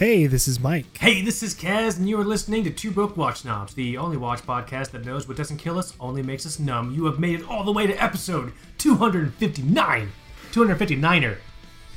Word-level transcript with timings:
Hey, 0.00 0.26
this 0.26 0.48
is 0.48 0.58
Mike. 0.58 0.96
Hey, 0.96 1.20
this 1.20 1.42
is 1.42 1.54
Kaz, 1.54 1.98
and 1.98 2.08
you 2.08 2.18
are 2.18 2.24
listening 2.24 2.64
to 2.64 2.70
Two 2.70 2.90
Broke 2.90 3.18
Watch 3.18 3.42
Snobs, 3.42 3.74
the 3.74 3.98
only 3.98 4.16
watch 4.16 4.40
podcast 4.40 4.92
that 4.92 5.04
knows 5.04 5.28
what 5.28 5.36
doesn't 5.36 5.58
kill 5.58 5.78
us 5.78 5.92
only 6.00 6.22
makes 6.22 6.46
us 6.46 6.58
numb. 6.58 6.94
You 6.94 7.04
have 7.04 7.18
made 7.18 7.38
it 7.38 7.46
all 7.46 7.64
the 7.64 7.72
way 7.72 7.86
to 7.86 8.02
episode 8.02 8.54
259. 8.78 10.12
259er. 10.52 11.36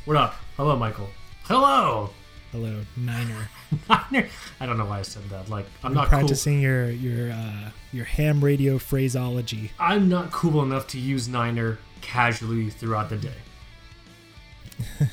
What 0.04 0.18
up? 0.18 0.36
Hello, 0.58 0.76
Michael. 0.76 1.08
Hello. 1.44 2.10
Hello, 2.52 2.82
Niner. 2.98 3.48
Niner. 3.90 4.28
I 4.60 4.66
don't 4.66 4.78
know 4.78 4.86
why 4.86 5.00
I 5.00 5.04
said 5.04 5.24
that. 5.30 5.48
Like, 5.48 5.66
I'm 5.82 5.94
You're 5.94 6.02
not 6.02 6.10
practicing 6.10 6.60
your 6.60 6.90
your 6.90 7.32
uh, 7.32 7.70
your 7.94 8.04
ham 8.04 8.44
radio 8.44 8.80
phraseology. 8.80 9.72
I'm 9.80 10.10
not 10.10 10.30
cool 10.30 10.62
enough 10.62 10.88
to 10.88 11.00
use 11.00 11.30
Niner 11.30 11.80
casually 12.02 12.70
throughout 12.70 13.10
the 13.10 13.16
day. 13.16 13.40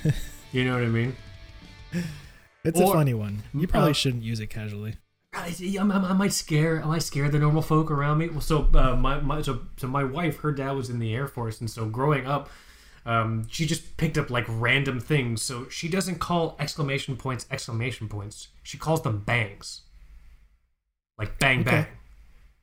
you 0.51 0.65
know 0.65 0.75
what 0.75 0.83
I 0.83 0.87
mean? 0.87 1.15
It's 2.65 2.79
a 2.81 2.87
funny 2.87 3.15
one. 3.15 3.43
You 3.55 3.67
probably 3.67 3.91
uh, 3.91 3.95
shouldn't 3.95 4.23
use 4.23 4.41
it 4.41 4.49
casually. 4.49 4.97
I, 5.33 5.55
I'm- 5.79 5.93
I'm- 5.93 6.05
I 6.05 6.13
might 6.13 6.33
scare 6.33 6.83
I 6.83 6.87
might 6.87 7.03
scare 7.03 7.29
the 7.29 7.39
normal 7.39 7.63
folk 7.63 7.91
around 7.91 8.19
me. 8.19 8.29
Well, 8.29 8.41
so 8.41 8.69
uh, 8.75 8.97
my, 8.97 9.21
my 9.21 9.43
so 9.43 9.61
so 9.77 9.87
my 9.87 10.05
wife, 10.05 10.39
her 10.41 10.53
dad 10.53 10.73
was 10.73 10.91
in 10.91 10.99
the 10.99 11.15
Air 11.15 11.27
Force, 11.29 11.61
and 11.61 11.71
so 11.71 11.87
growing 11.87 12.27
up, 12.27 12.51
um, 13.07 13.47
she 13.49 13.65
just 13.65 13.97
picked 13.97 14.19
up 14.19 14.29
like 14.29 14.45
random 14.49 14.99
things. 15.01 15.41
So 15.43 15.69
she 15.69 15.89
doesn't 15.89 16.19
call 16.19 16.57
exclamation 16.59 17.17
points 17.17 17.47
exclamation 17.51 18.09
points. 18.09 18.49
She 18.63 18.77
calls 18.77 19.03
them 19.03 19.21
bangs, 19.21 19.83
like 21.19 21.39
bang 21.39 21.61
Okay. 21.61 21.71
bang. 21.71 21.87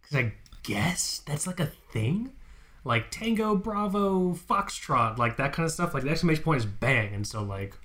Because 0.02 0.18
I 0.26 0.34
guess 0.64 1.22
that's 1.26 1.48
like 1.48 1.60
a 1.60 1.68
thing, 1.92 2.32
like 2.84 3.12
Tango, 3.12 3.56
Bravo, 3.56 4.34
Foxtrot, 4.34 5.18
like 5.18 5.38
that 5.38 5.54
kind 5.54 5.66
of 5.66 5.72
stuff. 5.72 5.94
Like 5.94 6.04
the 6.04 6.10
exclamation 6.10 6.44
point 6.44 6.60
is 6.60 6.66
bang, 6.66 7.14
and 7.14 7.26
so 7.26 7.42
like 7.44 7.76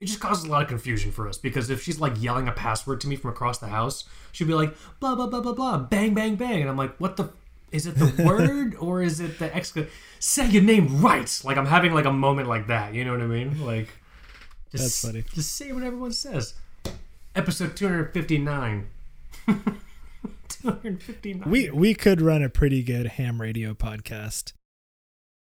it 0.00 0.06
just 0.06 0.20
causes 0.20 0.44
a 0.44 0.50
lot 0.50 0.62
of 0.62 0.68
confusion 0.68 1.10
for 1.10 1.28
us 1.28 1.38
because 1.38 1.70
if 1.70 1.82
she's 1.82 1.98
like 1.98 2.20
yelling 2.20 2.48
a 2.48 2.52
password 2.52 3.00
to 3.00 3.08
me 3.08 3.16
from 3.16 3.30
across 3.30 3.58
the 3.58 3.68
house, 3.68 4.04
she'd 4.32 4.46
be 4.46 4.54
like 4.54 4.74
blah 5.00 5.14
blah 5.14 5.26
blah 5.26 5.40
blah 5.40 5.52
blah 5.52 5.78
bang 5.78 6.14
bang 6.14 6.36
bang, 6.36 6.60
and 6.60 6.68
I'm 6.68 6.76
like, 6.76 6.96
what 6.98 7.16
the? 7.16 7.30
Is 7.72 7.86
it 7.86 7.96
the 7.96 8.22
word 8.24 8.76
or 8.76 9.02
is 9.02 9.20
it 9.20 9.38
the 9.38 9.48
excla? 9.48 9.88
Say 10.20 10.48
your 10.48 10.62
name 10.62 11.00
right. 11.02 11.40
Like 11.44 11.56
I'm 11.56 11.66
having 11.66 11.92
like 11.92 12.04
a 12.04 12.12
moment 12.12 12.48
like 12.48 12.68
that. 12.68 12.94
You 12.94 13.04
know 13.04 13.12
what 13.12 13.22
I 13.22 13.26
mean? 13.26 13.64
Like 13.64 13.88
just, 14.70 14.84
That's 14.84 15.04
funny. 15.04 15.24
Just 15.34 15.56
say 15.56 15.72
what 15.72 15.82
everyone 15.82 16.12
says. 16.12 16.54
Episode 17.34 17.76
259. 17.76 18.86
259. 20.48 21.50
We 21.50 21.70
we 21.70 21.94
could 21.94 22.20
run 22.20 22.42
a 22.42 22.48
pretty 22.48 22.82
good 22.82 23.06
ham 23.06 23.40
radio 23.40 23.74
podcast. 23.74 24.52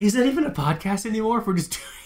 Is 0.00 0.14
that 0.14 0.26
even 0.26 0.44
a 0.44 0.50
podcast 0.50 1.06
anymore? 1.06 1.38
If 1.38 1.46
we're 1.46 1.54
just 1.54 1.72
doing 1.72 2.03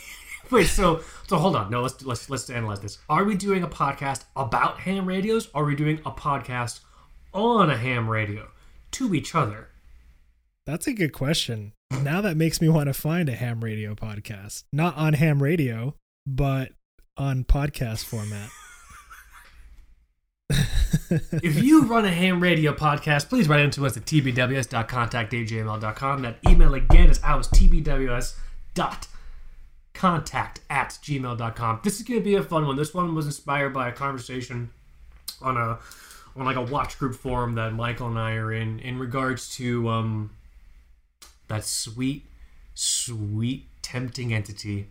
wait, 0.51 0.67
so 0.67 1.03
so 1.27 1.37
hold 1.37 1.57
on. 1.57 1.71
No, 1.71 1.83
let's 1.83 2.05
let's 2.05 2.31
let's 2.31 2.49
analyze 2.51 2.81
this. 2.81 2.99
Are 3.09 3.25
we 3.25 3.35
doing 3.35 3.63
a 3.63 3.69
podcast 3.69 4.25
about 4.37 4.81
ham 4.81 5.07
radios? 5.07 5.49
Or 5.55 5.63
are 5.63 5.67
we 5.67 5.75
doing 5.75 6.01
a 6.05 6.11
podcast 6.11 6.81
on 7.33 7.71
a 7.71 7.77
ham 7.77 8.09
radio 8.09 8.49
to 8.93 9.15
each 9.15 9.35
other? 9.35 9.69
That's 10.67 10.87
a 10.87 10.93
good 10.93 11.13
question. 11.13 11.73
Now 12.03 12.21
that 12.21 12.37
makes 12.37 12.61
me 12.61 12.69
want 12.69 12.89
to 12.89 12.95
find 12.95 13.29
a 13.29 13.35
ham 13.35 13.65
radio 13.65 13.95
podcast. 13.95 14.65
Not 14.73 14.97
on 14.97 15.15
ham 15.15 15.43
radio, 15.43 15.95
but 16.27 16.73
on 17.17 17.45
podcast 17.45 18.05
format. 18.05 18.51
if 21.11 21.63
you 21.63 21.85
run 21.85 22.05
a 22.05 22.11
ham 22.11 22.41
radio 22.41 22.73
podcast, 22.73 23.29
please 23.29 23.49
write 23.49 23.61
into 23.61 23.87
us 23.87 23.97
at 23.97 24.05
tbws.contact@gmail.com. 24.05 26.23
That 26.23 26.39
email 26.49 26.75
again 26.75 27.11
is 27.11 27.21
ours, 27.23 27.49
tbws.contact 29.99 30.61
at 30.71 30.91
gmail.com. 31.03 31.81
This 31.83 31.97
is 31.97 32.07
going 32.07 32.21
to 32.21 32.25
be 32.25 32.35
a 32.35 32.43
fun 32.43 32.67
one. 32.67 32.77
This 32.77 32.95
one 32.95 33.15
was 33.15 33.27
inspired 33.27 33.73
by 33.75 33.89
a 33.89 33.93
conversation 33.93 34.71
on 35.43 35.57
a 35.57 35.79
on 36.37 36.45
like 36.45 36.57
a 36.57 36.63
watch 36.63 36.99
group 36.99 37.15
forum 37.15 37.55
that 37.55 37.73
Michael 37.73 38.09
and 38.09 38.19
I 38.19 38.35
are 38.35 38.53
in 38.53 38.79
in 38.81 38.99
regards 38.99 39.55
to 39.57 39.89
um 39.89 40.31
that 41.49 41.65
sweet, 41.65 42.27
sweet, 42.75 43.67
tempting 43.83 44.33
entity. 44.33 44.89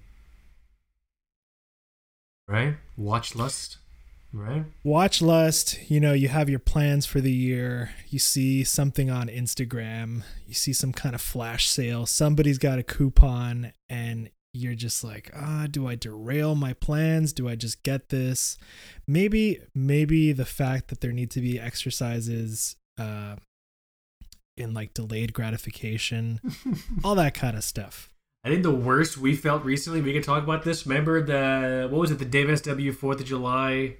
Right? 2.47 2.75
Watch 2.95 3.35
lust. 3.35 3.77
Right? 4.33 4.65
Watch 4.83 5.21
lust, 5.21 5.89
you 5.89 5.99
know, 5.99 6.13
you 6.13 6.27
have 6.27 6.49
your 6.49 6.59
plans 6.59 7.05
for 7.05 7.21
the 7.21 7.31
year. 7.31 7.91
You 8.09 8.19
see 8.19 8.63
something 8.63 9.09
on 9.09 9.29
Instagram, 9.29 10.23
you 10.45 10.53
see 10.53 10.73
some 10.73 10.91
kind 10.91 11.15
of 11.15 11.21
flash 11.21 11.67
sale, 11.69 12.05
somebody's 12.05 12.57
got 12.57 12.77
a 12.77 12.83
coupon, 12.83 13.71
and 13.89 14.29
you're 14.57 14.75
just 14.75 15.03
like, 15.03 15.31
ah, 15.35 15.67
do 15.69 15.87
I 15.87 15.95
derail 15.95 16.55
my 16.55 16.73
plans? 16.73 17.31
Do 17.31 17.47
I 17.47 17.55
just 17.55 17.83
get 17.83 18.09
this? 18.09 18.57
Maybe, 19.07 19.61
maybe 19.75 20.31
the 20.33 20.45
fact 20.45 20.87
that 20.87 21.01
there 21.01 21.11
need 21.11 21.31
to 21.31 21.41
be 21.41 21.59
exercises 21.59 22.75
uh, 22.97 23.35
in 24.57 24.73
like 24.73 24.93
delayed 24.93 25.33
gratification, 25.33 26.41
all 27.03 27.15
that 27.15 27.33
kind 27.33 27.55
of 27.55 27.63
stuff. 27.63 28.09
I 28.43 28.49
think 28.49 28.63
the 28.63 28.71
worst 28.71 29.17
we 29.17 29.35
felt 29.35 29.63
recently, 29.63 30.01
we 30.01 30.13
can 30.13 30.23
talk 30.23 30.43
about 30.43 30.63
this. 30.63 30.87
Remember 30.87 31.21
the 31.21 31.87
what 31.89 31.99
was 31.99 32.11
it, 32.11 32.19
the 32.19 32.25
Dave 32.25 32.57
SW 32.57 32.97
Fourth 32.97 33.19
of 33.19 33.25
July? 33.25 33.97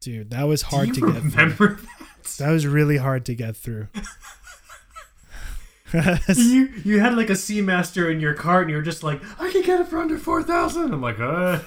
Dude, 0.00 0.30
that 0.30 0.44
was 0.44 0.62
hard 0.62 0.94
to 0.94 1.00
get 1.00 1.22
through. 1.22 1.30
that? 1.76 2.36
That 2.38 2.50
was 2.50 2.66
really 2.66 2.96
hard 2.96 3.24
to 3.26 3.34
get 3.34 3.56
through. 3.56 3.88
you 5.92 6.70
you 6.84 7.00
had 7.00 7.14
like 7.16 7.30
a 7.30 7.34
Seamaster 7.34 8.10
in 8.10 8.20
your 8.20 8.34
cart, 8.34 8.62
and 8.62 8.70
you 8.70 8.76
were 8.76 8.82
just 8.82 9.02
like, 9.02 9.20
I 9.40 9.50
can 9.52 9.62
get 9.62 9.80
it 9.80 9.88
for 9.88 9.98
under 9.98 10.18
four 10.18 10.42
thousand. 10.42 10.92
I'm 10.92 11.02
like, 11.02 11.20
uh. 11.20 11.60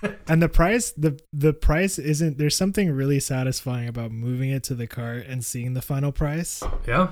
and 0.28 0.40
the 0.40 0.48
price 0.48 0.92
the 0.92 1.18
the 1.32 1.52
price 1.52 1.98
isn't 1.98 2.38
there's 2.38 2.54
something 2.56 2.88
really 2.92 3.18
satisfying 3.18 3.88
about 3.88 4.12
moving 4.12 4.48
it 4.48 4.62
to 4.62 4.72
the 4.72 4.86
cart 4.86 5.26
and 5.26 5.44
seeing 5.44 5.74
the 5.74 5.82
final 5.82 6.12
price 6.12 6.62
Yeah. 6.86 7.10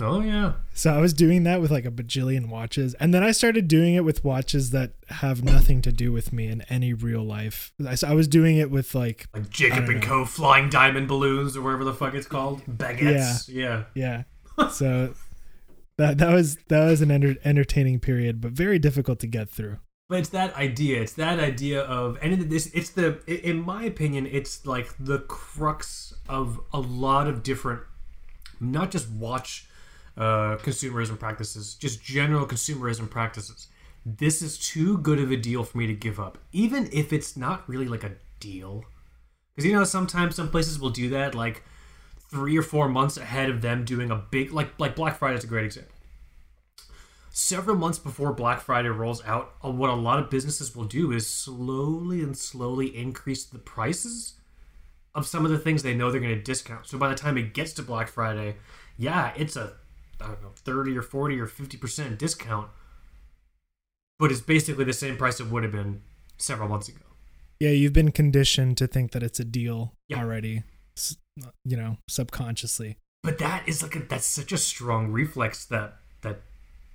Oh 0.00 0.20
yeah. 0.20 0.52
so 0.72 0.94
i 0.94 0.98
was 1.00 1.12
doing 1.12 1.42
that 1.42 1.60
with 1.60 1.72
like 1.72 1.84
a 1.84 1.90
bajillion 1.90 2.48
watches 2.48 2.94
and 3.00 3.12
then 3.12 3.24
i 3.24 3.32
started 3.32 3.66
doing 3.66 3.96
it 3.96 4.04
with 4.04 4.22
watches 4.24 4.70
that 4.70 4.92
have 5.08 5.42
nothing 5.42 5.82
to 5.82 5.90
do 5.90 6.12
with 6.12 6.32
me 6.32 6.46
in 6.46 6.62
any 6.70 6.92
real 6.92 7.24
life 7.24 7.72
i, 7.84 7.96
I 8.06 8.14
was 8.14 8.28
doing 8.28 8.56
it 8.58 8.70
with 8.70 8.94
like 8.94 9.26
Like 9.34 9.50
Jacob 9.50 9.88
and 9.88 10.00
know. 10.00 10.06
Co. 10.06 10.24
flying 10.24 10.70
diamond 10.70 11.08
balloons 11.08 11.56
or 11.56 11.62
whatever 11.62 11.82
the 11.82 11.92
fuck 11.94 12.14
it's 12.14 12.28
called. 12.28 12.62
Baguettes. 12.66 13.48
Yeah. 13.52 13.86
yeah 13.94 14.22
so 14.70 15.12
that 15.98 16.18
that 16.18 16.32
was 16.32 16.56
that 16.68 16.86
was 16.86 17.02
an 17.02 17.10
enter- 17.10 17.36
entertaining 17.44 18.00
period 18.00 18.40
but 18.40 18.52
very 18.52 18.78
difficult 18.78 19.18
to 19.20 19.26
get 19.26 19.50
through 19.50 19.78
But 20.08 20.20
it's 20.20 20.30
that 20.30 20.56
idea. 20.56 21.02
It's 21.02 21.12
that 21.14 21.38
idea 21.38 21.82
of, 21.82 22.16
and 22.22 22.50
this, 22.50 22.70
it's 22.72 22.88
the, 22.88 23.20
in 23.26 23.60
my 23.60 23.84
opinion, 23.84 24.26
it's 24.26 24.64
like 24.64 24.94
the 24.98 25.18
crux 25.18 26.14
of 26.28 26.60
a 26.72 26.80
lot 26.80 27.28
of 27.28 27.42
different, 27.42 27.82
not 28.58 28.90
just 28.90 29.10
watch 29.10 29.66
uh, 30.16 30.56
consumerism 30.64 31.18
practices, 31.18 31.74
just 31.74 32.02
general 32.02 32.46
consumerism 32.46 33.10
practices. 33.10 33.68
This 34.06 34.40
is 34.40 34.58
too 34.58 34.96
good 34.96 35.18
of 35.18 35.30
a 35.30 35.36
deal 35.36 35.62
for 35.62 35.76
me 35.76 35.86
to 35.86 35.94
give 35.94 36.18
up, 36.18 36.38
even 36.52 36.88
if 36.90 37.12
it's 37.12 37.36
not 37.36 37.68
really 37.68 37.86
like 37.86 38.04
a 38.04 38.12
deal. 38.40 38.84
Because 39.54 39.66
you 39.68 39.76
know, 39.76 39.84
sometimes 39.84 40.36
some 40.36 40.48
places 40.48 40.80
will 40.80 40.88
do 40.90 41.10
that, 41.10 41.34
like 41.34 41.62
three 42.28 42.56
or 42.56 42.62
four 42.62 42.88
months 42.88 43.16
ahead 43.16 43.50
of 43.50 43.62
them 43.62 43.84
doing 43.84 44.10
a 44.10 44.16
big, 44.16 44.52
like 44.52 44.78
like 44.78 44.94
Black 44.96 45.18
Friday 45.18 45.36
is 45.38 45.44
a 45.44 45.48
great 45.48 45.64
example 45.66 45.94
several 47.30 47.76
months 47.76 48.00
before 48.00 48.32
Black 48.32 48.60
Friday 48.60 48.88
rolls 48.88 49.24
out, 49.24 49.54
uh, 49.64 49.70
what 49.70 49.90
a 49.90 49.94
lot 49.94 50.18
of 50.18 50.28
businesses 50.28 50.74
will 50.74 50.84
do 50.84 51.12
is 51.12 51.24
slowly 51.26 52.20
and 52.20 52.36
slowly 52.36 52.96
increase 52.96 53.44
the 53.44 53.58
prices 53.60 54.34
of 55.14 55.24
some 55.24 55.44
of 55.44 55.50
the 55.52 55.58
things 55.58 55.82
they 55.84 55.94
know 55.94 56.10
they're 56.10 56.20
going 56.20 56.34
to 56.34 56.42
discount. 56.42 56.86
So 56.88 56.98
by 56.98 57.08
the 57.08 57.14
time 57.14 57.38
it 57.38 57.54
gets 57.54 57.72
to 57.74 57.82
Black 57.82 58.08
Friday, 58.08 58.56
yeah, 58.96 59.32
it's 59.36 59.54
a 59.56 59.74
I 60.20 60.26
don't 60.26 60.42
know, 60.42 60.50
30 60.56 60.98
or 60.98 61.02
40 61.02 61.38
or 61.38 61.46
50% 61.46 62.18
discount. 62.18 62.70
But 64.18 64.32
it's 64.32 64.40
basically 64.40 64.84
the 64.84 64.92
same 64.92 65.16
price 65.16 65.38
it 65.38 65.46
would 65.46 65.62
have 65.62 65.70
been 65.70 66.02
several 66.38 66.68
months 66.68 66.88
ago. 66.88 67.04
yeah 67.60 67.70
you've 67.70 67.92
been 67.92 68.10
conditioned 68.10 68.76
to 68.78 68.86
think 68.88 69.12
that 69.12 69.22
it's 69.22 69.38
a 69.38 69.44
deal 69.44 69.92
Yeah. 70.08 70.18
already 70.20 70.62
you 71.64 71.76
know 71.76 71.96
subconsciously. 72.08 72.96
But 73.22 73.38
that 73.38 73.68
is 73.68 73.82
like 73.82 73.96
a, 73.96 74.00
that's 74.00 74.26
such 74.26 74.52
a 74.52 74.58
strong 74.58 75.10
reflex 75.10 75.64
that 75.66 75.96
that 76.22 76.40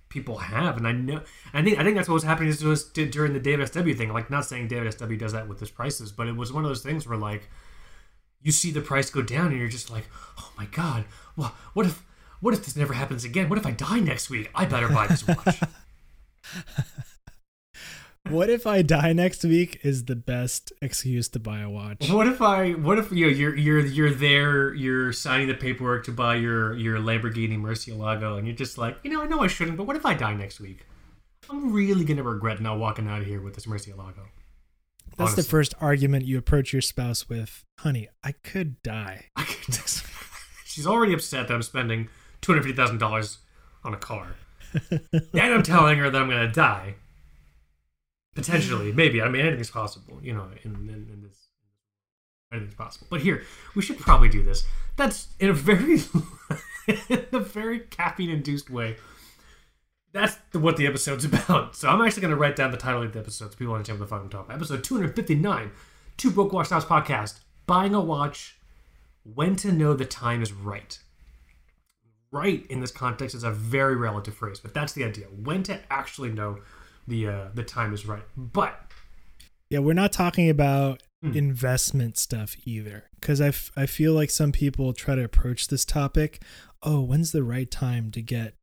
people 0.09 0.38
have 0.38 0.77
and 0.77 0.88
i 0.88 0.91
know 0.91 1.19
i 1.55 1.63
think 1.63 1.79
i 1.79 1.83
think 1.83 1.95
that's 1.95 2.07
what 2.07 2.13
was 2.13 2.21
happening 2.21 2.53
to 2.53 2.71
us 2.71 2.83
during 2.83 3.33
the 3.33 3.39
david 3.39 3.67
sw 3.67 3.97
thing. 3.97 4.13
Like 4.13 4.29
not 4.29 4.45
saying 4.45 4.67
david 4.67 4.94
sw 4.94 5.17
does 5.17 5.33
that 5.33 5.47
with 5.47 5.59
his 5.59 5.71
prices 5.71 6.11
but 6.11 6.27
it 6.27 6.35
was 6.35 6.53
one 6.53 6.63
of 6.63 6.69
those 6.69 6.83
things 6.83 7.07
where 7.07 7.17
like 7.17 7.50
you 8.44 8.51
see 8.51 8.69
the 8.69 8.81
price 8.81 9.09
go 9.09 9.23
down 9.23 9.47
and 9.47 9.57
you're 9.57 9.69
just 9.69 9.89
like 9.89 10.06
oh 10.38 10.51
my 10.56 10.65
god 10.65 11.06
well, 11.35 11.56
what 11.73 11.85
if 11.85 12.06
what 12.39 12.53
if 12.53 12.65
this 12.65 12.75
never 12.75 12.94
happens 12.94 13.23
again? 13.23 13.47
What 13.49 13.57
if 13.57 13.65
i 13.65 13.71
die 13.71 13.99
next 13.99 14.29
week? 14.29 14.49
I 14.53 14.65
better 14.65 14.89
buy 14.89 15.07
this 15.07 15.25
watch 15.27 15.61
What 18.29 18.49
if 18.49 18.65
I 18.65 18.81
die 18.81 19.11
next 19.13 19.43
week 19.43 19.81
is 19.83 20.05
the 20.05 20.15
best 20.15 20.71
excuse 20.81 21.27
to 21.29 21.39
buy 21.39 21.59
a 21.59 21.69
watch. 21.69 22.09
what 22.09 22.25
if 22.27 22.41
i 22.41 22.71
what 22.71 22.97
if 22.97 23.11
you 23.11 23.25
know, 23.27 23.31
you're 23.31 23.55
you're 23.55 23.85
you're 23.85 24.13
there 24.13 24.73
you're 24.73 25.11
signing 25.11 25.47
the 25.47 25.53
paperwork 25.53 26.05
to 26.05 26.11
buy 26.11 26.35
your 26.35 26.73
your 26.75 26.97
lamborghini 26.99 27.59
murcielago 27.59 28.37
and 28.37 28.47
you're 28.47 28.55
just 28.55 28.77
like 28.77 28.97
you 29.03 29.11
know 29.11 29.21
i 29.21 29.27
know 29.27 29.41
i 29.41 29.47
shouldn't 29.47 29.75
but 29.77 29.85
what 29.85 29.95
if 29.95 30.05
i 30.05 30.13
die 30.13 30.33
next 30.33 30.59
week 30.61 30.85
i'm 31.49 31.73
really 31.73 32.05
gonna 32.05 32.23
regret 32.23 32.61
not 32.61 32.79
walking 32.79 33.07
out 33.09 33.19
of 33.21 33.27
here 33.27 33.41
with 33.41 33.55
this 33.55 33.65
murcielago 33.65 34.25
That's 35.17 35.19
honestly. 35.19 35.43
the 35.43 35.49
first 35.49 35.73
argument 35.81 36.25
you 36.25 36.37
approach 36.37 36.71
your 36.73 36.81
spouse 36.81 37.27
with. 37.29 37.63
Honey, 37.79 38.07
I 38.23 38.31
could 38.31 38.81
die. 38.81 39.25
I 39.35 39.43
could, 39.43 39.77
she's 40.65 40.87
already 40.87 41.13
upset 41.13 41.47
that 41.49 41.53
I'm 41.53 41.61
spending 41.61 42.07
two 42.41 42.53
hundred 42.53 42.63
fifty 42.63 42.75
thousand 42.75 42.97
dollars 42.99 43.39
on 43.83 43.93
a 43.93 43.97
car. 43.97 44.35
and 44.89 45.11
I'm 45.33 45.61
telling 45.61 45.99
her 45.99 46.09
that 46.09 46.19
I'm 46.19 46.29
gonna 46.29 46.51
die. 46.51 46.95
Potentially, 48.35 48.91
maybe. 48.91 49.21
I 49.21 49.30
mean, 49.30 49.45
anything's 49.45 49.69
possible. 49.69 50.19
You 50.21 50.33
know, 50.33 50.47
in, 50.63 50.71
in, 50.71 51.07
in 51.12 51.24
this, 51.24 51.47
anything's 52.51 52.75
possible. 52.75 53.07
But 53.09 53.21
here, 53.21 53.44
we 53.75 53.81
should 53.81 54.00
probably 54.00 54.30
do 54.30 54.41
this. 54.41 54.63
That's 54.95 55.27
in 55.39 55.50
a 55.50 55.53
very, 55.53 56.01
in 56.88 57.25
a 57.31 57.39
very 57.39 57.80
caffeine-induced 57.80 58.69
way. 58.69 58.97
That's 60.13 60.35
the, 60.51 60.59
what 60.59 60.77
the 60.77 60.88
episode's 60.88 61.25
about. 61.31 61.75
So 61.75 61.89
I'm 61.89 62.01
actually 62.01 62.21
going 62.21 62.33
to 62.33 62.38
write 62.38 62.56
down 62.56 62.71
the 62.71 62.77
title 62.77 63.03
of 63.03 63.13
the 63.13 63.19
episode 63.19 63.51
so 63.51 63.57
people 63.57 63.74
understand 63.74 64.00
what 64.00 64.06
the 64.06 64.09
fuck 64.09 64.21
I'm 64.24 64.30
talking 64.30 64.45
about. 64.45 64.57
Episode 64.57 64.83
259, 64.83 65.71
Two 66.18 66.31
Broke 66.31 66.53
Watch 66.53 66.69
House 66.69 66.85
Podcast, 66.85 67.39
Buying 67.68 67.94
a 67.94 68.01
Watch, 68.01 68.57
When 69.24 69.56
to 69.57 69.71
Know 69.71 69.94
the 69.94 70.06
Time 70.06 70.41
is 70.41 70.53
Right. 70.53 70.97
Right 72.31 72.65
in 72.68 72.80
this 72.80 72.91
context 72.91 73.35
is 73.35 73.44
a 73.44 73.51
very 73.51 73.95
relative 73.95 74.33
phrase, 74.33 74.59
but 74.59 74.74
that's 74.74 74.94
the 74.94 75.03
idea. 75.03 75.25
When 75.27 75.62
to 75.63 75.80
actually 75.91 76.31
know 76.31 76.59
the 77.07 77.27
uh, 77.27 77.47
the 77.53 77.63
time 77.63 77.94
is 77.94 78.05
right. 78.05 78.23
But 78.38 78.79
Yeah, 79.69 79.79
we're 79.79 79.94
not 79.94 80.11
talking 80.11 80.50
about 80.50 81.01
Hmm. 81.23 81.38
investment 81.38 82.17
stuff 82.17 82.57
either. 82.65 83.05
Because 83.19 83.39
I, 83.39 83.47
f- 83.47 83.71
I 83.77 83.85
feel 83.85 84.13
like 84.13 84.29
some 84.29 84.51
people 84.51 84.91
try 84.91 85.15
to 85.15 85.23
approach 85.23 85.69
this 85.69 85.85
topic. 85.85 86.41
Oh, 86.81 87.00
when's 87.00 87.31
the 87.31 87.44
right 87.45 87.71
time 87.71 88.11
to 88.11 88.21
get, 88.21 88.55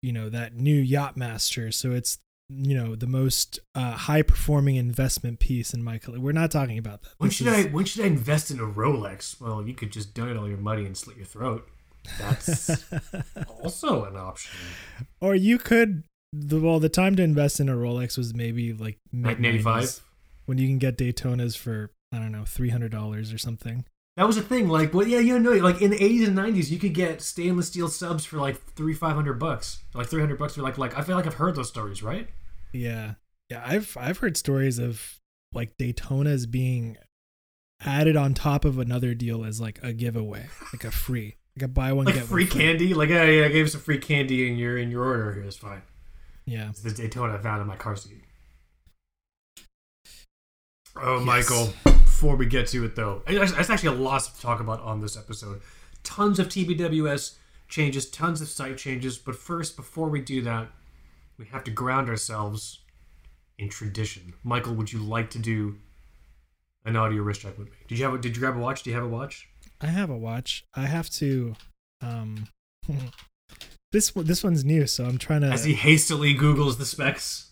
you 0.00 0.14
know, 0.14 0.30
that 0.30 0.54
new 0.54 0.82
Yachtmaster? 0.82 1.72
So 1.74 1.92
it's, 1.92 2.16
you 2.48 2.74
know, 2.74 2.94
the 2.96 3.06
most 3.06 3.58
uh, 3.74 3.90
high 3.92 4.22
performing 4.22 4.76
investment 4.76 5.38
piece 5.38 5.74
in 5.74 5.84
my 5.84 5.98
collection. 5.98 6.24
We're 6.24 6.32
not 6.32 6.50
talking 6.50 6.78
about 6.78 7.02
that. 7.02 7.10
when 7.18 7.28
This 7.28 7.36
should 7.36 7.46
is- 7.48 7.66
I 7.66 7.68
when 7.68 7.84
should 7.84 8.02
I 8.04 8.06
invest 8.08 8.50
in 8.50 8.58
a 8.58 8.62
Rolex? 8.66 9.38
Well, 9.38 9.66
you 9.68 9.74
could 9.74 9.92
just 9.92 10.14
donate 10.14 10.38
all 10.38 10.48
your 10.48 10.56
money 10.56 10.86
and 10.86 10.96
slit 10.96 11.18
your 11.18 11.26
throat. 11.26 11.68
That's 12.18 12.70
also 13.62 14.04
an 14.04 14.16
option. 14.16 14.56
or 15.20 15.34
you 15.34 15.58
could. 15.58 16.04
The, 16.32 16.60
well, 16.60 16.78
the 16.78 16.88
time 16.88 17.16
to 17.16 17.22
invest 17.22 17.58
in 17.60 17.68
a 17.68 17.74
Rolex 17.74 18.18
was 18.18 18.34
maybe 18.34 18.72
like 18.72 18.98
mid 19.12 19.40
1985. 19.40 20.02
when 20.46 20.58
you 20.58 20.66
can 20.68 20.78
get 20.78 20.98
Daytonas 20.98 21.56
for 21.56 21.90
I 22.12 22.18
don't 22.18 22.32
know 22.32 22.44
three 22.44 22.70
hundred 22.70 22.90
dollars 22.92 23.32
or 23.32 23.38
something. 23.38 23.84
That 24.16 24.26
was 24.26 24.36
a 24.36 24.42
thing. 24.42 24.68
Like, 24.68 24.92
well, 24.92 25.06
yeah, 25.06 25.20
you 25.20 25.38
know, 25.38 25.52
like 25.52 25.80
in 25.80 25.90
the 25.90 26.02
eighties 26.02 26.26
and 26.26 26.36
nineties, 26.36 26.72
you 26.72 26.78
could 26.78 26.92
get 26.92 27.22
stainless 27.22 27.68
steel 27.68 27.88
subs 27.88 28.24
for 28.24 28.38
like 28.38 28.60
three, 28.74 28.92
five 28.94 29.14
hundred 29.14 29.38
bucks, 29.38 29.78
like 29.94 30.08
three 30.08 30.20
hundred 30.20 30.38
bucks 30.38 30.54
for 30.54 30.62
like, 30.62 30.76
like 30.76 30.98
I 30.98 31.02
feel 31.02 31.16
like 31.16 31.26
I've 31.26 31.34
heard 31.34 31.54
those 31.54 31.68
stories, 31.68 32.02
right? 32.02 32.28
Yeah. 32.72 33.14
Yeah, 33.48 33.62
I've 33.64 33.96
I've 33.98 34.18
heard 34.18 34.36
stories 34.36 34.78
of 34.78 35.18
like 35.52 35.76
Daytonas 35.78 36.50
being 36.50 36.96
added 37.80 38.16
on 38.16 38.34
top 38.34 38.64
of 38.64 38.78
another 38.78 39.14
deal 39.14 39.44
as 39.44 39.60
like 39.60 39.78
a 39.82 39.92
giveaway, 39.92 40.48
like 40.72 40.84
a 40.84 40.90
free, 40.90 41.36
like 41.56 41.64
a 41.64 41.68
buy 41.68 41.92
one 41.92 42.06
Like 42.06 42.16
get 42.16 42.24
free 42.24 42.46
candy. 42.46 42.92
Like, 42.94 43.08
yeah, 43.08 43.24
yeah, 43.24 43.44
I 43.46 43.48
gave 43.48 43.70
some 43.70 43.80
free 43.80 43.98
candy 43.98 44.48
in 44.50 44.58
your 44.58 44.76
in 44.76 44.90
your 44.90 45.04
order. 45.04 45.32
Here, 45.32 45.44
it's 45.44 45.56
fine. 45.56 45.82
Yeah. 46.48 46.70
It's 46.70 46.80
the 46.80 46.90
Daytona 46.90 47.34
I 47.34 47.38
found 47.38 47.60
in 47.60 47.66
my 47.66 47.76
car 47.76 47.94
seat. 47.96 48.22
Oh, 50.96 51.18
Yes. 51.18 51.26
Michael. 51.26 51.72
Before 51.84 52.34
we 52.36 52.46
get 52.46 52.66
to 52.68 52.84
it, 52.84 52.96
though, 52.96 53.22
there's 53.28 53.52
actually 53.70 53.96
a 53.96 54.00
lot 54.00 54.22
to 54.24 54.40
talk 54.40 54.58
about 54.60 54.80
on 54.80 55.00
this 55.00 55.16
episode. 55.16 55.60
Tons 56.02 56.38
of 56.40 56.48
TBWS 56.48 57.36
changes, 57.68 58.10
tons 58.10 58.40
of 58.40 58.48
site 58.48 58.76
changes. 58.76 59.18
But 59.18 59.36
first, 59.36 59.76
before 59.76 60.08
we 60.08 60.20
do 60.20 60.42
that, 60.42 60.68
we 61.38 61.46
have 61.46 61.62
to 61.64 61.70
ground 61.70 62.08
ourselves 62.08 62.80
in 63.58 63.68
tradition. 63.68 64.32
Michael, 64.42 64.74
would 64.74 64.92
you 64.92 64.98
like 65.00 65.30
to 65.30 65.38
do 65.38 65.76
an 66.84 66.96
audio 66.96 67.22
wrist 67.22 67.42
check 67.42 67.56
with 67.56 67.68
me? 67.68 67.76
Did 67.86 67.98
you 67.98 68.04
have? 68.04 68.14
A, 68.14 68.18
did 68.18 68.34
you 68.34 68.40
grab 68.40 68.56
a 68.56 68.58
watch? 68.58 68.82
Do 68.82 68.90
you 68.90 68.96
have 68.96 69.04
a 69.04 69.08
watch? 69.08 69.48
I 69.80 69.86
have 69.86 70.10
a 70.10 70.16
watch. 70.16 70.64
I 70.74 70.86
have 70.86 71.08
to 71.10 71.54
um 72.00 72.48
this 73.92 74.14
one 74.14 74.26
this 74.26 74.44
one's 74.44 74.64
new, 74.64 74.86
so 74.86 75.04
I'm 75.04 75.18
trying 75.18 75.40
to. 75.42 75.48
As 75.48 75.64
he 75.64 75.74
hastily 75.74 76.34
Googles 76.34 76.78
the 76.78 76.84
specs. 76.84 77.50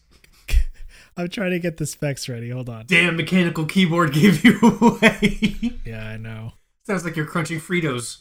I'm 1.16 1.28
trying 1.28 1.52
to 1.52 1.58
get 1.58 1.78
the 1.78 1.86
specs 1.86 2.28
ready. 2.28 2.50
Hold 2.50 2.68
on. 2.68 2.84
Damn, 2.86 3.16
mechanical 3.16 3.64
keyboard 3.64 4.12
gave 4.12 4.44
you 4.44 4.58
away. 4.62 5.78
Yeah, 5.84 6.06
I 6.06 6.16
know. 6.18 6.52
Sounds 6.86 7.04
like 7.04 7.16
you're 7.16 7.26
crunching 7.26 7.58
Fritos. 7.60 8.18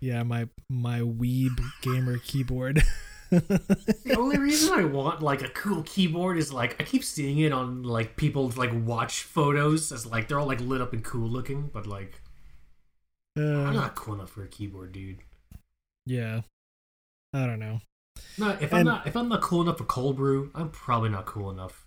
Yeah, 0.00 0.22
my 0.22 0.48
my 0.68 1.00
Weeb 1.00 1.60
gamer 1.82 2.18
keyboard. 2.18 2.82
The 3.30 4.16
only 4.18 4.38
reason 4.38 4.76
I 4.76 4.82
want 4.84 5.22
like 5.22 5.40
a 5.42 5.48
cool 5.50 5.84
keyboard 5.84 6.36
is 6.36 6.52
like 6.52 6.80
I 6.80 6.84
keep 6.84 7.04
seeing 7.04 7.38
it 7.38 7.52
on 7.52 7.84
like 7.84 8.16
people's 8.16 8.56
like 8.56 8.70
watch 8.74 9.22
photos 9.22 9.92
as 9.92 10.04
like 10.04 10.26
they're 10.26 10.40
all 10.40 10.48
like 10.48 10.60
lit 10.60 10.80
up 10.80 10.92
and 10.92 11.04
cool 11.04 11.28
looking, 11.28 11.70
but 11.72 11.86
like 11.86 12.20
I'm 13.36 13.68
Uh, 13.68 13.72
not 13.72 13.94
cool 13.94 14.14
enough 14.14 14.30
for 14.30 14.42
a 14.42 14.48
keyboard, 14.48 14.90
dude. 14.90 15.20
yeah. 16.06 16.40
I 17.32 17.46
don't 17.46 17.58
know. 17.60 17.80
No, 18.38 18.56
if 18.60 18.72
I'm 18.72 18.84
not 18.84 19.06
if 19.06 19.16
I'm 19.16 19.28
not 19.28 19.40
cool 19.40 19.62
enough 19.62 19.78
for 19.78 19.84
cold 19.84 20.16
brew, 20.16 20.50
I'm 20.54 20.70
probably 20.70 21.10
not 21.10 21.26
cool 21.26 21.50
enough. 21.50 21.86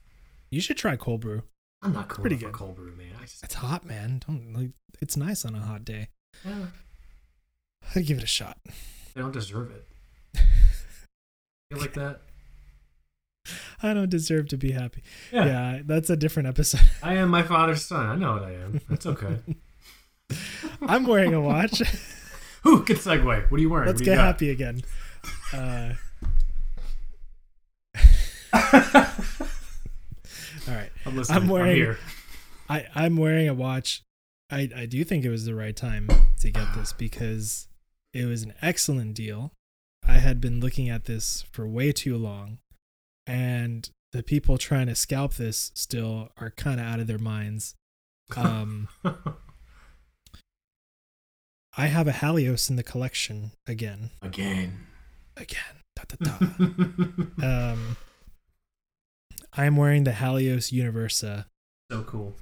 You 0.52 0.62
should 0.62 0.78
try 0.78 0.96
cold 0.96 1.22
brew. 1.22 1.44
I'm 1.82 1.94
not 1.94 2.08
cool 2.08 2.22
Pretty 2.24 2.36
enough 2.36 2.52
good. 2.52 2.52
for 2.52 2.58
cold 2.66 2.76
brew, 2.76 2.96
man. 2.96 3.08
Just 3.22 3.44
It's 3.44 3.56
hot, 3.56 3.86
man. 3.86 4.22
Don't 4.28 4.54
like 4.54 4.72
it's 5.02 5.18
nice 5.18 5.44
on 5.46 5.56
a 5.56 5.60
hot 5.60 5.84
day. 5.84 6.10
yeah, 6.46 6.68
I'd 7.96 8.06
give 8.06 8.18
it 8.18 8.24
a 8.24 8.28
shot. 8.28 8.58
they 9.14 9.22
don't 9.22 9.32
deserve 9.34 9.72
it. 9.72 9.86
Feel 11.72 11.80
like 11.82 11.94
that? 11.94 12.22
I 13.82 13.94
don't 13.94 14.10
deserve 14.10 14.48
to 14.50 14.58
be 14.58 14.72
happy. 14.72 15.04
Yeah. 15.32 15.46
Yeah, 15.46 15.82
that's 15.86 16.10
a 16.10 16.16
different 16.16 16.48
episode. 16.48 16.88
I 17.04 17.16
am 17.16 17.30
my 17.30 17.44
father's 17.44 17.84
son. 17.84 18.06
I 18.06 18.16
know 18.16 18.34
what 18.34 18.44
I 18.44 18.54
am. 18.54 18.80
That's 18.90 19.06
okay. 19.06 19.40
I'm 20.82 21.06
wearing 21.06 21.34
a 21.34 21.42
watch. 21.42 21.82
Ooh, 22.66 22.84
good 22.86 22.98
segue. 22.98 23.26
What 23.52 23.58
are 23.58 23.62
you 23.62 23.70
wearing? 23.70 23.88
Let's 23.88 24.02
get 24.02 24.18
happy 24.18 24.50
again. 24.50 24.82
Uh, 25.54 25.94
all 30.68 30.74
right. 30.76 30.90
I'm 31.06 31.16
listening. 31.16 31.38
I'm 31.44 31.48
wearing- 31.48 31.76
here. 31.76 31.98
I, 32.70 32.88
I'm 32.96 33.18
wearing 33.18 33.48
a 33.48 33.54
watch. 33.54 34.02
I, 34.50 34.70
I 34.76 34.86
do 34.86 35.04
think 35.04 35.26
it 35.26 35.30
was 35.30 35.46
the 35.46 35.56
right 35.56 35.76
time 35.76 36.08
to 36.40 36.50
get 36.50 36.74
this 36.76 36.94
because 36.94 37.68
it 38.14 38.26
was 38.26 38.44
an 38.44 38.54
excellent 38.62 39.16
deal. 39.16 39.52
I 40.08 40.14
had 40.14 40.40
been 40.42 40.60
looking 40.60 40.90
at 40.90 41.06
this 41.06 41.44
for 41.52 41.68
way 41.68 41.92
too 41.92 42.18
long, 42.18 42.60
and 43.28 43.90
the 44.12 44.24
people 44.24 44.58
trying 44.58 44.88
to 44.88 44.96
scalp 44.96 45.36
this 45.36 45.72
still 45.76 46.30
are 46.38 46.52
kind 46.52 46.80
of 46.80 46.86
out 46.86 47.00
of 47.00 47.08
their 47.08 47.18
minds. 47.20 47.76
Um, 48.36 48.88
I 51.78 51.88
have 51.88 52.08
a 52.08 52.12
Halios 52.12 52.70
in 52.70 52.76
the 52.76 52.84
collection 52.84 53.52
again. 53.68 54.12
Again. 54.22 54.88
Again. 55.38 55.82
Da, 55.96 56.04
da, 56.08 56.38
da. 57.40 57.72
um, 57.74 57.98
I'm 59.54 59.78
wearing 59.78 60.04
the 60.04 60.12
Halios 60.12 60.72
Universa, 60.72 61.46
so 61.92 62.04
cool. 62.04 62.34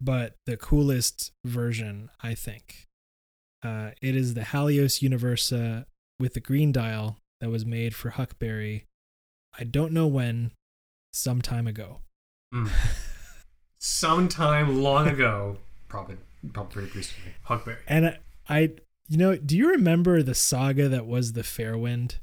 but 0.00 0.34
the 0.46 0.56
coolest 0.56 1.32
version, 1.44 2.10
I 2.22 2.34
think. 2.34 2.86
Uh, 3.62 3.92
it 4.02 4.14
is 4.14 4.34
the 4.34 4.42
Halios 4.42 5.00
Universa 5.00 5.86
with 6.20 6.34
the 6.34 6.40
green 6.40 6.70
dial 6.72 7.18
that 7.40 7.48
was 7.48 7.64
made 7.64 7.94
for 7.94 8.10
Huckberry. 8.10 8.84
I 9.58 9.64
don't 9.64 9.92
know 9.92 10.06
when, 10.06 10.52
some 11.12 11.40
time 11.40 11.66
ago. 11.66 12.00
Mm. 12.54 12.70
Sometime 13.78 14.82
long 14.82 15.08
ago, 15.08 15.58
probably 15.88 16.16
probably 16.52 16.72
pretty 16.72 16.98
recently. 16.98 17.34
Huckberry. 17.48 17.78
And 17.88 18.06
I, 18.06 18.18
I, 18.48 18.72
you 19.08 19.18
know, 19.18 19.36
do 19.36 19.56
you 19.56 19.68
remember 19.70 20.22
the 20.22 20.34
saga 20.34 20.88
that 20.88 21.06
was 21.06 21.32
the 21.32 21.42
Fairwind? 21.42 22.16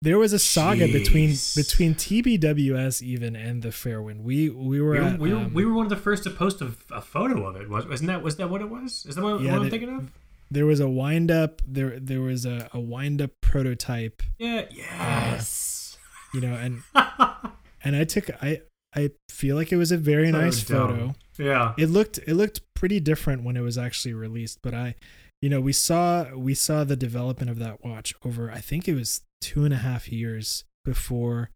There 0.00 0.18
was 0.18 0.32
a 0.32 0.38
saga 0.38 0.88
between 0.88 1.30
Jeez. 1.30 1.54
between 1.56 1.94
TBWS 1.94 3.02
even 3.02 3.36
and 3.36 3.62
the 3.62 3.68
Fairwind. 3.68 4.22
We 4.22 4.48
we 4.50 4.80
were 4.80 4.90
We 4.92 4.98
were, 4.98 5.04
at, 5.04 5.18
we, 5.20 5.32
were, 5.32 5.38
um, 5.38 5.54
we 5.54 5.64
were 5.64 5.74
one 5.74 5.86
of 5.86 5.90
the 5.90 5.96
first 5.96 6.24
to 6.24 6.30
post 6.30 6.60
a, 6.60 6.72
a 6.90 7.00
photo 7.00 7.46
of 7.46 7.54
it. 7.54 7.68
Was, 7.68 7.86
wasn't 7.86 8.08
that 8.08 8.20
was 8.22 8.36
that 8.36 8.50
what 8.50 8.60
it 8.62 8.68
was? 8.68 9.06
Is 9.06 9.14
that 9.14 9.22
what, 9.22 9.40
Yeah, 9.40 9.52
what 9.52 9.62
I'm 9.62 9.70
thinking 9.70 9.94
of? 9.96 10.10
there 10.50 10.66
was 10.66 10.80
a 10.80 10.88
wind 10.88 11.30
up 11.30 11.62
there 11.66 11.98
there 11.98 12.20
was 12.20 12.44
a, 12.44 12.68
a 12.74 12.80
wind 12.80 13.22
up 13.22 13.30
prototype 13.40 14.22
Yeah. 14.38 14.66
Yes. 14.70 15.96
you 16.34 16.42
know 16.42 16.52
and 16.52 16.82
and 17.82 17.96
i 17.96 18.04
took 18.04 18.28
i 18.42 18.60
i 18.94 19.10
feel 19.30 19.56
like 19.56 19.72
it 19.72 19.76
was 19.76 19.90
a 19.92 19.96
very 19.96 20.30
So 20.30 20.40
nice 20.40 20.62
dumb. 20.64 20.88
photo 20.88 21.14
yeah. 21.38 21.74
it 21.78 21.88
looked 21.88 22.18
it 22.26 22.34
looked 22.34 22.60
pretty 22.74 23.00
different 23.00 23.42
when 23.44 23.56
it 23.56 23.60
was 23.60 23.78
actually 23.78 24.14
released 24.14 24.58
but 24.62 24.74
i 24.74 24.94
you 25.40 25.48
know 25.48 25.60
we 25.60 25.72
saw 25.72 26.34
we 26.36 26.54
saw 26.54 26.84
the 26.84 26.96
development 26.96 27.50
of 27.50 27.58
that 27.58 27.84
watch 27.84 28.14
over 28.24 28.50
i 28.50 28.58
think 28.58 28.86
it 28.88 28.94
was 28.94 29.22
two 29.40 29.64
and 29.64 29.72
a 29.74 29.78
half 29.78 30.08
years 30.12 30.64
before 30.84 31.50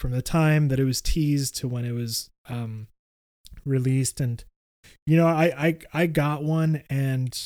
from 0.00 0.12
the 0.12 0.22
time 0.22 0.68
that 0.68 0.78
it 0.80 0.84
was 0.84 1.00
teased 1.00 1.56
to 1.56 1.68
when 1.68 1.84
it 1.84 1.92
was 1.92 2.30
um 2.48 2.86
released 3.64 4.20
and 4.20 4.44
you 5.06 5.16
know 5.16 5.26
i 5.26 5.44
i, 5.92 6.02
I 6.02 6.06
got 6.06 6.42
one 6.42 6.82
and 6.88 7.38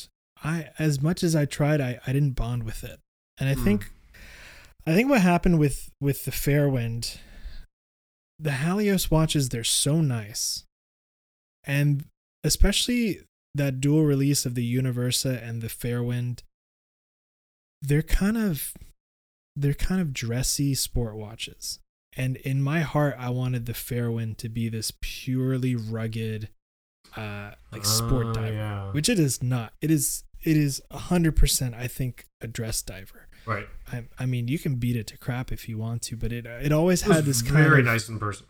i 0.44 0.68
as 0.78 1.00
much 1.02 1.22
as 1.22 1.34
i 1.34 1.44
tried 1.46 1.80
i 1.80 1.99
i 2.06 2.12
didn't 2.12 2.32
bond 2.37 2.62
with 2.64 2.84
it 2.84 3.00
and 3.38 3.49
i 3.49 3.54
Hmm. 3.54 3.64
think 3.64 3.90
i 4.87 4.94
think 4.94 5.08
what 5.11 5.20
happened 5.20 5.58
with 5.58 5.90
with 6.00 6.25
the 6.25 6.30
fairwind 6.30 7.18
the 8.42 8.50
halios 8.50 9.11
watches 9.11 9.49
they're 9.49 9.64
so 9.64 10.00
nice 10.00 10.64
and 11.64 12.04
especially 12.44 13.20
that 13.54 13.80
dual 13.80 14.02
release 14.04 14.44
of 14.46 14.54
the 14.54 14.64
Universa 14.76 15.40
and 15.46 15.61
the 15.62 15.68
Fairwind, 15.68 16.40
they're 17.80 18.02
kind 18.02 18.37
of 18.37 18.72
they're 19.54 19.75
kind 19.75 20.00
of 20.00 20.12
dressy 20.12 20.75
sport 20.75 21.14
watches. 21.16 21.78
And 22.16 22.37
in 22.38 22.62
my 22.62 22.80
heart, 22.80 23.14
I 23.18 23.30
wanted 23.30 23.66
the 23.66 23.72
Fairwind 23.75 24.38
to 24.38 24.49
be 24.49 24.68
this 24.68 24.92
purely 25.00 25.75
rugged, 25.76 26.49
uh, 27.16 27.52
like 27.70 27.84
sport 27.84 28.26
Oh, 28.28 28.32
diver, 28.32 28.52
yeah. 28.52 28.90
which 28.92 29.08
it 29.08 29.18
is 29.18 29.42
not. 29.42 29.72
It 29.80 29.90
is 29.90 30.25
it 30.42 30.56
is 30.56 30.82
a 30.90 30.99
hundred 30.99 31.37
percent, 31.37 31.75
I 31.75 31.87
think, 31.87 32.26
a 32.40 32.46
dress 32.46 32.82
diver. 32.82 33.28
Right. 33.46 33.68
I, 33.92 34.04
I 34.18 34.26
mean, 34.26 34.49
you 34.49 34.58
can 34.58 34.76
beat 34.76 34.96
it 34.96 35.06
to 35.08 35.18
crap 35.18 35.52
if 35.52 35.68
you 35.68 35.78
want 35.78 36.02
to, 36.02 36.16
but 36.16 36.32
it 36.32 36.46
it 36.46 36.72
always 36.72 37.02
It 37.06 37.12
had 37.12 37.25
this 37.25 37.42
kind 37.42 37.56
very 37.64 37.80
of 37.80 37.87
nice 37.87 38.08
in 38.08 38.18
person. 38.18 38.46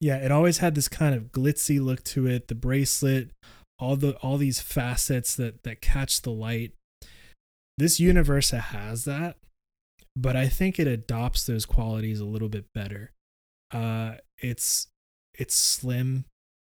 yeah, 0.00 0.16
it 0.16 0.30
always 0.32 0.58
had 0.58 0.74
this 0.74 0.88
kind 0.88 1.14
of 1.14 1.32
glitzy 1.32 1.80
look 1.80 2.02
to 2.04 2.26
it. 2.26 2.48
The 2.48 2.54
bracelet, 2.54 3.30
all 3.78 3.96
the 3.96 4.16
all 4.18 4.36
these 4.36 4.60
facets 4.60 5.34
that 5.36 5.62
that 5.64 5.80
catch 5.80 6.22
the 6.22 6.30
light. 6.32 6.72
This 7.76 7.98
Universa 7.98 8.60
has 8.60 9.04
that, 9.04 9.36
but 10.14 10.36
I 10.36 10.48
think 10.48 10.78
it 10.78 10.86
adopts 10.86 11.44
those 11.44 11.66
qualities 11.66 12.20
a 12.20 12.24
little 12.24 12.48
bit 12.48 12.66
better. 12.72 13.12
Uh, 13.72 14.16
it's 14.38 14.86
it's 15.36 15.56
slim, 15.56 16.24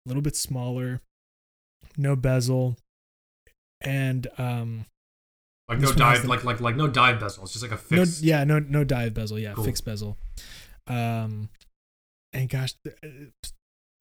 a 0.06 0.08
little 0.08 0.22
bit 0.22 0.36
smaller, 0.36 1.00
no 1.96 2.14
bezel, 2.14 2.76
and 3.80 4.28
um, 4.38 4.86
Like 5.68 5.80
This 5.80 5.90
no 5.90 5.96
dive, 5.96 6.22
the- 6.22 6.28
like 6.28 6.44
like 6.44 6.60
like 6.60 6.76
no 6.76 6.88
dive 6.88 7.20
bezel. 7.20 7.44
It's 7.44 7.52
just 7.54 7.62
like 7.62 7.72
a 7.72 7.94
no, 7.94 8.04
fixed. 8.04 8.22
yeah, 8.22 8.44
no, 8.44 8.58
no 8.58 8.84
dive 8.84 9.14
bezel, 9.14 9.38
yeah, 9.38 9.54
Cool. 9.54 9.64
fixed 9.64 9.84
bezel. 9.84 10.18
Um, 10.86 11.48
and 12.32 12.48
gosh, 12.48 12.74
I, 12.86 13.06
uh, 13.06 13.08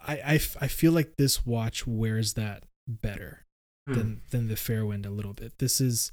I, 0.06 0.14
I, 0.34 0.40
I 0.62 0.68
feel 0.68 0.92
like 0.92 1.16
this 1.18 1.46
watch 1.46 1.88
wears 1.88 2.34
that 2.34 2.64
better 2.88 3.40
Hmm. 3.88 3.94
than 3.96 4.22
than 4.32 4.48
the 4.48 4.56
Fairwind 4.56 5.06
a 5.06 5.10
little 5.10 5.34
bit. 5.34 5.54
This 5.60 5.80
is, 5.82 6.10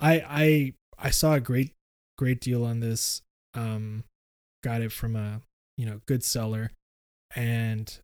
I 0.00 0.22
I 0.26 0.74
I 0.98 1.10
saw 1.10 1.34
a 1.34 1.40
great 1.40 1.72
great 2.18 2.40
deal 2.40 2.64
on 2.64 2.80
this. 2.80 3.22
Um, 3.54 4.04
got 4.62 4.80
it 4.82 4.92
from 4.92 5.16
a 5.16 5.40
you 5.78 5.84
know 5.86 6.00
good 6.06 6.22
seller, 6.24 6.70
and 7.34 7.98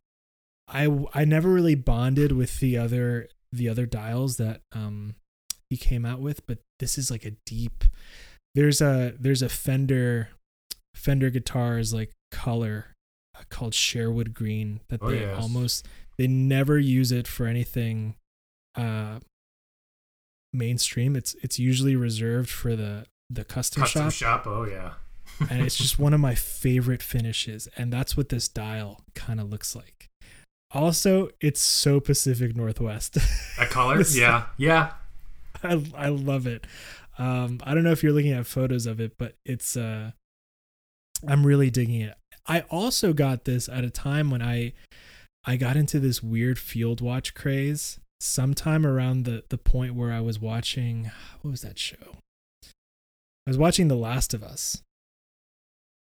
I 0.67 1.05
I 1.13 1.25
never 1.25 1.49
really 1.49 1.75
bonded 1.75 2.31
with 2.31 2.59
the 2.59 2.77
other 2.77 3.27
the 3.51 3.69
other 3.69 3.85
dials 3.85 4.37
that 4.37 4.61
um 4.71 5.15
he 5.69 5.77
came 5.77 6.05
out 6.05 6.19
with, 6.19 6.45
but 6.47 6.59
this 6.81 6.97
is 6.97 7.09
like 7.09 7.23
a 7.25 7.31
deep. 7.45 7.85
There's 8.55 8.81
a 8.81 9.13
there's 9.17 9.41
a 9.41 9.47
Fender 9.47 10.27
Fender 10.93 11.29
guitars 11.29 11.93
like 11.93 12.11
color 12.31 12.87
uh, 13.37 13.43
called 13.49 13.73
Sherwood 13.73 14.33
Green 14.33 14.81
that 14.89 14.99
Oh, 15.01 15.09
they 15.09 15.21
yes. 15.21 15.37
almost 15.41 15.87
they 16.17 16.27
never 16.27 16.77
use 16.77 17.13
it 17.13 17.27
for 17.27 17.45
anything 17.47 18.15
uh 18.75 19.19
mainstream 20.53 21.15
it's 21.15 21.33
it's 21.41 21.57
usually 21.59 21.95
reserved 21.95 22.49
for 22.49 22.75
the 22.75 23.05
the 23.29 23.45
custom, 23.45 23.83
custom 23.83 24.09
shop 24.09 24.43
shop. 24.43 24.47
Oh 24.47 24.65
yeah. 24.65 24.93
and 25.49 25.61
it's 25.61 25.77
just 25.77 25.97
one 25.97 26.13
of 26.13 26.19
my 26.19 26.35
favorite 26.65 27.01
finishes 27.01 27.69
and 27.77 27.91
that's 27.91 28.17
what 28.17 28.29
this 28.29 28.49
dial 28.49 29.01
kind 29.15 29.39
of 29.39 29.49
looks 29.49 29.75
like 29.75 30.09
also 30.73 31.29
it's 31.39 31.61
so 31.61 31.99
pacific 32.01 32.55
northwest 32.55 33.13
that 33.57 33.69
color. 33.69 34.03
Yeah, 34.13 34.45
yeah. 34.57 34.91
I, 35.67 35.83
I 35.95 36.09
love 36.09 36.47
it. 36.47 36.65
Um 37.17 37.59
i 37.63 37.73
don't 37.73 37.83
know 37.83 37.91
if 37.91 38.03
you're 38.03 38.13
looking 38.13 38.31
at 38.31 38.47
photos 38.47 38.85
of 38.85 38.99
it 39.01 39.17
but 39.17 39.35
it's 39.45 39.75
uh 39.75 40.11
i'm 41.27 41.45
really 41.45 41.69
digging 41.69 42.01
it. 42.01 42.15
I 42.47 42.61
also 42.71 43.13
got 43.13 43.45
this 43.45 43.69
at 43.69 43.83
a 43.83 43.89
time 43.89 44.31
when 44.31 44.41
i 44.41 44.73
i 45.45 45.57
got 45.57 45.75
into 45.75 45.99
this 45.99 46.23
weird 46.23 46.57
field 46.57 47.01
watch 47.01 47.33
craze 47.33 47.99
sometime 48.19 48.85
around 48.85 49.25
the 49.25 49.43
the 49.49 49.57
point 49.57 49.93
where 49.95 50.11
i 50.11 50.21
was 50.21 50.39
watching 50.39 51.11
what 51.41 51.51
was 51.51 51.61
that 51.61 51.77
show? 51.77 52.15
I 53.45 53.49
was 53.49 53.57
watching 53.57 53.87
the 53.87 53.95
last 53.95 54.33
of 54.33 54.43
us 54.43 54.81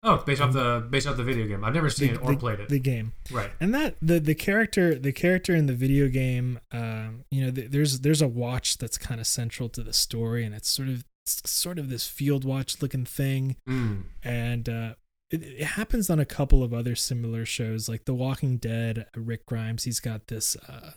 Oh, 0.03 0.15
it's 0.15 0.25
based 0.25 0.41
off 0.41 0.53
the 0.55 0.87
based 0.89 1.07
off 1.07 1.17
the 1.19 1.25
video 1.25 1.47
game. 1.47 1.63
I've 1.63 1.75
never 1.75 1.91
seen 1.91 2.15
the, 2.15 2.21
it 2.21 2.25
or 2.25 2.33
the- 2.33 2.39
played 2.39 2.61
it. 2.61 2.69
the 2.71 2.79
game 2.79 3.13
right. 3.31 3.51
and 3.61 3.75
that 3.75 3.97
the 4.01 4.19
the 4.19 4.35
character 4.35 4.95
the 4.95 5.13
character 5.13 5.55
in 5.55 5.67
the 5.67 5.75
video 5.75 6.09
game 6.09 6.59
um 6.73 7.25
you 7.31 7.45
know 7.45 7.51
th- 7.51 7.71
there's 7.71 8.01
there's 8.01 8.23
a 8.23 8.29
watch 8.29 8.79
that's 8.79 8.97
kind 8.97 9.21
of 9.21 9.27
central 9.27 9.69
to 9.69 9.83
the 9.83 9.93
story 9.93 10.45
and 10.45 10.55
it's 10.55 10.69
sort 10.71 10.89
of 10.89 11.05
it's 11.27 11.51
sort 11.51 11.79
of 11.79 11.91
this 11.91 12.07
field 12.07 12.45
watch 12.47 12.81
looking 12.81 13.05
thing 13.05 13.57
Mm. 13.69 14.05
and 14.25 14.69
uh 14.69 14.95
it, 15.31 15.43
it 15.43 15.65
happens 15.65 16.09
on 16.09 16.19
a 16.19 16.25
couple 16.25 16.63
of 16.65 16.73
other 16.73 16.97
similar 16.97 17.45
shows 17.45 17.87
like 17.89 18.05
the 18.07 18.15
walking 18.15 18.57
dead 18.57 19.07
rick 19.15 19.45
grimes 19.45 19.85
he's 19.85 20.01
got 20.01 20.29
this 20.29 20.57
uh 20.67 20.93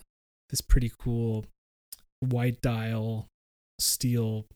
this 0.48 0.62
pretty 0.62 0.90
cool 0.98 1.44
white 2.20 2.62
dial 2.62 3.28
steel 3.78 4.46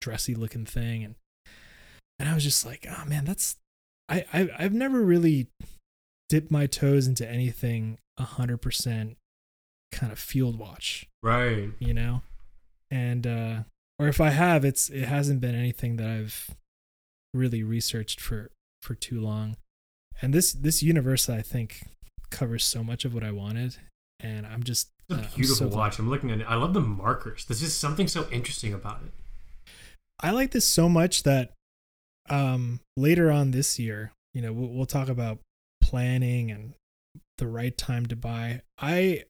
dressy 0.00 0.34
looking 0.34 0.64
thing 0.64 1.04
and 1.04 1.14
and 2.18 2.28
i 2.30 2.34
was 2.34 2.42
just 2.44 2.64
like 2.64 2.86
oh 2.88 3.04
man 3.06 3.24
that's 3.26 3.56
i, 4.10 4.24
I 4.32 4.48
i've 4.58 4.72
never 4.74 5.00
really 5.02 5.48
dipped 6.28 6.50
my 6.50 6.66
toes 6.66 7.06
into 7.06 7.28
anything 7.28 7.98
100% 8.18 9.16
kind 9.92 10.12
of 10.12 10.18
field 10.18 10.58
watch 10.58 11.06
Right. 11.22 11.70
you 11.78 11.94
know 11.94 12.22
and 12.90 13.26
uh 13.26 13.56
or 13.98 14.08
if 14.08 14.20
i 14.20 14.30
have 14.30 14.64
it's 14.64 14.88
it 14.90 15.04
hasn't 15.06 15.40
been 15.40 15.54
anything 15.54 15.96
that 15.96 16.08
i've 16.08 16.50
really 17.34 17.62
researched 17.62 18.20
for 18.20 18.50
for 18.82 18.94
too 18.94 19.20
long 19.20 19.56
and 20.22 20.32
this 20.34 20.52
this 20.52 20.82
Universa 20.82 21.34
i 21.34 21.42
think 21.42 21.86
covers 22.30 22.64
so 22.64 22.84
much 22.84 23.04
of 23.04 23.12
what 23.14 23.24
i 23.24 23.30
wanted 23.32 23.76
and 24.20 24.46
i'm 24.46 24.62
just 24.62 24.88
It's 25.08 25.18
uh, 25.18 25.22
a 25.22 25.24
I'm 25.24 25.30
beautiful 25.34 25.56
so 25.56 25.68
glad- 25.68 25.76
watch. 25.78 25.98
I'm 25.98 26.08
looking 26.10 26.30
at 26.30 26.40
it. 26.40 26.46
I 26.48 26.54
love 26.54 26.74
the 26.74 26.80
markers. 26.80 27.44
There's 27.46 27.60
just 27.60 27.80
something 27.80 28.06
so 28.06 28.28
interesting 28.30 28.72
about 28.74 29.00
it. 29.04 29.12
i 30.20 30.30
like 30.30 30.50
this 30.52 30.66
so 30.66 30.88
much 30.88 31.22
that 31.24 31.52
um 32.28 32.80
later 32.96 33.30
on 33.30 33.50
this 33.50 33.78
year 33.78 34.12
you 34.34 34.42
know 34.42 34.52
we'll, 34.52 34.68
we'll 34.68 34.86
talk 34.86 35.08
about 35.08 35.38
planning 35.82 36.50
and 36.50 36.74
the 37.38 37.46
right 37.48 37.76
time 37.78 38.06
to 38.06 38.14
buy 38.14 38.60
i 38.78 39.24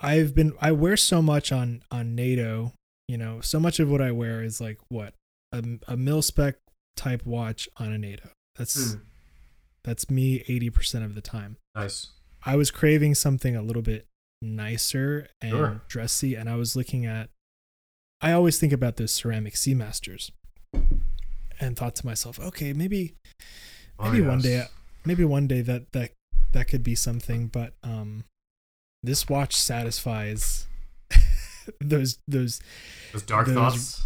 i've 0.00 0.34
been 0.34 0.52
i 0.60 0.72
wear 0.72 0.96
so 0.96 1.22
much 1.22 1.52
on 1.52 1.82
on 1.90 2.14
nato 2.14 2.72
you 3.08 3.16
know 3.16 3.40
so 3.40 3.60
much 3.60 3.78
of 3.78 3.88
what 3.88 4.00
i 4.00 4.10
wear 4.10 4.42
is 4.42 4.60
like 4.60 4.78
what 4.88 5.14
a, 5.52 5.62
a 5.88 5.96
mil 5.96 6.22
spec 6.22 6.56
type 6.96 7.24
watch 7.24 7.68
on 7.76 7.92
a 7.92 7.98
nato 7.98 8.28
that's 8.56 8.94
Mm. 8.94 9.00
that's 9.84 10.10
me 10.10 10.40
80% 10.48 11.04
of 11.04 11.14
the 11.14 11.20
time 11.20 11.56
Nice. 11.74 12.10
i 12.44 12.56
was 12.56 12.70
craving 12.70 13.14
something 13.14 13.54
a 13.56 13.62
little 13.62 13.82
bit 13.82 14.06
nicer 14.42 15.28
and 15.40 15.50
Sure. 15.52 15.82
dressy 15.88 16.34
and 16.34 16.48
i 16.50 16.56
was 16.56 16.74
looking 16.76 17.06
at 17.06 17.30
i 18.20 18.32
always 18.32 18.58
think 18.58 18.72
about 18.72 18.96
those 18.96 19.12
ceramic 19.12 19.54
seamasters 19.54 20.30
and 21.62 21.76
thought 21.76 21.94
to 21.96 22.04
myself 22.06 22.38
okay 22.40 22.72
maybe 22.72 23.14
Oh, 23.98 24.10
maybe 24.10 24.22
one 24.26 24.40
day 24.40 24.64
maybe 25.04 25.24
one 25.24 25.46
day 25.46 25.60
that 25.62 25.92
that 25.92 26.10
that 26.52 26.68
could 26.68 26.82
be 26.82 26.94
something 26.94 27.46
but 27.46 27.72
um 27.82 28.24
this 29.02 29.28
watch 29.28 29.54
satisfies 29.56 30.66
those 31.80 32.18
those 32.28 32.60
Those 33.12 33.22
dark 33.22 33.46
those- 33.46 33.54
thoughts. 33.56 34.04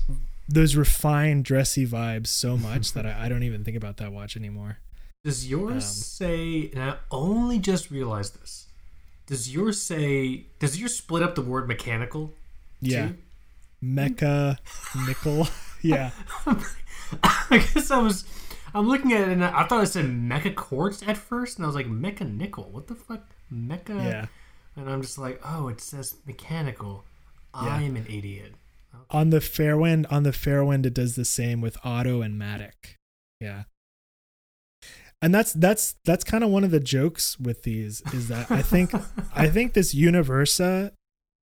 those 0.48 0.76
refined 0.76 1.44
dressy 1.44 1.86
vibes 1.86 2.28
so 2.28 2.56
much 2.68 2.92
that 2.92 3.06
I, 3.06 3.24
I 3.24 3.28
don't 3.28 3.42
even 3.42 3.64
think 3.64 3.76
about 3.76 3.96
that 3.98 4.12
watch 4.12 4.36
anymore 4.36 4.78
Does 5.24 5.48
yours 5.48 5.74
Um, 5.74 5.80
say? 5.80 6.70
And 6.72 6.82
I 6.82 6.96
only 7.10 7.58
just 7.58 7.90
realized 7.90 8.40
this. 8.40 8.66
Does 9.26 9.52
yours 9.52 9.82
say? 9.82 10.46
Does 10.60 10.78
yours 10.80 10.94
split 10.94 11.22
up 11.22 11.34
the 11.34 11.42
word 11.42 11.66
mechanical? 11.66 12.32
yeah 12.80 13.08
too? 13.08 13.16
mecha 13.82 14.58
nickel 15.06 15.48
yeah 15.82 16.10
I 17.22 17.58
guess 17.74 17.90
I 17.90 17.98
was. 17.98 18.24
I'm 18.74 18.88
looking 18.88 19.12
at 19.12 19.22
it 19.22 19.32
and 19.32 19.44
I 19.44 19.64
thought 19.64 19.82
it 19.84 19.86
said 19.86 20.04
mecha 20.06 20.54
quartz 20.54 21.02
at 21.06 21.16
first, 21.16 21.56
and 21.56 21.64
I 21.64 21.68
was 21.68 21.76
like 21.76 21.86
mecha 21.86 22.30
nickel. 22.30 22.68
What 22.70 22.88
the 22.88 22.94
fuck, 22.94 23.22
mecha? 23.52 23.88
yeah 24.04 24.26
And 24.76 24.90
I'm 24.90 25.00
just 25.02 25.16
like, 25.18 25.40
oh, 25.44 25.68
it 25.68 25.80
says 25.80 26.16
mechanical. 26.26 27.04
Yeah. 27.54 27.68
I'm 27.68 27.96
an 27.96 28.06
idiot. 28.06 28.54
on 29.10 29.30
the 29.30 29.38
fairwind 29.38 30.04
on 30.10 30.24
the 30.24 30.30
fairwind 30.30 30.84
it 30.84 30.92
does 30.94 31.14
the 31.16 31.24
same 31.24 31.60
with 31.62 31.78
auto 31.84 32.20
and 32.22 32.38
matic 32.40 32.96
yeah 33.40 33.62
and 35.22 35.34
that's 35.34 35.52
that's 35.54 35.94
that's 36.04 36.24
kind 36.24 36.42
of 36.44 36.50
one 36.50 36.64
of 36.64 36.70
the 36.70 36.80
jokes 36.80 37.38
with 37.38 37.62
these 37.62 38.02
is 38.12 38.28
that 38.28 38.50
i 38.50 38.60
think 38.62 38.92
i 39.34 39.48
think 39.48 39.72
this 39.74 39.94
universa 39.94 40.92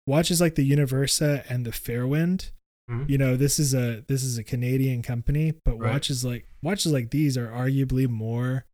watches 0.05 0.41
like 0.41 0.55
the 0.55 0.69
universa 0.69 1.43
and 1.49 1.65
the 1.65 1.71
fairwind 1.71 2.51
Mhm. 2.89 3.09
you 3.09 3.17
know 3.17 3.37
this 3.37 3.59
is 3.59 3.73
a 3.73 4.03
this 4.09 4.23
is 4.23 4.37
a 4.37 4.43
canadian 4.43 5.01
company 5.01 5.53
but 5.63 5.79
Right. 5.79 5.91
watches 5.93 6.25
like 6.25 6.45
watches 6.61 6.91
like 6.91 7.11
these 7.11 7.37
are 7.37 7.47
arguably 7.47 8.09
more 8.09 8.65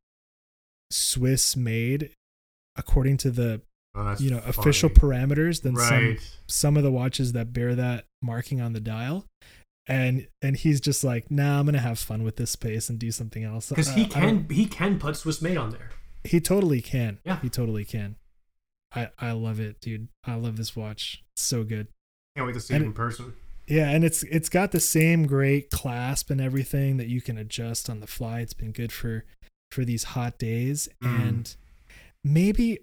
swiss 0.91 1.55
made 1.55 2.11
according 2.75 3.17
to 3.17 3.31
the 3.31 3.61
Oh, 3.95 4.15
you 4.19 4.29
know 4.29 4.39
funny. 4.39 4.49
official 4.51 4.89
parameters 4.89 5.61
than 5.63 5.75
some 5.75 5.89
right. 6.05 6.37
some 6.47 6.77
of 6.77 6.83
the 6.83 6.91
watches 6.91 7.31
that 7.33 7.51
bear 7.53 7.73
that 7.75 8.05
marking 8.21 8.61
on 8.61 8.73
the 8.73 8.79
dial 8.79 9.25
and 9.87 10.27
and 10.43 10.57
he's 10.57 10.79
just 10.79 11.03
like 11.03 11.29
nah 11.31 11.59
i'm 11.59 11.65
gonna 11.65 11.79
have 11.79 11.97
fun 11.99 12.23
with 12.23 12.35
this 12.35 12.51
space 12.51 12.89
and 12.89 12.99
do 12.99 13.11
something 13.11 13.43
else 13.43 13.69
Because 13.69 13.89
Uh, 13.89 13.93
he 13.95 14.05
can 14.05 14.47
he 14.49 14.65
can 14.67 14.99
put 14.99 15.17
Swiss 15.17 15.41
made 15.41 15.57
on 15.57 15.71
there. 15.71 15.89
he 16.23 16.39
totally 16.39 16.81
can 16.81 17.19
Yeah. 17.25 17.39
he 17.41 17.49
totally 17.49 17.83
can 17.85 18.15
I 18.91 19.09
I 19.19 19.31
love 19.33 19.59
it, 19.59 19.79
dude. 19.81 20.07
I 20.23 20.33
love 20.33 20.57
this 20.57 20.75
watch. 20.75 21.23
It's 21.35 21.43
so 21.43 21.63
good. 21.63 21.89
Can't 22.35 22.47
wait 22.47 22.53
to 22.53 22.59
see 22.59 22.73
And 22.73 22.83
it 22.83 22.87
in 22.87 22.93
person. 22.93 23.33
Yeah, 23.69 23.89
and 23.89 24.03
it's 24.03 24.23
it's 24.23 24.49
got 24.49 24.71
the 24.71 24.79
same 24.79 25.27
great 25.27 25.69
clasp 25.69 26.29
and 26.29 26.41
everything 26.41 26.97
that 26.97 27.07
you 27.07 27.21
can 27.21 27.37
adjust 27.37 27.89
on 27.89 27.99
the 27.99 28.07
fly. 28.07 28.39
It's 28.41 28.53
been 28.53 28.71
good 28.71 28.91
for 28.91 29.25
for 29.71 29.85
these 29.85 30.03
hot 30.03 30.37
days 30.39 30.89
Mm. 31.03 31.27
and 31.27 31.55
maybe 32.23 32.79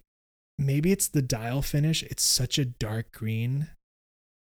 maybe 0.59 0.93
it's 0.93 1.09
the 1.09 1.23
dial 1.23 1.63
finish. 1.63 2.03
It's 2.05 2.23
such 2.23 2.59
a 2.59 2.65
dark 2.65 3.13
green 3.13 3.69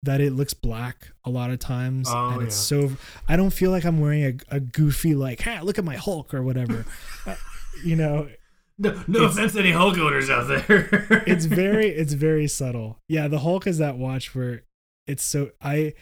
that 0.02 0.20
it 0.20 0.32
looks 0.32 0.54
black 0.54 1.08
a 1.24 1.30
lot 1.30 1.50
of 1.50 1.58
times 1.58 2.06
Oh, 2.10 2.28
and 2.34 2.42
it's 2.42 2.70
yeah. 2.70 2.88
so 2.88 2.96
I 3.28 3.34
don't 3.36 3.50
feel 3.50 3.70
like 3.70 3.84
I'm 3.84 4.00
wearing 4.00 4.24
a, 4.50 4.56
a 4.56 4.60
goofy 4.60 5.14
like, 5.14 5.40
"Hey, 5.40 5.60
look 5.62 5.78
at 5.78 5.84
my 5.84 5.96
Hulk" 5.96 6.32
or 6.34 6.42
whatever. 6.42 6.84
Uh, 7.26 7.34
you 7.84 7.96
know, 7.96 8.28
No, 8.78 8.90
no 9.08 9.18
It's- 9.20 9.32
offense 9.32 9.52
to 9.54 9.60
any 9.60 9.72
Hulk 9.72 9.98
owners 9.98 10.30
out 10.30 10.46
there. 10.48 11.24
it's 11.26 11.46
very 11.46 11.88
it's 12.02 12.12
very 12.12 12.46
subtle. 12.46 12.98
Yeah, 13.08 13.26
the 13.26 13.40
Hulk 13.40 13.66
is 13.66 13.78
that 13.78 13.96
watch 13.98 14.34
where 14.34 14.62
it's 15.08 15.24
so 15.24 15.50
I 15.60 15.94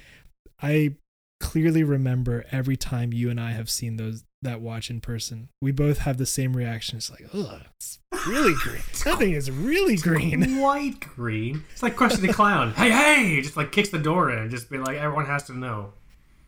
I 0.62 0.96
clearly 1.40 1.84
remember 1.84 2.44
every 2.50 2.76
time 2.76 3.12
you 3.12 3.28
and 3.30 3.40
I 3.40 3.52
have 3.52 3.68
seen 3.68 3.96
those 3.96 4.24
that 4.42 4.60
watch 4.60 4.90
in 4.90 5.00
person. 5.00 5.48
We 5.60 5.72
both 5.72 5.98
have 5.98 6.18
the 6.18 6.26
same 6.26 6.54
reaction. 6.56 6.98
It's 6.98 7.10
like, 7.10 7.26
ugh, 7.34 7.62
it's 7.76 7.98
really 8.26 8.54
green. 8.62 8.82
That 9.04 9.18
thing 9.18 9.32
is 9.32 9.50
really 9.50 9.96
green. 9.96 10.58
white 10.60 11.00
green. 11.00 11.64
It's 11.72 11.82
like 11.82 11.96
Krusty 11.96 12.20
the 12.20 12.32
Clown. 12.32 12.72
hey, 12.74 12.90
hey! 12.90 13.40
Just 13.40 13.56
like 13.56 13.72
kicks 13.72 13.88
the 13.88 13.98
door 13.98 14.30
in 14.30 14.38
and 14.38 14.50
just 14.50 14.70
be 14.70 14.78
like, 14.78 14.96
everyone 14.96 15.26
has 15.26 15.44
to 15.44 15.56
know. 15.56 15.92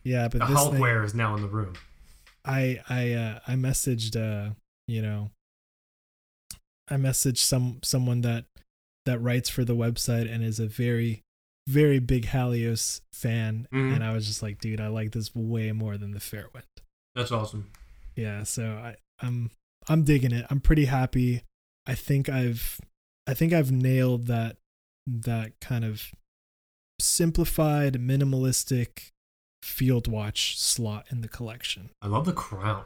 Yeah, 0.03 0.27
but 0.29 0.39
The 0.39 0.45
this 0.47 0.55
Hulk 0.57 0.73
thing, 0.73 0.83
is 0.85 1.13
now 1.13 1.35
in 1.35 1.41
the 1.41 1.47
room. 1.47 1.73
I 2.45 2.79
I 2.87 3.13
uh, 3.13 3.39
I 3.47 3.53
messaged 3.55 4.15
uh 4.15 4.53
you 4.87 5.01
know 5.01 5.31
I 6.89 6.95
messaged 6.95 7.39
some 7.39 7.79
someone 7.83 8.21
that 8.21 8.45
that 9.05 9.19
writes 9.19 9.49
for 9.49 9.65
the 9.65 9.75
website 9.75 10.33
and 10.33 10.43
is 10.43 10.59
a 10.59 10.67
very 10.67 11.23
very 11.67 11.99
big 11.99 12.25
Halios 12.27 13.01
fan 13.11 13.67
Mhm. 13.73 13.95
and 13.95 14.03
I 14.03 14.13
was 14.13 14.25
just 14.25 14.41
like 14.41 14.59
dude 14.59 14.79
I 14.81 14.87
like 14.87 15.11
this 15.11 15.35
way 15.35 15.71
more 15.73 15.97
than 15.97 16.11
the 16.11 16.19
Fairwind. 16.19 16.63
That's 17.13 17.31
awesome. 17.31 17.69
Yeah, 18.15 18.43
so 18.43 18.71
I 18.71 18.95
I'm 19.19 19.51
I'm 19.89 20.03
digging 20.03 20.31
it. 20.31 20.45
I'm 20.49 20.59
pretty 20.61 20.85
happy. 20.85 21.43
I 21.85 21.93
think 21.95 22.29
I've 22.29 22.79
I 23.27 23.33
think 23.33 23.53
I've 23.53 23.71
nailed 23.71 24.27
that 24.27 24.57
that 25.05 25.59
kind 25.61 25.83
of 25.85 26.11
simplified 26.99 27.93
minimalistic 27.95 29.11
field 29.61 30.07
watch 30.07 30.57
slot 30.59 31.05
in 31.11 31.21
the 31.21 31.27
collection. 31.27 31.89
I 32.01 32.07
love 32.07 32.25
the 32.25 32.33
crown. 32.33 32.85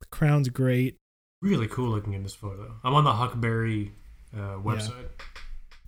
The 0.00 0.06
crown's 0.06 0.48
great. 0.48 0.96
Really 1.40 1.66
cool 1.66 1.90
looking 1.90 2.12
in 2.12 2.22
this 2.22 2.34
photo. 2.34 2.76
I'm 2.84 2.94
on 2.94 3.04
the 3.04 3.12
Huckberry 3.12 3.92
uh, 4.34 4.56
website. 4.58 5.08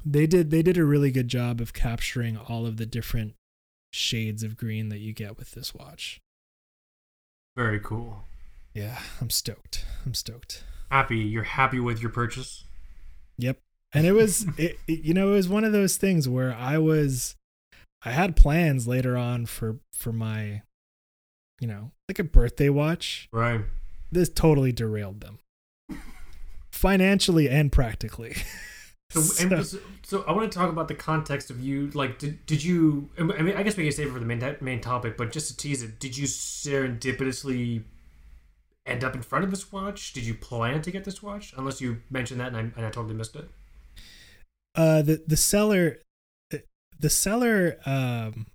They 0.04 0.26
did 0.26 0.50
they 0.50 0.62
did 0.62 0.76
a 0.76 0.84
really 0.84 1.10
good 1.10 1.28
job 1.28 1.60
of 1.60 1.72
capturing 1.72 2.36
all 2.36 2.66
of 2.66 2.76
the 2.76 2.86
different 2.86 3.34
shades 3.92 4.42
of 4.42 4.56
green 4.56 4.88
that 4.88 4.98
you 4.98 5.12
get 5.12 5.38
with 5.38 5.52
this 5.52 5.74
watch. 5.74 6.20
Very 7.56 7.80
cool. 7.80 8.24
Yeah, 8.72 8.98
I'm 9.20 9.30
stoked. 9.30 9.84
I'm 10.04 10.14
stoked. 10.14 10.64
Happy. 10.90 11.18
You're 11.18 11.44
happy 11.44 11.78
with 11.78 12.02
your 12.02 12.10
purchase? 12.10 12.64
Yep. 13.38 13.58
And 13.92 14.06
it 14.06 14.12
was 14.12 14.46
it, 14.58 14.78
it 14.86 15.04
you 15.04 15.14
know 15.14 15.28
it 15.28 15.36
was 15.36 15.48
one 15.48 15.64
of 15.64 15.72
those 15.72 15.96
things 15.96 16.28
where 16.28 16.54
I 16.54 16.78
was 16.78 17.36
I 18.02 18.10
had 18.10 18.36
plans 18.36 18.86
later 18.86 19.16
on 19.16 19.46
for 19.46 19.78
for 19.92 20.12
my 20.12 20.62
you 21.60 21.68
know, 21.68 21.92
like 22.08 22.18
a 22.18 22.24
birthday 22.24 22.68
watch. 22.68 23.28
Right. 23.32 23.62
This 24.10 24.28
totally 24.28 24.72
derailed 24.72 25.20
them. 25.20 25.38
Financially 26.72 27.48
and 27.48 27.72
practically. 27.72 28.36
So, 29.14 29.20
So- 29.20 29.42
and 29.56 29.66
so, 29.66 29.78
so 30.02 30.22
I 30.28 30.32
want 30.32 30.50
to 30.50 30.58
talk 30.58 30.70
about 30.70 30.88
the 30.88 30.94
context 30.94 31.50
of 31.50 31.60
you. 31.60 31.88
Like, 31.90 32.18
did, 32.18 32.44
did 32.46 32.62
you? 32.62 33.08
I 33.18 33.22
mean, 33.22 33.56
I 33.56 33.62
guess 33.62 33.76
we 33.76 33.84
can 33.84 33.92
save 33.92 34.08
it 34.08 34.12
for 34.12 34.18
the 34.18 34.26
main 34.26 34.56
main 34.60 34.80
topic, 34.80 35.16
but 35.16 35.32
just 35.32 35.48
to 35.50 35.56
tease 35.56 35.82
it, 35.82 35.98
did 36.00 36.16
you 36.18 36.26
serendipitously 36.26 37.84
end 38.86 39.02
up 39.04 39.14
in 39.14 39.22
front 39.22 39.44
of 39.44 39.50
this 39.50 39.72
watch? 39.72 40.12
Did 40.12 40.24
you 40.24 40.34
plan 40.34 40.82
to 40.82 40.90
get 40.90 41.04
this 41.04 41.22
watch? 41.22 41.54
Unless 41.56 41.80
you 41.80 42.02
mentioned 42.10 42.40
that, 42.40 42.48
and 42.48 42.56
I, 42.56 42.60
and 42.60 42.86
I 42.86 42.90
totally 42.90 43.14
missed 43.14 43.36
it. 43.36 43.48
uh 44.74 45.02
the 45.02 45.22
the 45.26 45.36
seller 45.36 45.98
the 46.98 47.10
seller 47.10 47.76
um 47.86 48.46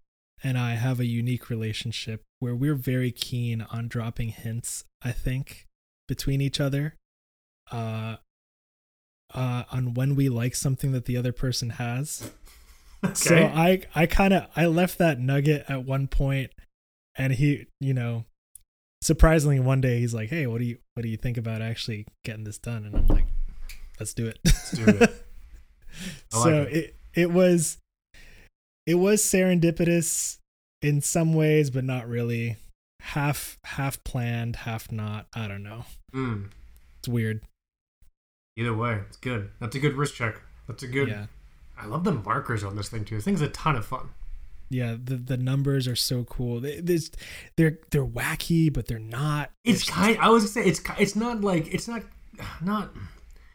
and 0.43 0.58
I 0.58 0.72
have 0.76 1.00
a 1.00 1.06
unique 1.06 1.50
relationship 1.50 2.22
where 2.39 2.56
we're 2.56 2.76
very 2.76 3.12
keen 3.12 3.62
on 3.62 3.88
dropping 3.88 4.30
hints 4.30 4.84
I 5.02 5.12
think 5.12 5.65
between 6.08 6.41
each 6.41 6.60
other 6.60 6.95
uh 7.72 8.17
uh 9.34 9.63
on 9.72 9.94
when 9.94 10.15
we 10.15 10.30
like 10.30 10.56
something 10.56 10.92
that 10.92 11.06
the 11.06 11.18
other 11.18 11.32
person 11.32 11.72
has 11.72 12.32
Okay. 13.04 13.13
so 13.15 13.36
I 13.38 13.82
I 13.96 14.06
kind 14.08 14.34
of 14.34 14.48
I 14.56 14.65
left 14.65 14.98
that 14.98 15.20
nugget 15.20 15.65
at 15.70 15.86
one 15.86 16.08
point 16.08 16.52
and 17.18 17.32
he 17.34 17.68
you 17.80 17.94
know 17.94 18.26
surprisingly 19.02 19.60
one 19.60 19.80
day 19.80 20.00
he's 20.00 20.13
like 20.13 20.30
hey 20.30 20.46
what 20.48 20.58
do 20.60 20.65
you 20.65 20.78
what 20.96 21.04
do 21.04 21.10
you 21.10 21.15
think 21.18 21.38
about 21.38 21.62
actually 21.62 22.06
getting 22.26 22.44
this 22.44 22.58
done 22.58 22.84
and 22.86 22.96
I'm 22.98 23.08
like 23.08 23.26
let's 24.00 24.13
do 24.13 24.28
it 24.28 24.39
Let's 24.44 24.72
do 24.72 24.86
it. 24.86 25.02
I 26.34 26.38
like 26.38 26.44
so 26.44 26.62
it. 26.63 26.74
it 26.74 26.96
it 27.13 27.32
was 27.32 27.78
it 28.86 28.96
was 28.96 29.22
serendipitous 29.22 30.38
in 30.82 31.00
some 31.02 31.34
ways 31.34 31.70
but 31.70 31.84
not 31.86 32.08
really 32.08 32.58
half 33.02 33.58
half 33.63 34.04
planned 34.04 34.58
half 34.58 34.92
not 34.92 35.28
i 35.34 35.48
don't 35.48 35.63
know 35.63 35.86
Mm. 36.13 36.50
it's 37.00 37.08
weird 37.08 37.42
Either 38.60 38.74
way, 38.76 39.00
it's 39.08 39.17
good. 39.17 39.50
That's 39.60 39.76
a 39.76 39.80
good 39.80 39.93
wrist 39.95 40.15
check. 40.15 40.41
That's 40.67 40.84
a 40.84 40.88
good. 40.88 41.08
yeah 41.08 41.26
I 41.82 41.86
love 41.86 42.04
the 42.04 42.12
markers 42.12 42.63
on 42.63 42.76
this 42.76 42.89
thing 42.89 43.06
too. 43.06 43.15
This 43.15 43.24
thing's 43.26 43.41
a 43.41 43.48
ton 43.50 43.76
of 43.78 43.86
fun. 43.86 44.10
yeah 44.69 44.95
the 45.02 45.15
the 45.15 45.38
numbers 45.38 45.88
are 45.88 45.95
so 45.95 46.24
cool 46.26 46.60
they, 46.60 46.80
this, 46.82 47.10
they're 47.56 47.80
they're 47.91 48.06
wacky 48.06 48.72
but 48.72 48.86
they're 48.88 49.00
not 49.00 49.50
It's 49.63 49.86
They're 49.86 49.95
kind. 49.95 50.17
I 50.19 50.30
was 50.30 50.43
gonna 50.43 50.52
say 50.52 50.69
it's. 50.69 50.82
It's 51.00 51.15
not 51.15 51.41
like 51.41 51.74
it's 51.74 51.88
not. 51.88 52.04
Not. 52.62 52.91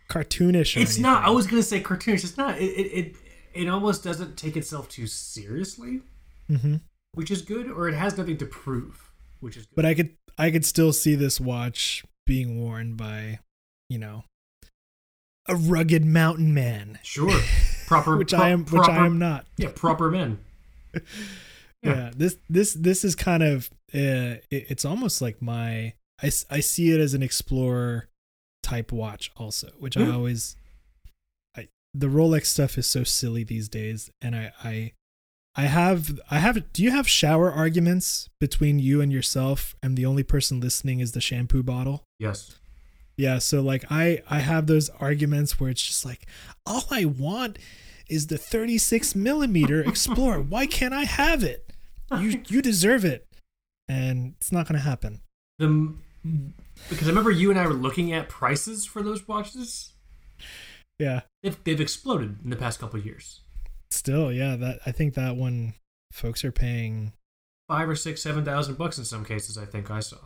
cartoonish 0.08 0.76
or 0.76 0.80
It's 0.80 0.98
not. 0.98 1.24
I 1.24 1.30
was 1.30 1.46
gonna 1.46 1.62
say 1.62 1.80
cartoonish. 1.82 2.24
It's 2.24 2.36
not. 2.36 2.58
It. 2.60 2.64
It. 2.64 2.86
It, 2.98 3.16
it 3.54 3.68
almost 3.68 4.02
doesn't 4.02 4.36
take 4.36 4.56
itself 4.56 4.88
too 4.88 5.06
seriously, 5.06 6.00
Mhm. 6.50 6.80
which 7.12 7.30
is 7.30 7.40
good, 7.42 7.70
or 7.70 7.88
it 7.88 7.94
has 7.94 8.18
nothing 8.18 8.36
to 8.38 8.46
prove, 8.46 9.12
which 9.40 9.56
is 9.56 9.64
good. 9.66 9.76
but 9.76 9.86
i 9.86 9.94
could 9.94 10.10
i 10.38 10.50
could 10.50 10.64
still 10.64 10.92
see 10.92 11.14
this 11.14 11.40
watch 11.40 12.04
being 12.26 12.60
worn 12.60 12.96
by 12.96 13.38
you 13.88 13.98
know 13.98 14.24
a 15.48 15.54
rugged 15.56 16.04
mountain 16.04 16.54
man 16.54 16.98
sure, 17.02 17.38
proper. 17.86 18.16
which 18.18 18.32
pro- 18.32 18.40
i 18.42 18.48
am 18.50 18.64
which 18.66 18.88
i 18.88 19.04
am 19.04 19.18
not 19.18 19.46
Yeah, 19.56 19.70
proper 19.74 20.10
men. 20.10 20.38
yeah. 21.82 22.10
this 22.16 22.36
this 22.48 22.74
this 22.74 23.04
is 23.04 23.14
kind 23.14 23.42
of 23.42 23.68
uh, 23.94 24.40
it, 24.50 24.66
it's 24.70 24.84
almost 24.84 25.20
like 25.22 25.40
my 25.42 25.92
I, 26.22 26.30
I 26.50 26.60
see 26.60 26.90
it 26.92 27.00
as 27.00 27.14
an 27.14 27.22
explorer 27.22 28.08
type 28.62 28.92
watch 28.92 29.30
also 29.36 29.70
which 29.78 29.96
i 29.96 30.00
Mhm. 30.00 30.14
always 30.14 30.56
I 31.56 31.68
the 31.92 32.06
rolex 32.06 32.46
stuff 32.46 32.78
is 32.78 32.86
so 32.88 33.04
silly 33.04 33.44
these 33.44 33.68
days 33.68 34.10
and 34.22 34.34
i 34.34 34.52
i 34.64 34.92
i 35.56 35.62
have 35.66 36.18
i 36.30 36.38
have 36.38 36.72
do 36.72 36.82
you 36.82 36.90
have 36.90 37.06
shower 37.08 37.52
arguments 37.52 38.30
between 38.40 38.78
you 38.78 39.00
and 39.02 39.12
yourself 39.12 39.76
and 39.82 39.96
the 39.96 40.06
only 40.06 40.22
person 40.22 40.60
listening 40.60 41.00
is 41.00 41.12
the 41.12 41.20
shampoo 41.20 41.62
bottle 41.62 42.02
Yes. 42.18 42.58
Yeah, 43.16 43.38
so 43.38 43.60
like 43.60 43.84
I 43.90 44.22
I 44.28 44.40
have 44.40 44.66
those 44.66 44.90
arguments 44.90 45.58
where 45.60 45.70
it's 45.70 45.82
just 45.82 46.04
like 46.04 46.26
all 46.66 46.84
I 46.90 47.04
want 47.04 47.58
is 48.08 48.26
the 48.26 48.38
36 48.38 49.14
millimeter 49.14 49.80
Explorer. 49.80 50.40
Why 50.48 50.66
can't 50.66 50.92
I 50.94 51.04
have 51.04 51.42
it? 51.42 51.72
You 52.18 52.42
you 52.48 52.62
deserve 52.62 53.04
it, 53.04 53.26
and 53.88 54.34
it's 54.36 54.52
not 54.52 54.66
gonna 54.68 54.80
happen. 54.80 55.20
The 55.58 55.94
because 56.88 57.06
I 57.06 57.10
remember 57.10 57.30
you 57.30 57.50
and 57.50 57.58
I 57.58 57.66
were 57.66 57.72
looking 57.74 58.12
at 58.12 58.28
prices 58.28 58.84
for 58.84 59.02
those 59.02 59.26
watches. 59.28 59.92
Yeah, 60.98 61.22
They've, 61.42 61.56
they've 61.64 61.80
exploded 61.80 62.38
in 62.44 62.50
the 62.50 62.56
past 62.56 62.78
couple 62.78 63.00
of 63.00 63.04
years. 63.04 63.40
still, 63.90 64.32
yeah. 64.32 64.54
That 64.54 64.78
I 64.86 64.92
think 64.92 65.14
that 65.14 65.36
one 65.36 65.74
folks 66.12 66.44
are 66.44 66.52
paying. 66.52 67.12
Five 67.68 67.88
or 67.88 67.96
six, 67.96 68.22
seven 68.22 68.44
thousand 68.44 68.78
bucks 68.78 68.98
in 68.98 69.04
some 69.04 69.24
cases. 69.24 69.58
I 69.58 69.64
think 69.64 69.90
I 69.90 70.00
saw. 70.00 70.18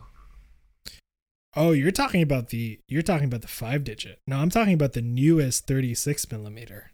Oh, 1.55 1.71
you're 1.71 1.91
talking 1.91 2.21
about 2.21 2.49
the 2.49 2.79
you're 2.87 3.01
talking 3.01 3.25
about 3.25 3.41
the 3.41 3.47
five 3.47 3.83
digit. 3.83 4.19
No, 4.27 4.37
I'm 4.37 4.49
talking 4.49 4.73
about 4.73 4.93
the 4.93 5.01
newest 5.01 5.67
36 5.67 6.31
millimeter. 6.31 6.91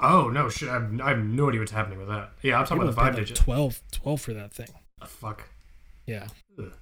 Oh 0.00 0.28
no! 0.28 0.48
Shit, 0.48 0.68
I 0.68 0.74
have, 0.74 1.00
I 1.00 1.08
have 1.10 1.24
no 1.24 1.48
idea 1.48 1.60
what's 1.60 1.72
happening 1.72 1.98
with 1.98 2.08
that. 2.08 2.32
Yeah, 2.42 2.58
I'm 2.58 2.66
talking 2.66 2.82
about 2.82 2.90
the 2.90 3.00
five 3.00 3.14
like, 3.14 3.22
digit. 3.22 3.36
12 3.36 3.80
12 3.92 4.20
for 4.20 4.34
that 4.34 4.52
thing. 4.52 4.68
Oh, 5.00 5.06
fuck. 5.06 5.48
Yeah. 6.06 6.26
Ugh. 6.58 6.72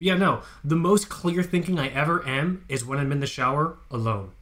Yeah, 0.00 0.16
no. 0.16 0.42
The 0.64 0.74
most 0.74 1.08
clear 1.08 1.44
thinking 1.44 1.78
I 1.78 1.88
ever 1.88 2.26
am 2.26 2.64
is 2.68 2.84
when 2.84 2.98
I'm 2.98 3.12
in 3.12 3.20
the 3.20 3.26
shower 3.26 3.78
alone, 3.88 4.32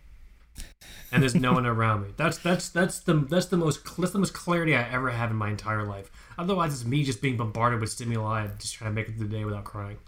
and 1.13 1.23
there's 1.23 1.35
no 1.35 1.53
one 1.53 1.67
around 1.67 2.03
me. 2.03 2.09
That's 2.17 2.39
that's 2.39 2.69
that's 2.69 3.01
the 3.01 3.15
that's 3.15 3.47
the 3.47 3.57
most 3.57 3.85
that's 3.97 4.13
the 4.13 4.19
most 4.19 4.35
clarity 4.35 4.75
I 4.77 4.89
ever 4.91 5.11
have 5.11 5.31
in 5.31 5.37
my 5.37 5.51
entire 5.51 5.85
life. 5.85 6.11
Otherwise, 6.39 6.73
it's 6.73 6.85
me 6.85 7.05
just 7.05 7.21
being 7.21 7.37
bombarded 7.37 7.81
with 7.81 7.91
stimuli 7.91 8.45
and 8.45 8.59
just 8.59 8.75
trying 8.75 8.91
to 8.91 8.95
make 8.95 9.09
it 9.09 9.17
through 9.17 9.29
the 9.29 9.37
day 9.37 9.45
without 9.45 9.65
crying. 9.65 9.99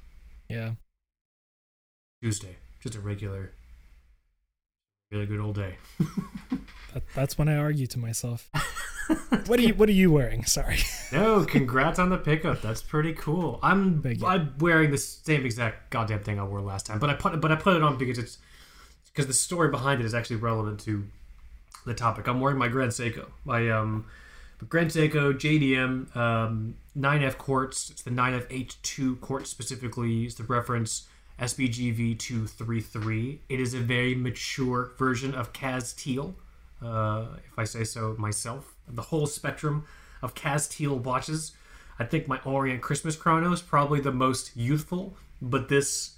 Yeah. 0.49 0.73
Tuesday, 2.23 2.57
just 2.81 2.95
a 2.95 3.01
regular 3.01 3.53
Really 5.13 5.27
good 5.27 5.41
old 5.41 5.55
day. 5.55 5.77
That, 6.95 7.05
that's 7.15 7.39
when 7.39 7.49
I 7.49 7.57
argue 7.57 7.87
to 7.87 7.99
myself. 7.99 8.51
what 9.47 9.59
are 9.59 9.63
you 9.63 9.73
What 9.73 9.89
are 9.89 9.93
you 9.93 10.13
wearing? 10.13 10.45
Sorry. 10.45 10.79
No, 11.13 11.45
congrats 11.45 11.99
on 11.99 12.09
the 12.11 12.19
pickup. 12.19 12.61
That's 12.61 12.83
pretty 12.83 13.13
cool. 13.15 13.59
I'm 13.63 14.03
I'm 14.25 14.55
wearing 14.59 14.91
the 14.91 14.99
same 14.99 15.45
exact 15.47 15.91
goddamn 15.91 16.21
thing 16.23 16.39
I 16.39 16.45
wore 16.45 16.61
last 16.61 16.87
time, 16.87 16.99
but 16.99 17.09
I 17.11 17.15
put 17.15 17.41
but 17.41 17.51
I 17.51 17.57
put 17.57 17.77
it 17.77 17.83
on 17.83 17.97
because 17.99 18.19
it's 18.19 18.39
because 19.13 19.27
the 19.27 19.35
story 19.35 19.69
behind 19.69 20.01
it 20.01 20.05
is 20.05 20.15
actually 20.15 20.37
relevant 20.37 20.81
to 20.81 21.05
the 21.85 21.95
topic. 21.95 22.27
I'm 22.27 22.41
wearing 22.41 22.59
my 22.59 22.69
Grand 22.69 22.93
Seiko, 22.93 23.29
my 23.45 23.71
um 23.71 24.07
Grand 24.69 24.91
Seiko 24.91 25.33
JDM 25.33 26.15
um, 26.17 26.77
9F 26.97 27.37
quartz. 27.37 27.91
It's 27.91 28.03
the 28.03 28.11
9F 28.11 28.49
H2 28.49 29.21
quartz 29.21 29.51
specifically. 29.51 30.27
Is 30.27 30.37
the 30.37 30.45
reference 30.45 31.09
SBGV 31.41 32.19
233. 32.19 33.41
It 33.49 33.61
is 33.61 33.75
a 33.75 33.79
very 33.79 34.15
mature 34.15 34.93
version 34.97 35.35
of 35.35 35.53
Kaz 35.53 35.97
Teal, 35.97 36.37
uh, 36.81 37.27
if 37.45 37.59
I 37.59 37.65
say 37.65 37.85
so 37.85 38.15
myself. 38.19 38.75
The 38.87 39.03
whole 39.03 39.27
spectrum 39.27 39.85
of 40.23 40.35
Kaz 40.35 40.71
Teal 40.71 40.97
watches. 40.99 41.53
I 41.99 42.05
think 42.05 42.29
my 42.29 42.39
Orient 42.45 42.81
Christmas 42.81 43.17
Chrono 43.17 43.53
is 43.53 43.61
probably 43.61 44.01
the 44.01 44.13
most 44.13 44.57
youthful, 44.57 45.17
but 45.41 45.69
this 45.69 46.13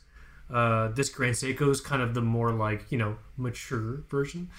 uh, 0.53 0.89
this 0.89 1.09
Grand 1.09 1.35
Seiko 1.35 1.71
is 1.71 1.81
kind 1.81 2.03
of 2.03 2.15
the 2.15 2.23
more 2.23 2.53
like 2.53 2.91
you 2.91 2.99
know 2.99 3.17
mature 3.37 4.05
version. 4.09 4.51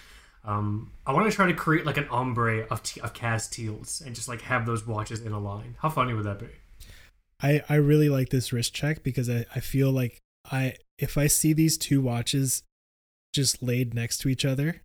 Um, 0.43 0.91
I 1.07 1.11
want 1.13 1.29
to 1.29 1.35
try 1.35 1.47
to 1.47 1.53
create 1.53 1.85
like 1.85 1.97
an 1.97 2.07
ombre 2.09 2.67
of 2.69 2.83
t- 2.83 3.01
of 3.01 3.13
Kaz 3.13 3.49
Teals 3.49 4.01
and 4.05 4.13
just 4.15 4.27
like 4.27 4.41
have 4.41 4.65
those 4.65 4.85
watches 4.85 5.21
in 5.21 5.31
a 5.31 5.39
line. 5.39 5.75
How 5.79 5.89
funny 5.89 6.13
would 6.13 6.25
that 6.25 6.39
be? 6.39 6.47
I 7.41 7.63
I 7.67 7.75
really 7.75 8.09
like 8.09 8.29
this 8.29 8.53
wrist 8.53 8.73
check 8.73 9.03
because 9.03 9.29
I 9.29 9.45
I 9.55 9.59
feel 9.59 9.91
like 9.91 10.21
I 10.51 10.75
if 10.97 11.17
I 11.17 11.27
see 11.27 11.53
these 11.53 11.77
two 11.77 12.01
watches 12.01 12.63
just 13.33 13.61
laid 13.61 13.93
next 13.93 14.19
to 14.19 14.29
each 14.29 14.45
other, 14.45 14.81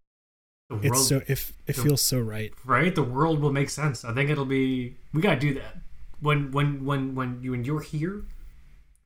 world, 0.69 0.85
it's 0.85 1.07
so 1.07 1.21
if 1.29 1.53
it 1.67 1.77
the- 1.77 1.83
feels 1.83 2.03
so 2.03 2.19
right. 2.19 2.53
right? 2.65 2.95
The 2.95 3.03
world 3.03 3.41
will 3.41 3.53
make 3.53 3.71
sense. 3.71 4.05
I 4.05 4.13
think 4.13 4.31
it'll 4.31 4.45
be. 4.45 4.97
We 5.13 5.21
gotta 5.21 5.39
do 5.39 5.55
that 5.55 5.77
when 6.21 6.51
when 6.53 6.85
when 6.85 7.15
when 7.15 7.43
you 7.43 7.55
and 7.55 7.67
you're 7.67 7.81
here. 7.81 8.25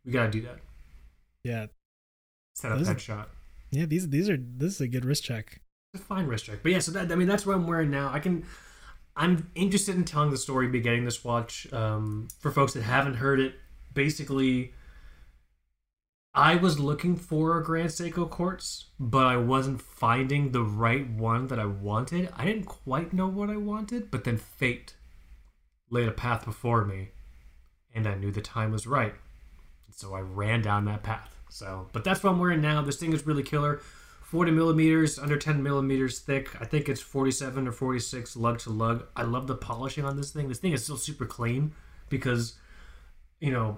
We 0.05 0.13
gotta 0.13 0.31
do 0.31 0.43
that. 0.43 0.59
Yeah. 1.43 1.67
Set 2.55 2.73
up 2.73 2.79
Those- 2.79 2.87
that 2.89 3.01
shot. 3.01 3.31
Yeah, 3.71 3.87
these 3.87 4.09
these 4.09 4.31
are 4.31 4.37
this 4.37 4.75
is 4.75 4.81
a 4.81 4.89
good 4.89 5.05
wrist 5.05 5.25
check. 5.25 5.61
It's 5.93 6.03
a 6.03 6.07
fine 6.07 6.27
wrist 6.27 6.45
check. 6.45 6.63
But 6.63 6.73
yeah, 6.73 6.79
so 6.79 6.93
that 6.93 7.11
I 7.11 7.17
mean 7.17 7.29
that's 7.29 7.45
what 7.45 7.57
I'm 7.57 7.67
wearing 7.67 7.91
now. 7.91 8.11
I 8.13 8.21
can 8.21 8.45
I'm 9.17 9.51
interested 9.55 9.97
in 9.97 10.05
telling 10.05 10.31
the 10.31 10.37
story, 10.37 10.69
be 10.69 10.81
getting 10.81 11.05
this 11.05 11.25
watch. 11.25 11.73
Um, 11.73 12.29
for 12.39 12.51
folks 12.51 12.73
that 12.75 12.83
haven't 12.83 13.15
heard 13.15 13.41
it, 13.41 13.55
basically 13.93 14.75
I 16.35 16.57
was 16.57 16.81
looking 16.81 17.17
for 17.17 17.57
a 17.57 17.63
Grand 17.63 17.91
Seiko 17.91 18.29
quartz, 18.29 18.87
but 18.99 19.27
I 19.27 19.37
wasn't 19.37 19.81
finding 19.81 20.51
the 20.51 20.65
right 20.65 21.09
one 21.09 21.47
that 21.47 21.61
I 21.61 21.67
wanted. 21.67 22.29
I 22.37 22.45
didn't 22.45 22.65
quite 22.65 23.13
know 23.13 23.29
what 23.29 23.51
I 23.51 23.57
wanted, 23.57 24.11
but 24.11 24.25
then 24.25 24.37
fate 24.37 24.95
laid 25.91 26.09
a 26.09 26.13
path 26.13 26.45
before 26.45 26.85
me, 26.85 27.11
and 27.95 28.09
I 28.09 28.17
knew 28.17 28.33
the 28.33 28.41
time 28.41 28.73
was 28.73 28.87
right. 28.87 29.15
So 29.91 30.15
I 30.15 30.21
ran 30.21 30.63
down 30.63 30.87
that 30.87 31.05
path. 31.05 31.34
So, 31.55 31.87
but 31.93 32.03
that's 32.03 32.21
what 32.21 32.31
I'm 32.31 32.41
wearing 32.41 32.61
now. 32.61 32.83
This 32.83 32.97
thing 32.97 33.13
is 33.13 33.25
really 33.29 33.45
killer. 33.45 33.81
40 34.23 34.51
millimeters, 34.51 35.21
under 35.21 35.37
10 35.37 35.63
millimeters 35.63 36.19
thick. 36.19 36.61
I 36.61 36.65
think 36.65 36.89
it's 36.89 37.01
47 37.01 37.69
or 37.69 37.71
46 37.71 38.37
lug 38.37 38.59
to 38.59 38.71
lug. 38.71 39.07
I 39.15 39.23
love 39.23 39.47
the 39.47 39.55
polishing 39.55 40.05
on 40.05 40.17
this 40.17 40.33
thing. 40.33 40.49
This 40.49 40.59
thing 40.59 40.73
is 40.73 40.83
still 40.83 40.97
super 40.97 41.27
clean 41.27 41.71
because, 42.09 42.55
you 43.39 43.53
know, 43.53 43.77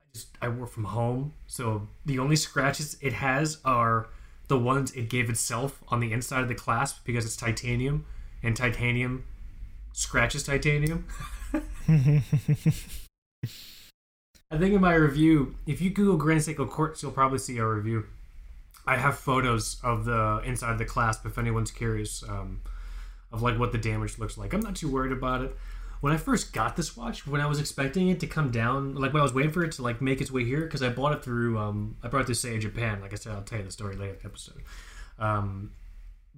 I 0.00 0.04
just 0.14 0.28
I 0.40 0.48
work 0.48 0.70
from 0.70 0.84
home, 0.84 1.34
so 1.46 1.88
the 2.06 2.18
only 2.18 2.36
scratches 2.36 2.96
it 3.02 3.12
has 3.12 3.58
are 3.66 4.08
the 4.48 4.58
ones 4.58 4.92
it 4.92 5.10
gave 5.10 5.28
itself 5.28 5.84
on 5.88 6.00
the 6.00 6.10
inside 6.10 6.40
of 6.40 6.48
the 6.48 6.54
clasp 6.54 7.04
because 7.04 7.26
it's 7.26 7.36
titanium, 7.36 8.06
and 8.42 8.56
titanium 8.56 9.26
scratches 9.92 10.42
titanium. 10.44 11.06
I 14.52 14.58
think 14.58 14.74
in 14.74 14.82
my 14.82 14.92
review, 14.92 15.54
if 15.66 15.80
you 15.80 15.88
Google 15.88 16.18
Grand 16.18 16.42
Seiko 16.42 16.68
Quartz, 16.68 17.02
you'll 17.02 17.10
probably 17.10 17.38
see 17.38 17.58
our 17.58 17.72
review. 17.72 18.04
I 18.86 18.98
have 18.98 19.18
photos 19.18 19.80
of 19.82 20.04
the 20.04 20.42
inside 20.44 20.72
of 20.72 20.78
the 20.78 20.84
clasp 20.84 21.24
if 21.24 21.38
anyone's 21.38 21.70
curious 21.70 22.22
um, 22.28 22.60
of 23.32 23.40
like 23.40 23.58
what 23.58 23.72
the 23.72 23.78
damage 23.78 24.18
looks 24.18 24.36
like. 24.36 24.52
I'm 24.52 24.60
not 24.60 24.76
too 24.76 24.90
worried 24.92 25.12
about 25.12 25.40
it. 25.40 25.56
When 26.02 26.12
I 26.12 26.18
first 26.18 26.52
got 26.52 26.76
this 26.76 26.94
watch, 26.94 27.26
when 27.26 27.40
I 27.40 27.46
was 27.46 27.60
expecting 27.60 28.08
it 28.08 28.20
to 28.20 28.26
come 28.26 28.50
down, 28.50 28.94
like 28.94 29.14
when 29.14 29.20
I 29.20 29.22
was 29.22 29.32
waiting 29.32 29.52
for 29.52 29.64
it 29.64 29.72
to 29.72 29.82
like 29.82 30.02
make 30.02 30.20
its 30.20 30.30
way 30.30 30.44
here, 30.44 30.60
because 30.62 30.82
I 30.82 30.90
bought 30.90 31.14
it 31.14 31.24
through, 31.24 31.56
um, 31.58 31.96
I 32.02 32.08
brought 32.08 32.26
this 32.26 32.42
through 32.42 32.58
Seiya 32.58 32.60
Japan. 32.60 33.00
Like 33.00 33.14
I 33.14 33.16
said, 33.16 33.32
I'll 33.32 33.42
tell 33.42 33.58
you 33.58 33.64
the 33.64 33.70
story 33.72 33.96
later 33.96 34.12
in 34.12 34.18
the 34.18 34.26
episode. 34.26 34.62
Um, 35.18 35.70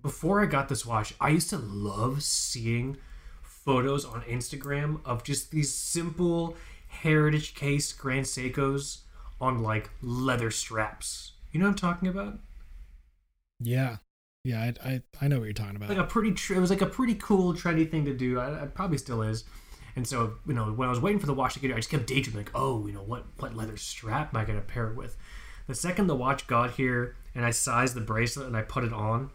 before 0.01 0.41
I 0.41 0.47
got 0.47 0.69
this 0.69 0.87
watch, 0.87 1.15
I 1.21 1.31
used 1.31 1.51
to 1.51 1.59
love 1.59 2.23
seeing 2.23 2.97
photos 3.43 4.05
on 4.05 4.21
Instagram 4.23 5.01
of 5.05 5.25
just 5.25 5.51
these 5.51 5.75
simple 5.75 6.55
heritage 7.03 7.55
case 7.55 7.93
Grand 7.93 8.27
Seikos 8.27 9.03
on 9.41 9.63
like 9.63 9.91
leather 10.03 10.51
straps. 10.51 11.33
You 11.53 11.61
know 11.61 11.67
what 11.67 11.71
I'm 11.71 11.77
talking 11.77 12.09
about? 12.09 12.39
Yeah. 13.61 13.97
Yeah, 14.45 14.61
I, 14.61 14.89
I 14.89 15.03
I 15.23 15.29
know 15.29 15.39
what 15.39 15.45
you're 15.45 15.55
talking 15.55 15.77
about. 15.77 15.89
Like 15.89 15.99
a 15.99 16.05
pretty, 16.05 16.33
tr- 16.33 16.55
it 16.55 16.61
was 16.61 16.69
like 16.69 16.83
a 16.83 16.87
pretty 16.87 17.15
cool, 17.15 17.55
trendy 17.55 17.91
thing 17.91 18.05
to 18.05 18.13
do. 18.13 18.39
I, 18.39 18.65
it 18.65 18.75
probably 18.75 18.99
still 18.99 19.23
is. 19.23 19.45
And 19.97 20.07
so, 20.07 20.35
you 20.47 20.55
know, 20.55 20.67
when 20.73 20.89
I 20.89 20.91
was 20.91 21.01
waiting 21.01 21.21
for 21.21 21.27
the 21.27 21.35
watch 21.35 21.55
to 21.55 21.61
get 21.61 21.69
here, 21.69 21.77
I 21.77 21.79
just 21.79 21.89
kept 21.89 22.07
daydreaming, 22.07 22.45
like, 22.45 22.53
oh, 22.55 22.87
you 22.87 22.93
know, 22.93 23.03
what 23.03 23.25
what 23.39 23.55
leather 23.55 23.77
strap 23.77 24.35
am 24.35 24.41
I 24.41 24.45
going 24.45 24.59
to 24.59 24.65
pair 24.65 24.91
it 24.91 24.97
with? 24.97 25.17
The 25.67 25.75
second 25.75 26.09
the 26.09 26.17
watch 26.17 26.47
got 26.47 26.73
here 26.73 27.17
and 27.35 27.45
I 27.45 27.51
sized 27.51 27.95
the 27.95 28.01
bracelet 28.01 28.47
and 28.47 28.57
I 28.57 28.63
put 28.63 28.85
it 28.85 28.93
on, 28.93 29.31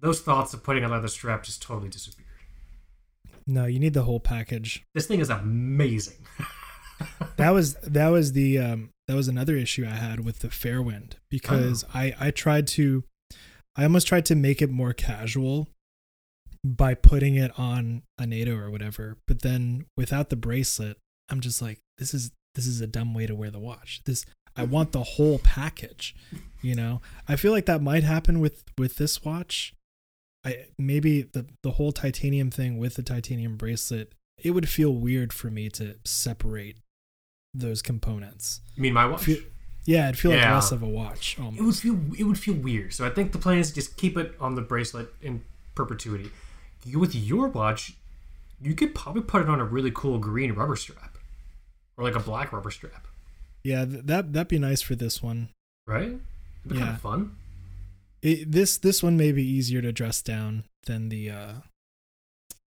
those 0.00 0.20
thoughts 0.20 0.52
of 0.52 0.64
putting 0.64 0.84
a 0.84 0.88
leather 0.88 1.08
strap 1.08 1.44
just 1.44 1.62
totally 1.62 1.88
disappeared. 1.88 2.26
No, 3.46 3.66
you 3.66 3.78
need 3.78 3.94
the 3.94 4.02
whole 4.02 4.20
package. 4.20 4.84
This 4.94 5.06
thing 5.06 5.20
is 5.20 5.30
amazing. 5.30 6.16
That 7.36 7.50
was 7.50 7.74
that 7.74 8.08
was 8.08 8.32
the 8.32 8.58
um 8.58 8.90
that 9.06 9.14
was 9.14 9.28
another 9.28 9.56
issue 9.56 9.86
I 9.86 9.96
had 9.96 10.24
with 10.24 10.40
the 10.40 10.48
Fairwind 10.48 11.12
because 11.30 11.84
I 11.94 12.14
I 12.18 12.30
tried 12.30 12.66
to 12.68 13.04
I 13.76 13.84
almost 13.84 14.08
tried 14.08 14.26
to 14.26 14.34
make 14.34 14.60
it 14.60 14.70
more 14.70 14.92
casual 14.92 15.68
by 16.64 16.94
putting 16.94 17.36
it 17.36 17.52
on 17.58 18.02
a 18.18 18.26
NATO 18.26 18.56
or 18.56 18.70
whatever, 18.70 19.16
but 19.26 19.42
then 19.42 19.86
without 19.96 20.30
the 20.30 20.36
bracelet, 20.36 20.96
I'm 21.28 21.40
just 21.40 21.62
like 21.62 21.78
this 21.98 22.12
is 22.12 22.32
this 22.54 22.66
is 22.66 22.80
a 22.80 22.86
dumb 22.86 23.14
way 23.14 23.26
to 23.26 23.34
wear 23.34 23.50
the 23.50 23.60
watch. 23.60 24.02
This 24.04 24.24
I 24.56 24.64
want 24.64 24.90
the 24.90 25.04
whole 25.04 25.38
package, 25.38 26.16
you 26.60 26.74
know. 26.74 27.00
I 27.28 27.36
feel 27.36 27.52
like 27.52 27.66
that 27.66 27.80
might 27.80 28.02
happen 28.02 28.40
with 28.40 28.64
with 28.76 28.96
this 28.96 29.24
watch. 29.24 29.74
I 30.44 30.66
maybe 30.76 31.22
the 31.22 31.46
the 31.62 31.72
whole 31.72 31.92
titanium 31.92 32.50
thing 32.50 32.78
with 32.78 32.94
the 32.94 33.02
titanium 33.04 33.56
bracelet, 33.56 34.12
it 34.36 34.50
would 34.50 34.68
feel 34.68 34.92
weird 34.92 35.32
for 35.32 35.50
me 35.50 35.68
to 35.70 35.96
separate 36.04 36.78
those 37.54 37.82
components. 37.82 38.60
You 38.76 38.82
mean 38.82 38.92
my 38.94 39.06
watch? 39.06 39.22
Feel, 39.24 39.38
yeah, 39.84 40.08
it'd 40.08 40.18
feel 40.18 40.32
like 40.32 40.42
less 40.42 40.70
of 40.72 40.82
a 40.82 40.86
watch 40.88 41.38
it 41.38 41.62
would 41.62 41.74
feel 41.76 41.98
it 42.18 42.24
would 42.24 42.38
feel 42.38 42.54
weird. 42.54 42.92
So 42.92 43.06
I 43.06 43.10
think 43.10 43.32
the 43.32 43.38
plan 43.38 43.58
is 43.58 43.72
just 43.72 43.96
keep 43.96 44.16
it 44.16 44.34
on 44.40 44.54
the 44.54 44.60
bracelet 44.62 45.08
in 45.22 45.42
perpetuity. 45.74 46.30
You, 46.84 46.98
with 46.98 47.14
your 47.14 47.48
watch, 47.48 47.94
you 48.60 48.74
could 48.74 48.94
probably 48.94 49.22
put 49.22 49.42
it 49.42 49.48
on 49.48 49.60
a 49.60 49.64
really 49.64 49.90
cool 49.90 50.18
green 50.18 50.52
rubber 50.52 50.76
strap, 50.76 51.16
or 51.96 52.04
like 52.04 52.14
a 52.14 52.20
black 52.20 52.52
rubber 52.52 52.70
strap, 52.70 53.06
Yeah, 53.64 53.84
th- 53.84 54.04
that 54.04 54.32
that'd 54.32 54.48
be 54.48 54.58
nice 54.58 54.82
for 54.82 54.94
this 54.94 55.22
one. 55.22 55.48
right? 55.86 56.08
It'd 56.08 56.20
be 56.64 56.74
kind 56.76 56.80
Yeah. 56.86 56.94
of 56.94 57.00
fun. 57.00 57.36
It, 58.20 58.50
this 58.52 58.76
this 58.78 59.02
one 59.02 59.16
may 59.16 59.32
be 59.32 59.44
easier 59.44 59.80
to 59.80 59.92
dress 59.92 60.20
down 60.22 60.64
than 60.86 61.08
the 61.08 61.30
uh 61.30 61.52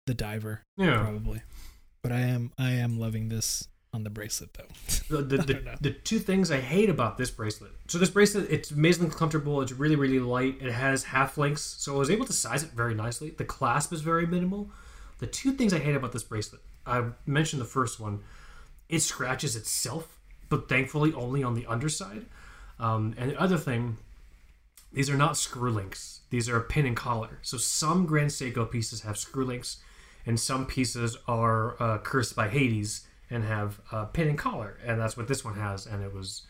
the 0.08 0.14
diver 0.14 0.62
Yeah. 0.78 1.00
probably. 1.02 1.42
But 2.04 2.12
I 2.12 2.22
am 2.22 2.52
I 2.58 2.72
am 2.72 2.98
loving 3.00 3.30
this 3.30 3.68
on 3.94 4.04
the 4.04 4.10
bracelet 4.10 4.54
though. 4.54 5.16
The, 5.16 5.24
the, 5.24 5.38
the, 5.44 5.78
the 5.82 5.92
two 5.92 6.20
things 6.20 6.52
I 6.52 6.60
hate 6.60 6.90
about 6.90 7.18
this 7.18 7.30
bracelet. 7.30 7.72
So 7.88 7.98
this 7.98 8.10
bracelet, 8.10 8.50
it's 8.50 8.72
amazingly 8.72 9.14
comfortable. 9.14 9.62
It's 9.62 9.72
really 9.72 9.96
really 9.96 10.20
light. 10.20 10.58
It 10.62 10.72
has 10.72 11.04
half 11.04 11.38
links, 11.38 11.62
so 11.62 11.96
I 11.96 12.00
was 12.00 12.10
able 12.10 12.26
to 12.26 12.34
size 12.34 12.64
it 12.64 12.72
very 12.72 12.94
nicely. 12.94 13.32
The 13.32 13.46
clasp 13.46 13.92
is 13.94 14.02
very 14.02 14.26
minimal. 14.26 14.70
The 15.20 15.28
two 15.28 15.52
things 15.52 15.74
I 15.74 15.80
hate 15.80 15.96
about 15.96 16.14
this 16.14 16.24
bracelet, 16.24 16.62
I 16.86 17.06
mentioned 17.26 17.62
the 17.62 17.66
first 17.66 18.00
one. 18.00 18.22
It 18.90 19.00
scratches 19.00 19.56
itself, 19.56 20.20
but 20.50 20.68
thankfully 20.68 21.14
only 21.14 21.44
on 21.44 21.54
the 21.54 21.66
underside. 21.68 22.26
Um, 22.80 23.14
and 23.18 23.32
the 23.32 23.40
other 23.40 23.58
thing, 23.58 23.98
these 24.92 25.10
are 25.10 25.16
not 25.16 25.38
screw 25.38 25.72
links. 25.72 26.22
These 26.32 26.50
are 26.50 26.58
a 26.58 26.64
pin 26.64 26.86
and 26.86 26.96
collar. 26.96 27.40
So 27.44 27.58
some 27.58 28.06
Grand 28.06 28.32
Seiko 28.32 28.70
pieces 28.70 29.02
have 29.02 29.18
screw 29.18 29.46
links, 29.46 29.78
and 30.26 30.40
some 30.40 30.66
pieces 30.66 31.18
are 31.28 31.82
uh, 31.82 31.98
cursed 32.00 32.36
by 32.36 32.48
Hades 32.48 33.06
and 33.32 33.46
have 33.46 33.80
a 33.91 34.06
pin 34.06 34.28
and 34.28 34.38
collar, 34.38 34.78
and 34.86 35.00
that's 35.00 35.17
what 35.17 35.28
this 35.28 35.44
one 35.44 35.56
has. 35.56 35.88
And 35.88 36.04
it 36.04 36.13
was 36.13 36.46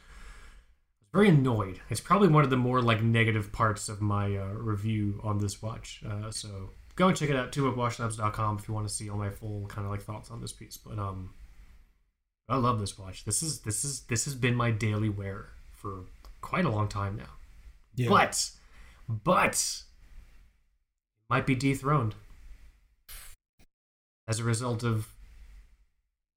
very 1.14 1.30
annoyed. 1.30 1.80
It's 1.90 2.02
probably 2.02 2.28
one 2.28 2.44
of 2.44 2.50
the 2.50 2.58
more 2.58 2.82
like 2.82 3.04
negative 3.04 3.52
parts 3.52 3.88
of 3.88 4.02
my 4.02 4.36
uh, 4.36 4.54
review 4.54 5.22
on 5.24 5.38
this 5.38 5.62
watch. 5.62 6.04
Uh, 6.06 6.32
so 6.32 6.72
go 6.96 7.08
and 7.08 7.16
check 7.16 7.30
it 7.30 7.36
out, 7.36 7.52
tubewatchlabs.com 7.52 8.58
if 8.58 8.68
you 8.68 8.74
want 8.74 8.88
to 8.88 8.94
see 8.94 9.10
all 9.10 9.18
my 9.18 9.30
full 9.30 9.68
kind 9.68 9.86
of 9.86 9.92
like 9.92 10.02
thoughts 10.02 10.32
on 10.32 10.42
this 10.42 10.52
piece. 10.52 10.78
But 10.78 10.98
um, 10.98 11.34
I 12.50 12.58
love 12.58 12.80
this 12.80 12.98
watch. 12.98 13.26
This 13.26 13.44
is 13.44 13.62
this 13.62 13.86
is 13.86 14.02
this 14.02 14.26
has 14.26 14.36
been 14.36 14.56
my 14.56 14.72
daily 14.72 15.10
wear 15.10 15.50
for 15.74 16.06
quite 16.42 16.66
a 16.66 16.70
long 16.70 16.88
time 16.88 17.16
now. 17.16 17.30
Yeah. 17.96 18.10
But 18.10 18.50
but 19.08 19.84
might 21.30 21.46
be 21.46 21.56
dethroned 21.56 22.16
as 24.28 24.40
a 24.40 24.44
result 24.44 24.84
of 24.84 25.11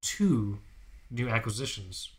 two 0.05 0.59
new 1.09 1.27
acquisitions 1.27 2.11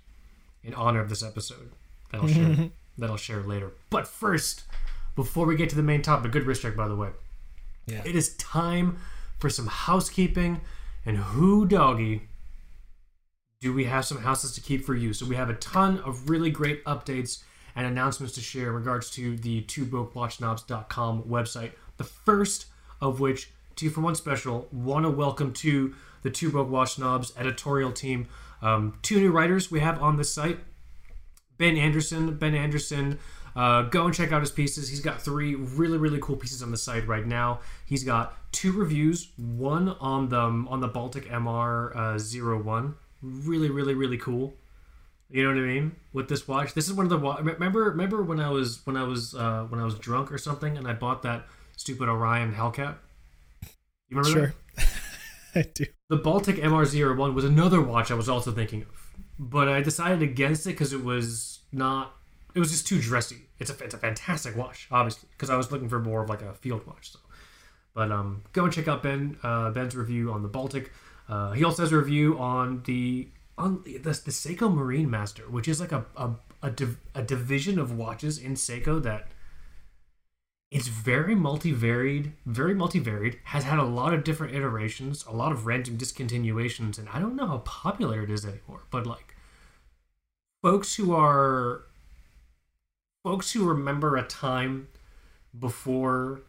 in 0.65 0.75
honor 0.75 1.01
of 1.01 1.09
this 1.09 1.23
episode 1.23 1.71
that 2.11 2.21
I'll 2.21 2.29
share 2.29 2.71
that 2.99 3.11
I'll 3.11 3.17
share 3.17 3.43
later. 3.43 3.73
But 3.91 4.09
first, 4.09 4.65
before 5.15 5.47
we 5.47 5.57
get 5.57 5.71
to 5.71 5.77
the 5.77 5.83
main 5.83 6.03
topic, 6.03 6.33
good 6.33 6.45
wrist 6.45 6.63
check 6.63 6.77
by 6.77 6.89
the 6.89 6.97
way. 6.97 7.11
Yeah. 7.87 8.03
It 8.05 8.17
is 8.17 8.37
time 8.37 8.99
for 9.39 9.49
some 9.49 9.67
housekeeping 9.67 10.61
and 11.05 11.19
who 11.19 11.67
doggy 11.67 12.23
do 13.61 13.73
we 13.73 13.85
have 13.85 14.05
some 14.05 14.19
houses 14.19 14.53
to 14.53 14.61
keep 14.61 14.85
for 14.85 14.95
you? 14.95 15.13
So 15.13 15.25
we 15.25 15.37
have 15.37 15.49
a 15.49 15.55
ton 15.55 15.99
of 16.01 16.29
really 16.29 16.51
great 16.51 16.85
updates 16.85 17.43
and 17.75 17.87
announcements 17.87 18.35
to 18.35 18.41
share 18.41 18.69
in 18.69 18.75
regards 18.75 19.11
to 19.13 19.37
the 19.37 19.63
twobrokewatchsnobs.com 19.63 21.23
website. 21.23 21.73
The 21.97 22.05
first 22.05 22.67
of 23.01 23.21
which, 23.21 23.51
two 23.77 23.91
for 23.91 24.01
one 24.01 24.15
special, 24.15 24.67
want 24.73 25.05
to 25.05 25.11
welcome 25.11 25.53
to 25.53 25.95
the 26.23 26.31
Two 26.31 26.51
Broke 26.51 26.71
Watch 26.71 26.95
Snobs 26.95 27.33
editorial 27.37 27.93
team. 27.93 28.27
Um, 28.63 28.99
two 29.03 29.21
new 29.21 29.31
writers 29.31 29.71
we 29.71 29.81
have 29.81 30.03
on 30.03 30.17
the 30.17 30.25
site. 30.25 30.59
Ben 31.59 31.77
Anderson. 31.77 32.37
Ben 32.37 32.55
Anderson. 32.55 33.19
Uh, 33.55 33.83
go 33.83 34.07
and 34.07 34.15
check 34.15 34.33
out 34.33 34.41
his 34.41 34.51
pieces. 34.51 34.89
He's 34.89 35.01
got 35.01 35.21
three 35.21 35.55
really 35.55 35.99
really 35.99 36.19
cool 36.21 36.37
pieces 36.37 36.63
on 36.63 36.71
the 36.71 36.77
site 36.77 37.07
right 37.07 37.27
now. 37.27 37.61
He's 37.85 38.03
got 38.03 38.37
two 38.51 38.73
reviews. 38.73 39.29
One 39.37 39.91
on 40.01 40.31
the 40.31 40.39
on 40.39 40.81
the 40.81 40.89
Baltic 40.89 41.29
MR 41.29 41.95
uh, 41.95 42.63
01. 42.63 42.95
Really 43.23 43.71
really 43.71 43.95
really 43.95 44.19
cool. 44.19 44.55
You 45.31 45.43
know 45.43 45.55
what 45.55 45.59
I 45.63 45.67
mean? 45.67 45.97
With 46.13 46.29
this 46.29 46.47
watch, 46.47 46.75
this 46.75 46.87
is 46.87 46.93
one 46.95 47.05
of 47.05 47.11
the 47.11 47.19
wa- 47.19 47.41
remember 47.43 47.85
remember 47.85 48.23
when 48.23 48.41
I 48.41 48.49
was 48.51 48.81
when 48.87 48.97
I 48.97 49.03
was 49.03 49.35
uh, 49.35 49.67
when 49.69 49.81
I 49.81 49.85
was 49.85 49.99
drunk 49.99 50.33
or 50.33 50.39
something, 50.39 50.77
and 50.79 50.87
I 50.87 50.95
bought 50.95 51.23
that 51.23 51.47
stupid 51.77 52.09
Orion 52.09 52.55
Hellcat. 52.55 52.97
You 54.09 54.19
remember 54.19 54.55
that? 54.77 54.83
Sure. 54.83 54.91
I 55.55 55.63
do. 55.75 55.87
The 56.09 56.17
Baltic 56.17 56.57
MR01 56.57 57.35
was 57.35 57.45
another 57.45 57.81
watch 57.81 58.11
I 58.11 58.15
was 58.15 58.29
also 58.29 58.53
thinking 58.53 58.83
of, 58.83 59.13
but 59.39 59.69
I 59.69 59.81
decided 59.81 60.23
against 60.23 60.67
it 60.67 60.71
because 60.71 60.93
it 60.93 61.03
was 61.03 61.61
not. 61.73 62.15
It 62.55 62.59
was 62.59 62.71
just 62.71 62.87
too 62.87 63.01
dressy. 63.01 63.49
It's 63.59 63.71
a 63.71 63.85
it's 63.85 63.95
a 63.95 63.99
fantastic 63.99 64.57
watch, 64.57 64.87
obviously, 64.91 65.29
because 65.33 65.51
I 65.51 65.57
was 65.57 65.73
looking 65.73 65.89
for 65.89 65.99
more 65.99 66.23
of 66.23 66.29
like 66.29 66.43
a 66.43 66.55
field 66.55 66.87
watch. 66.87 67.13
So, 67.13 67.19
but 67.95 68.13
um, 68.13 68.43
go 68.53 68.65
and 68.65 68.73
check 68.73 68.87
out 68.87 69.03
Ben 69.03 69.39
uh, 69.43 69.71
Ben's 69.71 69.97
review 69.97 70.31
on 70.31 70.43
the 70.43 70.49
Baltic. 70.49 70.93
Uh, 71.29 71.53
he 71.53 71.65
also 71.65 71.83
has 71.83 71.93
a 71.93 71.97
review 71.97 72.39
on 72.39 72.83
the 72.85 73.29
on 73.59 73.83
the, 73.85 73.99
the 73.99 74.11
Seiko 74.11 74.73
Marine 74.73 75.11
Master, 75.11 75.43
which 75.45 75.69
is 75.69 75.81
like 75.81 75.93
a 75.93 76.05
a, 76.17 76.33
a, 76.63 76.71
div, 76.71 76.99
a 77.15 77.23
division 77.23 77.79
of 77.79 77.97
watches 77.97 78.39
in 78.39 78.55
Seiko 78.55 79.03
that 79.03 79.29
it's 80.71 80.89
very 80.89 81.35
multivaried, 81.35 82.33
very 82.45 82.75
multivaried, 82.75 83.39
has 83.45 83.65
had 83.65 83.79
a 83.79 83.85
lot 83.85 84.13
of 84.13 84.25
different 84.25 84.55
iterations, 84.55 85.25
a 85.27 85.33
lot 85.33 85.53
of 85.53 85.67
random 85.67 85.97
discontinuations, 85.97 86.99
and 86.99 87.09
I 87.09 87.21
don't 87.21 87.37
know 87.37 87.47
how 87.47 87.59
popular 87.59 88.23
it 88.23 88.31
is 88.31 88.45
anymore, 88.45 88.83
but 88.91 89.07
like 89.07 89.37
folks 90.63 90.97
who 90.97 91.15
are 91.15 91.83
folks 93.23 93.53
who 93.53 93.65
remember 93.65 94.17
a 94.17 94.23
time 94.23 94.89
before 95.59 96.41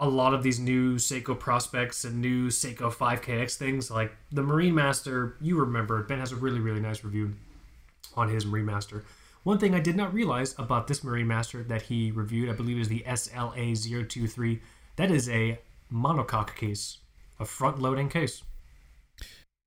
a 0.00 0.08
lot 0.08 0.32
of 0.32 0.42
these 0.42 0.58
new 0.58 0.96
Seiko 0.96 1.38
Prospex 1.38 2.04
and 2.04 2.20
new 2.20 2.48
Seiko 2.48 2.92
5KX 2.92 3.56
things, 3.56 3.90
like 3.90 4.16
the 4.32 4.42
Marine 4.42 4.74
Master, 4.74 5.36
you 5.40 5.58
remember, 5.60 6.00
it. 6.00 6.08
Ben 6.08 6.18
has 6.18 6.32
a 6.32 6.36
really, 6.36 6.58
really 6.58 6.80
nice 6.80 7.04
review 7.04 7.34
on 8.16 8.28
his 8.30 8.46
Marine 8.46 8.64
Master. 8.64 9.04
One 9.42 9.58
thing 9.58 9.74
I 9.74 9.80
did 9.80 9.96
not 9.96 10.12
realize 10.12 10.54
about 10.58 10.86
this 10.86 11.02
Marine 11.02 11.26
Master 11.26 11.62
that 11.64 11.82
he 11.82 12.10
reviewed, 12.10 12.50
I 12.50 12.52
believe 12.52 12.78
is 12.78 12.88
the 12.88 13.02
SLA023, 13.06 14.60
that 14.96 15.10
is 15.10 15.28
a 15.28 15.58
monocoque 15.92 16.54
case, 16.54 16.98
a 17.38 17.44
front 17.44 17.80
loading 17.80 18.08
case. 18.08 18.42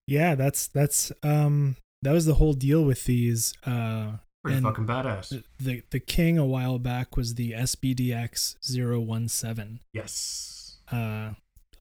Yeah, 0.08 0.36
that's 0.36 0.68
that's 0.68 1.12
um 1.24 1.78
that 2.02 2.12
was 2.12 2.26
the 2.26 2.36
whole 2.36 2.54
deal 2.54 2.84
with 2.84 3.06
these 3.06 3.54
uh 3.66 4.18
Pretty 4.44 4.60
fucking 4.60 4.86
badass. 4.86 5.30
the, 5.30 5.44
the 5.60 5.84
the 5.92 6.00
king 6.02 6.38
a 6.38 6.46
while 6.46 6.78
back 6.78 7.16
was 7.16 7.36
the 7.36 7.52
SBDX 7.52 8.56
017. 8.62 9.80
Yes. 9.94 10.78
Uh 10.92 10.96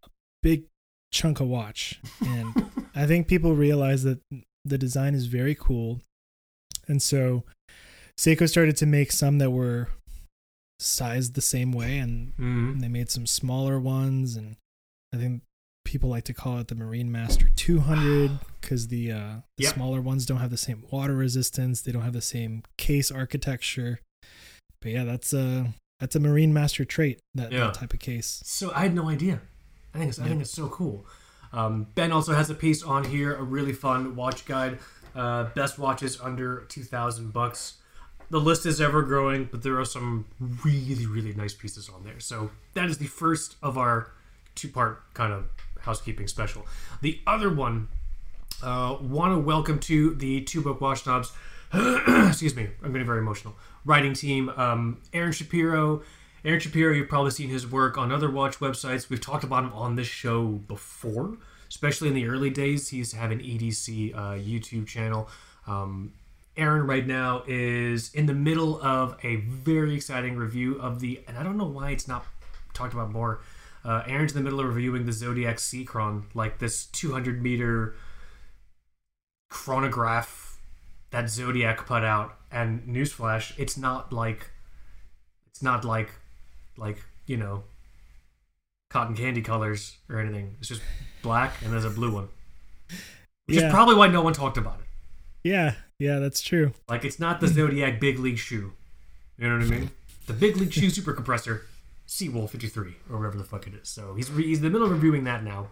a 0.05 0.09
big 0.43 0.65
chunk 1.13 1.41
of 1.41 1.49
watch 1.49 2.01
and 2.25 2.71
I 2.95 3.07
think 3.07 3.27
people 3.27 3.55
realize 3.55 4.05
that 4.05 4.21
the 4.65 4.79
design 4.79 5.15
is 5.15 5.27
very 5.27 5.57
cool. 5.57 6.01
And 6.87 7.03
so 7.03 7.45
Seiko 8.19 8.49
started 8.49 8.77
to 8.79 8.87
make 8.87 9.11
some 9.13 9.39
that 9.39 9.51
were 9.51 9.89
sized 10.79 11.35
the 11.35 11.41
same 11.41 11.73
way 11.73 11.99
and 11.99 12.35
Mm. 12.37 12.81
they 12.81 12.89
made 12.89 13.11
some 13.11 13.27
smaller 13.27 13.79
ones 13.79 14.35
and 14.37 14.57
I 15.15 15.17
think 15.19 15.43
people 15.85 16.11
like 16.11 16.25
to 16.25 16.35
call 16.35 16.59
it 16.59 16.69
the 16.69 16.75
Marine 16.75 17.11
Master 17.13 17.49
200 17.55 18.39
cuz 18.63 18.89
the 18.89 19.13
uh 19.13 19.35
the 19.57 19.65
Yep. 19.65 19.75
smaller 19.75 20.01
ones 20.01 20.27
don't 20.27 20.39
have 20.39 20.51
the 20.51 20.57
same 20.57 20.85
water 20.91 21.15
resistance, 21.15 21.81
they 21.83 21.93
don't 21.93 22.03
have 22.03 22.13
the 22.13 22.21
same 22.23 22.63
case 22.79 23.11
architecture. 23.11 24.01
But 24.81 24.91
yeah, 24.93 25.05
that's 25.05 25.33
a 25.33 25.75
that's 26.01 26.17
a 26.17 26.21
Marine 26.21 26.53
Master 26.53 26.85
trait, 26.85 27.21
that, 27.35 27.53
Yeah. 27.53 27.67
that 27.67 27.75
type 27.75 27.95
of 27.95 28.01
case. 28.01 28.43
So 28.45 28.73
I 28.75 28.81
had 28.81 28.95
no 28.95 29.09
idea. 29.09 29.41
I 29.95 29.99
think 29.99 30.09
it's, 30.09 30.19
I 30.19 30.27
think 30.27 30.41
it's 30.41 30.51
so 30.51 30.69
cool. 30.69 31.07
Um, 31.53 31.87
ben 31.95 32.11
also 32.11 32.35
has 32.35 32.51
a 32.51 32.55
piece 32.57 32.83
on 32.83 33.05
here, 33.05 33.35
a 33.37 33.43
really 33.45 33.73
fun 33.73 34.17
watch 34.17 34.45
guide, 34.47 34.81
uh, 35.15 35.45
best 35.55 35.79
watches 35.79 36.19
under 36.21 36.63
two 36.69 36.83
thousand 36.83 37.33
bucks. 37.33 37.75
The 38.33 38.41
list 38.41 38.65
is 38.65 38.81
ever 38.81 39.03
growing, 39.03 39.51
but 39.53 39.63
there 39.63 39.79
are 39.79 39.85
some 39.85 40.25
really 40.65 41.05
really 41.05 41.35
nice 41.35 41.53
pieces 41.53 41.91
on 41.91 42.03
there. 42.03 42.19
So 42.19 42.51
that 42.73 42.89
is 42.89 42.97
the 42.97 43.05
first 43.05 43.57
of 43.63 43.77
our 43.77 44.11
two 44.55 44.69
part 44.69 45.03
kind 45.13 45.35
of 45.35 45.45
housekeeping 45.81 46.27
special. 46.29 46.67
The 47.03 47.21
other 47.27 47.53
one, 47.53 47.89
uh, 48.63 48.97
want 49.03 49.35
to 49.35 49.39
welcome 49.39 49.79
to 49.81 50.15
the 50.15 50.41
two 50.41 50.63
broke 50.63 50.81
watch 50.81 51.03
snobs. 51.03 51.31
excuse 51.75 52.57
me, 52.57 52.69
I'm 52.83 52.93
getting 52.93 53.07
very 53.07 53.19
emotional. 53.19 53.55
Writing 53.85 54.15
team, 54.15 54.49
um, 54.57 55.03
Aaron 55.13 55.33
Shapiro. 55.33 56.01
Aaron 56.43 56.59
Shapiro, 56.59 56.95
you've 56.95 57.11
probably 57.11 57.33
seen 57.33 57.51
his 57.51 57.67
work 57.67 57.99
on 57.99 58.11
other 58.11 58.31
watch 58.31 58.61
websites. 58.61 59.11
We've 59.11 59.21
talked 59.21 59.45
about 59.45 59.65
him 59.65 59.75
on 59.75 59.97
this 59.97 60.07
show 60.07 60.47
before, 60.47 61.37
especially 61.69 62.09
in 62.09 62.15
the 62.15 62.27
early 62.29 62.49
days. 62.49 62.89
He 62.89 62.97
used 62.97 63.11
to 63.11 63.19
have 63.19 63.31
an 63.31 63.41
EDC 63.41 64.15
uh, 64.15 64.19
YouTube 64.37 64.87
channel. 64.87 65.29
Um, 65.67 66.15
Aaron 66.57 66.87
right 66.87 67.07
now 67.07 67.43
is 67.47 68.13
in 68.15 68.27
the 68.27 68.35
middle 68.35 68.81
of 68.83 69.17
a 69.23 69.37
very 69.37 69.95
exciting 69.95 70.37
review 70.37 70.79
of 70.81 71.01
the, 71.01 71.21
and 71.27 71.37
I 71.39 71.43
don't 71.43 71.57
know 71.57 71.67
why 71.67 71.91
it's 71.91 72.07
not 72.07 72.27
talked 72.75 72.93
about 72.93 73.11
more. 73.11 73.41
Uh, 73.85 74.03
Aaron's 74.07 74.33
in 74.33 74.39
the 74.39 74.45
middle 74.45 74.61
of 74.61 74.67
reviewing 74.67 75.07
the 75.07 75.13
Zodiac 75.13 75.57
Seachron, 75.57 76.25
like 76.35 76.59
this 76.59 76.87
200 76.87 77.43
meter 77.43 77.95
chronograph 79.51 80.59
that 81.11 81.29
Zodiac 81.29 81.87
put 81.87 82.05
out. 82.05 82.37
And 82.51 82.83
newsflash, 82.87 83.59
it's 83.59 83.77
not 83.77 84.13
like, 84.13 84.51
it's 85.47 85.63
not 85.63 85.85
like, 85.85 86.11
like 86.77 87.03
you 87.27 87.37
know, 87.37 87.65
cotton 88.91 89.17
candy 89.17 89.43
colors 89.43 89.97
or 90.09 90.19
anything. 90.21 90.57
It's 90.59 90.69
just 90.69 90.83
black 91.23 91.63
and 91.63 91.73
there's 91.73 91.85
a 91.85 91.91
blue 91.91 92.13
one, 92.13 92.29
which 93.47 93.57
Yeah. 93.59 93.67
is 93.69 93.73
probably 93.73 93.95
why 93.95 94.09
no 94.09 94.23
one 94.23 94.33
talked 94.33 94.59
about 94.59 94.81
it. 94.81 94.87
Yeah, 95.49 95.75
yeah, 96.03 96.19
that's 96.19 96.41
true. 96.41 96.73
Like 96.89 97.05
it's 97.05 97.21
not 97.21 97.41
the 97.41 97.47
Zodiac 97.47 98.01
Big 98.01 98.19
League 98.19 98.39
shoe. 98.39 98.73
You 99.39 99.49
know 99.49 99.59
what 99.59 99.67
I 99.67 99.69
mean? 99.69 99.91
The 100.27 100.33
Big 100.33 100.57
League 100.57 100.73
shoe 100.73 100.91
super 100.91 101.13
compressor, 101.13 101.67
Seawolf 102.09 102.51
53 102.51 102.97
or 103.09 103.19
whatever 103.19 103.39
the 103.39 103.45
fuck 103.45 103.69
it 103.69 103.75
is. 103.75 103.89
So 103.89 104.15
he's 104.15 104.29
re- 104.29 104.47
he's 104.47 104.59
in 104.59 104.65
the 104.65 104.71
middle 104.71 104.87
of 104.87 104.93
reviewing 104.93 105.23
that 105.25 105.45
now. 105.45 105.69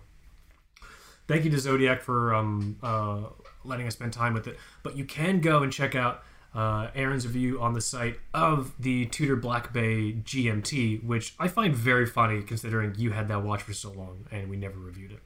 Thank 1.27 1.45
you 1.45 1.51
to 1.51 1.59
Zodiac 1.59 2.01
for 2.01 2.33
um, 2.33 2.77
uh, 2.81 3.23
letting 3.65 3.89
us 3.89 3.95
spend 3.95 4.13
time 4.13 4.33
with 4.33 4.47
it. 4.47 4.57
But 4.85 4.97
you 4.97 5.05
can 5.05 5.41
go 5.41 5.65
and 5.65 5.73
check 5.73 5.97
out 5.97 6.23
uh, 6.55 6.91
Aaron's 6.95 7.27
review 7.27 7.61
on 7.61 7.75
the 7.75 7.81
site 7.81 8.19
of 8.33 8.73
the 8.79 9.07
Tudor 9.07 9.37
Black 9.37 9.73
Bay 9.73 10.13
GMT, 10.13 11.03
which 11.03 11.35
I 11.41 11.49
find 11.49 11.75
very 11.75 12.07
funny 12.07 12.43
considering 12.43 12.95
you 12.97 13.11
had 13.11 13.27
that 13.29 13.43
watch 13.43 13.63
for 13.63 13.73
so 13.73 13.91
long 13.91 14.27
and 14.31 14.49
we 14.49 14.57
never 14.57 14.79
reviewed 14.79 15.11
it. 15.11 15.21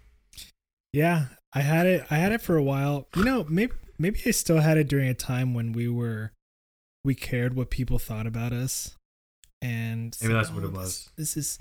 Yeah, 0.93 1.27
I 1.53 1.61
had 1.61 1.87
it. 1.87 2.07
I 2.11 2.17
had 2.17 2.33
it 2.33 2.41
for 2.41 2.57
a 2.57 2.63
while. 2.63 3.09
You 3.17 3.25
know, 3.25 3.45
maybe 3.49 3.73
maybe 3.99 4.21
I 4.27 4.31
still 4.31 4.59
had 4.59 4.79
it 4.79 4.89
during 4.89 5.09
a 5.09 5.15
time 5.15 5.55
when 5.55 5.73
we 5.73 5.89
were 5.89 6.33
we 7.05 7.15
cared 7.15 7.55
what 7.55 7.71
people 7.71 7.99
thought 7.99 8.27
about 8.27 8.53
us, 8.53 8.97
and 9.61 10.17
Maybe 10.21 10.33
said, 10.33 10.37
that's 10.37 10.51
what 10.51 10.65
"Oh, 10.65 10.67
it 10.67 10.71
this- 10.71 10.79
was. 10.79 11.11
This, 11.17 11.37
is 11.37 11.59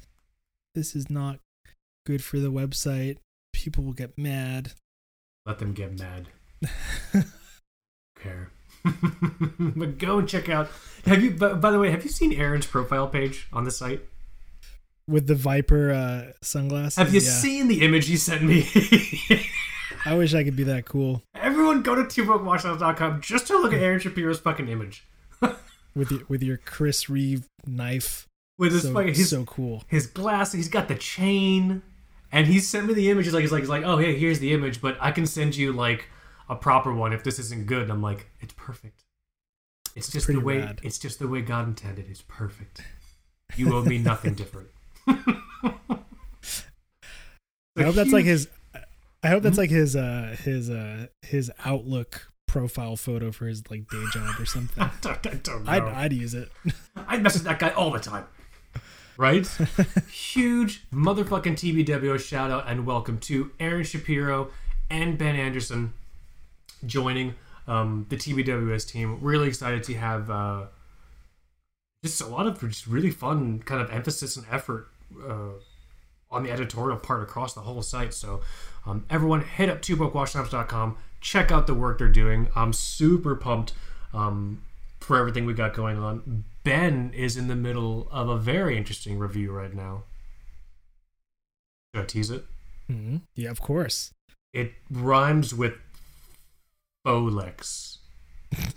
this 0.75 0.95
is 0.95 1.09
not 1.09 1.39
good 2.05 2.23
for 2.23 2.39
the 2.39 2.51
website. 2.51 3.17
People 3.51 3.83
will 3.83 3.93
get 3.93 4.17
mad. 4.17 4.73
Let 5.45 5.59
them 5.59 5.73
get 5.73 5.99
mad. 5.99 6.27
care. 8.19 8.51
but 9.59 9.97
go 9.97 10.19
and 10.19 10.27
check 10.27 10.49
out. 10.49 10.69
Have 11.05 11.23
you? 11.23 11.31
By, 11.31 11.53
by 11.53 11.71
the 11.71 11.79
way, 11.79 11.91
have 11.91 12.03
you 12.03 12.09
seen 12.09 12.33
Aaron's 12.33 12.65
profile 12.65 13.07
page 13.07 13.47
on 13.53 13.65
the 13.65 13.71
site? 13.71 14.01
With 15.07 15.27
the 15.27 15.35
Viper 15.35 15.91
uh, 15.91 16.31
sunglasses. 16.41 16.95
Have 16.95 17.13
you 17.13 17.19
yeah. 17.19 17.29
seen 17.29 17.67
the 17.67 17.81
image 17.81 18.07
he 18.07 18.15
sent 18.15 18.43
me? 18.43 18.69
I 20.05 20.15
wish 20.15 20.33
I 20.33 20.43
could 20.43 20.55
be 20.55 20.63
that 20.63 20.85
cool 20.85 21.21
Everyone, 21.53 21.83
go 21.83 21.93
to 21.93 22.01
twobrokewatchsnobs.com 22.01 23.21
just 23.21 23.45
to 23.45 23.59
look 23.59 23.73
at 23.73 23.79
Aaron 23.79 23.99
Shapiro's 23.99 24.39
fucking 24.39 24.67
image. 24.69 25.05
with 25.95 26.09
your 26.09 26.21
with 26.27 26.41
your 26.41 26.57
Chris 26.57 27.11
Reeve 27.11 27.45
knife. 27.67 28.27
with 28.57 28.71
his 28.71 28.81
so, 28.81 28.91
fucking 28.91 29.13
his, 29.13 29.29
so 29.29 29.45
cool. 29.45 29.83
his 29.85 30.07
glass. 30.07 30.51
He's 30.51 30.67
got 30.67 30.87
the 30.87 30.95
chain, 30.95 31.83
and 32.31 32.47
he 32.47 32.59
sent 32.59 32.87
me 32.87 32.95
the 32.95 33.11
image. 33.11 33.25
He's 33.25 33.35
like, 33.35 33.41
he's 33.41 33.51
like, 33.51 33.61
he's 33.61 33.69
like, 33.69 33.83
oh 33.83 33.99
hey, 33.99 34.17
here's 34.17 34.39
the 34.39 34.51
image, 34.51 34.81
but 34.81 34.97
I 34.99 35.11
can 35.11 35.27
send 35.27 35.55
you 35.55 35.71
like 35.73 36.09
a 36.49 36.55
proper 36.55 36.91
one 36.91 37.13
if 37.13 37.23
this 37.23 37.37
isn't 37.37 37.67
good. 37.67 37.83
And 37.83 37.91
I'm 37.91 38.01
like, 38.01 38.31
it's 38.41 38.55
perfect. 38.57 39.03
It's 39.95 40.11
just 40.11 40.25
the 40.25 40.39
way. 40.39 40.57
rad. 40.57 40.79
It's 40.81 40.97
just 40.97 41.19
the 41.19 41.27
way 41.27 41.41
God 41.41 41.67
intended. 41.67 42.07
It's 42.09 42.23
perfect. 42.23 42.81
You 43.55 43.75
owe 43.75 43.83
me 43.83 43.99
nothing 43.99 44.33
different. 44.43 44.69
I 45.07 45.43
hope 47.77 47.93
that's 47.93 48.11
like 48.11 48.25
his. 48.25 48.47
I 49.23 49.29
hope 49.29 49.43
that's 49.43 49.55
Hmm? 49.55 49.61
like 49.61 49.69
his 49.69 49.95
uh 49.95 50.35
his 50.43 50.69
uh 50.69 51.07
his 51.21 51.51
Outlook 51.65 52.27
profile 52.47 52.95
photo 52.95 53.31
for 53.31 53.47
his 53.47 53.63
like 53.71 53.87
day 53.89 54.03
job 54.11 54.39
or 54.39 54.45
something. 54.55 54.83
I 54.83 54.91
don't, 55.01 55.27
I 55.27 55.33
don't 55.35 55.63
know. 55.63 55.71
I'd 55.71 55.83
I'd 55.83 56.13
use 56.13 56.33
it. 56.33 56.51
I'd 57.07 57.23
message 57.23 57.43
that 57.43 57.59
guy 57.59 57.69
all 57.69 57.91
the 57.91 57.99
time. 57.99 58.25
Right? 59.15 59.47
Huge 60.11 60.89
motherfucking 60.91 61.53
TBWO 61.53 62.19
shout 62.19 62.49
out 62.49 62.67
and 62.67 62.85
welcome 62.85 63.19
to 63.19 63.51
Aaron 63.59 63.83
Shapiro 63.83 64.49
and 64.89 65.17
Ben 65.19 65.35
Anderson 65.35 65.93
joining 66.85 67.35
um, 67.67 68.07
the 68.09 68.17
TBWS 68.17 68.89
team. 68.89 69.19
Really 69.21 69.47
excited 69.47 69.83
to 69.83 69.93
have 69.93 70.31
uh, 70.31 70.63
just 72.03 72.21
a 72.21 72.25
lot 72.25 72.47
of 72.47 72.59
just 72.59 72.87
really 72.87 73.11
fun 73.11 73.59
kind 73.59 73.81
of 73.81 73.91
emphasis 73.91 74.35
and 74.35 74.47
effort 74.51 74.87
uh, 75.29 75.49
on 76.31 76.41
the 76.43 76.51
editorial 76.51 76.97
part 76.97 77.21
across 77.21 77.53
the 77.53 77.61
whole 77.61 77.83
site. 77.83 78.15
So, 78.15 78.41
um, 78.85 79.05
everyone, 79.09 79.41
hit 79.41 79.69
up 79.69 79.81
to 79.83 79.95
check 81.21 81.51
out 81.51 81.67
the 81.67 81.73
work 81.73 81.97
they're 81.99 82.07
doing. 82.09 82.49
I'm 82.55 82.73
super 82.73 83.35
pumped 83.35 83.73
um, 84.13 84.61
for 84.99 85.17
everything 85.17 85.45
we 85.45 85.53
got 85.53 85.73
going 85.73 85.97
on. 85.97 86.43
Ben 86.63 87.11
is 87.13 87.37
in 87.37 87.47
the 87.47 87.55
middle 87.55 88.07
of 88.11 88.29
a 88.29 88.37
very 88.37 88.77
interesting 88.77 89.17
review 89.19 89.51
right 89.51 89.73
now. 89.73 90.03
Should 91.95 92.03
I 92.03 92.05
tease 92.05 92.29
it? 92.31 92.45
Mhm. 92.89 93.21
Yeah, 93.35 93.51
of 93.51 93.61
course. 93.61 94.11
It 94.53 94.73
rhymes 94.89 95.53
with 95.53 95.73
Folex. 97.05 97.97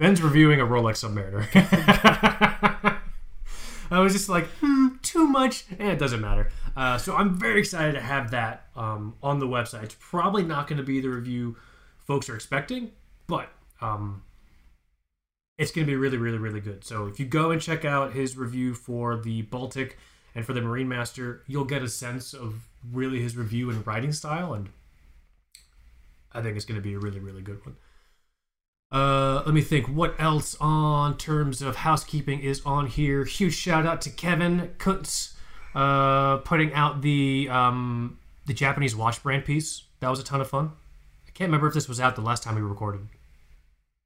Ben's 0.00 0.20
reviewing 0.22 0.60
a 0.60 0.64
Rolex 0.66 1.04
Submariner. 1.04 1.46
I 3.90 4.00
was 4.00 4.12
just 4.12 4.28
like, 4.28 4.46
hmm, 4.60 4.96
too 5.02 5.26
much. 5.26 5.64
Eh, 5.78 5.92
it 5.92 5.98
doesn't 5.98 6.20
matter. 6.20 6.50
Uh, 6.76 6.98
so 6.98 7.14
I'm 7.14 7.38
very 7.38 7.60
excited 7.60 7.92
to 7.92 8.00
have 8.00 8.30
that 8.32 8.66
um, 8.76 9.14
on 9.22 9.38
the 9.38 9.46
website. 9.46 9.84
It's 9.84 9.96
probably 9.98 10.42
not 10.42 10.66
going 10.66 10.78
to 10.78 10.84
be 10.84 11.00
the 11.00 11.08
review 11.08 11.56
folks 11.98 12.28
are 12.28 12.34
expecting, 12.34 12.92
but 13.26 13.48
um, 13.80 14.22
it's 15.58 15.70
going 15.70 15.86
to 15.86 15.90
be 15.90 15.96
really, 15.96 16.16
really, 16.16 16.38
really 16.38 16.60
good. 16.60 16.84
So 16.84 17.06
if 17.06 17.20
you 17.20 17.26
go 17.26 17.50
and 17.50 17.60
check 17.60 17.84
out 17.84 18.12
his 18.12 18.36
review 18.36 18.74
for 18.74 19.16
the 19.16 19.42
Baltic 19.42 19.98
and 20.34 20.44
for 20.44 20.52
the 20.52 20.60
Marinemaster, 20.60 21.40
you'll 21.46 21.64
get 21.64 21.82
a 21.82 21.88
sense 21.88 22.34
of 22.34 22.68
really 22.92 23.20
his 23.20 23.36
review 23.36 23.70
and 23.70 23.86
writing 23.86 24.12
style, 24.12 24.52
and 24.54 24.68
I 26.32 26.42
think 26.42 26.56
it's 26.56 26.64
going 26.64 26.80
to 26.80 26.82
be 26.82 26.94
a 26.94 26.98
really, 26.98 27.20
really 27.20 27.42
good 27.42 27.64
one. 27.64 27.76
Uh, 28.94 29.42
let 29.44 29.52
me 29.52 29.60
think. 29.60 29.88
What 29.88 30.14
else 30.20 30.56
on 30.60 31.16
terms 31.18 31.60
of 31.62 31.76
housekeeping 31.76 32.40
is 32.40 32.62
on 32.64 32.86
here? 32.86 33.24
Huge 33.24 33.54
shout 33.54 33.84
out 33.86 34.00
to 34.02 34.10
Kevin 34.10 34.70
Kuntz, 34.78 35.34
uh, 35.74 36.36
putting 36.38 36.72
out 36.74 37.02
the 37.02 37.48
um, 37.50 38.18
the 38.46 38.54
Japanese 38.54 38.94
watch 38.94 39.20
brand 39.22 39.44
piece. 39.44 39.82
That 39.98 40.10
was 40.10 40.20
a 40.20 40.24
ton 40.24 40.40
of 40.40 40.48
fun. 40.48 40.70
I 41.26 41.30
can't 41.32 41.48
remember 41.48 41.66
if 41.66 41.74
this 41.74 41.88
was 41.88 41.98
out 41.98 42.14
the 42.14 42.22
last 42.22 42.44
time 42.44 42.54
we 42.54 42.62
recorded. 42.62 43.00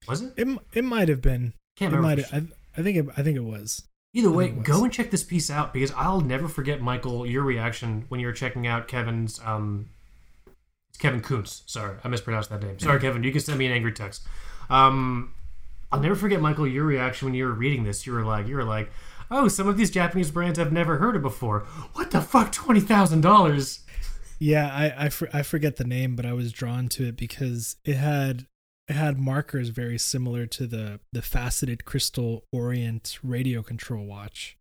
Was 0.08 0.22
it? 0.22 0.32
It 0.38 0.48
it 0.72 0.84
might 0.84 1.08
have 1.10 1.20
been. 1.20 1.52
Can't 1.76 1.92
It 1.92 1.96
remember. 1.96 2.22
might. 2.22 2.32
I 2.34 2.46
I 2.78 2.82
think 2.82 2.96
it, 2.96 3.06
I 3.16 3.22
think 3.22 3.36
it 3.36 3.44
was. 3.44 3.82
Either 4.14 4.30
way, 4.30 4.48
go 4.48 4.84
and 4.84 4.92
check 4.92 5.10
this 5.10 5.22
piece 5.22 5.50
out 5.50 5.74
because 5.74 5.92
I'll 5.92 6.22
never 6.22 6.48
forget, 6.48 6.80
Michael, 6.80 7.26
your 7.26 7.42
reaction 7.42 8.06
when 8.08 8.20
you 8.20 8.26
were 8.26 8.32
checking 8.32 8.66
out 8.66 8.88
Kevin's. 8.88 9.38
Um, 9.44 9.90
Kevin 10.98 11.20
Kuntz. 11.20 11.62
Sorry, 11.66 11.96
I 12.02 12.08
mispronounced 12.08 12.48
that 12.50 12.62
name. 12.62 12.78
Sorry, 12.78 12.98
Kevin. 12.98 13.22
You 13.22 13.30
can 13.32 13.40
send 13.42 13.58
me 13.58 13.66
an 13.66 13.72
angry 13.72 13.92
text. 13.92 14.26
Um, 14.70 15.34
I'll 15.90 16.00
never 16.00 16.14
forget, 16.14 16.40
Michael, 16.40 16.66
your 16.66 16.84
reaction 16.84 17.26
when 17.26 17.34
you 17.34 17.46
were 17.46 17.52
reading 17.52 17.84
this. 17.84 18.06
You 18.06 18.12
were 18.12 18.24
like, 18.24 18.46
you 18.46 18.56
were 18.56 18.64
like, 18.64 18.90
"Oh, 19.30 19.48
some 19.48 19.68
of 19.68 19.76
these 19.76 19.90
Japanese 19.90 20.30
brands 20.30 20.58
I've 20.58 20.72
never 20.72 20.98
heard 20.98 21.16
of 21.16 21.22
before. 21.22 21.60
What 21.94 22.10
the 22.10 22.20
fuck? 22.20 22.52
Twenty 22.52 22.80
thousand 22.80 23.22
dollars? 23.22 23.80
Yeah, 24.38 24.68
I 24.68 25.06
I, 25.06 25.08
for, 25.08 25.28
I 25.32 25.42
forget 25.42 25.76
the 25.76 25.84
name, 25.84 26.14
but 26.14 26.26
I 26.26 26.32
was 26.32 26.52
drawn 26.52 26.88
to 26.90 27.08
it 27.08 27.16
because 27.16 27.76
it 27.84 27.96
had 27.96 28.46
it 28.86 28.94
had 28.94 29.18
markers 29.18 29.70
very 29.70 29.98
similar 29.98 30.46
to 30.46 30.66
the 30.66 31.00
the 31.12 31.22
faceted 31.22 31.84
crystal 31.84 32.44
Orient 32.52 33.18
radio 33.22 33.62
control 33.62 34.04
watch. 34.04 34.57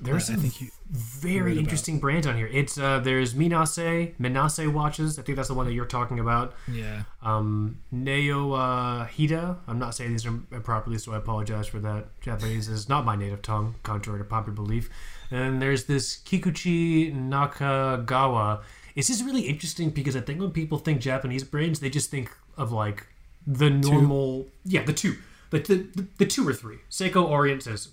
There's 0.00 0.26
some 0.26 0.36
think 0.36 0.60
you 0.60 0.70
very 0.90 1.52
about. 1.52 1.60
interesting 1.60 2.00
brands 2.00 2.26
on 2.26 2.36
here. 2.36 2.48
It's 2.52 2.76
uh, 2.76 2.98
there's 3.00 3.34
Minase, 3.34 4.14
Minase 4.16 4.72
watches. 4.72 5.18
I 5.18 5.22
think 5.22 5.36
that's 5.36 5.48
the 5.48 5.54
one 5.54 5.66
that 5.66 5.72
you're 5.72 5.84
talking 5.84 6.18
about. 6.18 6.54
Yeah. 6.70 7.02
um, 7.22 7.78
Neo 7.90 8.52
uh, 8.52 9.06
Hida. 9.06 9.58
I'm 9.66 9.78
not 9.78 9.94
saying 9.94 10.10
these 10.12 10.26
are 10.26 10.32
properly, 10.60 10.98
so 10.98 11.12
I 11.12 11.16
apologize 11.16 11.66
for 11.66 11.78
that. 11.80 12.20
Japanese 12.20 12.68
is 12.68 12.88
not 12.88 13.04
my 13.04 13.16
native 13.16 13.42
tongue, 13.42 13.74
contrary 13.82 14.18
to 14.18 14.24
popular 14.24 14.54
belief. 14.54 14.90
And 15.30 15.62
there's 15.62 15.84
this 15.84 16.18
Kikuchi 16.18 17.14
Nakagawa. 17.14 18.62
It's 18.94 19.08
just 19.08 19.24
really 19.24 19.42
interesting 19.42 19.90
because 19.90 20.14
I 20.16 20.20
think 20.20 20.40
when 20.40 20.50
people 20.50 20.78
think 20.78 21.00
Japanese 21.00 21.44
brands, 21.44 21.80
they 21.80 21.88
just 21.88 22.10
think 22.10 22.30
of 22.58 22.72
like 22.72 23.06
the 23.46 23.70
normal, 23.70 24.48
yeah, 24.64 24.84
the 24.84 24.92
two, 24.92 25.16
the 25.50 25.58
the, 25.60 25.74
the, 25.94 26.06
the 26.18 26.26
two 26.26 26.46
or 26.46 26.52
three. 26.52 26.78
Seiko 26.90 27.26
Orient 27.26 27.62
says 27.62 27.88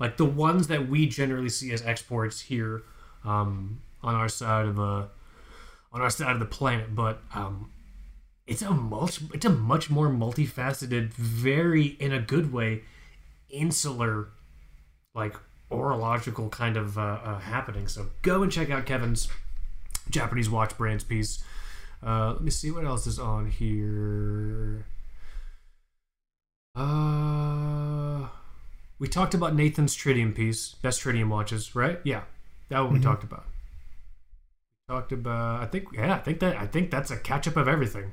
like 0.00 0.16
the 0.16 0.24
ones 0.24 0.66
that 0.68 0.88
we 0.88 1.06
generally 1.06 1.50
see 1.50 1.70
as 1.72 1.82
exports 1.82 2.40
here 2.40 2.82
um, 3.24 3.82
on 4.02 4.14
our 4.14 4.28
side 4.28 4.66
of 4.66 4.80
uh, 4.80 5.04
on 5.92 6.00
our 6.00 6.10
side 6.10 6.32
of 6.32 6.40
the 6.40 6.46
planet, 6.46 6.94
but 6.94 7.20
um, 7.34 7.70
it's 8.46 8.62
a 8.62 8.70
much 8.70 9.20
it's 9.34 9.44
a 9.44 9.50
much 9.50 9.90
more 9.90 10.08
multifaceted, 10.08 11.12
very 11.12 11.84
in 12.00 12.12
a 12.12 12.20
good 12.20 12.52
way, 12.52 12.82
insular, 13.50 14.28
like 15.14 15.36
horological 15.70 16.50
kind 16.50 16.76
of 16.76 16.98
uh, 16.98 17.20
uh, 17.22 17.38
happening. 17.38 17.86
So 17.86 18.06
go 18.22 18.42
and 18.42 18.50
check 18.50 18.70
out 18.70 18.86
Kevin's 18.86 19.28
Japanese 20.08 20.48
watch 20.48 20.76
brands 20.76 21.04
piece. 21.04 21.44
Uh, 22.04 22.32
let 22.32 22.42
me 22.42 22.50
see 22.50 22.70
what 22.70 22.86
else 22.86 23.06
is 23.06 23.18
on 23.18 23.50
here. 23.50 24.86
Uh, 26.74 28.28
we 29.00 29.08
talked 29.08 29.34
about 29.34 29.54
Nathan's 29.56 29.96
tritium 29.96 30.32
piece, 30.34 30.74
best 30.74 31.02
tritium 31.02 31.28
watches, 31.28 31.74
right? 31.74 31.98
Yeah, 32.04 32.22
that 32.68 32.80
one 32.80 32.92
we 32.92 32.98
Mhm. 33.00 33.02
talked 33.02 33.24
about. 33.24 33.46
Talked 34.88 35.12
about. 35.12 35.62
I 35.62 35.66
think. 35.66 35.86
Yeah, 35.92 36.14
I 36.14 36.18
think 36.18 36.38
that. 36.40 36.56
I 36.56 36.66
think 36.66 36.90
that's 36.90 37.10
a 37.10 37.16
catch 37.16 37.48
up 37.48 37.56
of 37.56 37.66
everything. 37.66 38.12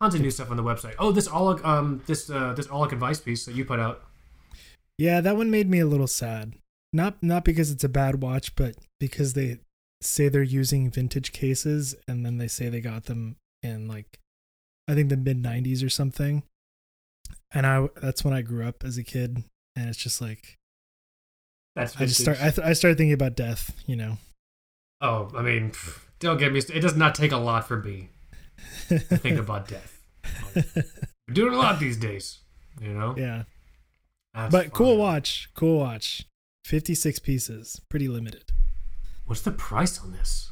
Tons 0.00 0.14
of 0.14 0.20
new 0.20 0.30
stuff 0.30 0.50
on 0.50 0.56
the 0.56 0.62
website. 0.62 0.94
Oh, 0.98 1.12
this 1.12 1.28
all 1.28 1.64
um 1.66 2.02
this 2.06 2.30
uh 2.30 2.52
this 2.54 2.66
all 2.66 2.84
advice 2.84 3.20
piece 3.20 3.44
that 3.44 3.54
you 3.54 3.64
put 3.64 3.78
out. 3.78 4.04
Yeah, 4.98 5.20
that 5.20 5.36
one 5.36 5.50
made 5.50 5.68
me 5.68 5.80
a 5.80 5.86
little 5.86 6.06
sad. 6.06 6.54
Not 6.92 7.22
not 7.22 7.44
because 7.44 7.70
it's 7.70 7.84
a 7.84 7.88
bad 7.88 8.22
watch, 8.22 8.54
but 8.56 8.76
because 9.00 9.34
they 9.34 9.58
say 10.00 10.28
they're 10.28 10.42
using 10.42 10.90
vintage 10.90 11.32
cases 11.32 11.94
and 12.06 12.24
then 12.24 12.38
they 12.38 12.48
say 12.48 12.68
they 12.68 12.80
got 12.80 13.04
them 13.04 13.36
in 13.62 13.88
like 13.88 14.18
I 14.86 14.94
think 14.94 15.08
the 15.08 15.16
mid 15.16 15.42
90s 15.42 15.82
or 15.84 15.88
something. 15.90 16.42
And 17.52 17.66
I 17.66 17.88
that's 18.00 18.24
when 18.24 18.34
I 18.34 18.42
grew 18.42 18.64
up 18.64 18.84
as 18.84 18.96
a 18.96 19.02
kid 19.04 19.42
and 19.76 19.88
it's 19.88 19.98
just 19.98 20.20
like 20.20 20.56
That's 21.76 21.96
I 22.00 22.06
just 22.06 22.20
start 22.20 22.38
I, 22.40 22.50
th- 22.50 22.66
I 22.66 22.72
started 22.72 22.96
thinking 22.98 23.12
about 23.14 23.34
death, 23.36 23.72
you 23.86 23.96
know. 23.96 24.18
Oh, 25.00 25.30
I 25.36 25.42
mean, 25.42 25.72
don't 26.20 26.38
get 26.38 26.52
me. 26.52 26.60
st- 26.60 26.76
It 26.78 26.80
does 26.80 26.96
not 26.96 27.14
take 27.14 27.32
a 27.32 27.36
lot 27.36 27.66
for 27.68 27.82
me 27.82 28.08
to 28.88 28.98
think 28.98 29.38
about 29.44 29.68
death. 29.68 30.00
We're 30.54 31.34
doing 31.34 31.52
a 31.54 31.56
lot 31.58 31.78
these 31.80 31.96
days, 31.96 32.38
you 32.80 32.88
know. 32.90 33.14
yeah. 33.16 33.42
That's 34.32 34.50
But 34.52 34.72
cool 34.72 34.96
watch, 34.96 35.50
cool 35.54 35.78
watch. 35.78 36.26
56 36.64 37.18
pieces, 37.20 37.80
pretty 37.90 38.08
limited. 38.08 38.44
What's 39.26 39.42
the 39.42 39.50
price 39.52 40.00
on 40.00 40.12
this? 40.12 40.50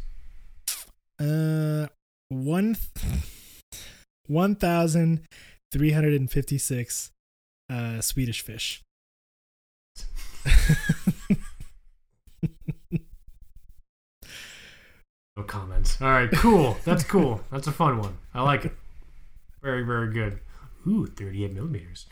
Uh, 1.19 1.87
one 2.29 2.77
one 4.27 4.55
thousand 4.55 5.23
three 5.71 5.93
hundred 5.93 6.15
and 6.15 6.31
fifty 6.31 6.59
six 6.59 7.11
uh 7.71 8.01
Swedish 8.01 8.41
fish. 8.43 8.83
No 15.37 15.43
comments. 15.45 16.01
All 16.03 16.09
right, 16.09 16.31
cool. 16.31 16.77
That's 16.85 17.05
cool. 17.05 17.41
That's 17.51 17.67
a 17.67 17.73
fun 17.73 17.99
one. 17.99 18.19
I 18.35 18.43
like 18.43 18.67
it. 18.67 18.73
Very, 19.63 19.83
very 19.83 20.13
good. 20.13 20.41
Ooh, 20.87 21.07
38 21.07 21.55
millimeters. 21.55 22.07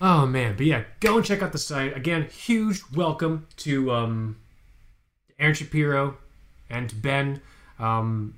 Oh 0.00 0.26
man, 0.26 0.56
but 0.56 0.66
yeah, 0.66 0.84
go 1.00 1.16
and 1.16 1.24
check 1.24 1.42
out 1.42 1.52
the 1.52 1.58
site 1.58 1.96
again. 1.96 2.24
Huge 2.24 2.82
welcome 2.94 3.46
to 3.58 3.90
um, 3.92 4.36
Aaron 5.38 5.54
Shapiro 5.54 6.16
and 6.70 7.00
Ben. 7.00 7.40
Um, 7.78 8.37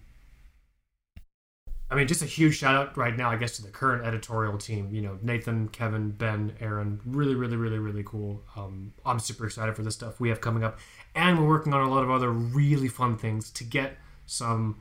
I 1.90 1.96
mean, 1.96 2.06
just 2.06 2.22
a 2.22 2.26
huge 2.26 2.56
shout 2.56 2.76
out 2.76 2.96
right 2.96 3.16
now, 3.16 3.30
I 3.30 3.36
guess, 3.36 3.56
to 3.56 3.62
the 3.62 3.68
current 3.68 4.06
editorial 4.06 4.56
team. 4.58 4.90
You 4.92 5.02
know, 5.02 5.18
Nathan, 5.22 5.68
Kevin, 5.68 6.10
Ben, 6.10 6.54
Aaron. 6.60 7.00
Really, 7.04 7.34
really, 7.34 7.56
really, 7.56 7.78
really 7.78 8.04
cool. 8.04 8.42
Um, 8.56 8.92
I'm 9.04 9.18
super 9.18 9.46
excited 9.46 9.74
for 9.74 9.82
the 9.82 9.90
stuff 9.90 10.20
we 10.20 10.28
have 10.28 10.40
coming 10.40 10.62
up. 10.62 10.78
And 11.16 11.38
we're 11.38 11.48
working 11.48 11.74
on 11.74 11.82
a 11.82 11.90
lot 11.90 12.04
of 12.04 12.10
other 12.10 12.30
really 12.30 12.86
fun 12.86 13.18
things 13.18 13.50
to 13.50 13.64
get 13.64 13.96
some 14.24 14.80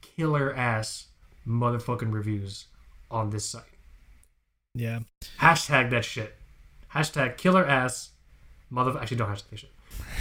killer 0.00 0.54
ass 0.54 1.06
motherfucking 1.46 2.12
reviews 2.12 2.66
on 3.10 3.30
this 3.30 3.44
site. 3.44 3.62
Yeah. 4.74 5.00
Hashtag 5.40 5.90
that 5.90 6.04
shit. 6.04 6.36
Hashtag 6.94 7.36
killer 7.36 7.66
ass 7.66 8.10
mother. 8.70 8.96
Actually, 8.96 9.16
don't 9.16 9.28
hashtag 9.28 9.50
that 9.50 9.58
shit. 9.58 9.72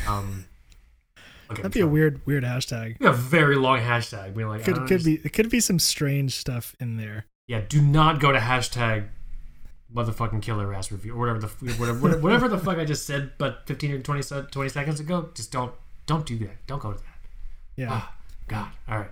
Um, 0.08 0.46
okay, 1.54 1.62
That'd 1.64 1.74
be 1.74 1.80
a 1.80 1.88
weird, 1.88 2.26
weird 2.26 2.44
hashtag. 2.44 3.00
a 3.02 3.14
very 3.14 3.56
long 3.56 3.80
hashtag. 3.80 4.36
Being 4.36 4.50
like, 4.50 4.64
Could 4.64 4.88
could 4.88 5.04
be 5.04 5.16
it 5.24 5.34
could 5.34 5.50
be 5.50 5.60
some 5.60 5.80
strange 5.80 6.36
stuff 6.36 6.76
in 6.80 6.98
there. 6.98 7.26
Yeah, 7.48 7.62
do 7.68 7.82
not 7.82 8.20
go 8.20 8.32
to 8.32 8.40
hashtag 8.40 9.08
motherfucking 9.94 10.42
killer 10.42 10.74
ass 10.74 10.92
review 10.92 11.14
or 11.14 11.20
whatever 11.20 11.40
the 11.40 11.48
whatever, 11.74 12.20
whatever 12.20 12.48
the 12.48 12.58
fuck 12.58 12.78
I 12.78 12.86
just 12.86 13.06
said, 13.06 13.32
but 13.38 13.64
15 13.68 13.92
or 13.92 14.00
20, 14.00 14.48
20 14.52 14.70
seconds 14.70 15.00
ago. 15.00 15.30
Just 15.36 15.52
don't 15.52 15.74
don't 16.06 16.26
do 16.26 16.38
that. 16.40 16.66
Don't 16.68 16.82
go 16.82 16.94
to 16.94 16.98
that. 16.98 17.06
Yeah. 17.76 17.88
Ah, 17.92 18.16
God. 18.48 18.68
All 18.88 19.00
right. 19.00 19.12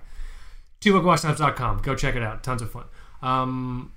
TwoBrokeWatchSnobs.com. 0.81 1.79
Go 1.79 1.95
check 1.95 2.15
it 2.15 2.23
out. 2.23 2.43
Tons 2.43 2.61
of 2.61 2.71
fun. 2.71 2.85
Um, 3.21 3.93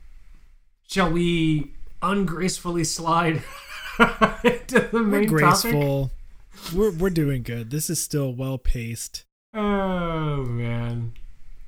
shall 0.86 1.10
we 1.10 1.72
ungracefully 2.02 2.84
slide 2.84 3.42
into 4.44 4.80
the 4.80 4.88
we're 4.92 5.02
main 5.02 5.28
topic? 5.28 6.10
We're 6.74 6.90
we're 6.92 7.10
doing 7.10 7.42
good. 7.42 7.70
This 7.70 7.90
is 7.90 8.00
still 8.00 8.32
well 8.34 8.58
paced. 8.58 9.24
Oh 9.52 10.44
man. 10.44 11.12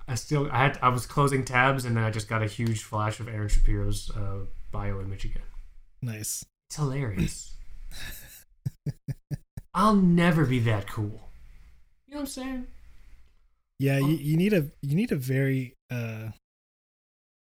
I 0.09 0.14
still 0.14 0.49
I 0.53 0.59
had 0.64 0.78
I 0.82 0.89
was 0.89 1.07
closing 1.07 1.45
tabs 1.45 1.84
and 1.84 1.97
then 1.97 2.05
I 2.05 2.11
just 2.11 2.28
got 2.28 2.43
a 2.43 2.47
huge 2.47 2.82
flash 2.82 3.18
of 3.20 3.28
Aaron 3.28 3.49
Shapiro's 3.49 4.11
uh, 4.11 4.47
bio 4.72 5.01
image 5.01 5.24
again. 5.24 5.43
Nice. 6.03 6.45
It's 6.68 6.76
hilarious. 6.76 7.55
I'll 9.74 9.95
never 9.97 10.45
be 10.47 10.59
that 10.61 10.87
cool. 10.89 11.28
You 12.07 12.14
know 12.14 12.16
what 12.16 12.20
I'm 12.20 12.26
saying? 12.26 12.66
Yeah, 13.78 13.97
Oh. 14.03 14.07
you, 14.09 14.16
you 14.16 14.37
need 14.37 14.53
a 14.53 14.70
you 14.80 14.95
need 14.97 15.12
a 15.12 15.16
very 15.16 15.74
uh 15.91 16.28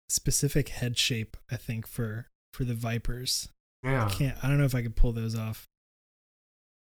specific 0.09 0.69
head 0.69 0.97
shape, 0.97 1.37
I 1.51 1.55
think, 1.55 1.87
for 1.87 2.27
for 2.53 2.63
the 2.65 2.73
Vipers. 2.73 3.47
Yeah. 3.83 4.05
I 4.05 4.09
can't 4.09 4.37
I 4.43 4.47
don't 4.47 4.57
know 4.57 4.65
if 4.65 4.75
I 4.75 4.81
could 4.81 4.95
pull 4.95 5.13
those 5.13 5.35
off. 5.37 5.65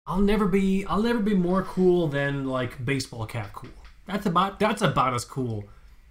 I'll 0.06 0.20
never 0.20 0.46
be 0.46 0.84
I'll 0.86 1.02
never 1.02 1.18
be 1.20 1.34
more 1.34 1.62
cool 1.62 2.08
than 2.08 2.46
like 2.46 2.84
baseball 2.84 3.26
cap 3.26 3.52
cool. 3.52 3.70
That's 4.06 4.26
about 4.26 4.58
that's 4.60 4.82
about 4.82 5.14
as 5.14 5.24
cool 5.24 5.64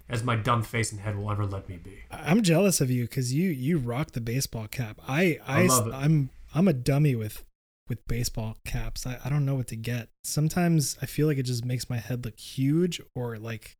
as 0.08 0.22
my 0.22 0.36
dumb 0.36 0.62
face 0.62 0.92
and 0.92 1.00
head 1.00 1.16
will 1.16 1.30
ever 1.30 1.46
let 1.46 1.68
me 1.68 1.76
be. 1.76 1.98
I- 2.10 2.30
I'm 2.30 2.42
jealous 2.42 2.80
of 2.80 2.90
you 2.90 3.04
because 3.04 3.32
you 3.32 3.50
you 3.50 3.78
rock 3.78 4.12
the 4.12 4.20
baseball 4.20 4.66
cap. 4.68 5.00
I 5.08 5.38
I, 5.46 5.62
I 5.62 5.66
love 5.66 5.86
it. 5.88 5.94
I'm 5.94 6.30
I'm 6.54 6.68
a 6.68 6.72
dummy 6.72 7.14
with 7.14 7.42
with 7.88 8.06
baseball 8.08 8.56
caps. 8.64 9.06
I, 9.06 9.18
I 9.24 9.28
don't 9.30 9.44
know 9.46 9.54
what 9.54 9.68
to 9.68 9.76
get. 9.76 10.08
Sometimes 10.24 10.96
I 11.00 11.06
feel 11.06 11.26
like 11.26 11.38
it 11.38 11.44
just 11.44 11.64
makes 11.64 11.88
my 11.88 11.98
head 11.98 12.24
look 12.24 12.38
huge 12.38 13.00
or 13.14 13.38
like 13.38 13.76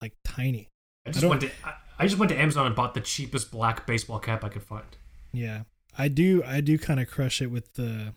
like 0.00 0.12
tiny. 0.24 0.68
I 1.06 1.10
just 1.10 1.22
don't- 1.22 1.30
went 1.30 1.42
to 1.42 1.50
I, 1.64 1.74
I 1.98 2.06
just 2.06 2.18
went 2.18 2.30
to 2.30 2.38
Amazon 2.40 2.66
and 2.66 2.76
bought 2.76 2.94
the 2.94 3.00
cheapest 3.00 3.50
black 3.50 3.86
baseball 3.86 4.18
cap 4.20 4.44
I 4.44 4.48
could 4.48 4.62
find. 4.62 4.84
Yeah. 5.32 5.62
I 5.98 6.06
do 6.08 6.42
I 6.46 6.60
do 6.60 6.78
kind 6.78 7.00
of 7.00 7.10
crush 7.10 7.42
it 7.42 7.48
with 7.48 7.74
the 7.74 8.14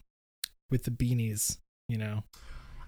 with 0.74 0.84
the 0.86 0.92
beanies, 0.92 1.58
you 1.88 1.98
know. 2.00 2.24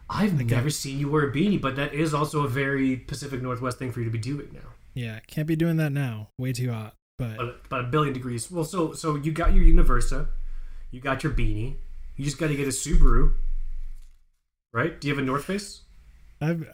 I've 0.10 0.36
Like 0.38 0.48
never 0.48 0.68
a- 0.68 0.72
seen 0.72 1.00
you 1.00 1.10
wear 1.10 1.30
a 1.30 1.32
beanie, 1.32 1.62
but 1.62 1.76
that 1.78 1.94
is 1.94 2.14
also 2.16 2.44
a 2.44 2.48
very 2.48 2.98
Pacific 2.98 3.42
Northwest 3.42 3.78
thing 3.80 3.92
for 3.92 4.00
you 4.00 4.06
to 4.06 4.12
be 4.12 4.18
doing 4.18 4.50
now. 4.54 4.70
Yeah, 4.96 5.20
can't 5.28 5.48
be 5.48 5.56
doing 5.56 5.78
that 5.78 5.92
now. 5.92 6.30
Way 6.40 6.52
too 6.54 6.72
hot. 6.72 6.96
But 7.18 7.36
About, 7.36 7.56
about 7.66 7.86
a 7.86 7.88
billion 7.88 8.14
degrees. 8.14 8.50
Well, 8.52 8.64
so 8.66 8.94
so 8.94 9.16
you 9.16 9.32
got 9.32 9.54
your 9.54 9.64
Universa, 9.64 10.28
you 10.92 11.00
got 11.00 11.24
your 11.24 11.32
beanie. 11.34 11.76
You 12.18 12.26
just 12.26 12.38
got 12.38 12.48
to 12.48 12.56
get 12.56 12.66
a 12.68 12.72
Subaru, 12.72 13.34
right? 14.74 15.00
Do 15.00 15.08
you 15.08 15.14
have 15.14 15.22
a 15.24 15.26
North 15.26 15.46
Face? 15.46 15.82
I've 16.42 16.66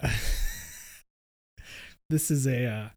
This 2.10 2.30
is 2.30 2.46
a 2.46 2.66
uh 2.66 2.88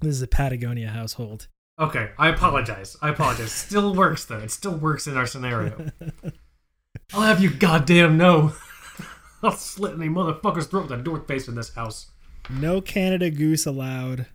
this 0.00 0.10
is 0.14 0.22
a 0.22 0.26
Patagonia 0.28 0.88
household. 0.88 1.48
Okay, 1.78 2.10
I 2.18 2.28
apologize. 2.28 2.96
I 3.02 3.08
apologize. 3.10 3.52
Still 3.52 3.94
works 3.94 4.24
though. 4.24 4.38
It 4.38 4.50
still 4.50 4.76
works 4.76 5.06
in 5.06 5.16
our 5.16 5.26
scenario. 5.26 5.90
I'll 7.12 7.22
have 7.22 7.42
you 7.42 7.50
goddamn 7.50 8.16
know. 8.16 8.52
I'll 9.42 9.52
slit 9.52 9.94
any 9.94 10.08
motherfucker's 10.08 10.66
throat 10.66 10.90
with 10.90 11.00
a 11.00 11.02
North 11.02 11.26
Face 11.26 11.48
in 11.48 11.54
this 11.54 11.74
house. 11.74 12.10
no 12.50 12.80
Canada 12.80 13.30
goose 13.30 13.66
allowed. 13.66 14.26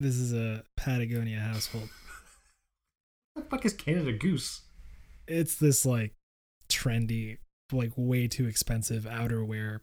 This 0.00 0.16
is 0.16 0.32
a 0.32 0.64
Patagonia 0.76 1.40
household. 1.40 1.88
What 3.34 3.44
the 3.44 3.50
fuck 3.50 3.64
is 3.64 3.72
Canada 3.72 4.12
Goose? 4.12 4.62
It's 5.26 5.56
this 5.56 5.84
like 5.86 6.12
trendy, 6.68 7.38
like 7.72 7.92
way 7.96 8.28
too 8.28 8.46
expensive 8.46 9.04
outerwear 9.04 9.80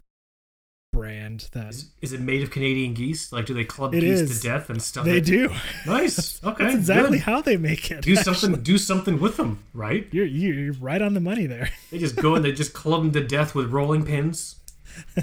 brand 0.91 1.47
that 1.53 1.69
Is, 1.69 1.89
is 2.01 2.13
it 2.13 2.19
made 2.21 2.43
of 2.43 2.51
Canadian 2.51 2.93
geese? 2.93 3.31
Like, 3.31 3.45
do 3.45 3.53
they 3.53 3.63
club 3.63 3.93
geese 3.93 4.19
is. 4.21 4.41
to 4.41 4.47
death 4.47 4.69
and 4.69 4.81
stuff? 4.81 5.05
they 5.05 5.17
it? 5.17 5.25
do. 5.25 5.49
Nice. 5.85 6.39
Okay. 6.43 6.63
That's 6.63 6.75
exactly 6.75 7.17
good. 7.17 7.23
how 7.25 7.41
they 7.41 7.55
make 7.57 7.91
it. 7.91 8.01
Do 8.01 8.15
actually. 8.15 8.33
something. 8.33 8.63
Do 8.63 8.77
something 8.77 9.19
with 9.19 9.37
them, 9.37 9.63
right? 9.73 10.07
You're 10.11 10.25
you're 10.25 10.73
right 10.73 11.01
on 11.01 11.13
the 11.13 11.19
money 11.19 11.45
there. 11.45 11.69
They 11.91 11.99
just 11.99 12.15
go 12.15 12.35
and 12.35 12.43
they 12.43 12.51
just 12.51 12.73
club 12.73 13.03
them 13.03 13.11
to 13.13 13.23
death 13.27 13.53
with 13.53 13.71
rolling 13.71 14.05
pins, 14.05 14.55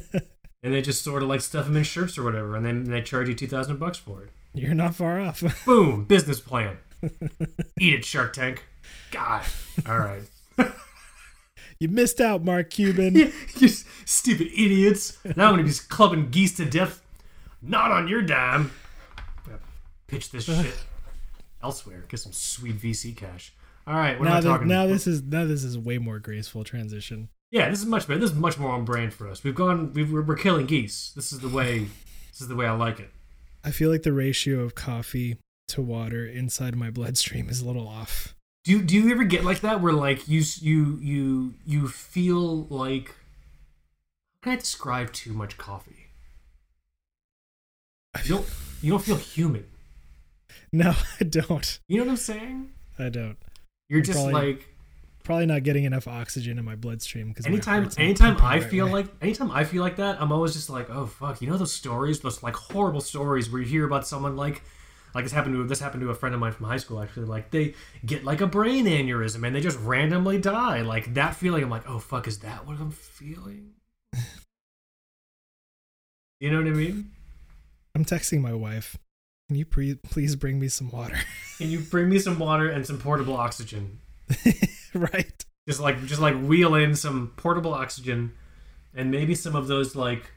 and 0.62 0.75
they 0.75 0.81
just 0.83 1.03
sort 1.03 1.23
of 1.23 1.29
like 1.29 1.41
stuff 1.41 1.66
them 1.66 1.77
in 1.77 1.83
shirts 1.83 2.16
or 2.19 2.23
whatever, 2.25 2.55
and 2.57 2.64
then 2.64 2.85
they 2.85 3.01
charge 3.03 3.29
you 3.29 3.35
two 3.35 3.47
thousand 3.49 3.79
bucks 3.79 3.99
for 3.99 4.23
it. 4.23 4.31
You're 4.55 4.75
not 4.75 4.95
far 4.95 5.21
off. 5.21 5.43
Boom, 5.64 6.05
business 6.05 6.41
plan. 6.41 6.77
Eat 7.81 7.95
it, 7.95 8.05
Shark 8.05 8.33
Tank. 8.33 8.64
God. 9.11 9.43
All 9.87 9.99
right. 9.99 10.23
You 11.81 11.89
missed 11.89 12.20
out, 12.20 12.45
Mark 12.45 12.70
Cuban. 12.70 13.14
you 13.57 13.68
stupid 13.68 14.49
idiots. 14.49 15.18
Now 15.24 15.47
I'm 15.47 15.53
gonna 15.53 15.62
be 15.62 15.68
just 15.68 15.89
clubbing 15.89 16.31
geese 16.31 16.57
to 16.57 16.64
death. 16.64 17.03
Not 17.62 17.91
on 17.91 18.09
your 18.09 18.22
dime. 18.22 18.70
Pitch 20.07 20.31
this 20.31 20.45
shit 20.45 20.74
elsewhere. 21.62 22.05
Get 22.09 22.20
some 22.20 22.33
sweet 22.33 22.81
VC 22.81 23.16
cash. 23.16 23.53
All 23.87 23.95
right. 23.95 24.18
What 24.18 24.29
am 24.29 24.33
now, 24.33 24.39
I 24.39 24.41
that, 24.41 24.49
talking? 24.49 24.68
now 24.68 24.87
this 24.87 25.07
is 25.07 25.22
now 25.22 25.45
this 25.45 25.64
is 25.64 25.79
way 25.79 25.99
more 25.99 26.18
graceful 26.18 26.64
transition. 26.64 27.29
Yeah, 27.51 27.70
this 27.70 27.81
is 27.81 27.87
much 27.87 28.07
better. 28.07 28.20
This 28.20 28.31
is 28.31 28.37
much 28.37 28.59
more 28.59 28.70
on 28.72 28.85
brand 28.85 29.14
for 29.14 29.29
us. 29.29 29.43
We've 29.43 29.55
gone. 29.55 29.93
We've, 29.95 30.12
we're, 30.12 30.22
we're 30.22 30.37
killing 30.37 30.66
geese. 30.66 31.12
This 31.16 31.33
is 31.33 31.41
the 31.41 31.49
way. 31.49 31.87
This 32.31 32.41
is 32.41 32.49
the 32.49 32.57
way 32.57 32.66
I 32.66 32.72
like 32.72 33.01
it. 33.01 33.11
I 33.64 33.70
feel 33.70 33.91
like 33.91 34.03
the 34.03 34.12
ratio 34.12 34.61
of 34.61 34.74
coffee 34.74 35.39
to 35.68 35.83
water 35.83 36.26
inside 36.26 36.76
my 36.76 36.91
bloodstream 36.91 37.49
is 37.49 37.61
a 37.61 37.66
little 37.66 37.89
off. 37.89 38.35
Do 38.69 38.75
you, 38.75 38.83
do 38.83 39.01
you 39.01 39.11
ever 39.12 39.25
get 39.25 39.45
like 39.45 39.61
that 39.61 39.81
where 39.81 39.95
like 39.95 40.29
you 40.29 40.43
you 40.61 40.99
you 41.01 41.55
you 41.64 41.89
feel 41.89 42.64
like 42.64 43.14
how 44.43 44.51
can 44.51 44.53
I 44.53 44.57
describe 44.57 45.11
too 45.14 45.33
much 45.33 45.57
coffee? 45.57 46.09
You 48.25 48.35
don't 48.35 48.47
you 48.83 48.91
don't 48.91 49.03
feel 49.03 49.16
human. 49.16 49.64
No, 50.71 50.95
I 51.21 51.25
don't. 51.25 51.81
You 51.89 51.97
know 51.97 52.05
what 52.05 52.11
I'm 52.11 52.16
saying? 52.19 52.73
I 52.99 53.09
don't. 53.09 53.39
You're 53.89 54.03
just 54.03 54.19
Probably 54.19 54.35
like 54.35 54.69
Probably 55.25 55.47
not 55.47 55.62
getting 55.62 55.85
enough 55.85 56.07
oxygen 56.07 56.59
in 56.59 56.64
my 56.66 56.77
bloodstream 56.77 57.29
because 57.29 57.47
anytime 57.47 57.89
anytime 57.97 58.37
I 58.43 58.61
feel 58.61 58.87
like 58.87 59.07
anytime 59.23 59.51
I 59.51 59.64
feel 59.64 59.83
like 59.83 59.97
that, 59.97 60.21
I'm 60.21 60.31
always 60.31 60.53
just 60.53 60.69
like, 60.69 60.91
oh 60.91 61.07
fuck, 61.07 61.41
you 61.41 61.49
know 61.49 61.57
those 61.57 61.73
stories, 61.73 62.21
those 62.21 62.43
like 62.43 62.55
horrible 62.55 63.01
stories 63.01 63.51
where 63.51 63.62
you 63.62 63.66
hear 63.66 63.87
about 63.87 64.07
someone 64.07 64.37
like 64.37 64.62
like 65.15 65.25
this 65.25 65.33
happened 65.33 65.55
to 65.55 65.65
this 65.65 65.81
happened 65.81 66.03
to 66.03 66.11
a 66.11 66.15
friend 66.15 66.35
of 66.35 66.41
mine 66.41 66.53
from 66.53 66.67
high 66.67 66.77
school 66.77 67.01
actually. 67.01 67.27
Like 67.27 67.51
they 67.51 67.75
get 68.05 68.25
like 68.25 68.41
a 68.41 68.47
brain 68.47 68.87
aneurysm 68.87 69.47
and 69.47 69.55
they 69.55 69.61
just 69.61 69.79
randomly 69.81 70.39
die. 70.39 70.83
Like 70.83 71.15
that 71.15 71.35
feeling, 71.35 71.63
I'm 71.63 71.71
like, 71.71 71.89
oh 71.89 71.99
fuck, 71.99 72.27
is 72.27 72.41
that 72.41 72.67
what 72.67 72.79
I'm 72.81 72.91
feeling? 72.91 73.73
You 76.41 76.53
know 76.53 76.59
what 76.59 76.69
I 76.69 76.71
mean? 76.71 77.11
I'm 77.97 78.05
texting 78.05 78.41
my 78.41 78.53
wife. 78.53 78.97
Can 79.49 79.57
you 79.57 79.65
pre- 79.65 79.97
please 79.97 80.37
bring 80.37 80.61
me 80.61 80.69
some 80.69 80.91
water? 80.91 81.17
Can 81.59 81.71
you 81.71 81.81
bring 81.81 82.09
me 82.09 82.21
some 82.21 82.39
water 82.39 82.69
and 82.69 82.87
some 82.87 82.99
portable 82.99 83.37
oxygen? 83.37 83.99
right. 84.95 85.45
Just 85.67 85.81
like 85.81 86.05
just 86.05 86.21
like 86.21 86.41
wheel 86.41 86.75
in 86.77 86.95
some 86.95 87.33
portable 87.37 87.75
oxygen 87.75 88.35
and 88.95 89.11
maybe 89.11 89.35
some 89.35 89.57
of 89.57 89.67
those 89.67 89.97
like 89.97 90.31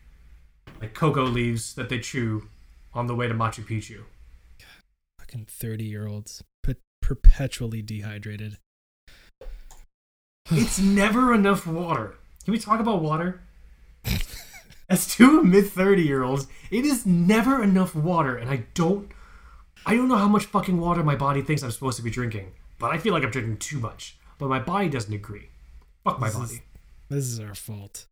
like 0.80 0.93
cocoa 0.93 1.26
leaves 1.26 1.76
that 1.76 1.89
they 1.89 1.99
chew 1.99 2.47
on 2.93 3.07
the 3.07 3.15
way 3.15 3.28
to 3.28 3.34
Machu 3.34 3.63
Picchu. 3.63 4.01
Fucking 5.32 5.45
30 5.45 5.86
year 5.86 6.07
olds. 6.07 6.43
Per- 6.61 6.75
perpetually 7.01 7.82
dehydrated. 7.82 8.57
It's 10.51 10.77
never 10.82 11.34
enough 11.34 11.65
water. 11.65 12.15
Can 12.43 12.51
we 12.51 12.59
talk 12.59 12.79
about 12.82 13.01
water? 13.01 13.41
As 14.89 15.07
two 15.07 15.41
mid 15.43 15.67
thirty 15.67 16.01
year 16.03 16.21
olds, 16.23 16.47
it 16.69 16.84
is 16.84 17.05
never 17.05 17.63
enough 17.63 17.95
water, 17.95 18.36
and 18.36 18.49
I 18.49 18.65
don't 18.73 19.09
I 19.86 19.95
don't 19.95 20.09
know 20.09 20.17
how 20.17 20.27
much 20.27 20.45
fucking 20.47 20.82
water 20.82 21.01
my 21.01 21.15
body 21.15 21.41
thinks 21.41 21.63
I'm 21.63 21.71
supposed 21.71 21.95
to 21.97 22.03
be 22.03 22.09
drinking. 22.11 22.51
But 22.77 22.91
I 22.91 22.97
feel 22.97 23.13
like 23.13 23.23
I'm 23.23 23.32
drinking 23.32 23.57
too 23.59 23.79
much. 23.79 24.17
But 24.38 24.49
my 24.49 24.59
body 24.59 24.89
doesn't 24.89 25.13
agree. 25.13 25.47
Fuck 26.03 26.19
my 26.19 26.27
This 26.27 26.36
is- 26.36 26.41
body. 26.41 26.61
This 27.09 27.25
is 27.25 27.39
our 27.39 27.55
fault. 27.55 28.05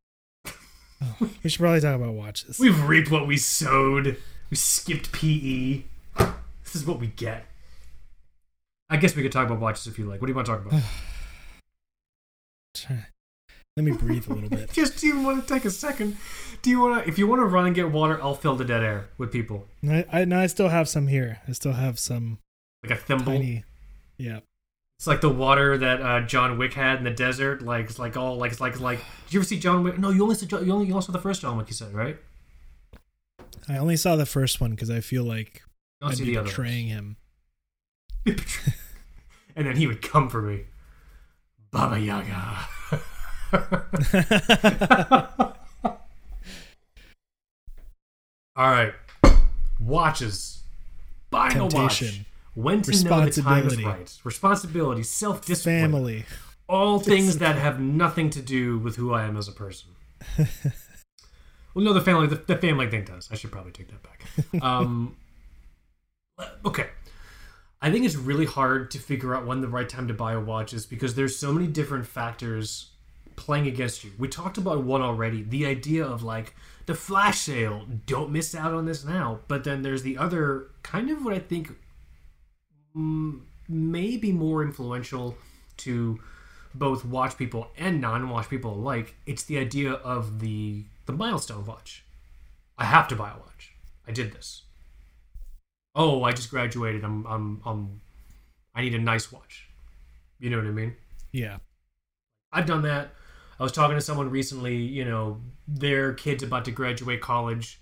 Oh, 1.01 1.15
we 1.43 1.49
should 1.49 1.59
probably 1.59 1.82
talk 1.82 1.95
about 1.95 2.13
watches. 2.13 2.59
We've 2.59 2.82
reaped 2.88 3.11
what 3.11 3.28
we 3.28 3.36
sowed. 3.38 4.15
We 4.49 4.55
skipped. 4.57 5.11
PE. 5.11 5.84
This 6.72 6.82
is 6.82 6.88
what 6.88 6.99
we 6.99 7.07
get. 7.07 7.45
I 8.89 8.97
guess 8.97 9.15
we 9.15 9.24
could 9.24 9.32
talk 9.32 9.47
about 9.47 9.59
watches 9.59 9.88
if 9.88 9.99
you 9.99 10.05
like. 10.05 10.22
What 10.22 10.28
do 10.28 10.32
you 10.32 10.36
want 10.36 10.45
to 10.47 10.51
talk 10.53 10.65
about? 10.65 10.82
Let 13.78 13.86
me 13.86 13.91
breathe 13.91 14.28
a 14.30 14.34
little 14.34 14.49
bit. 14.49 14.72
Just 14.74 14.99
do 14.99 15.07
you 15.07 15.22
want 15.22 15.47
to 15.47 15.53
take 15.53 15.63
a 15.63 15.72
second? 15.72 16.17
Do 16.61 16.70
you 16.70 16.82
want 16.82 17.03
to? 17.03 17.09
If 17.09 17.17
you 17.17 17.28
want 17.28 17.39
to 17.39 17.45
run 17.45 17.65
and 17.65 17.76
get 17.76 17.91
water, 17.91 18.22
I'll 18.22 18.36
fill 18.36 18.55
the 18.55 18.65
dead 18.65 18.84
air 18.84 19.09
with 19.17 19.32
people. 19.32 19.67
I, 19.88 20.05
I, 20.11 20.26
no, 20.26 20.39
I 20.39 20.47
still 20.47 20.70
have 20.70 20.89
some 20.89 21.07
here. 21.07 21.39
I 21.47 21.53
still 21.53 21.74
have 21.74 21.97
some 21.97 22.39
Like 22.84 22.91
a 22.91 22.95
thimble. 23.01 23.34
tiny. 23.34 23.63
Yeah. 24.17 24.39
It's 24.97 25.07
like 25.07 25.22
the 25.22 25.30
water 25.30 25.78
that 25.78 26.01
uh, 26.01 26.22
John 26.22 26.57
Wick 26.57 26.74
had 26.74 26.97
in 26.97 27.05
the 27.05 27.11
desert. 27.11 27.61
Like 27.61 27.86
it's 27.86 27.99
like 27.99 28.17
all 28.17 28.36
like 28.36 28.51
it's 28.51 28.59
like 28.59 28.80
like. 28.82 28.99
Did 29.28 29.34
you 29.36 29.39
ever 29.39 29.47
see 29.47 29.59
John 29.59 29.84
Wick? 29.84 29.97
No, 29.97 30.09
you 30.09 30.24
only 30.24 30.36
saw 30.36 30.45
John- 30.45 30.65
you 30.65 30.74
only 30.74 30.88
you 30.88 30.93
only 30.93 31.05
saw 31.05 31.13
the 31.13 31.20
first 31.20 31.41
John 31.41 31.55
Wick. 31.57 31.67
You 31.67 31.74
said 31.74 31.93
right? 31.93 32.17
I 33.70 33.78
only 33.78 33.95
saw 33.95 34.17
the 34.17 34.26
first 34.26 34.59
one 34.59 34.72
because 34.72 34.89
I 34.89 34.99
feel 34.99 35.24
like 35.24 35.61
don't 36.02 36.12
I'd 36.12 36.18
see 36.18 36.26
be 36.26 36.32
the 36.32 36.38
other. 36.39 36.50
betraying 36.50 36.88
him. 36.88 37.18
and 38.26 39.68
then 39.68 39.76
he 39.76 39.88
would 39.88 40.02
come 40.02 40.30
for 40.30 40.41
me, 40.41 40.66
Baba 41.72 42.00
Yaga. 42.00 42.68
All 48.56 48.70
right, 48.72 48.93
watches. 49.80 50.64
Buying 51.32 51.58
a 51.58 51.64
watch. 51.64 51.72
Temptation. 52.00 52.26
When 52.56 52.82
to 52.82 52.91
know 53.04 53.26
the 53.26 53.41
time 53.41 53.68
is 53.68 53.78
Responsibility. 53.78 53.86
right. 53.86 54.18
Responsibility, 54.24 55.04
self-discipline. 55.04 55.82
Family. 55.91 56.26
all 56.68 57.00
things 57.00 57.38
that 57.38 57.56
have 57.56 57.80
nothing 57.80 58.30
to 58.32 58.41
do 58.41 58.78
with 58.80 58.97
who 58.97 59.14
I 59.14 59.24
am 59.24 59.38
as 59.38 59.47
a 59.47 59.52
person. 59.54 59.91
well, 60.38 61.86
no, 61.86 61.93
the 61.93 62.02
family, 62.02 62.28
the, 62.28 62.36
the 62.36 62.58
family 62.58 62.89
thing 62.89 63.06
does. 63.06 63.30
I 63.32 63.36
should 63.36 63.52
probably 63.52 63.72
take 63.72 63.88
that 63.89 64.04
back. 64.04 64.64
Um, 64.64 65.16
okay, 66.65 66.87
I 67.81 67.91
think 67.91 68.05
it's 68.05 68.15
really 68.15 68.45
hard 68.45 68.91
to 68.91 68.99
figure 68.99 69.35
out 69.35 69.45
when 69.45 69.61
the 69.61 69.67
right 69.67 69.87
time 69.87 70.07
to 70.07 70.13
buy 70.13 70.33
a 70.33 70.39
watch 70.39 70.73
is 70.73 70.85
because 70.85 71.15
there's 71.15 71.35
so 71.35 71.51
many 71.53 71.67
different 71.67 72.05
factors 72.05 72.89
playing 73.35 73.67
against 73.67 74.03
you. 74.03 74.11
We 74.17 74.27
talked 74.27 74.57
about 74.57 74.83
one 74.83 75.01
already. 75.01 75.43
The 75.43 75.65
idea 75.65 76.05
of 76.05 76.23
like 76.23 76.53
the 76.85 76.95
flash 76.95 77.39
sale. 77.39 77.85
Don't 78.05 78.31
miss 78.31 78.55
out 78.55 78.73
on 78.73 78.85
this 78.85 79.05
now. 79.05 79.41
But 79.47 79.63
then 79.63 79.81
there's 79.81 80.03
the 80.03 80.17
other 80.17 80.71
kind 80.83 81.09
of 81.09 81.23
what 81.23 81.33
I 81.33 81.39
think 81.39 81.71
may 82.95 84.17
be 84.17 84.31
more 84.31 84.63
influential 84.63 85.37
to 85.77 86.19
both 86.73 87.05
watch 87.05 87.37
people 87.37 87.71
and 87.77 88.01
non-watch 88.01 88.49
people 88.49 88.73
alike. 88.73 89.15
It's 89.25 89.43
the 89.43 89.57
idea 89.57 89.93
of 89.93 90.39
the 90.39 90.85
the 91.05 91.13
milestone 91.13 91.65
watch. 91.65 92.03
I 92.77 92.85
have 92.85 93.07
to 93.09 93.15
buy 93.15 93.31
a 93.31 93.37
watch. 93.37 93.73
I 94.07 94.11
did 94.11 94.33
this. 94.33 94.63
Oh, 95.95 96.23
I 96.23 96.31
just 96.31 96.49
graduated. 96.49 97.03
I'm 97.03 97.25
I'm 97.25 97.61
I'm 97.65 98.01
I 98.75 98.81
need 98.81 98.95
a 98.95 98.99
nice 98.99 99.31
watch. 99.31 99.67
You 100.39 100.49
know 100.49 100.57
what 100.57 100.67
I 100.67 100.71
mean? 100.71 100.95
Yeah. 101.31 101.57
I've 102.51 102.65
done 102.65 102.83
that. 102.83 103.09
I 103.59 103.63
was 103.63 103.71
talking 103.71 103.95
to 103.97 104.01
someone 104.01 104.29
recently, 104.29 104.77
you 104.77 105.03
know, 105.05 105.41
their 105.67 106.13
kid's 106.13 106.43
about 106.43 106.65
to 106.65 106.71
graduate 106.71 107.19
college 107.21 107.79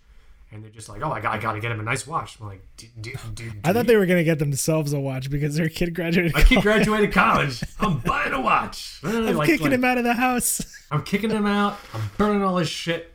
and 0.52 0.64
they're 0.64 0.72
just 0.72 0.88
like, 0.90 1.02
"Oh, 1.04 1.12
I 1.12 1.20
got, 1.20 1.36
I 1.36 1.40
got 1.40 1.54
to 1.54 1.60
get 1.60 1.72
him 1.72 1.80
a 1.82 1.84
nice 1.84 2.08
watch." 2.08 2.38
I'm 2.40 2.48
like, 2.48 2.66
"D- 2.78 2.90
d- 3.00 3.14
d- 3.34 3.52
I 3.66 3.74
thought 3.74 3.86
they 3.86 3.98
were 3.98 4.06
gonna 4.06 4.24
get 4.24 4.40
themselves 4.40 4.94
a 4.94 5.00
watch 5.00 5.30
because 5.30 5.56
their 5.56 5.68
kid 5.70 5.94
graduated. 5.94 6.34
My 6.34 6.42
kid 6.42 6.62
graduated 6.64 7.12
college. 7.12 7.62
I'm 7.82 8.00
buying 8.00 8.32
a 8.34 8.40
watch. 8.42 9.00
I'm 9.04 9.36
Like- 9.36 9.46
kicking 9.48 9.66
like- 9.66 9.74
him 9.74 9.84
out 9.84 9.98
of 9.98 10.06
the 10.06 10.14
house. 10.14 10.62
I'm 10.90 11.04
kicking 11.04 11.30
him 11.32 11.46
out. 11.46 11.78
I'm 11.94 12.02
burning 12.18 12.44
all 12.44 12.58
his 12.58 12.70
shit. 12.70 13.14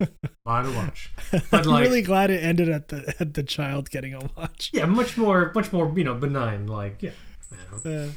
Buying 0.46 0.72
a 0.72 0.76
watch. 0.76 1.10
But 1.50 1.66
I'm 1.66 1.82
really 1.82 2.02
glad 2.02 2.30
it 2.30 2.40
ended 2.40 2.68
at 2.68 2.86
the 2.86 3.16
at 3.18 3.34
the 3.34 3.42
child 3.42 3.90
getting 3.90 4.14
a 4.14 4.20
watch. 4.36 4.70
yeah, 4.72 4.86
much 4.86 5.18
more, 5.18 5.50
much 5.56 5.72
more, 5.72 5.92
you 5.98 6.04
know, 6.04 6.14
benign. 6.14 6.68
Like, 6.68 7.02
yeah. 7.02 7.10
Uh, 7.84 8.10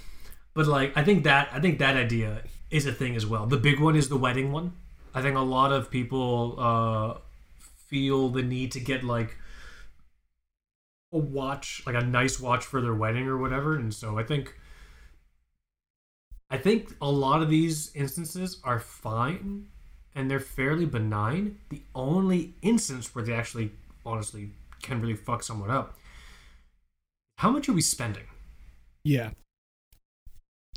But 0.54 0.68
like, 0.68 0.96
I 0.96 1.04
think 1.04 1.24
that 1.24 1.50
I 1.52 1.60
think 1.60 1.80
that 1.80 1.98
idea 1.98 2.44
is 2.70 2.86
a 2.86 2.92
thing 2.92 3.16
as 3.16 3.26
well. 3.26 3.48
The 3.48 3.58
big 3.58 3.80
one 3.80 3.96
is 3.96 4.10
the 4.10 4.16
wedding 4.18 4.52
one. 4.52 4.74
I 5.16 5.24
think 5.24 5.36
a 5.38 5.42
lot 5.42 5.72
of 5.72 5.90
people 5.90 6.56
uh, 6.60 7.18
feel 7.88 8.30
the 8.30 8.44
need 8.44 8.72
to 8.74 8.80
get 8.80 9.04
like 9.04 9.36
a 11.12 11.18
watch, 11.18 11.82
like 11.88 11.96
a 11.96 12.06
nice 12.06 12.40
watch 12.40 12.64
for 12.64 12.80
their 12.80 12.94
wedding 12.94 13.28
or 13.28 13.40
whatever, 13.40 13.76
and 13.76 13.92
so 13.92 14.20
I 14.20 14.24
think. 14.24 14.54
I 16.52 16.58
think 16.58 16.96
a 17.02 17.10
lot 17.10 17.42
of 17.42 17.50
these 17.50 17.92
instances 17.96 18.60
are 18.64 18.80
fine 18.80 19.69
and 20.16 20.30
they're 20.30 20.40
fairly 20.40 20.86
benign. 20.86 21.58
The 21.70 21.82
only 21.96 22.54
instance 22.62 23.14
where 23.14 23.24
they 23.24 23.34
actually, 23.34 23.72
honestly, 24.06 24.52
can 24.82 25.02
really 25.02 25.16
fuck 25.16 25.44
someone 25.44 25.70
up. 25.72 25.98
How 27.38 27.50
much 27.52 27.70
are 27.70 27.74
we 27.74 27.82
spending? 27.82 28.24
yeah. 29.04 29.32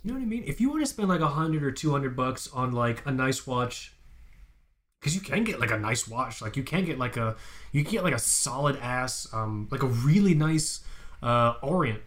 You 0.05 0.11
know 0.11 0.19
what 0.19 0.25
I 0.25 0.27
mean? 0.27 0.43
If 0.47 0.61
you 0.61 0.69
want 0.69 0.83
to 0.83 0.87
spend 0.87 1.09
like 1.09 1.21
a 1.21 1.29
hundred 1.29 1.63
or 1.63 1.71
two 1.71 1.93
hundred 1.93 2.17
bucks 2.17 2.49
on 2.53 2.73
like 2.73 3.07
a 3.07 3.13
nice 3.13 3.47
watch, 3.47 3.93
because 5.01 5.15
you 5.15 5.21
can 5.21 5.45
get 5.45 5.61
like 5.61 5.71
a 5.71 5.79
nice 5.79 6.09
watch, 6.09 6.43
like 6.43 6.57
you 6.57 6.65
can 6.65 6.85
get 6.85 6.99
like 6.99 7.17
a 7.17 7.37
you 7.71 7.85
can 7.85 7.93
get 7.93 8.03
like 8.03 8.15
a 8.15 8.19
solid 8.19 8.77
ass, 8.79 9.29
um, 9.33 9.69
like 9.71 9.83
a 9.83 9.87
really 9.87 10.35
nice 10.35 10.81
uh 11.23 11.55
Orient 11.63 12.03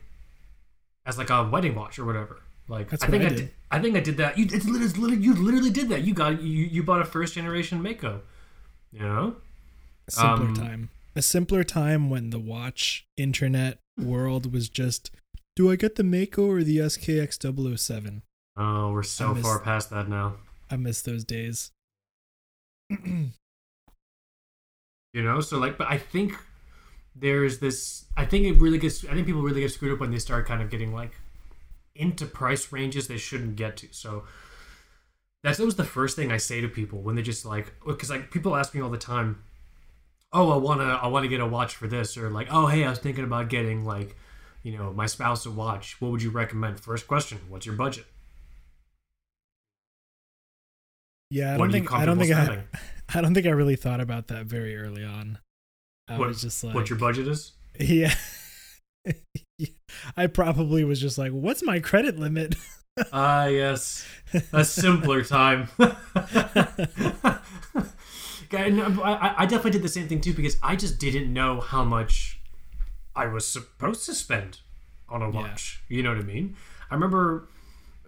as 1.06 1.18
like 1.18 1.30
a 1.30 1.48
wedding 1.48 1.74
watch 1.76 1.98
or 1.98 2.06
whatever. 2.06 2.42
Like 2.68 2.90
That's 2.90 3.04
I 3.04 3.08
think 3.08 3.24
I 3.24 3.28
I 3.28 3.30
did. 3.30 3.38
did. 3.38 3.52
I 3.72 3.80
think 3.80 3.96
I 3.96 4.00
did 4.00 4.18
that. 4.18 4.38
You 4.38 4.46
it's 4.50 4.66
literally, 4.66 4.88
literally 4.94 5.24
you 5.24 5.34
literally 5.36 5.70
did 5.70 5.90
that. 5.90 6.02
You 6.04 6.14
got 6.14 6.42
you 6.42 6.66
you 6.66 6.84
bought 6.84 7.02
a 7.02 7.06
first 7.06 7.34
generation 7.36 7.82
Mako. 7.82 8.22
You 8.92 9.02
know? 9.02 9.36
A 10.08 10.12
simpler 10.12 10.46
Um, 10.48 10.54
time. 10.56 10.90
A 11.16 11.22
simpler 11.22 11.64
time 11.64 12.10
when 12.10 12.30
the 12.32 12.40
watch 12.40 13.06
internet 13.18 13.80
world 13.98 14.52
was 14.54 14.68
just 14.70 15.12
do 15.56 15.72
I 15.72 15.76
get 15.78 15.96
the 15.96 16.04
Mako 16.04 16.48
or 16.50 16.64
the 16.64 16.78
SKX 16.80 17.78
007? 17.78 18.22
Oh, 18.58 18.92
we're 18.92 19.04
so 19.04 19.34
miss- 19.34 19.44
far 19.44 19.60
past 19.60 19.90
that 19.92 20.08
now. 20.10 20.36
I 20.70 20.76
miss 20.78 21.02
those 21.02 21.24
days. 21.24 21.72
you 22.90 23.32
know 25.24 25.40
so 25.42 25.58
like 25.58 25.78
but 25.78 25.88
i 25.90 25.98
think 25.98 26.34
there's 27.16 27.60
this 27.60 28.06
i 28.18 28.26
think 28.26 28.46
it 28.46 28.60
really 28.62 28.78
gets 28.78 29.04
i 29.06 29.14
think 29.14 29.26
people 29.26 29.42
really 29.42 29.62
get 29.62 29.72
screwed 29.72 29.94
up 29.94 30.00
when 30.00 30.12
they 30.12 30.20
start 30.20 30.46
kind 30.46 30.62
of 30.62 30.70
getting 30.70 30.94
like 30.94 31.12
into 31.96 32.26
price 32.26 32.72
ranges 32.72 33.08
they 33.08 33.18
shouldn't 33.18 33.56
get 33.56 33.78
to. 33.78 33.88
So 33.92 34.24
that's 35.44 35.60
always 35.60 35.76
the 35.76 35.84
first 35.84 36.16
thing 36.16 36.32
i 36.32 36.38
say 36.38 36.60
to 36.60 36.68
people 36.68 37.04
when 37.04 37.14
they're 37.14 37.24
just 37.24 37.46
like 37.46 37.72
because 37.86 38.10
like 38.10 38.32
people 38.32 38.56
ask 38.56 38.74
me 38.74 38.82
all 38.82 38.90
the 38.90 38.98
time 38.98 39.44
oh 40.34 40.52
i 40.52 40.58
want 40.58 40.82
to 40.82 40.86
i 40.86 41.06
want 41.06 41.24
to 41.24 41.30
get 41.30 41.40
a 41.40 41.46
watch 41.46 41.76
for 41.76 41.86
this 41.86 42.18
or 42.18 42.32
like 42.32 42.48
oh 42.50 42.66
hey 42.66 42.84
i 42.84 42.90
was 42.90 42.98
thinking 42.98 43.24
about 43.24 43.48
getting 43.48 43.86
like 43.86 44.16
you 44.66 44.76
know 44.76 44.92
my 44.92 45.06
spouse 45.06 45.46
a 45.46 45.52
watch. 45.52 46.02
What 46.02 46.12
would 46.12 46.24
you 46.24 46.32
recommend? 46.32 46.80
First 46.80 47.08
question 47.08 47.40
what's 47.48 47.66
your 47.66 47.76
budget? 47.76 48.06
Yeah, 51.30 51.54
I 51.54 51.58
what 51.58 51.66
don't 51.66 51.72
think 51.72 51.94
I 51.94 52.06
don't 52.06 52.18
think 52.18 52.34
I, 52.34 52.64
I 53.14 53.22
don't 53.22 53.34
think 53.36 53.46
I 53.46 53.52
really 53.52 53.76
thought 53.76 54.02
about 54.02 54.28
that 54.28 54.48
very 54.48 54.76
early 54.76 55.06
on. 55.06 55.38
I 56.08 56.18
what, 56.18 56.30
was 56.30 56.42
just 56.42 56.64
like 56.64 56.74
what 56.74 56.90
your 56.90 57.00
budget 57.00 57.28
is? 57.28 57.54
Yeah. 57.80 58.14
I 60.18 60.28
probably 60.28 60.84
was 60.84 61.00
just 61.00 61.18
like, 61.18 61.32
what's 61.32 61.64
my 61.64 61.80
credit 61.80 62.18
limit? 62.20 62.56
Ah, 63.12 63.48
yes. 63.48 64.06
A 64.54 64.64
simpler 64.64 65.22
time. 65.22 65.68
I, 65.80 67.40
I 68.52 69.46
definitely 69.46 69.72
did 69.72 69.82
the 69.84 69.90
same 69.90 70.08
thing 70.08 70.22
too 70.22 70.34
because 70.34 70.58
I 70.64 70.76
just 70.76 70.98
didn't 71.00 71.32
know 71.34 71.60
how 71.60 71.84
much 71.84 72.40
I 73.16 73.26
was 73.28 73.46
supposed 73.46 74.06
to 74.06 74.14
spend 74.14 74.60
on 75.10 75.22
a 75.22 75.30
Yeah. 75.30 75.42
watch. 75.42 75.82
You 75.90 76.04
know 76.04 76.10
what 76.14 76.20
I 76.20 76.24
mean? 76.24 76.56
I 76.90 76.94
remember, 76.96 77.50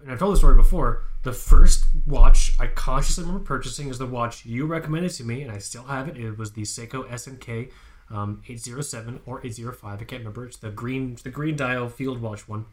and 0.02 0.10
I've 0.10 0.18
told 0.18 0.32
the 0.34 0.38
story 0.38 0.54
before. 0.54 1.02
The 1.24 1.32
first 1.32 1.84
watch 2.06 2.54
I 2.58 2.68
consciously 2.68 3.24
remember 3.24 3.44
purchasing 3.44 3.88
is 3.88 3.98
the 3.98 4.06
watch 4.06 4.46
you 4.46 4.64
recommended 4.66 5.10
to 5.12 5.24
me, 5.24 5.42
and 5.42 5.50
I 5.52 5.58
still 5.58 5.82
have 5.84 6.08
it. 6.08 6.16
It 6.16 6.38
was 6.38 6.52
the 6.52 6.62
Seiko 6.62 7.06
SNK 7.10 7.70
um, 8.10 8.42
807 8.48 9.20
or 9.26 9.44
805. 9.44 10.00
I 10.00 10.04
can't 10.04 10.20
remember. 10.20 10.46
It's 10.46 10.56
the 10.56 10.70
green, 10.70 11.16
the 11.22 11.30
green 11.30 11.56
dial 11.56 11.88
field 11.88 12.20
watch 12.20 12.48
one. 12.48 12.66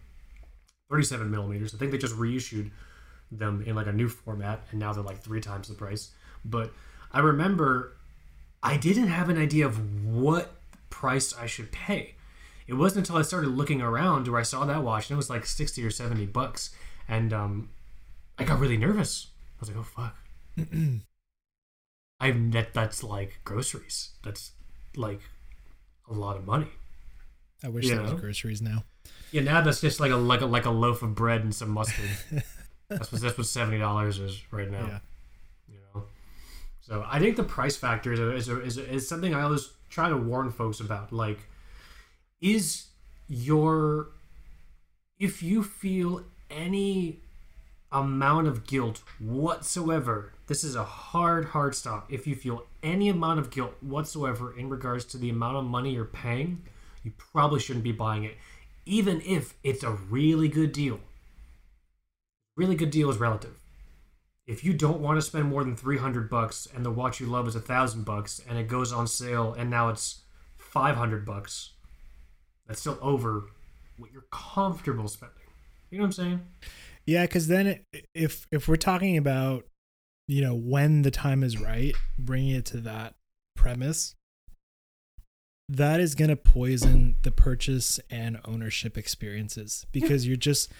37 0.89 1.29
millimeters. 1.29 1.73
I 1.73 1.77
think 1.77 1.91
they 1.91 1.97
just 1.97 2.15
reissued 2.15 2.71
them 3.31 3.63
in 3.65 3.75
like 3.75 3.87
a 3.87 3.93
new 3.93 4.07
format, 4.07 4.61
and 4.71 4.79
now 4.79 4.93
they're 4.93 5.03
like 5.03 5.21
three 5.21 5.41
times 5.41 5.67
the 5.67 5.73
price. 5.73 6.11
But 6.43 6.71
I 7.11 7.19
remember 7.19 7.97
I 8.61 8.77
didn't 8.77 9.07
have 9.07 9.29
an 9.29 9.37
idea 9.37 9.65
of 9.65 10.05
what 10.05 10.55
price 10.89 11.33
I 11.35 11.47
should 11.47 11.71
pay. 11.71 12.15
It 12.67 12.73
wasn't 12.73 13.05
until 13.07 13.17
I 13.19 13.21
started 13.21 13.49
looking 13.49 13.81
around 13.81 14.27
where 14.27 14.39
I 14.39 14.43
saw 14.43 14.65
that 14.65 14.83
watch, 14.83 15.09
and 15.09 15.15
it 15.15 15.17
was 15.17 15.29
like 15.29 15.45
60 15.45 15.83
or 15.83 15.91
70 15.91 16.25
bucks, 16.27 16.73
and 17.07 17.31
um, 17.33 17.69
I 18.39 18.43
got 18.43 18.59
really 18.59 18.77
nervous. 18.77 19.27
I 19.57 19.61
was 19.61 19.69
like, 19.69 19.77
oh 19.77 19.83
fuck. 19.83 20.15
I 22.19 22.31
that 22.31 22.73
that's 22.73 23.03
like 23.03 23.39
groceries. 23.43 24.11
That's 24.23 24.51
like 24.97 25.21
a 26.09 26.13
lot 26.13 26.37
of 26.37 26.45
money. 26.45 26.67
I 27.63 27.69
wish 27.69 27.85
You 27.85 27.95
there 27.95 28.03
was 28.03 28.13
groceries 28.13 28.61
now. 28.61 28.83
Yeah, 29.31 29.41
now 29.41 29.61
that's 29.61 29.81
just 29.81 29.99
like 29.99 30.11
a 30.11 30.15
like 30.15 30.41
a 30.41 30.45
like 30.45 30.65
a 30.65 30.69
loaf 30.71 31.01
of 31.01 31.15
bread 31.15 31.41
and 31.41 31.53
some 31.53 31.69
mustard. 31.69 32.09
that's 32.89 33.11
what 33.11 33.21
that's 33.21 33.37
what 33.37 33.47
seventy 33.47 33.77
dollars 33.77 34.19
is 34.19 34.41
right 34.51 34.69
now. 34.69 34.85
Yeah. 34.85 34.99
You 35.67 35.77
know, 35.93 36.03
so 36.81 37.05
I 37.07 37.19
think 37.19 37.35
the 37.35 37.43
price 37.43 37.75
factor 37.75 38.13
is 38.13 38.19
a, 38.19 38.35
is, 38.35 38.49
a, 38.49 38.61
is, 38.61 38.77
a, 38.77 38.93
is 38.93 39.09
something 39.09 39.33
I 39.33 39.41
always 39.41 39.71
try 39.89 40.09
to 40.09 40.17
warn 40.17 40.51
folks 40.51 40.79
about. 40.79 41.11
Like, 41.11 41.39
is 42.41 42.87
your 43.27 44.09
if 45.19 45.41
you 45.41 45.63
feel 45.63 46.23
any 46.49 47.21
amount 47.91 48.47
of 48.47 48.67
guilt 48.67 49.01
whatsoever 49.19 50.33
this 50.47 50.63
is 50.63 50.75
a 50.75 50.83
hard 50.83 51.45
hard 51.45 51.73
stop 51.73 52.11
if 52.11 52.27
you 52.27 52.35
feel 52.35 52.65
any 52.85 53.09
amount 53.09 53.39
of 53.39 53.49
guilt 53.49 53.73
whatsoever 53.81 54.57
in 54.57 54.69
regards 54.69 55.03
to 55.03 55.17
the 55.17 55.29
amount 55.29 55.57
of 55.57 55.65
money 55.65 55.93
you're 55.93 56.05
paying 56.05 56.61
you 57.05 57.13
probably 57.17 57.59
shouldn't 57.59 57.83
be 57.83 57.91
buying 57.91 58.23
it. 58.23 58.35
Even 58.85 59.21
if 59.21 59.53
it's 59.63 59.83
a 59.83 59.91
really 59.91 60.47
good 60.47 60.71
deal. 60.71 60.99
Really 62.57 62.75
good 62.75 62.89
deal 62.89 63.09
is 63.11 63.17
relative. 63.17 63.59
If 64.47 64.63
you 64.63 64.73
don't 64.73 64.99
want 64.99 65.17
to 65.17 65.21
spend 65.21 65.45
more 65.45 65.63
than 65.63 65.75
300 65.75 66.29
bucks 66.29 66.67
and 66.73 66.83
the 66.83 66.91
watch 66.91 67.19
you 67.19 67.27
love 67.27 67.47
is 67.47 67.55
a 67.55 67.59
thousand 67.59 68.05
bucks 68.05 68.41
and 68.49 68.57
it 68.57 68.67
goes 68.67 68.91
on 68.91 69.07
sale 69.07 69.53
and 69.53 69.69
now 69.69 69.89
it's 69.89 70.23
500 70.57 71.25
bucks 71.25 71.73
that's 72.67 72.79
still 72.79 72.97
over 73.01 73.45
what 73.97 74.11
you're 74.11 74.25
comfortable 74.31 75.07
spending. 75.07 75.37
You 75.91 75.99
know 75.99 76.03
what 76.03 76.07
i'm 76.07 76.11
saying? 76.11 76.41
Yeah, 77.05 77.25
because 77.25 77.47
then 77.47 77.81
if 78.15 78.47
if 78.51 78.67
we're 78.67 78.75
talking 78.77 79.15
about 79.17 79.65
you 80.27 80.41
know 80.41 80.55
when 80.55 81.01
the 81.03 81.11
time 81.11 81.43
is 81.43 81.59
right, 81.59 81.95
bringing 82.17 82.55
it 82.55 82.65
to 82.67 82.77
that 82.77 83.15
premise, 83.55 84.15
that 85.69 85.99
is 85.99 86.15
going 86.15 86.29
to 86.29 86.35
poison 86.35 87.15
the 87.23 87.31
purchase 87.31 87.99
and 88.09 88.39
ownership 88.45 88.97
experiences 88.97 89.85
because 89.91 90.27
you're 90.27 90.37
just 90.37 90.71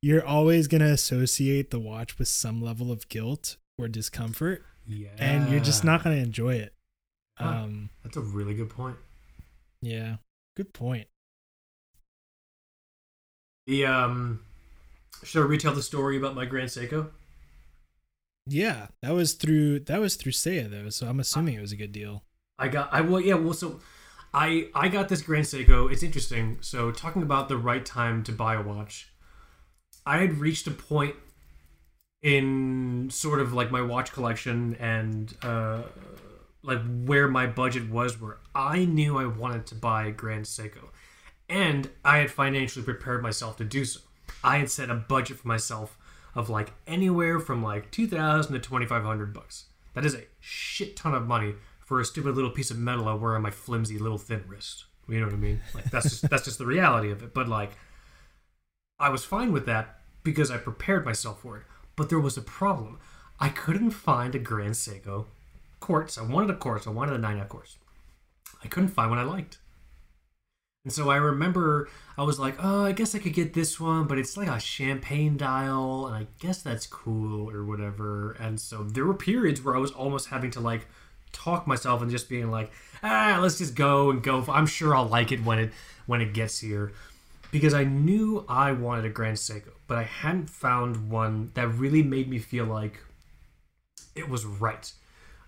you're 0.00 0.24
always 0.24 0.66
going 0.66 0.80
to 0.80 0.90
associate 0.90 1.70
the 1.70 1.78
watch 1.78 2.18
with 2.18 2.28
some 2.28 2.60
level 2.60 2.90
of 2.90 3.08
guilt 3.08 3.56
or 3.78 3.88
discomfort, 3.88 4.64
yeah 4.86 5.08
and 5.18 5.50
you're 5.50 5.60
just 5.60 5.84
not 5.84 6.02
going 6.02 6.16
to 6.16 6.22
enjoy 6.22 6.54
it. 6.54 6.74
Huh. 7.38 7.48
Um, 7.48 7.90
that's 8.02 8.16
a 8.16 8.20
really 8.20 8.54
good 8.54 8.70
point 8.70 8.96
yeah, 9.82 10.16
good 10.56 10.72
point. 10.72 11.08
the 13.66 13.84
um 13.86 14.40
should 15.22 15.40
i 15.40 15.44
retell 15.44 15.72
the 15.72 15.82
story 15.82 16.16
about 16.16 16.34
my 16.34 16.44
grand 16.44 16.68
seiko 16.68 17.10
Yeah, 18.46 18.88
that 19.02 19.12
was 19.12 19.34
through 19.34 19.80
that 19.80 20.00
was 20.00 20.16
through 20.16 20.32
Seiya 20.32 20.68
though, 20.70 20.90
so 20.90 21.06
I'm 21.06 21.20
assuming 21.20 21.54
it 21.54 21.60
was 21.60 21.72
a 21.72 21.76
good 21.76 21.92
deal. 21.92 22.24
I 22.58 22.68
got 22.68 22.92
I 22.92 23.00
well 23.00 23.20
yeah 23.20 23.34
well 23.34 23.54
so 23.54 23.80
I 24.34 24.68
I 24.74 24.88
got 24.88 25.08
this 25.08 25.22
Grand 25.22 25.44
Seiko. 25.44 25.90
It's 25.90 26.02
interesting. 26.02 26.58
So 26.60 26.90
talking 26.90 27.22
about 27.22 27.48
the 27.48 27.56
right 27.56 27.84
time 27.84 28.22
to 28.24 28.32
buy 28.32 28.54
a 28.54 28.62
watch, 28.62 29.12
I 30.04 30.18
had 30.18 30.38
reached 30.38 30.66
a 30.66 30.70
point 30.72 31.14
in 32.22 33.08
sort 33.10 33.40
of 33.40 33.52
like 33.52 33.70
my 33.70 33.82
watch 33.82 34.12
collection 34.12 34.76
and 34.78 35.34
uh 35.42 35.82
like 36.62 36.80
where 37.04 37.26
my 37.26 37.46
budget 37.46 37.90
was 37.90 38.20
where 38.20 38.38
I 38.54 38.84
knew 38.84 39.18
I 39.18 39.26
wanted 39.26 39.66
to 39.66 39.74
buy 39.74 40.06
a 40.06 40.12
Grand 40.12 40.46
Seiko. 40.46 40.90
And 41.48 41.90
I 42.04 42.18
had 42.18 42.30
financially 42.30 42.84
prepared 42.84 43.22
myself 43.22 43.56
to 43.58 43.64
do 43.64 43.84
so. 43.84 44.00
I 44.42 44.58
had 44.58 44.70
set 44.70 44.88
a 44.88 44.94
budget 44.94 45.38
for 45.38 45.48
myself 45.48 45.98
of 46.34 46.48
like 46.48 46.72
anywhere 46.86 47.38
from 47.38 47.62
like 47.62 47.90
2000 47.90 48.52
to 48.52 48.58
2500 48.58 49.34
bucks. 49.34 49.66
That 49.94 50.04
is 50.04 50.14
a 50.14 50.24
shit 50.40 50.96
ton 50.96 51.14
of 51.14 51.26
money 51.26 51.54
for 51.80 52.00
a 52.00 52.04
stupid 52.04 52.34
little 52.34 52.50
piece 52.50 52.70
of 52.70 52.78
metal 52.78 53.08
I 53.08 53.14
wear 53.14 53.36
on 53.36 53.42
my 53.42 53.50
flimsy 53.50 53.98
little 53.98 54.18
thin 54.18 54.44
wrist. 54.46 54.86
You 55.08 55.20
know 55.20 55.26
what 55.26 55.34
I 55.34 55.38
mean? 55.38 55.60
Like 55.74 55.90
that's 55.90 56.08
just 56.08 56.30
that's 56.30 56.44
just 56.44 56.58
the 56.58 56.66
reality 56.66 57.10
of 57.10 57.22
it. 57.22 57.34
But 57.34 57.48
like 57.48 57.72
I 58.98 59.08
was 59.08 59.24
fine 59.24 59.52
with 59.52 59.66
that 59.66 59.98
because 60.22 60.50
I 60.50 60.56
prepared 60.56 61.04
myself 61.04 61.42
for 61.42 61.58
it. 61.58 61.64
But 61.96 62.08
there 62.08 62.20
was 62.20 62.36
a 62.36 62.42
problem. 62.42 62.98
I 63.40 63.48
couldn't 63.48 63.90
find 63.90 64.34
a 64.34 64.38
Grand 64.38 64.74
Seiko 64.74 65.26
quartz. 65.80 66.16
I 66.16 66.22
wanted 66.22 66.50
a 66.50 66.56
quartz. 66.56 66.86
I 66.86 66.90
wanted 66.90 67.14
a 67.14 67.18
9 67.18 67.44
quartz. 67.46 67.76
I 68.62 68.68
couldn't 68.68 68.90
find 68.90 69.10
one 69.10 69.18
I 69.18 69.24
liked. 69.24 69.58
And 70.84 70.92
so 70.92 71.10
I 71.10 71.16
remember 71.16 71.88
I 72.18 72.22
was 72.24 72.38
like, 72.40 72.56
oh, 72.58 72.84
I 72.84 72.92
guess 72.92 73.14
I 73.14 73.18
could 73.20 73.34
get 73.34 73.54
this 73.54 73.78
one, 73.78 74.06
but 74.06 74.18
it's 74.18 74.36
like 74.36 74.48
a 74.48 74.58
champagne 74.58 75.36
dial, 75.36 76.06
and 76.06 76.16
I 76.16 76.26
guess 76.40 76.60
that's 76.60 76.86
cool 76.86 77.48
or 77.50 77.64
whatever. 77.64 78.32
And 78.32 78.58
so 78.60 78.82
there 78.82 79.04
were 79.04 79.14
periods 79.14 79.62
where 79.62 79.76
I 79.76 79.78
was 79.78 79.92
almost 79.92 80.28
having 80.28 80.50
to 80.52 80.60
like 80.60 80.86
talk 81.32 81.66
myself 81.66 82.02
and 82.02 82.10
just 82.10 82.28
being 82.28 82.50
like, 82.50 82.72
ah, 83.02 83.38
let's 83.40 83.58
just 83.58 83.74
go 83.74 84.10
and 84.10 84.22
go. 84.22 84.44
I'm 84.48 84.66
sure 84.66 84.94
I'll 84.94 85.06
like 85.06 85.30
it 85.30 85.44
when 85.44 85.58
it 85.58 85.72
when 86.06 86.20
it 86.20 86.34
gets 86.34 86.58
here, 86.58 86.92
because 87.52 87.74
I 87.74 87.84
knew 87.84 88.44
I 88.48 88.72
wanted 88.72 89.04
a 89.04 89.08
Grand 89.08 89.36
Seiko, 89.36 89.70
but 89.86 89.98
I 89.98 90.02
hadn't 90.02 90.50
found 90.50 91.10
one 91.10 91.52
that 91.54 91.68
really 91.68 92.02
made 92.02 92.28
me 92.28 92.40
feel 92.40 92.64
like 92.64 92.98
it 94.16 94.28
was 94.28 94.44
right. 94.44 94.92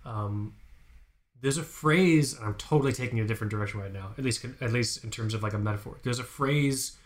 Um, 0.05 0.53
there's 1.45 1.57
a 1.59 1.63
phrase 1.63 2.33
and 2.35 2.43
i'm 2.45 2.55
totally 2.55 2.91
taking 2.91 3.19
a 3.19 3.25
different 3.25 3.51
direction 3.51 3.79
right 3.79 3.93
now 3.93 4.11
at 4.17 4.23
least 4.23 4.43
at 4.61 4.71
least 4.73 5.03
in 5.03 5.11
terms 5.11 5.33
of 5.35 5.43
like 5.43 5.53
a 5.53 5.59
metaphor 5.59 5.97
there's 6.03 6.17
a 6.19 6.23
phrase 6.23 6.97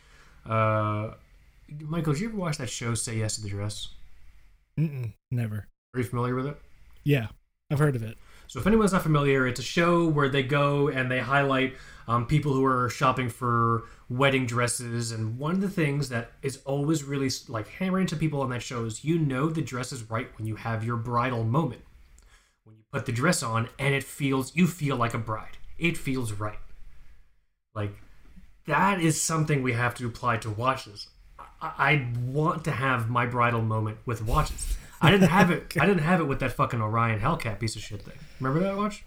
uh 0.49 1.09
michael 1.81 2.13
did 2.13 2.21
you 2.21 2.29
ever 2.29 2.37
watch 2.37 2.57
that 2.57 2.69
show 2.69 2.93
say 2.93 3.17
yes 3.17 3.35
to 3.35 3.41
the 3.41 3.49
dress 3.49 3.89
Mm-mm, 4.79 5.11
never. 5.29 5.67
are 5.93 5.99
you 5.99 6.05
familiar 6.05 6.35
with 6.35 6.47
it 6.47 6.57
Yeah, 7.03 7.27
I've 7.69 7.79
heard 7.79 7.97
of 7.97 8.03
it. 8.03 8.17
so 8.47 8.59
if 8.61 8.65
anyone's 8.67 8.93
not 8.93 9.03
familiar 9.03 9.45
it's 9.45 9.59
a 9.59 9.63
show 9.63 10.07
where 10.07 10.29
they 10.29 10.43
go 10.43 10.87
and 10.87 11.11
they 11.11 11.19
highlight 11.19 11.73
um, 12.07 12.25
people 12.25 12.53
who 12.53 12.63
are 12.65 12.89
shopping 12.89 13.27
for 13.29 13.83
wedding 14.09 14.45
dresses 14.45 15.11
and 15.11 15.37
one 15.37 15.55
of 15.55 15.61
the 15.61 15.69
things 15.69 16.07
that 16.09 16.31
is 16.41 16.57
always 16.65 17.03
really 17.03 17.29
like 17.49 17.67
hammering 17.67 18.07
to 18.07 18.15
people 18.15 18.41
on 18.41 18.49
that 18.51 18.63
show 18.63 18.85
is 18.85 19.03
you 19.03 19.19
know 19.19 19.49
the 19.49 19.61
dress 19.61 19.91
is 19.91 20.09
right 20.09 20.29
when 20.37 20.47
you 20.47 20.55
have 20.55 20.83
your 20.83 20.95
bridal 20.97 21.43
moment 21.43 21.81
put 22.91 23.05
the 23.05 23.11
dress 23.11 23.43
on 23.43 23.69
and 23.77 23.93
it 23.93 24.03
feels 24.03 24.55
you 24.55 24.67
feel 24.67 24.95
like 24.95 25.13
a 25.13 25.17
bride 25.17 25.57
it 25.77 25.97
feels 25.97 26.31
right 26.33 26.59
like 27.75 27.91
that 28.67 28.99
is 29.01 29.21
something 29.21 29.61
we 29.63 29.73
have 29.73 29.93
to 29.95 30.05
apply 30.07 30.37
to 30.37 30.49
watches 30.49 31.07
i, 31.61 31.71
I 31.77 32.07
want 32.25 32.63
to 32.65 32.71
have 32.71 33.09
my 33.09 33.25
bridal 33.25 33.61
moment 33.61 33.97
with 34.05 34.23
watches 34.25 34.77
i 35.01 35.11
didn't 35.11 35.29
have 35.39 35.51
it 35.51 35.73
i 35.79 35.85
didn't 35.85 36.03
have 36.03 36.19
it 36.19 36.25
with 36.25 36.39
that 36.39 36.51
fucking 36.53 36.81
orion 36.81 37.19
hellcat 37.19 37.59
piece 37.59 37.75
of 37.75 37.81
shit 37.81 38.01
thing 38.01 38.15
remember 38.39 38.63
that 38.67 38.77
watch 38.77 39.03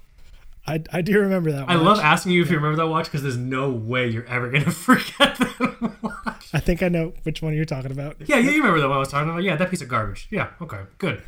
I, 0.64 0.80
I 0.92 1.02
do 1.02 1.18
remember 1.18 1.50
that. 1.50 1.68
i 1.68 1.74
love 1.74 1.98
asking 1.98 2.32
you 2.32 2.42
if 2.42 2.50
you 2.50 2.56
remember 2.56 2.76
that 2.76 2.86
watch 2.88 3.06
because 3.06 3.22
there's 3.22 3.36
no 3.36 3.70
way 3.70 4.06
you're 4.08 4.26
ever 4.26 4.48
gonna 4.48 4.70
forget 4.70 5.36
that 5.38 5.98
watch 6.02 6.48
I 6.54 6.60
think 6.60 6.82
I 6.82 6.88
know 6.88 7.14
which 7.22 7.40
one 7.40 7.54
you're 7.54 7.64
talking 7.64 7.90
about. 7.92 8.16
yeah, 8.26 8.36
yeah, 8.36 8.50
you 8.50 8.58
remember 8.58 8.78
the 8.78 8.86
one 8.86 8.96
I 8.98 9.00
was 9.00 9.08
talking 9.08 9.30
about. 9.30 9.42
Yeah, 9.42 9.56
that 9.56 9.70
piece 9.70 9.80
of 9.80 9.88
garbage. 9.88 10.28
Yeah, 10.30 10.50
okay, 10.60 10.80
good. 10.98 11.22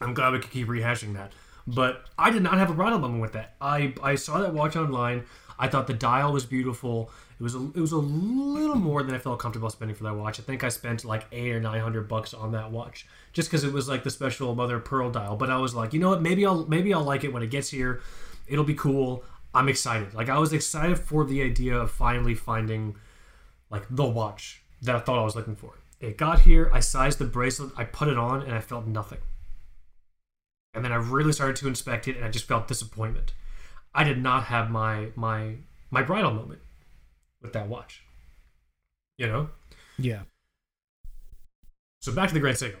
I'm 0.00 0.14
glad 0.14 0.32
we 0.32 0.38
could 0.38 0.50
keep 0.50 0.68
rehashing 0.68 1.12
that. 1.12 1.32
But 1.68 2.06
I 2.18 2.30
did 2.30 2.42
not 2.42 2.54
have 2.54 2.70
a 2.70 2.74
bridal 2.74 2.98
moment 2.98 3.20
with 3.20 3.32
that. 3.32 3.54
I 3.60 3.92
I 4.02 4.14
saw 4.14 4.40
that 4.40 4.54
watch 4.54 4.74
online. 4.74 5.24
I 5.58 5.68
thought 5.68 5.86
the 5.86 5.94
dial 5.94 6.32
was 6.32 6.46
beautiful. 6.46 7.10
It 7.38 7.42
was 7.42 7.54
a, 7.54 7.58
it 7.74 7.80
was 7.80 7.92
a 7.92 7.98
little 7.98 8.76
more 8.76 9.02
than 9.02 9.14
I 9.14 9.18
felt 9.18 9.38
comfortable 9.38 9.68
spending 9.70 9.94
for 9.94 10.04
that 10.04 10.14
watch. 10.14 10.40
I 10.40 10.42
think 10.42 10.64
I 10.64 10.70
spent 10.70 11.04
like 11.04 11.26
eight 11.30 11.52
or 11.52 11.60
nine 11.60 11.80
hundred 11.80 12.08
bucks 12.08 12.32
on 12.32 12.52
that 12.52 12.70
watch 12.70 13.06
just 13.32 13.50
because 13.50 13.64
it 13.64 13.72
was 13.72 13.88
like 13.88 14.02
the 14.02 14.10
special 14.10 14.54
mother 14.54 14.78
pearl 14.78 15.10
dial. 15.10 15.36
But 15.36 15.50
I 15.50 15.58
was 15.58 15.74
like, 15.74 15.92
you 15.92 16.00
know 16.00 16.08
what? 16.10 16.22
Maybe 16.22 16.46
I'll 16.46 16.64
maybe 16.66 16.94
I'll 16.94 17.04
like 17.04 17.24
it 17.24 17.32
when 17.32 17.42
it 17.42 17.50
gets 17.50 17.68
here. 17.68 18.00
It'll 18.46 18.64
be 18.64 18.74
cool. 18.74 19.24
I'm 19.54 19.68
excited. 19.68 20.14
Like 20.14 20.28
I 20.28 20.38
was 20.38 20.52
excited 20.52 20.98
for 20.98 21.24
the 21.24 21.42
idea 21.42 21.76
of 21.76 21.90
finally 21.90 22.34
finding 22.34 22.96
like 23.70 23.84
the 23.90 24.06
watch 24.06 24.62
that 24.82 24.96
I 24.96 25.00
thought 25.00 25.18
I 25.18 25.24
was 25.24 25.36
looking 25.36 25.56
for. 25.56 25.74
It 26.00 26.16
got 26.16 26.40
here, 26.40 26.70
I 26.72 26.80
sized 26.80 27.18
the 27.18 27.24
bracelet, 27.24 27.72
I 27.76 27.84
put 27.84 28.08
it 28.08 28.16
on, 28.16 28.42
and 28.42 28.54
I 28.54 28.60
felt 28.60 28.86
nothing. 28.86 29.18
And 30.78 30.84
then 30.84 30.92
I 30.92 30.96
really 30.96 31.32
started 31.32 31.56
to 31.56 31.66
inspect 31.66 32.06
it, 32.06 32.14
and 32.14 32.24
I 32.24 32.30
just 32.30 32.46
felt 32.46 32.68
disappointment. 32.68 33.32
I 33.92 34.04
did 34.04 34.22
not 34.22 34.44
have 34.44 34.70
my 34.70 35.08
my 35.16 35.56
my 35.90 36.02
bridal 36.02 36.30
moment 36.30 36.60
with 37.42 37.52
that 37.52 37.68
watch. 37.68 38.04
You 39.16 39.26
know. 39.26 39.50
Yeah. 39.98 40.22
So 42.00 42.12
back 42.12 42.28
to 42.28 42.34
the 42.34 42.38
Grand 42.38 42.56
Seiko. 42.56 42.76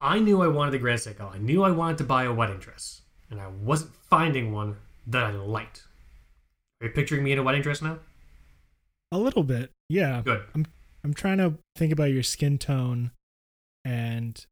I 0.00 0.18
knew 0.18 0.42
I 0.42 0.48
wanted 0.48 0.72
the 0.72 0.78
Grand 0.78 0.98
Seiko. 0.98 1.32
I 1.32 1.38
knew 1.38 1.62
I 1.62 1.70
wanted 1.70 1.98
to 1.98 2.04
buy 2.04 2.24
a 2.24 2.32
wedding 2.32 2.58
dress, 2.58 3.02
and 3.30 3.40
I 3.40 3.46
wasn't 3.46 3.94
finding 3.94 4.52
one 4.52 4.78
that 5.06 5.22
I 5.22 5.30
liked. 5.30 5.84
Are 6.80 6.88
you 6.88 6.92
picturing 6.92 7.22
me 7.22 7.30
in 7.30 7.38
a 7.38 7.44
wedding 7.44 7.62
dress 7.62 7.80
now? 7.80 8.00
A 9.12 9.18
little 9.18 9.44
bit. 9.44 9.70
Yeah. 9.88 10.22
Good. 10.24 10.42
I'm 10.56 10.66
I'm 11.04 11.14
trying 11.14 11.38
to 11.38 11.54
think 11.76 11.92
about 11.92 12.10
your 12.10 12.24
skin 12.24 12.58
tone 12.58 13.12
and 13.84 14.44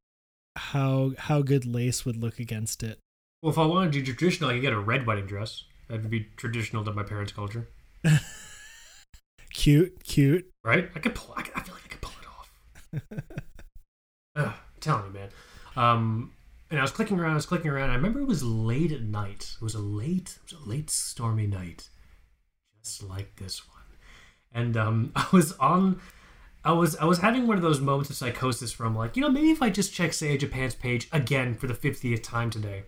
how 0.56 1.12
how 1.18 1.42
good 1.42 1.64
lace 1.64 2.04
would 2.04 2.16
look 2.16 2.38
against 2.38 2.82
it. 2.82 2.98
Well, 3.42 3.52
if 3.52 3.58
I 3.58 3.66
wanted 3.66 3.92
to 3.92 3.98
do 4.02 4.12
traditional, 4.12 4.50
I 4.50 4.54
could 4.54 4.62
get 4.62 4.72
a 4.72 4.78
red 4.78 5.06
wedding 5.06 5.26
dress. 5.26 5.64
That 5.88 6.02
would 6.02 6.10
be 6.10 6.28
traditional 6.36 6.84
to 6.84 6.92
my 6.92 7.02
parents' 7.02 7.32
culture, 7.32 7.68
Cute, 9.52 10.02
cute. 10.04 10.48
right? 10.64 10.88
I 10.94 10.98
could 10.98 11.14
pull. 11.14 11.34
I, 11.36 11.42
could, 11.42 11.54
I 11.54 11.60
feel 11.60 11.74
like 11.74 11.84
I 11.84 11.88
could 11.88 12.00
pull 12.00 12.12
it 12.22 12.28
off. 12.28 13.18
Ugh, 14.36 14.46
I'm 14.46 14.80
telling 14.80 15.06
you, 15.06 15.12
man. 15.12 15.28
Um, 15.76 16.32
and 16.70 16.78
I 16.78 16.82
was 16.82 16.90
clicking 16.90 17.18
around. 17.20 17.32
I 17.32 17.34
was 17.34 17.46
clicking 17.46 17.70
around. 17.70 17.90
I 17.90 17.94
remember 17.96 18.20
it 18.20 18.26
was 18.26 18.42
late 18.42 18.92
at 18.92 19.02
night. 19.02 19.52
It 19.60 19.62
was 19.62 19.74
a 19.74 19.78
late. 19.80 20.38
It 20.46 20.52
was 20.54 20.64
a 20.64 20.68
late 20.68 20.88
stormy 20.88 21.46
night, 21.46 21.90
just 22.82 23.02
like 23.02 23.36
this 23.36 23.68
one. 23.68 23.78
And 24.54 24.76
um, 24.76 25.12
I 25.16 25.26
was 25.32 25.52
on. 25.54 26.00
I 26.64 26.72
was 26.72 26.96
I 26.96 27.04
was 27.04 27.18
having 27.18 27.46
one 27.46 27.56
of 27.56 27.62
those 27.62 27.80
moments 27.80 28.10
of 28.10 28.16
psychosis 28.16 28.72
from 28.72 28.94
like 28.94 29.16
you 29.16 29.22
know 29.22 29.30
maybe 29.30 29.50
if 29.50 29.62
I 29.62 29.70
just 29.70 29.92
check 29.92 30.12
Seiya 30.12 30.38
Japan's 30.38 30.74
page 30.74 31.08
again 31.12 31.54
for 31.54 31.66
the 31.66 31.74
fiftieth 31.74 32.22
time 32.22 32.50
today, 32.50 32.84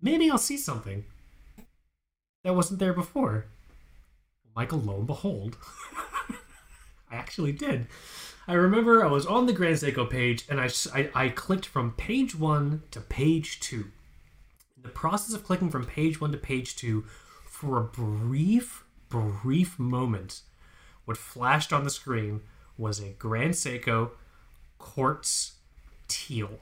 maybe 0.00 0.30
I'll 0.30 0.38
see 0.38 0.56
something 0.56 1.04
that 2.44 2.54
wasn't 2.54 2.80
there 2.80 2.94
before. 2.94 3.46
Michael, 4.56 4.80
lo 4.80 4.96
and 4.98 5.06
behold, 5.06 5.56
I 7.10 7.16
actually 7.16 7.52
did. 7.52 7.86
I 8.46 8.54
remember 8.54 9.04
I 9.04 9.08
was 9.08 9.24
on 9.24 9.46
the 9.46 9.52
Grand 9.52 9.76
Seiko 9.76 10.08
page 10.08 10.44
and 10.48 10.60
I, 10.60 10.68
I, 10.92 11.10
I 11.14 11.28
clicked 11.28 11.64
from 11.64 11.92
page 11.92 12.34
one 12.34 12.82
to 12.90 13.00
page 13.00 13.60
two. 13.60 13.86
In 14.76 14.82
the 14.82 14.88
process 14.88 15.34
of 15.34 15.44
clicking 15.44 15.70
from 15.70 15.86
page 15.86 16.20
one 16.20 16.32
to 16.32 16.38
page 16.38 16.74
two, 16.74 17.04
for 17.46 17.78
a 17.78 17.84
brief, 17.84 18.84
brief 19.08 19.78
moment, 19.78 20.40
what 21.04 21.16
flashed 21.16 21.72
on 21.72 21.84
the 21.84 21.90
screen 21.90 22.40
was 22.76 23.00
a 23.00 23.10
Grand 23.10 23.54
Seiko 23.54 24.10
quartz 24.78 25.52
teal 26.08 26.58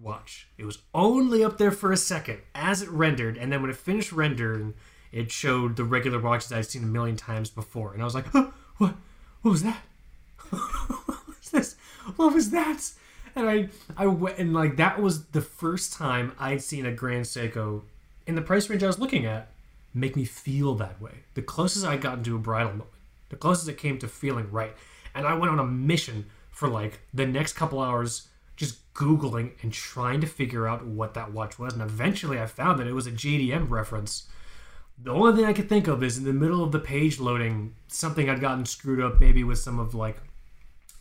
watch. 0.00 0.48
It 0.58 0.64
was 0.64 0.78
only 0.94 1.44
up 1.44 1.58
there 1.58 1.70
for 1.70 1.92
a 1.92 1.96
second 1.96 2.40
as 2.54 2.82
it 2.82 2.90
rendered, 2.90 3.36
and 3.36 3.52
then 3.52 3.60
when 3.60 3.70
it 3.70 3.76
finished 3.76 4.12
rendering, 4.12 4.74
it 5.12 5.30
showed 5.30 5.76
the 5.76 5.84
regular 5.84 6.18
watches 6.18 6.52
I'd 6.52 6.66
seen 6.66 6.82
a 6.82 6.86
million 6.86 7.16
times 7.16 7.50
before, 7.50 7.92
and 7.92 8.02
I 8.02 8.04
was 8.04 8.14
like, 8.14 8.26
huh, 8.26 8.50
"What? 8.78 8.94
What 9.42 9.50
was 9.52 9.62
that? 9.62 9.82
what 10.50 11.28
was 11.28 11.50
this? 11.50 11.76
What 12.16 12.34
was 12.34 12.50
that?" 12.50 12.90
And 13.36 13.48
I, 13.48 13.68
I 13.96 14.06
went, 14.06 14.38
and 14.38 14.52
like 14.52 14.76
that 14.76 15.00
was 15.00 15.26
the 15.26 15.40
first 15.40 15.92
time 15.92 16.32
I'd 16.38 16.62
seen 16.62 16.86
a 16.86 16.92
Grand 16.92 17.24
Seiko 17.24 17.82
in 18.26 18.34
the 18.34 18.42
price 18.42 18.68
range 18.68 18.82
I 18.82 18.86
was 18.86 18.98
looking 18.98 19.26
at 19.26 19.48
make 19.92 20.16
me 20.16 20.24
feel 20.24 20.74
that 20.74 21.00
way. 21.00 21.12
The 21.34 21.42
closest 21.42 21.86
I 21.86 21.96
got 21.96 22.18
into 22.18 22.34
a 22.34 22.38
bridal 22.38 22.72
moment, 22.72 22.90
the 23.28 23.36
closest 23.36 23.68
it 23.68 23.78
came 23.78 23.98
to 23.98 24.08
feeling 24.08 24.50
right, 24.50 24.74
and 25.14 25.26
I 25.26 25.34
went 25.34 25.52
on 25.52 25.58
a 25.58 25.64
mission 25.64 26.26
for 26.50 26.68
like 26.68 27.00
the 27.12 27.26
next 27.26 27.54
couple 27.54 27.80
hours 27.80 28.28
just 28.56 28.92
googling 28.94 29.50
and 29.62 29.72
trying 29.72 30.20
to 30.20 30.26
figure 30.26 30.68
out 30.68 30.86
what 30.86 31.14
that 31.14 31.32
watch 31.32 31.58
was 31.58 31.72
and 31.72 31.82
eventually 31.82 32.38
i 32.38 32.46
found 32.46 32.78
that 32.78 32.86
it 32.86 32.92
was 32.92 33.06
a 33.06 33.12
jdm 33.12 33.68
reference. 33.68 34.28
The 35.02 35.10
only 35.10 35.34
thing 35.34 35.44
i 35.44 35.52
could 35.52 35.68
think 35.68 35.88
of 35.88 36.04
is 36.04 36.16
in 36.16 36.24
the 36.24 36.32
middle 36.32 36.62
of 36.62 36.70
the 36.70 36.78
page 36.78 37.18
loading 37.18 37.74
something 37.88 38.28
had 38.28 38.40
gotten 38.40 38.64
screwed 38.64 39.00
up 39.00 39.20
maybe 39.20 39.42
with 39.42 39.58
some 39.58 39.80
of 39.80 39.94
like 39.94 40.18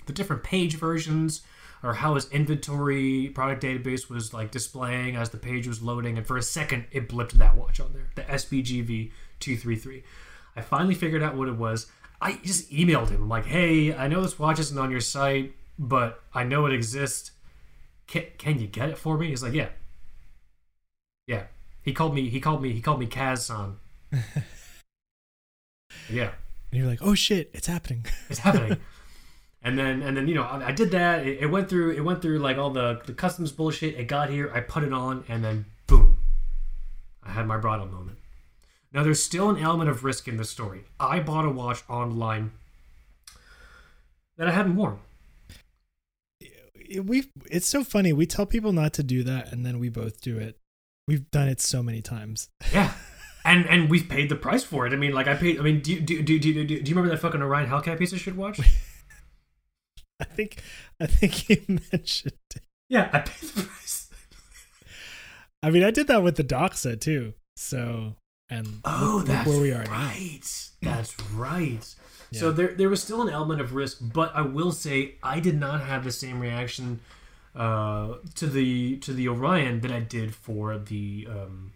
the 0.08 0.14
different 0.14 0.44
page 0.44 0.76
versions 0.76 1.42
or 1.84 1.94
how 1.94 2.16
his 2.16 2.32
inventory 2.32 3.30
product 3.30 3.62
database 3.62 4.10
was 4.10 4.34
like 4.34 4.50
displaying 4.50 5.16
as 5.16 5.30
the 5.30 5.38
page 5.38 5.68
was 5.68 5.84
loading 5.84 6.18
and 6.18 6.26
for 6.26 6.38
a 6.38 6.42
second 6.42 6.86
it 6.92 7.08
blipped 7.08 7.34
that 7.34 7.56
watch 7.56 7.80
on 7.80 7.94
there 7.94 8.10
the 8.16 8.24
sbgv 8.24 9.12
233 9.40 10.04
i 10.56 10.62
finally 10.62 10.96
figured 10.96 11.22
out 11.22 11.36
what 11.36 11.48
it 11.48 11.56
was 11.56 11.86
i 12.24 12.40
just 12.44 12.72
emailed 12.72 13.10
him 13.10 13.24
I'm 13.24 13.30
like 13.30 13.46
hey 13.46 13.94
i 13.94 14.08
know 14.08 14.22
this 14.22 14.40
watch 14.40 14.60
isn't 14.60 14.78
on 14.78 14.92
your 14.92 15.02
site 15.02 15.54
but 15.78 16.22
i 16.34 16.44
know 16.44 16.66
it 16.66 16.74
exists 16.74 17.32
can, 18.08 18.26
can 18.38 18.60
you 18.60 18.68
get 18.68 18.90
it 18.90 18.98
for 18.98 19.18
me? 19.18 19.30
He's 19.30 19.44
like, 19.44 19.54
yeah, 19.54 19.70
yeah. 21.28 21.44
He 21.82 21.94
called 21.94 22.14
me. 22.14 22.30
He 22.30 22.40
called 22.40 22.62
me. 22.62 22.72
He 22.72 22.82
called 22.82 23.00
me 23.00 23.08
Kaz-san. 23.08 23.78
yeah, 26.10 26.32
And 26.72 26.80
you're 26.80 26.88
like, 26.88 27.00
oh 27.02 27.16
shit, 27.16 27.50
it's 27.54 27.68
happening. 27.68 28.06
it's 28.30 28.40
happening. 28.40 28.78
and 29.64 29.78
then 29.78 30.02
and 30.02 30.16
then 30.16 30.28
you 30.28 30.36
know 30.36 30.44
I, 30.44 30.68
I 30.68 30.72
did 30.72 30.92
that. 30.92 31.26
It, 31.26 31.40
it 31.42 31.48
went 31.48 31.70
through. 31.70 31.92
It 31.92 32.02
went 32.02 32.22
through 32.22 32.40
like 32.40 32.58
all 32.58 32.70
the 32.70 33.02
the 33.06 33.14
customs 33.14 33.52
bullshit. 33.52 33.96
It 33.96 34.06
got 34.08 34.30
here. 34.30 34.52
I 34.54 34.60
put 34.60 34.84
it 34.84 34.94
on, 34.94 35.24
and 35.28 35.44
then 35.44 35.66
boom, 35.88 36.18
I 37.24 37.32
had 37.32 37.48
my 37.48 37.58
bridal 37.58 37.88
moment. 37.88 38.20
Now 38.94 39.04
there's 39.04 39.24
still 39.24 39.50
an 39.50 39.58
element 39.58 39.90
of 39.90 40.04
risk 40.04 40.28
in 40.28 40.38
the 40.38 40.46
story. 40.46 40.84
I 41.00 41.20
bought 41.20 41.46
a 41.46 41.50
watch 41.50 41.84
online 41.90 42.52
that 44.38 44.48
I 44.48 44.52
hadn't 44.52 44.76
worn. 44.76 45.00
we 47.02 47.26
it's 47.50 47.68
so 47.68 47.84
funny. 47.84 48.14
We 48.14 48.26
tell 48.26 48.46
people 48.46 48.72
not 48.72 48.94
to 48.94 49.04
do 49.04 49.24
that, 49.24 49.52
and 49.52 49.66
then 49.66 49.80
we 49.80 49.90
both 49.90 50.22
do 50.22 50.38
it. 50.38 50.58
We've 51.08 51.30
done 51.32 51.48
it 51.50 51.60
so 51.60 51.82
many 51.84 52.02
times. 52.02 52.50
Yeah. 52.72 52.92
And 53.46 53.66
and 53.66 53.90
we've 53.90 54.08
paid 54.08 54.30
the 54.30 54.38
price 54.38 54.64
for 54.64 54.88
it. 54.88 54.94
I 54.94 54.96
mean, 54.96 55.12
like 55.12 55.28
I 55.28 55.36
paid. 55.36 55.60
I 55.60 55.64
mean, 55.64 55.82
do 55.82 56.00
do 56.00 56.24
do 56.24 56.40
do 56.40 56.54
do, 56.54 56.66
do 56.66 56.74
you 56.76 56.96
remember 56.96 57.10
that 57.10 57.20
fucking 57.20 57.42
Orion 57.42 57.70
Hellcat 57.70 58.00
piece 58.00 58.14
of 58.14 58.20
shit 58.22 58.38
watch? 58.38 58.58
I 60.22 60.24
think 60.24 60.64
I 60.98 61.08
think 61.08 61.50
you 61.50 61.62
mentioned. 61.92 62.36
It. 62.56 62.62
Yeah, 62.88 63.10
I 63.12 63.20
paid 63.20 63.50
the 63.50 63.64
price. 63.64 64.10
I 65.62 65.72
mean, 65.72 65.84
I 65.84 65.92
did 65.92 66.08
that 66.08 66.24
with 66.24 66.38
the 66.38 66.44
Doxa 66.46 66.98
too. 66.98 67.34
So 67.58 68.16
and 68.58 68.68
Oh, 68.86 69.16
look, 69.18 69.28
that's 69.28 69.48
look 69.48 69.56
where 69.56 69.62
we 69.62 69.72
are 69.72 69.84
now. 69.84 69.92
right. 69.92 70.70
That's 70.82 71.14
right. 71.32 71.96
So 72.32 72.52
there 72.52 72.74
there 72.74 72.90
was 72.90 73.02
still 73.02 73.22
an 73.22 73.30
element 73.30 73.62
of 73.62 73.74
risk, 73.76 73.98
but 74.02 74.32
I 74.36 74.42
will 74.42 74.72
say 74.72 75.16
I 75.22 75.40
did 75.40 75.60
not 75.60 75.82
have 75.82 76.04
the 76.04 76.12
same 76.12 76.40
reaction 76.40 77.00
uh, 77.56 78.16
to 78.36 78.48
the 78.48 78.98
to 79.06 79.14
the 79.14 79.28
Orion 79.28 79.82
that 79.82 79.92
I 79.92 80.00
did 80.00 80.34
for 80.34 80.78
the 80.80 81.28
um, 81.30 81.74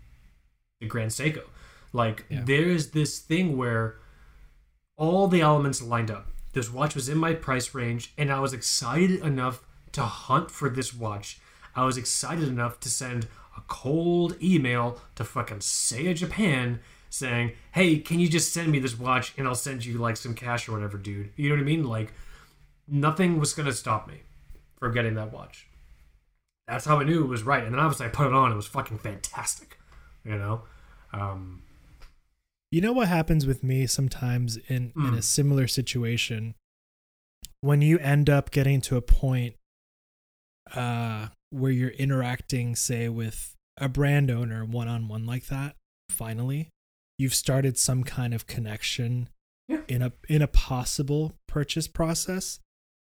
the 0.81 0.87
Grand 0.87 1.11
Seiko. 1.11 1.43
Like 1.93 2.25
Yeah. 2.29 2.41
there 2.43 2.67
is 2.77 2.91
this 2.91 3.19
thing 3.19 3.55
where 3.55 3.97
all 4.97 5.27
the 5.27 5.41
elements 5.41 5.81
lined 5.81 6.09
up. 6.09 6.25
This 6.53 6.71
watch 6.71 6.95
was 6.95 7.07
in 7.07 7.19
my 7.19 7.33
price 7.35 7.75
range, 7.75 8.13
and 8.17 8.31
I 8.31 8.39
was 8.39 8.51
excited 8.53 9.21
enough 9.21 9.61
to 9.91 10.01
hunt 10.01 10.49
for 10.49 10.69
this 10.69 10.91
watch. 10.93 11.39
I 11.75 11.85
was 11.85 11.97
excited 11.97 12.47
enough 12.47 12.79
to 12.79 12.89
send 12.89 13.27
a 13.57 13.61
cold 13.67 14.41
email 14.41 15.01
to 15.15 15.23
fucking 15.23 15.57
Seiya 15.59 16.15
Japan 16.15 16.79
saying, 17.09 17.53
"Hey, 17.73 17.97
can 17.99 18.19
you 18.19 18.29
just 18.29 18.53
send 18.53 18.71
me 18.71 18.79
this 18.79 18.97
watch 18.97 19.33
and 19.37 19.47
I'll 19.47 19.55
send 19.55 19.83
you 19.85 19.97
like 19.97 20.15
some 20.17 20.35
cash 20.35 20.69
or 20.69 20.73
whatever, 20.73 20.97
dude." 20.97 21.31
You 21.35 21.49
know 21.49 21.55
what 21.55 21.61
I 21.61 21.65
mean? 21.65 21.83
Like 21.83 22.13
nothing 22.87 23.39
was 23.39 23.53
gonna 23.53 23.73
stop 23.73 24.07
me 24.07 24.21
from 24.79 24.93
getting 24.93 25.15
that 25.15 25.31
watch. 25.33 25.67
That's 26.67 26.85
how 26.85 26.99
I 26.99 27.03
knew 27.03 27.23
it 27.23 27.27
was 27.27 27.43
right. 27.43 27.63
And 27.63 27.73
then 27.73 27.79
obviously 27.79 28.05
I 28.05 28.09
put 28.09 28.27
it 28.27 28.33
on. 28.33 28.51
It 28.51 28.55
was 28.55 28.67
fucking 28.67 28.99
fantastic. 28.99 29.77
You 30.23 30.37
know. 30.37 30.61
Um, 31.13 31.63
You 32.71 32.81
know 32.81 32.91
what 32.91 33.07
happens 33.07 33.45
with 33.47 33.63
me 33.63 33.87
sometimes 33.87 34.57
in 34.57 34.91
in 34.95 35.13
Mm. 35.13 35.17
a 35.17 35.21
similar 35.21 35.67
situation 35.67 36.53
when 37.61 37.81
you 37.81 37.97
end 37.99 38.29
up 38.29 38.51
getting 38.51 38.81
to 38.81 38.97
a 38.97 39.01
point 39.01 39.55
uh 40.75 41.29
where 41.49 41.71
you're 41.71 41.89
interacting 41.91 42.75
say 42.75 43.07
with 43.09 43.55
a 43.77 43.87
brand 43.89 44.29
owner 44.31 44.65
one 44.65 44.87
on 44.87 45.07
one 45.07 45.25
like 45.25 45.45
that 45.47 45.75
finally 46.09 46.69
you've 47.17 47.33
started 47.35 47.77
some 47.77 48.03
kind 48.03 48.33
of 48.33 48.45
connection 48.47 49.29
Yeah. 49.67 49.81
in 49.87 50.01
a 50.01 50.11
in 50.29 50.41
a 50.41 50.47
possible 50.47 51.33
purchase 51.47 51.87
process 51.87 52.59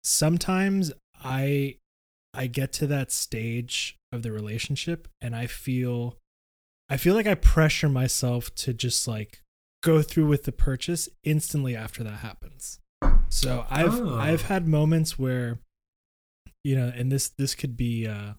sometimes 0.04 0.92
i 1.24 1.76
i 2.34 2.48
get 2.48 2.72
to 2.74 2.88
that 2.88 3.12
stage 3.12 3.98
of 4.12 4.22
the 4.24 4.32
relationship 4.32 5.08
and 5.22 5.36
i 5.36 5.48
feel 5.48 6.18
i 6.90 6.98
feel 6.98 7.16
like 7.16 7.28
i 7.28 7.36
pressure 7.36 7.90
myself 7.90 8.54
to 8.56 8.74
just 8.74 9.08
like 9.08 9.42
go 9.84 10.02
through 10.02 10.28
with 10.28 10.44
the 10.44 10.52
purchase 10.52 11.10
instantly 11.24 11.76
after 11.76 12.04
that 12.04 12.20
happens 12.20 12.80
so 13.30 13.66
i've 13.70 14.00
Oh. 14.00 14.16
i've 14.16 14.44
had 14.44 14.68
moments 14.68 15.18
where 15.18 15.60
you 16.66 16.76
know 16.76 16.92
and 16.96 17.12
this 17.12 17.30
this 17.30 17.54
could 17.54 17.78
be 17.78 18.08
uh 18.08 18.34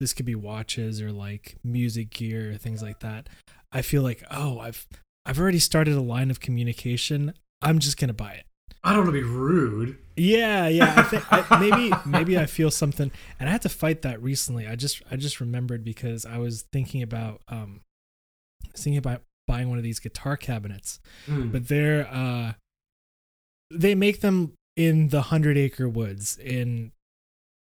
this 0.00 0.14
could 0.14 0.24
be 0.24 0.34
watches 0.34 1.02
or 1.02 1.12
like 1.12 1.56
music 1.62 2.10
gear 2.10 2.52
or 2.52 2.56
things 2.56 2.82
like 2.82 3.00
that. 3.00 3.28
I 3.70 3.82
feel 3.82 4.02
like 4.02 4.24
oh 4.30 4.58
i've 4.58 4.86
i've 5.26 5.38
already 5.38 5.58
started 5.58 5.94
a 5.94 6.00
line 6.00 6.30
of 6.30 6.40
communication. 6.40 7.34
I'm 7.60 7.78
just 7.78 7.98
gonna 7.98 8.14
buy 8.14 8.32
it. 8.32 8.46
I 8.82 8.94
don't 8.94 9.04
want 9.04 9.16
to 9.16 9.20
be 9.20 9.26
rude. 9.26 9.98
yeah 10.16 10.68
yeah 10.68 10.94
i 10.96 11.02
think 11.02 11.24
I, 11.30 11.58
maybe 11.60 11.92
maybe 12.06 12.38
i 12.38 12.46
feel 12.46 12.70
something. 12.70 13.10
And 13.38 13.48
i 13.48 13.52
had 13.52 13.62
to 13.62 13.68
fight 13.68 14.00
that 14.02 14.22
recently. 14.22 14.66
I 14.66 14.74
just 14.74 15.02
i 15.10 15.16
just 15.16 15.38
remembered 15.38 15.84
because 15.84 16.24
i 16.24 16.38
was 16.38 16.64
thinking 16.72 17.02
about 17.02 17.42
um 17.48 17.82
thinking 18.74 18.96
about 18.96 19.22
buying 19.46 19.68
one 19.68 19.76
of 19.78 19.84
these 19.84 19.98
guitar 19.98 20.36
cabinets. 20.38 21.00
Mm. 21.26 21.52
but 21.52 21.68
they're 21.68 22.08
uh 22.10 22.52
they 23.70 23.94
make 23.94 24.20
them 24.22 24.54
in 24.76 25.08
the 25.08 25.22
hundred 25.22 25.58
acre 25.58 25.88
woods 25.88 26.38
in 26.38 26.92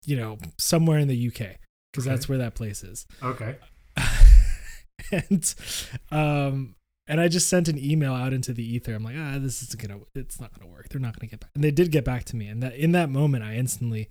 you 0.06 0.16
know 0.16 0.38
somewhere 0.58 0.98
in 1.00 1.08
the 1.08 1.28
uk 1.28 1.34
because 1.38 2.06
Okay. 2.06 2.10
that's 2.10 2.30
where 2.30 2.38
that 2.38 2.56
place 2.56 2.84
is 2.84 3.06
okay. 3.24 3.56
and 5.12 5.56
um 6.12 6.76
and 7.08 7.20
i 7.20 7.28
just 7.28 7.48
sent 7.50 7.68
an 7.68 7.78
email 7.78 8.14
out 8.14 8.34
into 8.34 8.54
the 8.54 8.64
ether 8.64 8.94
i'm 8.94 9.04
like 9.04 9.16
ah 9.18 9.38
this 9.40 9.62
isn't 9.64 9.82
gonna 9.82 10.00
it's 10.16 10.40
not 10.40 10.52
gonna 10.58 10.70
work 10.72 10.90
they're 10.90 11.02
not 11.02 11.18
gonna 11.20 11.30
get 11.30 11.40
back 11.40 11.50
and 11.56 11.64
they 11.64 11.72
did 11.72 11.92
get 11.92 12.04
back 12.06 12.24
to 12.26 12.36
me 12.36 12.48
and 12.48 12.62
that 12.62 12.76
in 12.76 12.92
that 12.92 13.10
moment 13.10 13.44
i 13.44 13.56
instantly 13.56 14.10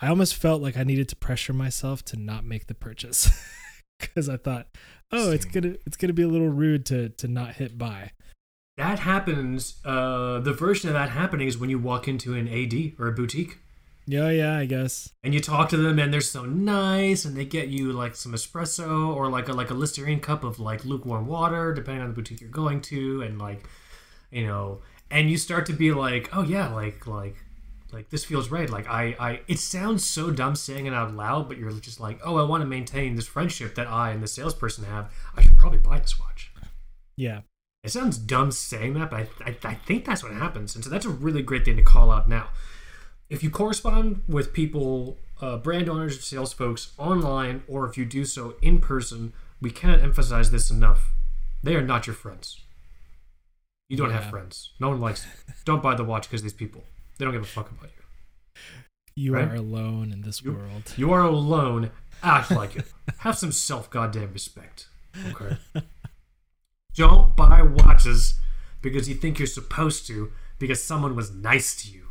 i 0.00 0.06
almost 0.08 0.34
felt 0.34 0.62
like 0.62 0.76
i 0.76 0.84
needed 0.84 1.08
to 1.08 1.16
pressure 1.16 1.52
myself 1.52 2.04
to 2.04 2.16
not 2.16 2.44
make 2.44 2.66
the 2.66 2.74
purchase 2.74 3.30
because 4.00 4.28
i 4.28 4.36
thought 4.36 4.66
oh 5.10 5.32
it's 5.32 5.44
gonna 5.44 5.74
it's 5.86 5.96
gonna 5.96 6.12
be 6.12 6.22
a 6.22 6.28
little 6.28 6.48
rude 6.50 6.84
to 6.86 7.08
to 7.10 7.26
not 7.28 7.54
hit 7.56 7.76
buy 7.78 8.10
That 8.76 8.98
happens. 9.00 9.76
Uh, 9.86 10.38
the 10.40 10.52
version 10.52 10.88
of 10.90 10.94
that 10.94 11.08
happening 11.10 11.48
is 11.48 11.56
when 11.56 11.70
you 11.70 11.78
walk 11.78 12.06
into 12.06 12.34
an 12.34 12.46
AD 12.46 12.92
or 13.00 13.06
a 13.08 13.12
boutique 13.12 13.56
yeah 14.06 14.30
yeah 14.30 14.56
i 14.56 14.64
guess 14.64 15.12
and 15.24 15.34
you 15.34 15.40
talk 15.40 15.68
to 15.68 15.76
them 15.76 15.98
and 15.98 16.12
they're 16.12 16.20
so 16.20 16.44
nice 16.44 17.24
and 17.24 17.36
they 17.36 17.44
get 17.44 17.68
you 17.68 17.92
like 17.92 18.14
some 18.14 18.32
espresso 18.32 19.14
or 19.14 19.28
like 19.28 19.48
a 19.48 19.52
like 19.52 19.70
a 19.70 19.74
Listerine 19.74 20.20
cup 20.20 20.44
of 20.44 20.60
like 20.60 20.84
lukewarm 20.84 21.26
water 21.26 21.74
depending 21.74 22.02
on 22.02 22.08
the 22.08 22.14
boutique 22.14 22.40
you're 22.40 22.50
going 22.50 22.80
to 22.80 23.22
and 23.22 23.38
like 23.38 23.68
you 24.30 24.46
know 24.46 24.80
and 25.10 25.30
you 25.30 25.36
start 25.36 25.66
to 25.66 25.72
be 25.72 25.92
like 25.92 26.28
oh 26.32 26.42
yeah 26.44 26.72
like 26.72 27.06
like 27.06 27.36
like 27.92 28.10
this 28.10 28.24
feels 28.24 28.50
right 28.50 28.70
like 28.70 28.88
I 28.88 29.16
I 29.18 29.40
it 29.48 29.58
sounds 29.58 30.04
so 30.04 30.30
dumb 30.30 30.54
saying 30.56 30.86
it 30.86 30.92
out 30.92 31.14
loud 31.14 31.48
but 31.48 31.56
you're 31.58 31.70
just 31.72 32.00
like 32.00 32.20
oh 32.24 32.36
I 32.36 32.42
want 32.42 32.60
to 32.62 32.66
maintain 32.66 33.16
this 33.16 33.26
friendship 33.26 33.74
that 33.76 33.86
I 33.88 34.10
and 34.10 34.22
the 34.22 34.28
salesperson 34.28 34.84
have 34.84 35.12
I 35.36 35.42
should 35.42 35.56
probably 35.56 35.78
buy 35.78 35.98
this 35.98 36.18
watch 36.18 36.52
yeah 37.16 37.40
It 37.84 37.90
sounds 37.90 38.18
dumb 38.18 38.50
saying 38.50 38.94
that, 38.94 39.10
but 39.10 39.20
I, 39.20 39.50
I, 39.50 39.56
I 39.62 39.74
think 39.74 40.04
that's 40.04 40.22
what 40.24 40.32
happens. 40.32 40.74
And 40.74 40.82
so 40.82 40.90
that's 40.90 41.06
a 41.06 41.10
really 41.10 41.40
great 41.40 41.64
thing 41.64 41.76
to 41.76 41.82
call 41.82 42.10
out 42.10 42.28
now. 42.28 42.48
If 43.28 43.42
you 43.42 43.50
correspond 43.50 44.22
with 44.28 44.52
people, 44.52 45.18
uh, 45.40 45.56
brand 45.58 45.88
owners, 45.88 46.22
sales 46.24 46.52
folks 46.52 46.92
online, 46.98 47.62
or 47.68 47.88
if 47.88 47.98
you 47.98 48.04
do 48.04 48.24
so 48.24 48.54
in 48.62 48.78
person, 48.80 49.32
we 49.60 49.70
cannot 49.70 50.00
emphasize 50.00 50.50
this 50.50 50.70
enough. 50.70 51.12
They 51.62 51.74
are 51.74 51.82
not 51.82 52.06
your 52.06 52.14
friends. 52.14 52.60
You 53.88 53.96
don't 53.96 54.10
Yeah. 54.10 54.20
have 54.20 54.30
friends. 54.30 54.70
No 54.80 54.90
one 54.90 55.00
likes 55.00 55.24
you. 55.24 55.30
Don't 55.64 55.82
buy 55.82 55.94
the 55.94 56.04
watch 56.04 56.24
because 56.28 56.42
these 56.42 56.52
people. 56.52 56.84
They 57.18 57.24
don't 57.24 57.32
give 57.34 57.42
a 57.42 57.46
fuck 57.46 57.70
about 57.70 57.90
you. 57.90 58.02
You 59.16 59.34
Right? 59.34 59.48
are 59.48 59.54
alone 59.54 60.12
in 60.12 60.20
this 60.22 60.42
You- 60.42 60.52
world. 60.52 60.92
You 60.96 61.12
are 61.12 61.22
alone. 61.22 61.90
Act 62.22 62.50
like 62.50 62.76
it. 62.76 62.92
Have 63.18 63.38
some 63.38 63.52
self 63.52 63.88
goddamn 63.90 64.32
respect. 64.32 64.88
Okay. 65.28 65.56
Don't 66.94 67.36
buy 67.36 67.62
watches 67.62 68.38
because 68.82 69.08
you 69.08 69.14
think 69.14 69.38
you're 69.38 69.46
supposed 69.46 70.06
to 70.08 70.32
because 70.58 70.82
someone 70.82 71.14
was 71.16 71.30
nice 71.30 71.74
to 71.82 71.90
you. 71.90 72.05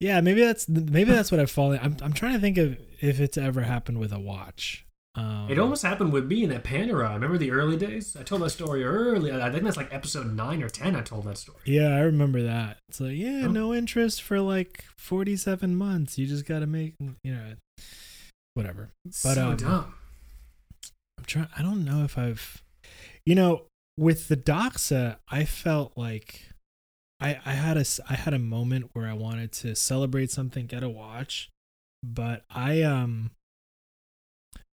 Yeah, 0.00 0.20
maybe 0.20 0.42
that's 0.44 0.68
maybe 0.68 1.10
that's 1.12 1.30
what 1.30 1.40
I've 1.40 1.50
fallen. 1.50 1.78
I'm 1.82 1.96
I'm 2.02 2.12
trying 2.12 2.34
to 2.34 2.40
think 2.40 2.58
of 2.58 2.76
if 3.00 3.20
it's 3.20 3.36
ever 3.38 3.62
happened 3.62 3.98
with 3.98 4.12
a 4.12 4.18
watch. 4.18 4.84
Um, 5.16 5.46
It 5.48 5.60
almost 5.60 5.84
happened 5.84 6.12
with 6.12 6.26
me 6.26 6.42
in 6.42 6.50
that 6.50 6.64
Panerai. 6.64 7.14
Remember 7.14 7.38
the 7.38 7.52
early 7.52 7.76
days? 7.76 8.16
I 8.16 8.24
told 8.24 8.42
that 8.42 8.50
story 8.50 8.82
early. 8.84 9.30
I 9.30 9.48
think 9.52 9.62
that's 9.62 9.76
like 9.76 9.94
episode 9.94 10.34
nine 10.34 10.60
or 10.60 10.68
ten. 10.68 10.96
I 10.96 11.02
told 11.02 11.24
that 11.26 11.38
story. 11.38 11.58
Yeah, 11.64 11.94
I 11.94 12.00
remember 12.00 12.42
that. 12.42 12.78
It's 12.88 13.00
like, 13.00 13.16
yeah, 13.16 13.42
Huh? 13.42 13.48
no 13.52 13.72
interest 13.72 14.22
for 14.22 14.40
like 14.40 14.84
47 14.98 15.76
months. 15.76 16.18
You 16.18 16.26
just 16.26 16.46
got 16.46 16.58
to 16.60 16.66
make, 16.66 16.94
you 16.98 17.14
know, 17.32 17.52
whatever. 18.54 18.90
But, 19.04 19.12
so 19.12 19.48
um, 19.50 19.56
dumb. 19.56 19.94
I'm 21.18 21.24
trying. 21.26 21.48
I 21.56 21.62
don't 21.62 21.84
know 21.84 22.02
if 22.02 22.18
I've, 22.18 22.60
you 23.24 23.36
know, 23.36 23.66
with 23.96 24.26
the 24.26 24.36
Doxa, 24.36 25.18
I 25.30 25.44
felt 25.44 25.92
like 25.96 26.48
I 27.20 27.38
I 27.44 27.52
had 27.52 27.76
a 27.76 27.84
I 28.08 28.14
had 28.14 28.34
a 28.34 28.38
moment 28.38 28.90
where 28.92 29.06
I 29.06 29.12
wanted 29.14 29.52
to 29.52 29.74
celebrate 29.74 30.30
something, 30.30 30.66
get 30.66 30.82
a 30.82 30.88
watch, 30.88 31.50
but 32.02 32.44
I 32.50 32.82
um. 32.82 33.30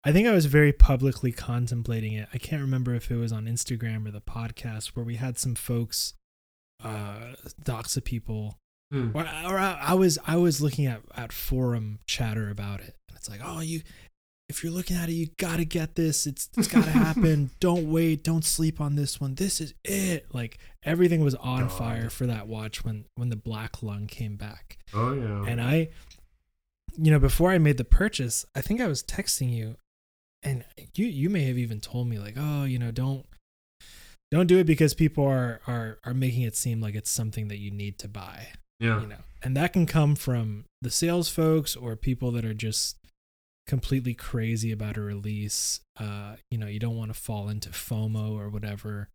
I 0.05 0.13
think 0.13 0.29
I 0.29 0.31
was 0.31 0.45
very 0.45 0.71
publicly 0.71 1.33
contemplating 1.33 2.13
it. 2.13 2.29
I 2.33 2.37
can't 2.37 2.61
remember 2.61 2.95
if 2.95 3.11
it 3.11 3.17
was 3.17 3.33
on 3.33 3.47
Instagram 3.47 4.07
or 4.07 4.11
the 4.11 4.21
podcast 4.21 4.89
where 4.89 5.03
we 5.03 5.17
had 5.17 5.37
some 5.37 5.55
folks, 5.55 6.13
uh, 6.81 7.33
Doxa 7.65 8.01
people 8.01 8.55
Hmm. 8.91 9.09
or, 9.13 9.21
or 9.21 9.59
I, 9.59 9.77
I 9.89 9.93
was 9.93 10.17
I 10.25 10.37
was 10.37 10.61
looking 10.61 10.87
at 10.87 11.01
at 11.15 11.31
forum 11.31 11.99
chatter 12.07 12.49
about 12.49 12.79
it, 12.79 12.95
and 13.07 13.17
it's 13.17 13.29
like, 13.29 13.41
oh, 13.43 13.59
you, 13.59 13.81
if 14.49 14.63
you're 14.63 14.73
looking 14.73 14.97
at 14.97 15.09
it, 15.09 15.13
you 15.13 15.27
gotta 15.37 15.63
get 15.63 15.95
this. 15.95 16.25
It's 16.25 16.49
it's 16.57 16.67
gotta 16.67 16.89
happen. 16.89 17.51
don't 17.59 17.89
wait. 17.91 18.23
Don't 18.23 18.43
sleep 18.43 18.81
on 18.81 18.95
this 18.95 19.21
one. 19.21 19.35
This 19.35 19.61
is 19.61 19.75
it. 19.85 20.25
Like 20.33 20.57
everything 20.83 21.23
was 21.23 21.35
on 21.35 21.67
God. 21.67 21.71
fire 21.71 22.09
for 22.09 22.25
that 22.25 22.47
watch 22.47 22.83
when 22.83 23.05
when 23.15 23.29
the 23.29 23.35
black 23.35 23.83
lung 23.83 24.07
came 24.07 24.35
back, 24.35 24.79
Oh 24.93 25.13
yeah. 25.13 25.45
and 25.45 25.61
I, 25.61 25.89
you 26.97 27.11
know, 27.11 27.19
before 27.19 27.51
I 27.51 27.59
made 27.59 27.77
the 27.77 27.85
purchase, 27.85 28.45
I 28.55 28.61
think 28.61 28.81
I 28.81 28.87
was 28.87 29.03
texting 29.03 29.53
you, 29.53 29.75
and 30.41 30.65
you 30.95 31.05
you 31.05 31.29
may 31.29 31.43
have 31.43 31.57
even 31.57 31.79
told 31.79 32.07
me 32.07 32.17
like, 32.17 32.35
oh, 32.37 32.63
you 32.63 32.79
know, 32.79 32.91
don't. 32.91 33.25
Don't 34.31 34.45
do 34.45 34.59
it 34.59 34.67
because 34.67 34.93
people 34.93 35.25
are, 35.25 35.59
are 35.65 35.97
are 36.03 36.13
making 36.13 36.43
it 36.43 36.55
seem 36.55 36.81
like 36.81 36.93
it's 36.93 37.09
something 37.09 37.47
that 37.47 37.57
you 37.57 37.71
need 37.71 37.97
to 37.97 38.07
buy 38.07 38.49
yeah. 38.79 39.01
you 39.01 39.07
know 39.07 39.17
and 39.41 39.55
that 39.55 39.73
can 39.73 39.85
come 39.85 40.15
from 40.15 40.65
the 40.81 40.89
sales 40.91 41.29
folks 41.29 41.75
or 41.75 41.95
people 41.95 42.31
that 42.31 42.45
are 42.45 42.53
just 42.53 42.98
completely 43.69 44.15
crazy 44.15 44.71
about 44.71 44.97
a 44.97 45.01
release 45.01 45.81
uh 45.99 46.35
you 46.49 46.57
know 46.57 46.65
you 46.65 46.79
don't 46.79 46.97
want 46.97 47.13
to 47.13 47.19
fall 47.19 47.49
into 47.49 47.69
fomo 47.69 48.31
or 48.35 48.49
whatever 48.49 49.09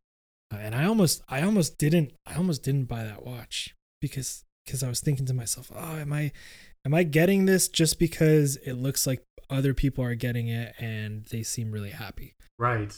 uh, 0.52 0.58
and 0.58 0.76
i 0.76 0.84
almost 0.84 1.20
i 1.28 1.42
almost 1.42 1.76
didn't 1.76 2.12
i 2.24 2.34
almost 2.36 2.62
didn't 2.62 2.84
buy 2.84 3.02
that 3.02 3.24
watch 3.26 3.74
because 4.00 4.44
because 4.64 4.84
i 4.84 4.88
was 4.88 5.00
thinking 5.00 5.26
to 5.26 5.34
myself 5.34 5.72
oh 5.74 5.96
am 5.96 6.12
i 6.12 6.30
am 6.86 6.94
i 6.94 7.02
getting 7.02 7.46
this 7.46 7.66
just 7.68 7.98
because 7.98 8.54
it 8.64 8.74
looks 8.74 9.08
like 9.08 9.24
other 9.50 9.74
people 9.74 10.04
are 10.04 10.14
getting 10.14 10.46
it 10.46 10.72
and 10.78 11.24
they 11.32 11.42
seem 11.42 11.72
really 11.72 11.90
happy 11.90 12.36
Right. 12.56 12.94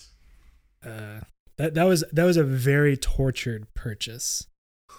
uh 0.85 1.21
that 1.57 1.73
that 1.73 1.85
was 1.85 2.05
that 2.13 2.25
was 2.25 2.37
a 2.37 2.45
very 2.45 2.99
tortured 2.99 3.73
purchase 3.73 4.47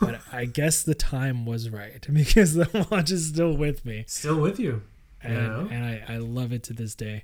but 0.01 0.19
I 0.31 0.45
guess 0.45 0.81
the 0.81 0.95
time 0.95 1.45
was 1.45 1.69
right 1.69 2.05
because 2.13 2.55
the 2.55 2.87
watch 2.91 3.11
is 3.11 3.27
still 3.29 3.55
with 3.55 3.85
me, 3.85 4.03
Still 4.07 4.39
with 4.41 4.59
you. 4.59 4.81
And 5.21 5.35
Yeah. 5.35 5.67
and 5.75 5.85
I, 5.85 6.15
I 6.15 6.17
love 6.17 6.51
it 6.53 6.63
to 6.63 6.73
this 6.73 6.95
day. 6.95 7.23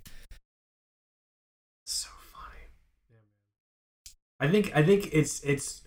So 1.86 2.10
funny. 2.32 2.62
Yeah. 3.12 3.18
I 4.40 4.52
think 4.52 4.76
I 4.76 4.84
think 4.84 5.10
it's 5.12 5.42
it's 5.44 5.82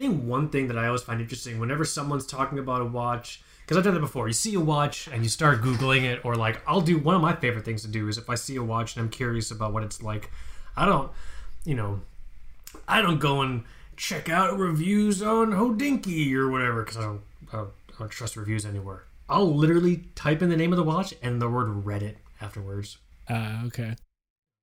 I 0.00 0.04
think 0.04 0.24
one 0.24 0.48
thing 0.50 0.68
that 0.68 0.78
I 0.78 0.86
always 0.86 1.02
find 1.02 1.20
interesting 1.20 1.58
whenever 1.58 1.84
someone's 1.84 2.26
talking 2.26 2.58
about 2.58 2.82
a 2.82 2.84
watch 2.84 3.42
because 3.62 3.76
I've 3.76 3.84
done 3.84 3.94
that 3.94 4.00
before. 4.00 4.28
You 4.28 4.34
see 4.34 4.54
a 4.54 4.60
watch 4.60 5.08
and 5.08 5.22
you 5.22 5.28
start 5.28 5.60
googling 5.62 6.02
it, 6.04 6.24
or 6.24 6.36
like 6.36 6.60
I'll 6.68 6.80
do 6.80 6.98
one 6.98 7.14
of 7.14 7.22
my 7.22 7.34
favorite 7.34 7.64
things 7.64 7.82
to 7.82 7.88
do 7.88 8.08
is 8.08 8.18
if 8.18 8.30
I 8.30 8.34
see 8.34 8.56
a 8.56 8.62
watch 8.62 8.94
and 8.96 9.02
I'm 9.04 9.10
curious 9.10 9.50
about 9.50 9.72
what 9.72 9.82
it's 9.82 10.02
like, 10.02 10.30
I 10.76 10.84
don't, 10.86 11.10
you 11.64 11.74
know, 11.74 12.00
I 12.86 13.00
don't 13.02 13.18
go 13.18 13.40
and 13.40 13.64
check 13.96 14.28
out 14.28 14.58
reviews 14.58 15.22
on 15.22 15.52
Hodinkee 15.52 16.32
or 16.34 16.50
whatever 16.50 16.82
because 16.82 16.98
I 16.98 17.02
don't, 17.02 17.22
I 17.52 17.56
don't 17.56 17.70
I 17.94 17.98
don't 18.00 18.10
trust 18.10 18.36
reviews 18.36 18.64
anywhere. 18.66 19.04
I'll 19.28 19.54
literally 19.54 20.04
type 20.14 20.42
in 20.42 20.50
the 20.50 20.56
name 20.56 20.72
of 20.72 20.76
the 20.76 20.84
watch 20.84 21.14
and 21.22 21.40
the 21.40 21.48
word 21.48 21.68
Reddit 21.84 22.16
afterwards 22.40 22.98
Uh, 23.28 23.62
okay. 23.66 23.94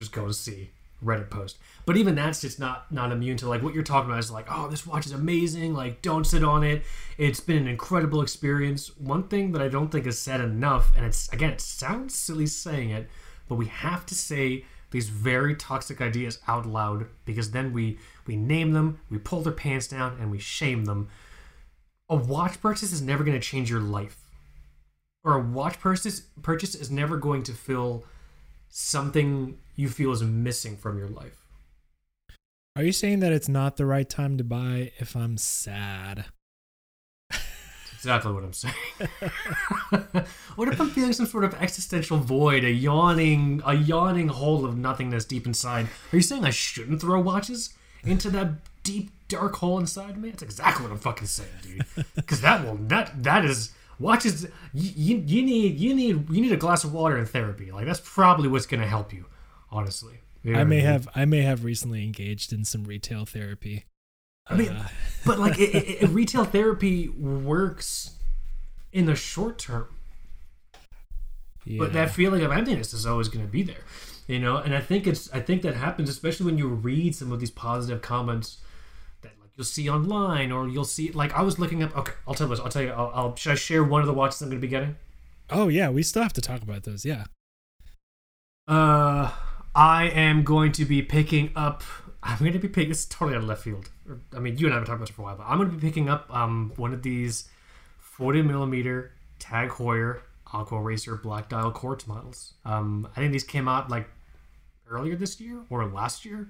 just 0.01 0.14
go 0.14 0.28
to 0.28 0.34
see 0.34 0.72
Reddit 1.03 1.30
post. 1.30 1.57
But 1.86 1.97
even 1.97 2.16
that's 2.16 2.41
just 2.41 2.59
not 2.59 2.91
not 2.91 3.11
immune 3.11 3.38
to 3.38 3.49
like 3.49 3.61
what 3.61 3.74
you're 3.74 3.84
talking 3.84 4.09
about 4.09 4.20
is 4.20 4.32
like, 4.32 4.47
oh, 4.49 4.70
this 4.70 4.88
watch 4.88 5.05
is 5.05 5.11
amazing. 5.11 5.74
Like, 5.74 6.01
don't 6.01 6.26
sit 6.26 6.43
on 6.43 6.64
it. 6.64 6.84
It's 7.18 7.41
been 7.41 7.57
an 7.57 7.68
incredible 7.68 8.22
experience. 8.22 8.95
One 8.97 9.28
thing 9.28 9.51
that 9.51 9.61
I 9.61 9.68
don't 9.68 9.91
think 9.91 10.07
is 10.07 10.18
said 10.18 10.39
enough, 10.39 10.95
and 10.95 11.05
it's 11.05 11.28
again, 11.34 11.51
it 11.51 11.61
sounds 11.61 12.16
silly 12.16 12.45
saying 12.47 12.91
it, 12.91 13.09
but 13.49 13.55
we 13.55 13.66
have 13.66 14.05
to 14.07 14.16
say 14.16 14.66
these 14.91 15.09
very 15.09 15.55
toxic 15.55 15.99
ideas 15.99 16.39
out 16.47 16.66
loud 16.66 17.07
because 17.26 17.51
then 17.51 17.74
we 17.74 17.97
we 18.26 18.36
name 18.38 18.72
them, 18.72 18.99
we 19.09 19.18
pull 19.18 19.41
their 19.41 19.51
pants 19.51 19.88
down, 19.88 20.18
and 20.22 20.32
we 20.32 20.39
shame 20.39 20.86
them. 20.86 21.09
A 22.09 22.16
watch 22.16 22.61
purchase 22.61 22.93
is 22.93 23.01
never 23.01 23.24
going 23.24 23.39
to 23.39 23.45
change 23.45 23.70
your 23.70 23.80
life. 23.82 24.22
Or 25.24 25.36
a 25.36 25.39
watch 25.39 25.80
purchase 25.80 26.21
purchase 26.41 26.76
is 26.76 26.91
never 26.91 27.17
going 27.17 27.43
to 27.43 27.53
fill 27.53 28.03
something 28.69 29.57
you 29.76 29.88
feel 29.88 30.11
is 30.11 30.24
missing 30.24 30.76
from 30.76 30.97
your 30.97 31.07
life. 31.07 31.43
Are 32.76 32.84
you 32.84 32.91
saying 32.91 33.19
that 33.19 33.32
it's 33.32 33.47
not 33.47 33.78
the 33.78 33.86
right 33.86 34.09
time 34.09 34.38
to 34.38 34.43
buy 34.43 34.91
if 34.97 35.15
I'm 35.15 35.38
sad? 35.38 36.26
That's 37.30 37.43
exactly 37.93 38.34
what 38.34 38.43
I'm 38.43 38.53
saying. 38.53 38.74
what 40.55 40.67
if 40.67 40.82
I'm 40.82 40.89
feeling 40.89 41.13
some 41.13 41.28
sort 41.28 41.43
of 41.43 41.53
existential 41.53 42.17
void, 42.17 42.63
a 42.63 42.71
yawning, 42.71 43.61
a 43.65 43.76
yawning 43.76 44.28
hole 44.28 44.65
of 44.65 44.76
nothingness 44.76 45.24
deep 45.24 45.45
inside? 45.45 45.86
Are 46.11 46.15
you 46.15 46.21
saying 46.21 46.43
I 46.43 46.49
shouldn't 46.49 46.99
throw 46.99 47.21
watches 47.21 47.76
into 48.03 48.30
that 48.32 48.55
deep 48.84 49.11
dark 49.28 49.55
hole 49.57 49.78
inside 49.78 50.17
me? 50.17 50.32
That's 50.32 50.43
exactly 50.43 50.84
what 50.84 50.91
I'm 50.91 50.97
fucking 50.99 51.28
saying, 51.28 51.49
dude. 51.61 51.86
Because 52.15 52.41
that 52.41 52.65
will 52.65 52.76
that 52.88 53.24
that 53.24 53.45
is 53.45 53.71
watches. 54.00 54.46
You, 54.74 55.18
you 55.26 55.41
need 55.44 55.78
you 55.78 55.94
need 55.94 56.30
you 56.30 56.41
need 56.41 56.52
a 56.52 56.58
glass 56.58 56.84
of 56.84 56.94
water 56.94 57.18
in 57.18 57.26
therapy. 57.26 57.72
Like 57.72 57.86
that's 57.86 58.02
probably 58.04 58.48
what's 58.50 58.66
gonna 58.66 58.88
help 58.88 59.14
you, 59.14 59.26
honestly. 59.72 60.20
You 60.44 60.54
know 60.54 60.60
I 60.60 60.64
may 60.64 60.78
mean? 60.78 60.86
have 60.86 61.08
I 61.16 61.26
may 61.26 61.41
have 61.41 61.64
recently 61.64 62.04
engaged 62.04 62.52
in 62.54 62.66
some 62.66 62.84
retail 62.84 63.26
therapy. 63.26 63.86
I 64.48 64.56
mean, 64.56 64.70
Uh, 64.70 64.88
but 65.26 65.39
like 65.39 65.58
it, 65.60 65.74
it, 65.74 66.04
it- 66.04 66.10
retail 66.10 66.44
therapy 66.46 67.08
works 67.10 68.12
in 68.91 69.06
the 69.06 69.16
short 69.16 69.58
term 69.58 69.88
yeah. 71.66 71.80
but 71.80 71.94
that 71.94 72.12
feeling 72.12 72.44
of 72.44 72.52
emptiness 72.52 72.94
is 72.94 73.06
always 73.06 73.28
going 73.30 73.44
to 73.46 73.52
be 73.52 73.64
there 73.64 73.84
you 74.28 74.39
know 74.39 74.58
and 74.58 74.76
i 74.76 74.80
think 74.80 75.08
it's 75.08 75.32
i 75.34 75.39
think 75.39 75.62
that 75.62 75.76
happens 75.76 76.10
especially 76.10 76.46
when 76.46 76.58
you 76.58 76.68
read 76.68 77.16
some 77.16 77.32
of 77.32 77.39
these 77.39 77.50
positive 77.50 78.02
comments 78.02 78.58
you'll 79.56 79.64
see 79.66 79.89
online 79.89 80.51
or 80.51 80.68
you'll 80.68 80.84
see 80.86 81.12
like 81.12 81.34
i 81.34 81.41
was 81.41 81.60
looking 81.60 81.84
up 81.84 81.95
okay 81.97 82.14
i'll 82.28 82.34
tell 82.34 82.47
you 82.47 82.56
this 82.56 82.64
i'll 82.64 82.70
tell 82.72 82.82
you 82.82 82.91
i'll, 82.91 83.12
I'll 83.14 83.36
should 83.36 83.51
i 83.51 83.56
share 83.56 83.84
one 83.84 84.01
of 84.01 84.08
the 84.08 84.14
watches 84.14 84.41
i'm 84.41 84.49
going 84.49 84.60
to 84.60 84.66
be 84.66 84.70
getting 84.70 84.95
oh 85.49 85.68
yeah, 85.68 85.89
we 85.89 86.04
still 86.04 86.24
have 86.24 86.34
to 86.34 86.41
talk 86.41 86.62
about 86.62 86.84
those. 86.84 87.06
Yeah. 87.06 87.26
uh 88.68 89.32
i 89.76 90.06
am 90.06 90.43
going 90.43 90.72
to 90.72 90.86
be 90.86 91.01
picking 91.01 91.51
up 91.56 91.84
i'm 92.22 92.39
going 92.39 92.54
to 92.54 92.60
be 92.60 92.68
picking 92.70 92.89
this 92.89 92.99
is 92.99 93.06
totally 93.06 93.36
out 93.36 93.41
of 93.43 93.47
left 93.47 93.64
field 93.64 93.89
Or, 94.08 94.20
i 94.36 94.39
mean 94.39 94.58
you 94.58 94.68
and 94.68 94.74
i 94.74 94.78
have 94.78 94.86
been 94.86 94.88
talking 94.88 94.95
about 94.95 95.08
this 95.08 95.16
for 95.16 95.22
a 95.24 95.26
while 95.26 95.38
but 95.38 95.45
i'm 95.47 95.58
going 95.58 95.70
to 95.70 95.76
be 95.76 95.82
picking 95.82 96.10
up 96.10 96.34
um 96.34 96.72
one 96.78 96.93
of 96.93 97.04
these 97.04 97.49
40 97.99 98.41
millimeter 98.43 99.12
tag 99.39 99.70
heuer 99.70 100.22
Aquaracer 100.47 101.22
black 101.22 101.49
dial 101.49 101.72
quartz 101.72 102.08
models 102.08 102.54
um 102.64 103.08
i 103.16 103.20
think 103.20 103.32
these 103.32 103.43
came 103.43 103.68
out 103.68 103.89
like 103.89 104.08
earlier 104.89 105.16
this 105.16 105.39
year 105.41 105.62
or 105.70 105.86
last 105.88 106.24
year 106.24 106.49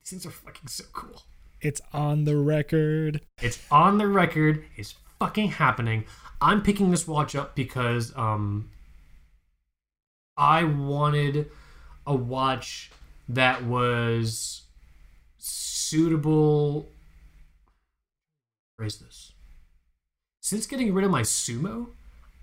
these 0.00 0.10
things 0.10 0.26
are 0.26 0.30
fucking 0.30 0.66
so 0.66 0.84
cool 0.92 1.22
It's 1.60 1.80
on 1.92 2.24
the 2.24 2.36
record. 2.36 3.20
it's 3.40 3.58
on 3.70 3.98
the 3.98 4.06
record. 4.06 4.64
It's 4.76 4.94
fucking 5.18 5.48
happening. 5.52 6.04
I'm 6.40 6.62
picking 6.62 6.90
this 6.90 7.06
watch 7.08 7.34
up 7.34 7.54
because 7.54 8.16
um 8.16 8.70
I 10.36 10.62
wanted 10.64 11.50
a 12.06 12.14
watch 12.14 12.90
that 13.28 13.64
was 13.64 14.62
suitable. 15.38 16.88
Phrase 18.76 18.98
this. 18.98 19.32
Since 20.40 20.66
getting 20.66 20.94
rid 20.94 21.04
of 21.04 21.10
my 21.10 21.22
sumo, 21.22 21.88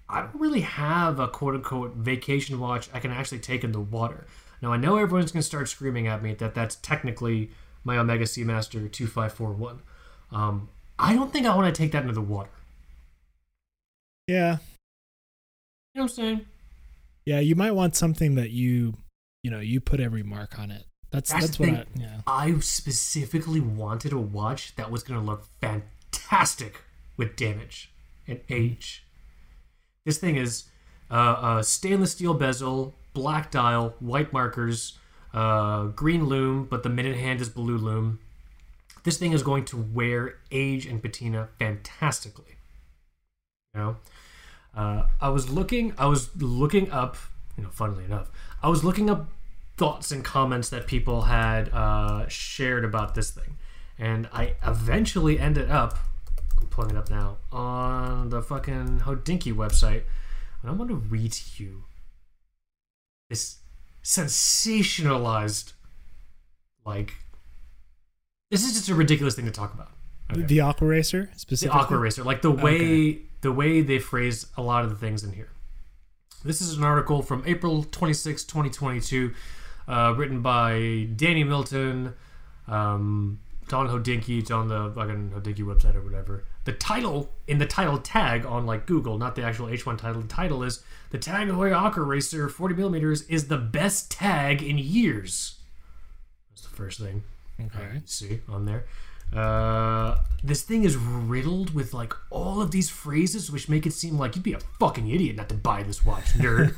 I 0.09 0.21
don't 0.21 0.35
really 0.35 0.61
have 0.61 1.19
a 1.19 1.27
quote 1.29 1.55
unquote 1.55 1.95
vacation 1.95 2.59
watch 2.59 2.89
I 2.93 2.99
can 2.99 3.11
actually 3.11 3.39
take 3.39 3.63
in 3.63 3.71
the 3.71 3.79
water. 3.79 4.27
Now 4.61 4.73
I 4.73 4.77
know 4.77 4.97
everyone's 4.97 5.31
gonna 5.31 5.43
start 5.43 5.69
screaming 5.69 6.07
at 6.07 6.21
me 6.21 6.33
that 6.33 6.53
that's 6.53 6.75
technically 6.75 7.51
my 7.85 7.97
Omega 7.97 8.25
Seamaster 8.25 8.91
2541. 8.91 9.79
Um, 10.31 10.67
I 10.99 11.13
don't 11.13 11.31
think 11.31 11.45
I 11.45 11.55
want 11.55 11.73
to 11.73 11.81
take 11.81 11.93
that 11.93 12.01
into 12.01 12.13
the 12.13 12.21
water. 12.21 12.49
Yeah. 14.27 14.57
You 15.93 16.01
know 16.01 16.03
what 16.03 16.03
I'm 16.03 16.09
saying? 16.09 16.45
Yeah, 17.25 17.39
you 17.39 17.55
might 17.55 17.71
want 17.71 17.95
something 17.95 18.35
that 18.35 18.49
you, 18.49 18.95
you 19.43 19.51
know, 19.51 19.59
you 19.59 19.79
put 19.79 19.99
every 19.99 20.23
mark 20.23 20.59
on 20.59 20.71
it. 20.71 20.85
That's 21.11 21.31
That's 21.31 21.57
that's, 21.57 21.59
what. 21.59 21.69
I 21.69 21.85
yeah. 21.95 22.21
I 22.27 22.59
specifically 22.59 23.61
wanted 23.61 24.11
a 24.11 24.17
watch 24.17 24.75
that 24.75 24.91
was 24.91 25.03
going 25.03 25.19
to 25.19 25.25
look 25.25 25.45
fantastic 25.61 26.81
with 27.15 27.35
damage 27.35 27.91
and 28.27 28.41
age. 28.49 29.05
This 30.05 30.17
thing 30.17 30.35
is 30.35 30.65
uh, 31.09 31.57
a 31.59 31.63
stainless 31.63 32.11
steel 32.11 32.33
bezel, 32.33 32.93
black 33.13 33.51
dial, 33.51 33.95
white 33.99 34.33
markers, 34.33 34.97
uh, 35.35 35.87
green 35.87 36.25
loom, 36.25 36.65
but 36.65 36.81
the 36.83 36.89
minute 36.89 37.17
hand 37.17 37.41
is 37.41 37.49
blue 37.49 37.77
loom. 37.77 38.19
This 39.03 39.17
thing 39.17 39.33
is 39.33 39.43
going 39.43 39.65
to 39.65 39.77
wear 39.77 40.37
age 40.49 40.85
and 40.85 41.01
patina 41.01 41.49
fantastically. 41.59 42.55
You 43.73 43.81
know, 43.81 43.95
uh, 44.75 45.07
I 45.19 45.29
was 45.29 45.49
looking. 45.49 45.93
I 45.97 46.05
was 46.05 46.33
looking 46.41 46.89
up. 46.89 47.17
You 47.57 47.63
know, 47.63 47.69
funnily 47.69 48.05
enough, 48.05 48.31
I 48.63 48.69
was 48.69 48.83
looking 48.83 49.09
up 49.09 49.29
thoughts 49.77 50.11
and 50.11 50.23
comments 50.23 50.69
that 50.69 50.87
people 50.87 51.23
had 51.23 51.69
uh, 51.69 52.27
shared 52.29 52.85
about 52.85 53.13
this 53.13 53.29
thing, 53.29 53.57
and 53.99 54.29
I 54.31 54.55
eventually 54.65 55.37
ended 55.37 55.69
up. 55.69 55.99
I'm 56.57 56.67
pulling 56.67 56.91
it 56.91 56.97
up 56.97 57.09
now 57.09 57.37
on 57.51 58.29
the 58.29 58.41
fucking 58.41 59.01
Hodinkee 59.01 59.53
website, 59.53 60.03
and 60.61 60.71
I'm 60.71 60.87
to 60.87 60.95
read 60.95 61.33
to 61.33 61.63
you 61.63 61.83
this 63.29 63.57
sensationalized, 64.05 65.73
like, 66.85 67.13
this 68.51 68.63
is 68.63 68.73
just 68.73 68.89
a 68.89 68.95
ridiculous 68.95 69.35
thing 69.35 69.45
to 69.45 69.51
talk 69.51 69.73
about. 69.73 69.89
Okay 70.31 70.41
The 70.43 70.57
Aquaracer 70.59 71.29
specifically. 71.37 71.79
the 71.81 71.85
Aquaracer 71.87 72.25
like 72.25 72.41
the 72.41 72.51
way 72.51 72.75
Okay. 72.75 73.19
the 73.41 73.51
way 73.51 73.81
they 73.81 73.99
phrase 73.99 74.47
a 74.57 74.61
lot 74.61 74.83
of 74.83 74.89
the 74.89 74.95
things 74.95 75.23
in 75.23 75.33
here 75.33 75.49
this 76.43 76.61
is 76.61 76.77
an 76.77 76.83
article 76.83 77.21
from 77.21 77.43
april 77.45 77.83
26 77.83 78.43
2022 78.43 79.33
uh, 79.87 80.15
written 80.17 80.41
by 80.41 81.07
danny 81.15 81.43
milton 81.43 82.13
um, 82.67 83.39
don 83.67 83.87
Hodinkee 83.87 84.39
it's 84.39 84.49
on 84.49 84.67
the 84.67 84.91
fucking 84.95 85.29
Hodinkee 85.35 85.59
website 85.63 85.93
or 85.95 86.01
whatever 86.01 86.43
the 86.65 86.73
title 86.73 87.29
in 87.47 87.57
the 87.59 87.65
title 87.65 87.97
tag 87.97 88.45
on 88.45 88.65
like 88.65 88.85
google 88.85 89.17
not 89.17 89.35
the 89.35 89.43
actual 89.43 89.67
h1 89.67 89.97
title 89.97 90.21
the 90.21 90.27
title 90.27 90.63
is 90.63 90.83
the 91.11 91.17
tag 91.17 91.47
Heuer 91.47 91.71
Aquaracer 91.71 92.49
40 92.51 92.75
millimeters 92.75 93.21
is 93.23 93.47
the 93.47 93.57
best 93.57 94.11
tag 94.11 94.61
in 94.61 94.77
years 94.77 95.59
that's 96.49 96.61
the 96.63 96.75
first 96.75 96.99
thing 96.99 97.23
Okay. 97.63 98.01
see 98.03 98.41
on 98.49 98.65
there. 98.65 98.83
Uh, 99.33 100.17
this 100.43 100.61
thing 100.61 100.83
is 100.83 100.97
riddled 100.97 101.73
with 101.73 101.93
like 101.93 102.11
all 102.29 102.61
of 102.61 102.71
these 102.71 102.89
phrases, 102.89 103.49
which 103.49 103.69
make 103.69 103.85
it 103.87 103.93
seem 103.93 104.17
like 104.19 104.35
you'd 104.35 104.43
be 104.43 104.51
a 104.53 104.59
fucking 104.79 105.09
idiot 105.09 105.37
not 105.37 105.47
to 105.49 105.55
buy 105.55 105.81
this 105.83 106.03
watch, 106.05 106.25
nerd. 106.33 106.75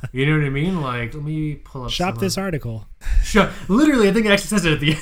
you 0.12 0.24
know 0.26 0.38
what 0.38 0.46
I 0.46 0.48
mean? 0.50 0.80
Like, 0.80 1.12
let 1.12 1.22
me 1.22 1.56
pull 1.56 1.84
up. 1.84 1.90
Shop 1.90 2.18
this 2.18 2.36
of- 2.38 2.42
article. 2.42 2.86
Shop. 3.22 3.50
Literally, 3.68 4.08
I 4.08 4.12
think 4.12 4.24
it 4.26 4.32
actually 4.32 4.48
says 4.48 4.64
it 4.64 4.72
at 4.72 4.80
the 4.80 4.96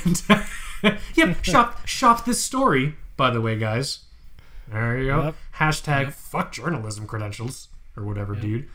end. 0.85 0.99
yep. 1.15 1.45
Shop. 1.45 1.87
Shop 1.87 2.25
this 2.25 2.43
story. 2.43 2.97
By 3.17 3.31
the 3.31 3.41
way, 3.41 3.57
guys. 3.57 4.01
There 4.73 4.99
you 4.99 5.07
go. 5.11 5.23
Yep. 5.25 5.35
Hashtag 5.57 6.13
fuck 6.13 6.53
journalism 6.53 7.07
credentials 7.07 7.69
or 7.97 8.05
whatever, 8.05 8.35
dude. 8.35 8.69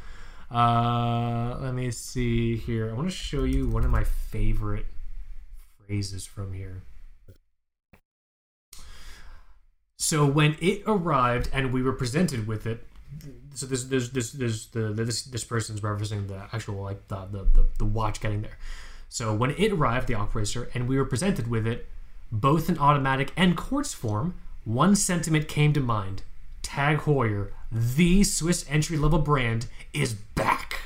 Uh, 0.52 1.58
let 1.60 1.74
me 1.74 1.92
see 1.92 2.56
here. 2.56 2.90
I 2.90 2.94
want 2.94 3.10
to 3.10 3.16
show 3.16 3.44
you 3.44 3.68
one 3.68 3.84
of 3.84 3.90
my 3.90 4.04
favorite 4.04 4.86
phrases 5.86 6.26
from 6.26 6.54
here. 6.54 6.84
So 9.98 10.26
when 10.26 10.56
it 10.62 10.84
arrived 10.86 11.50
and 11.52 11.74
we 11.74 11.82
were 11.82 11.94
presented 11.94 12.48
with 12.48 12.68
it, 12.68 12.86
so 13.56 13.66
this 13.66 13.86
this 13.86 14.10
this 14.10 14.32
this 14.32 14.68
the 14.68 14.94
this 14.94 15.24
this 15.24 15.44
person's 15.44 15.82
referencing 15.82 16.28
the 16.28 16.44
actual 16.54 16.84
like 16.84 17.08
the 17.08 17.26
the 17.26 17.44
the, 17.54 17.66
the 17.80 17.86
watch 17.86 18.22
getting 18.22 18.44
there. 18.44 18.58
So 19.10 19.34
when 19.34 19.52
it 19.52 19.72
arrived, 19.72 20.08
the 20.08 20.14
operator, 20.14 20.70
and 20.74 20.88
we 20.88 20.98
were 20.98 21.06
presented 21.06 21.48
with 21.48 21.66
it, 21.66 21.88
both 22.32 22.70
in 22.70 22.78
automatic 22.78 23.32
and 23.36 23.58
quartz 23.58 23.94
form, 23.94 24.36
one 24.68 24.98
sentiment 24.98 25.48
came 25.48 25.72
to 25.72 25.80
mind: 25.80 26.24
Tag 26.62 27.00
Heuer, 27.00 27.52
the 27.72 28.24
Swiss 28.24 28.66
entry 28.70 28.98
level 28.98 29.20
brand, 29.20 29.68
is 29.94 30.14
back. 30.14 30.82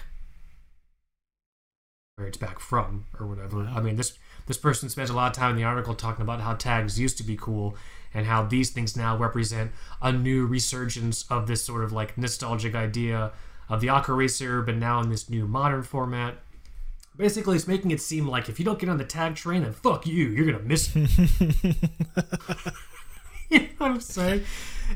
Where 2.15 2.27
it's 2.27 2.37
back 2.37 2.59
from, 2.59 3.05
or 3.19 3.25
whatever. 3.25 3.63
I 3.63 3.81
mean, 3.81 3.95
this 3.95 4.17
this 4.45 4.57
person 4.57 4.87
spends 4.89 5.09
a 5.09 5.13
lot 5.13 5.31
of 5.31 5.37
time 5.37 5.51
in 5.51 5.57
the 5.57 5.63
article 5.63 5.95
talking 5.95 6.21
about 6.21 6.41
how 6.41 6.53
tags 6.53 6.99
used 6.99 7.17
to 7.17 7.23
be 7.23 7.35
cool 7.35 7.75
and 8.13 8.27
how 8.27 8.43
these 8.43 8.69
things 8.69 8.95
now 8.95 9.17
represent 9.17 9.71
a 10.01 10.11
new 10.11 10.45
resurgence 10.45 11.25
of 11.31 11.47
this 11.47 11.63
sort 11.63 11.83
of 11.83 11.91
like 11.91 12.17
nostalgic 12.17 12.75
idea 12.75 13.31
of 13.67 13.81
the 13.81 13.87
Aquaracer, 13.87 14.63
but 14.63 14.75
now 14.75 15.01
in 15.01 15.09
this 15.09 15.29
new 15.29 15.47
modern 15.47 15.81
format. 15.81 16.35
Basically, 17.17 17.55
it's 17.55 17.67
making 17.67 17.91
it 17.91 18.01
seem 18.01 18.27
like 18.27 18.47
if 18.47 18.59
you 18.59 18.65
don't 18.65 18.79
get 18.79 18.89
on 18.89 18.97
the 18.97 19.05
tag 19.05 19.35
train, 19.35 19.63
then 19.63 19.73
fuck 19.73 20.05
you, 20.05 20.27
you're 20.27 20.45
gonna 20.45 20.63
miss 20.63 20.91
it. 20.95 21.75
you 23.55 23.59
know 23.59 23.67
what 23.77 23.91
I'm 23.91 23.99
saying? 24.01 24.43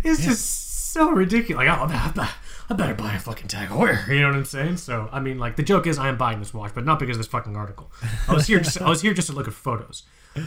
It's 0.04 0.24
just 0.24 0.92
so 0.94 1.12
ridiculous. 1.12 1.66
Like, 1.68 1.78
oh, 1.78 1.84
I 1.84 2.12
better, 2.12 2.30
I 2.70 2.74
better 2.74 2.94
buy 2.94 3.16
a 3.16 3.20
fucking 3.20 3.48
tag 3.48 3.70
Heuer. 3.70 4.08
You 4.10 4.22
know 4.22 4.28
what 4.28 4.36
I'm 4.38 4.46
saying? 4.46 4.78
So, 4.78 5.10
I 5.12 5.20
mean, 5.20 5.38
like, 5.38 5.56
the 5.56 5.64
joke 5.64 5.88
is 5.88 5.98
I 5.98 6.08
am 6.08 6.18
buying 6.18 6.40
this 6.40 6.54
watch, 6.54 6.72
but 6.74 6.86
not 6.86 7.00
because 7.00 7.18
of 7.18 7.20
this 7.20 7.28
fucking 7.28 7.56
article. 7.56 7.92
I 8.28 8.34
was 8.34 8.48
here 8.48 8.60
just, 8.60 8.82
I 8.82 8.90
was 8.90 9.02
here 9.02 9.14
just 9.14 9.28
to 9.30 9.34
look 9.36 9.48
at 9.48 9.54
photos. 9.54 10.04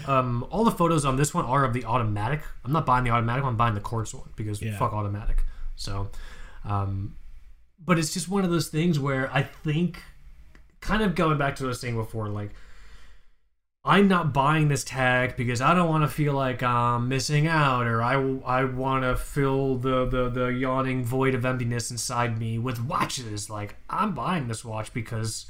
Um, 0.06 0.46
all 0.50 0.64
the 0.64 0.70
photos 0.70 1.04
on 1.06 1.16
this 1.16 1.32
one 1.32 1.44
are 1.46 1.64
of 1.64 1.72
the 1.72 1.84
automatic. 1.84 2.40
I'm 2.64 2.72
not 2.72 2.84
buying 2.84 3.04
the 3.04 3.10
automatic. 3.10 3.44
I'm 3.44 3.56
buying 3.56 3.74
the 3.74 3.80
quartz 3.80 4.12
one 4.14 4.30
because 4.36 4.60
Yeah. 4.60 4.76
fuck 4.78 4.92
automatic. 4.92 5.44
So, 5.76 6.10
um, 6.64 7.16
but 7.84 7.98
it's 7.98 8.12
just 8.12 8.28
one 8.28 8.44
of 8.44 8.50
those 8.50 8.68
things 8.68 8.98
where 8.98 9.30
I 9.32 9.42
think, 9.42 10.02
kind 10.80 11.02
of 11.02 11.14
going 11.14 11.38
back 11.38 11.56
to 11.56 11.62
what 11.62 11.68
I 11.68 11.70
was 11.70 11.80
saying 11.80 11.96
before, 11.96 12.28
like 12.28 12.50
I'm 13.84 14.08
not 14.08 14.34
buying 14.34 14.68
this 14.68 14.84
tag 14.84 15.36
because 15.36 15.60
I 15.60 15.72
don't 15.72 15.88
want 15.88 16.04
to 16.04 16.08
feel 16.08 16.34
like 16.34 16.62
I'm 16.62 17.08
missing 17.08 17.46
out, 17.46 17.86
or 17.86 18.02
I, 18.02 18.14
I 18.44 18.64
want 18.64 19.04
to 19.04 19.16
fill 19.16 19.76
the, 19.76 20.04
the 20.06 20.28
the 20.28 20.46
yawning 20.48 21.04
void 21.04 21.34
of 21.34 21.44
emptiness 21.44 21.90
inside 21.90 22.38
me 22.38 22.58
with 22.58 22.84
watches. 22.84 23.48
Like 23.48 23.76
I'm 23.88 24.14
buying 24.14 24.48
this 24.48 24.64
watch 24.64 24.92
because 24.92 25.46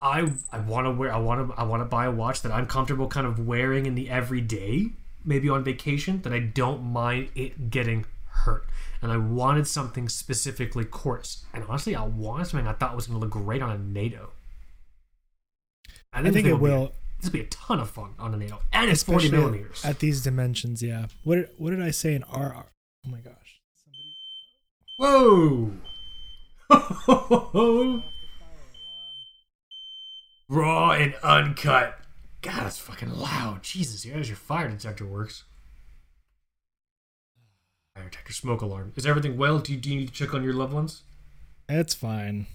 I 0.00 0.32
I 0.52 0.60
want 0.60 0.86
to 0.86 0.92
wear 0.92 1.12
I 1.12 1.18
want 1.18 1.48
to 1.48 1.54
I 1.60 1.64
want 1.64 1.80
to 1.82 1.84
buy 1.84 2.06
a 2.06 2.10
watch 2.10 2.40
that 2.42 2.52
I'm 2.52 2.66
comfortable 2.66 3.08
kind 3.08 3.26
of 3.26 3.46
wearing 3.46 3.84
in 3.84 3.94
the 3.94 4.08
everyday, 4.08 4.90
maybe 5.24 5.48
on 5.50 5.62
vacation, 5.64 6.22
that 6.22 6.32
I 6.32 6.38
don't 6.38 6.82
mind 6.84 7.30
it 7.34 7.70
getting 7.70 8.06
hurt. 8.26 8.66
And 9.02 9.10
I 9.12 9.16
wanted 9.16 9.66
something 9.66 10.08
specifically 10.08 10.84
quartz. 10.84 11.44
And 11.52 11.64
honestly, 11.64 11.94
I 11.94 12.04
wanted 12.04 12.46
something 12.46 12.66
I 12.68 12.72
thought 12.74 12.96
was 12.96 13.06
going 13.06 13.20
to 13.20 13.26
look 13.26 13.32
great 13.32 13.62
on 13.62 13.70
a 13.70 13.78
NATO. 13.78 14.30
I 16.12 16.22
think 16.22 16.34
this 16.34 16.44
it 16.46 16.52
would 16.52 16.60
be 16.60 16.70
a- 16.74 16.78
will, 16.80 16.92
this 17.18 17.24
would 17.26 17.32
be 17.32 17.40
a 17.40 17.46
ton 17.46 17.78
of 17.80 17.90
fun 17.90 18.14
on 18.18 18.34
a 18.34 18.36
NATO, 18.36 18.60
and 18.72 18.90
it's 18.90 19.02
forty 19.02 19.30
millimeters. 19.30 19.84
at 19.84 19.98
these 20.00 20.22
dimensions. 20.22 20.82
Yeah. 20.82 21.06
What 21.24 21.36
did, 21.36 21.48
what 21.58 21.70
did 21.70 21.82
I 21.82 21.90
say 21.90 22.14
in 22.14 22.22
RR? 22.22 22.66
Oh 23.06 23.10
my 23.10 23.18
gosh. 23.20 23.60
Whoa! 24.98 25.72
Raw 30.48 30.90
and 30.92 31.14
uncut. 31.22 31.98
God, 32.42 32.64
that's 32.64 32.78
fucking 32.78 33.10
loud. 33.10 33.62
Jesus, 33.62 34.04
yeah, 34.04 34.14
as 34.14 34.28
your 34.28 34.36
fire 34.36 34.68
detector 34.68 35.06
works. 35.06 35.44
Fire 37.94 38.04
detector 38.04 38.32
smoke 38.32 38.60
alarm. 38.62 38.92
Is 38.96 39.06
everything 39.06 39.36
well? 39.36 39.58
Do 39.58 39.72
you, 39.72 39.78
do 39.78 39.90
you 39.90 40.00
need 40.00 40.08
to 40.08 40.12
check 40.14 40.34
on 40.34 40.42
your 40.42 40.54
loved 40.54 40.72
ones? 40.72 41.02
It's 41.68 41.94
fine. 41.94 42.46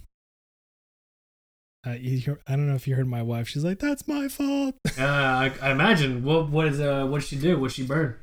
Uh, 1.86 1.92
you 1.92 2.18
hear, 2.18 2.40
I 2.48 2.56
don't 2.56 2.68
know 2.68 2.76
if 2.76 2.88
you 2.88 2.96
heard 2.96 3.08
my 3.08 3.22
wife. 3.22 3.48
She's 3.48 3.64
like, 3.64 3.80
"That's 3.80 4.08
my 4.08 4.28
fault." 4.28 4.76
Uh, 4.98 5.04
I, 5.04 5.52
I 5.62 5.72
imagine. 5.72 6.24
What 6.24 6.50
what 6.50 6.68
is 6.68 6.80
uh 6.80 7.06
what 7.06 7.20
did 7.20 7.28
she 7.28 7.36
do? 7.36 7.60
What 7.60 7.72
she 7.72 7.86
burn? 7.86 8.16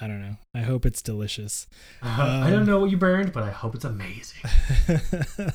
I 0.00 0.06
don't 0.06 0.20
know. 0.20 0.36
I 0.54 0.62
hope 0.62 0.84
it's 0.86 1.02
delicious. 1.02 1.68
Uh, 2.02 2.42
I 2.44 2.50
don't 2.50 2.66
know 2.66 2.80
what 2.80 2.90
you 2.90 2.96
burned, 2.96 3.32
but 3.32 3.44
I 3.44 3.50
hope 3.50 3.74
it's 3.74 3.84
amazing. 3.84 4.40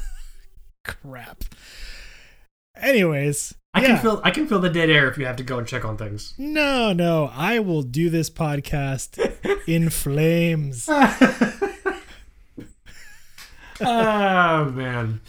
Crap. 0.85 1.43
Anyways, 2.77 3.55
I 3.73 3.81
yeah. 3.81 3.87
can 3.87 3.97
feel 3.97 4.21
I 4.23 4.31
can 4.31 4.47
feel 4.47 4.59
the 4.59 4.69
dead 4.69 4.89
air 4.89 5.09
if 5.09 5.17
you 5.17 5.25
have 5.25 5.35
to 5.37 5.43
go 5.43 5.57
and 5.57 5.67
check 5.67 5.83
on 5.83 5.97
things. 5.97 6.33
No, 6.37 6.93
no. 6.93 7.29
I 7.33 7.59
will 7.59 7.81
do 7.81 8.09
this 8.09 8.29
podcast 8.29 9.17
in 9.67 9.89
flames. 9.89 10.87
oh 13.81 14.65
man. 14.65 15.21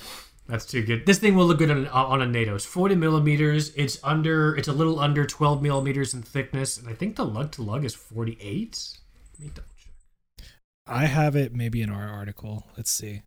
That's 0.49 0.64
too 0.64 0.82
good. 0.82 1.05
This 1.05 1.18
thing 1.18 1.34
will 1.36 1.44
look 1.44 1.59
good 1.59 1.70
on, 1.70 1.86
on 1.88 2.22
a 2.22 2.26
NATO. 2.26 2.55
It's 2.55 2.64
40 2.64 2.94
millimeters. 2.94 3.70
It's 3.76 4.03
under. 4.03 4.57
It's 4.57 4.66
a 4.66 4.72
little 4.72 4.99
under 4.99 5.26
12 5.26 5.62
millimeters 5.62 6.14
in 6.14 6.22
thickness, 6.22 6.78
and 6.78 6.88
I 6.88 6.94
think 6.94 7.16
the 7.16 7.26
lug 7.26 7.53
to 7.53 7.62
lug 7.62 7.84
is 7.84 7.94
48. 7.94 8.99
Let 9.38 9.40
me 9.44 9.53
double 9.55 9.68
check. 9.76 10.46
I 10.86 11.05
have 11.05 11.36
it 11.36 11.55
maybe 11.55 11.82
in 11.82 11.90
our 11.90 12.09
article. 12.09 12.66
Let's 12.78 12.90
see. 12.90 13.22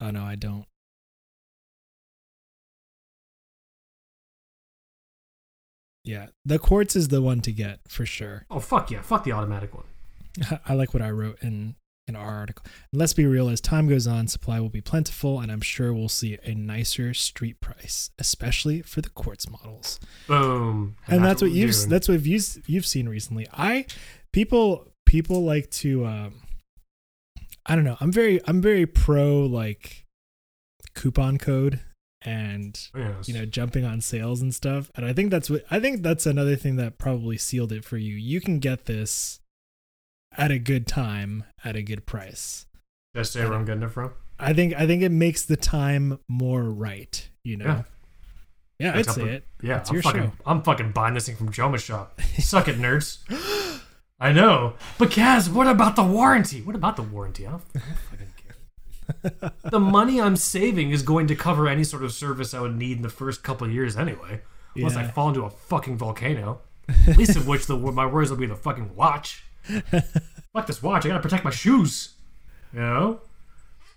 Oh 0.00 0.10
no, 0.10 0.24
I 0.24 0.34
don't. 0.34 0.64
Yeah, 6.04 6.28
the 6.44 6.58
quartz 6.58 6.96
is 6.96 7.08
the 7.08 7.20
one 7.20 7.42
to 7.42 7.52
get 7.52 7.80
for 7.86 8.06
sure. 8.06 8.46
Oh 8.50 8.60
fuck 8.60 8.90
yeah! 8.90 9.02
Fuck 9.02 9.24
the 9.24 9.32
automatic 9.32 9.74
one. 9.74 9.84
I 10.66 10.72
like 10.72 10.94
what 10.94 11.02
I 11.02 11.10
wrote 11.10 11.38
in 11.42 11.76
in 12.08 12.16
our 12.16 12.28
article. 12.38 12.64
And 12.92 12.98
let's 13.00 13.14
be 13.14 13.26
real, 13.26 13.48
as 13.48 13.60
time 13.60 13.88
goes 13.88 14.06
on, 14.06 14.26
supply 14.28 14.58
will 14.60 14.68
be 14.68 14.80
plentiful, 14.80 15.38
and 15.40 15.52
I'm 15.52 15.60
sure 15.60 15.92
we'll 15.92 16.08
see 16.08 16.38
a 16.44 16.54
nicer 16.54 17.14
street 17.14 17.60
price, 17.60 18.10
especially 18.18 18.82
for 18.82 19.00
the 19.00 19.10
quartz 19.10 19.48
models. 19.48 20.00
Boom. 20.26 20.96
And, 21.06 21.24
that's, 21.24 21.42
what 21.42 21.50
we're 21.50 21.56
you've 21.56 21.72
doing. 21.72 21.88
that's 21.88 22.08
what 22.08 22.24
you've 22.24 22.62
you've 22.68 22.86
seen 22.86 23.08
recently. 23.08 23.46
I 23.52 23.86
people 24.32 24.88
people 25.06 25.44
like 25.44 25.70
to 25.70 26.06
um 26.06 26.34
I 27.66 27.76
don't 27.76 27.84
know. 27.84 27.96
I'm 28.00 28.10
very 28.12 28.40
I'm 28.46 28.60
very 28.60 28.86
pro 28.86 29.46
like 29.46 30.04
coupon 30.94 31.38
code 31.38 31.80
and 32.24 32.78
Yes. 32.96 33.28
you 33.28 33.34
know 33.34 33.44
jumping 33.44 33.84
on 33.84 34.00
sales 34.00 34.42
and 34.42 34.52
stuff. 34.54 34.90
And 34.96 35.06
I 35.06 35.12
think 35.12 35.30
that's 35.30 35.48
what 35.48 35.64
I 35.70 35.78
think 35.78 36.02
that's 36.02 36.26
another 36.26 36.56
thing 36.56 36.76
that 36.76 36.98
probably 36.98 37.36
sealed 37.38 37.72
it 37.72 37.84
for 37.84 37.96
you. 37.96 38.14
You 38.14 38.40
can 38.40 38.58
get 38.58 38.86
this 38.86 39.38
at 40.36 40.50
a 40.50 40.58
good 40.58 40.86
time 40.86 41.44
at 41.64 41.76
a 41.76 41.82
good 41.82 42.06
price. 42.06 42.66
Did 43.14 43.20
I 43.20 43.22
say 43.24 43.44
where 43.44 43.54
I'm 43.54 43.64
getting 43.64 43.82
it 43.82 43.90
from? 43.90 44.12
I 44.38 44.52
think 44.52 44.74
I 44.74 44.86
think 44.86 45.02
it 45.02 45.12
makes 45.12 45.44
the 45.44 45.56
time 45.56 46.18
more 46.28 46.64
right, 46.64 47.28
you 47.44 47.56
know. 47.56 47.64
Yeah. 47.64 47.82
Yeah, 48.78 48.96
I'd 48.96 49.06
say 49.08 49.28
it. 49.28 49.46
Yeah, 49.62 49.78
It's 49.78 49.90
I'm 49.90 49.94
your 49.94 50.02
fucking, 50.02 50.22
show. 50.22 50.32
I'm 50.44 50.62
fucking 50.62 50.90
buying 50.90 51.14
this 51.14 51.26
thing 51.26 51.36
from 51.36 51.52
Jomashop. 51.52 52.20
Suck 52.42 52.66
it, 52.66 52.78
nerds. 52.78 53.18
I 54.18 54.32
know, 54.32 54.74
but 54.98 55.10
Kaz, 55.10 55.52
what 55.52 55.68
about 55.68 55.94
the 55.94 56.02
warranty? 56.02 56.62
What 56.62 56.74
about 56.74 56.96
the 56.96 57.02
warranty? 57.02 57.46
I 57.46 57.50
don't, 57.52 57.62
I 57.76 57.78
don't 57.78 57.98
fucking 58.10 59.42
care. 59.42 59.52
the 59.70 59.78
money 59.78 60.20
I'm 60.20 60.36
saving 60.36 60.90
is 60.90 61.02
going 61.02 61.28
to 61.28 61.36
cover 61.36 61.68
any 61.68 61.84
sort 61.84 62.02
of 62.02 62.12
service 62.12 62.54
I 62.54 62.60
would 62.60 62.76
need 62.76 62.96
in 62.96 63.02
the 63.02 63.08
first 63.08 63.44
couple 63.44 63.68
of 63.68 63.72
years 63.72 63.96
anyway, 63.96 64.40
unless 64.74 64.96
I 64.96 65.06
fall 65.06 65.28
into 65.28 65.44
a 65.44 65.50
fucking 65.50 65.96
volcano. 65.96 66.60
At 67.06 67.16
least 67.16 67.36
of 67.36 67.46
which 67.46 67.66
the 67.66 67.76
my 67.76 68.06
worries 68.06 68.30
will 68.30 68.38
be 68.38 68.46
the 68.46 68.56
fucking 68.56 68.96
watch. 68.96 69.44
Fuck 70.52 70.66
this 70.66 70.82
watch! 70.82 71.04
I 71.04 71.08
gotta 71.08 71.20
protect 71.20 71.44
my 71.44 71.50
shoes. 71.50 72.14
You 72.72 72.80
know, 72.80 73.20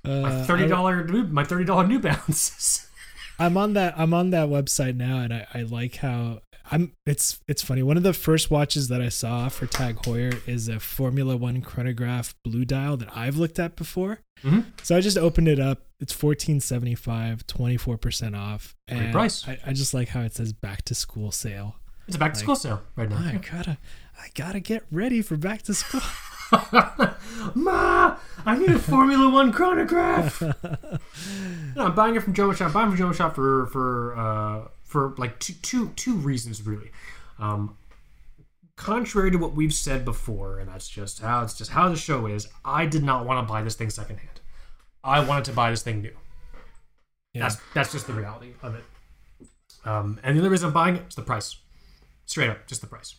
my 0.03 0.11
Uh, 0.11 0.45
thirty 0.45 0.65
I- 0.65 0.67
dollar 0.67 1.03
my 1.05 1.43
thirty 1.43 1.65
dollar 1.65 1.87
New 1.87 1.99
Balances. 1.99 2.87
I'm 3.39 3.57
on 3.57 3.73
that 3.73 3.95
I'm 3.97 4.13
on 4.13 4.29
that 4.29 4.47
website 4.47 4.95
now 4.95 5.17
and 5.19 5.33
I, 5.33 5.45
I 5.53 5.61
like 5.63 5.97
how 5.97 6.39
I'm 6.71 6.93
it's 7.05 7.39
it's 7.49 7.61
funny. 7.61 7.83
One 7.83 7.97
of 7.97 8.03
the 8.03 8.13
first 8.13 8.49
watches 8.49 8.87
that 8.87 9.01
I 9.01 9.09
saw 9.09 9.49
for 9.49 9.65
Tag 9.65 9.97
Heuer 9.97 10.39
is 10.47 10.69
a 10.69 10.79
Formula 10.79 11.35
One 11.35 11.61
chronograph 11.61 12.33
blue 12.45 12.63
dial 12.63 12.95
that 12.97 13.09
I've 13.15 13.35
looked 13.35 13.59
at 13.59 13.75
before. 13.75 14.19
Mhm. 14.43 14.65
So 14.83 14.95
I 14.95 15.01
just 15.01 15.17
opened 15.17 15.49
it 15.49 15.59
up. 15.59 15.79
It's 15.99 16.13
fourteen 16.13 16.59
seventy 16.61 16.95
five, 16.95 17.45
24% 17.47 18.37
off. 18.37 18.73
Great 18.87 19.01
And 19.01 19.11
price. 19.13 19.45
I, 19.47 19.57
I 19.65 19.73
just 19.73 19.93
like 19.93 20.09
how 20.09 20.21
it 20.21 20.33
says 20.33 20.53
back 20.53 20.83
to 20.85 20.95
school 20.95 21.31
sale. 21.31 21.75
It's 22.07 22.15
a 22.15 22.19
back 22.19 22.33
to 22.35 22.39
school 22.39 22.55
sale 22.55 22.83
right 22.95 23.09
now. 23.09 23.17
I 23.17 23.35
gotta 23.51 23.77
I 24.17 24.29
gotta 24.33 24.59
get 24.59 24.83
ready 24.91 25.21
for 25.21 25.37
back 25.37 25.63
to 25.63 25.73
school. 25.73 26.01
Ma, 27.55 28.17
I 28.45 28.57
need 28.57 28.69
a 28.69 28.79
Formula 28.79 29.29
One 29.29 29.51
chronograph. 29.51 30.41
no, 31.75 31.85
I'm 31.85 31.95
buying 31.95 32.15
it 32.15 32.23
from 32.23 32.33
Joe 32.33 32.53
Shop. 32.53 32.67
I'm 32.67 32.73
buying 32.73 32.87
it 32.87 32.91
from 32.91 32.97
Joe 32.97 33.13
Shop 33.13 33.35
for 33.35 33.67
for 33.67 34.15
uh, 34.17 34.67
for 34.83 35.15
like 35.17 35.39
two 35.39 35.53
two 35.61 35.89
two 35.95 36.15
reasons 36.15 36.65
really. 36.65 36.91
Um, 37.39 37.77
contrary 38.75 39.31
to 39.31 39.37
what 39.37 39.53
we've 39.53 39.73
said 39.73 40.05
before, 40.05 40.59
and 40.59 40.69
that's 40.69 40.87
just 40.87 41.19
how 41.19 41.43
it's 41.43 41.57
just 41.57 41.71
how 41.71 41.89
the 41.89 41.97
show 41.97 42.27
is. 42.27 42.47
I 42.63 42.85
did 42.85 43.03
not 43.03 43.25
want 43.25 43.45
to 43.45 43.51
buy 43.51 43.61
this 43.61 43.75
thing 43.75 43.89
secondhand. 43.89 44.41
I 45.03 45.19
wanted 45.19 45.45
to 45.45 45.51
buy 45.53 45.71
this 45.71 45.83
thing 45.83 46.01
new. 46.01 46.15
Yeah. 47.33 47.43
That's 47.43 47.57
that's 47.73 47.91
just 47.91 48.07
the 48.07 48.13
reality 48.13 48.53
of 48.61 48.75
it. 48.75 48.83
Um, 49.83 50.19
and 50.23 50.35
the 50.35 50.39
only 50.39 50.49
reason 50.49 50.67
I'm 50.67 50.73
buying 50.73 50.95
it 50.95 51.03
is 51.07 51.15
the 51.15 51.21
price. 51.21 51.57
Straight 52.25 52.49
up, 52.49 52.65
just 52.65 52.81
the 52.81 52.87
price. 52.87 53.15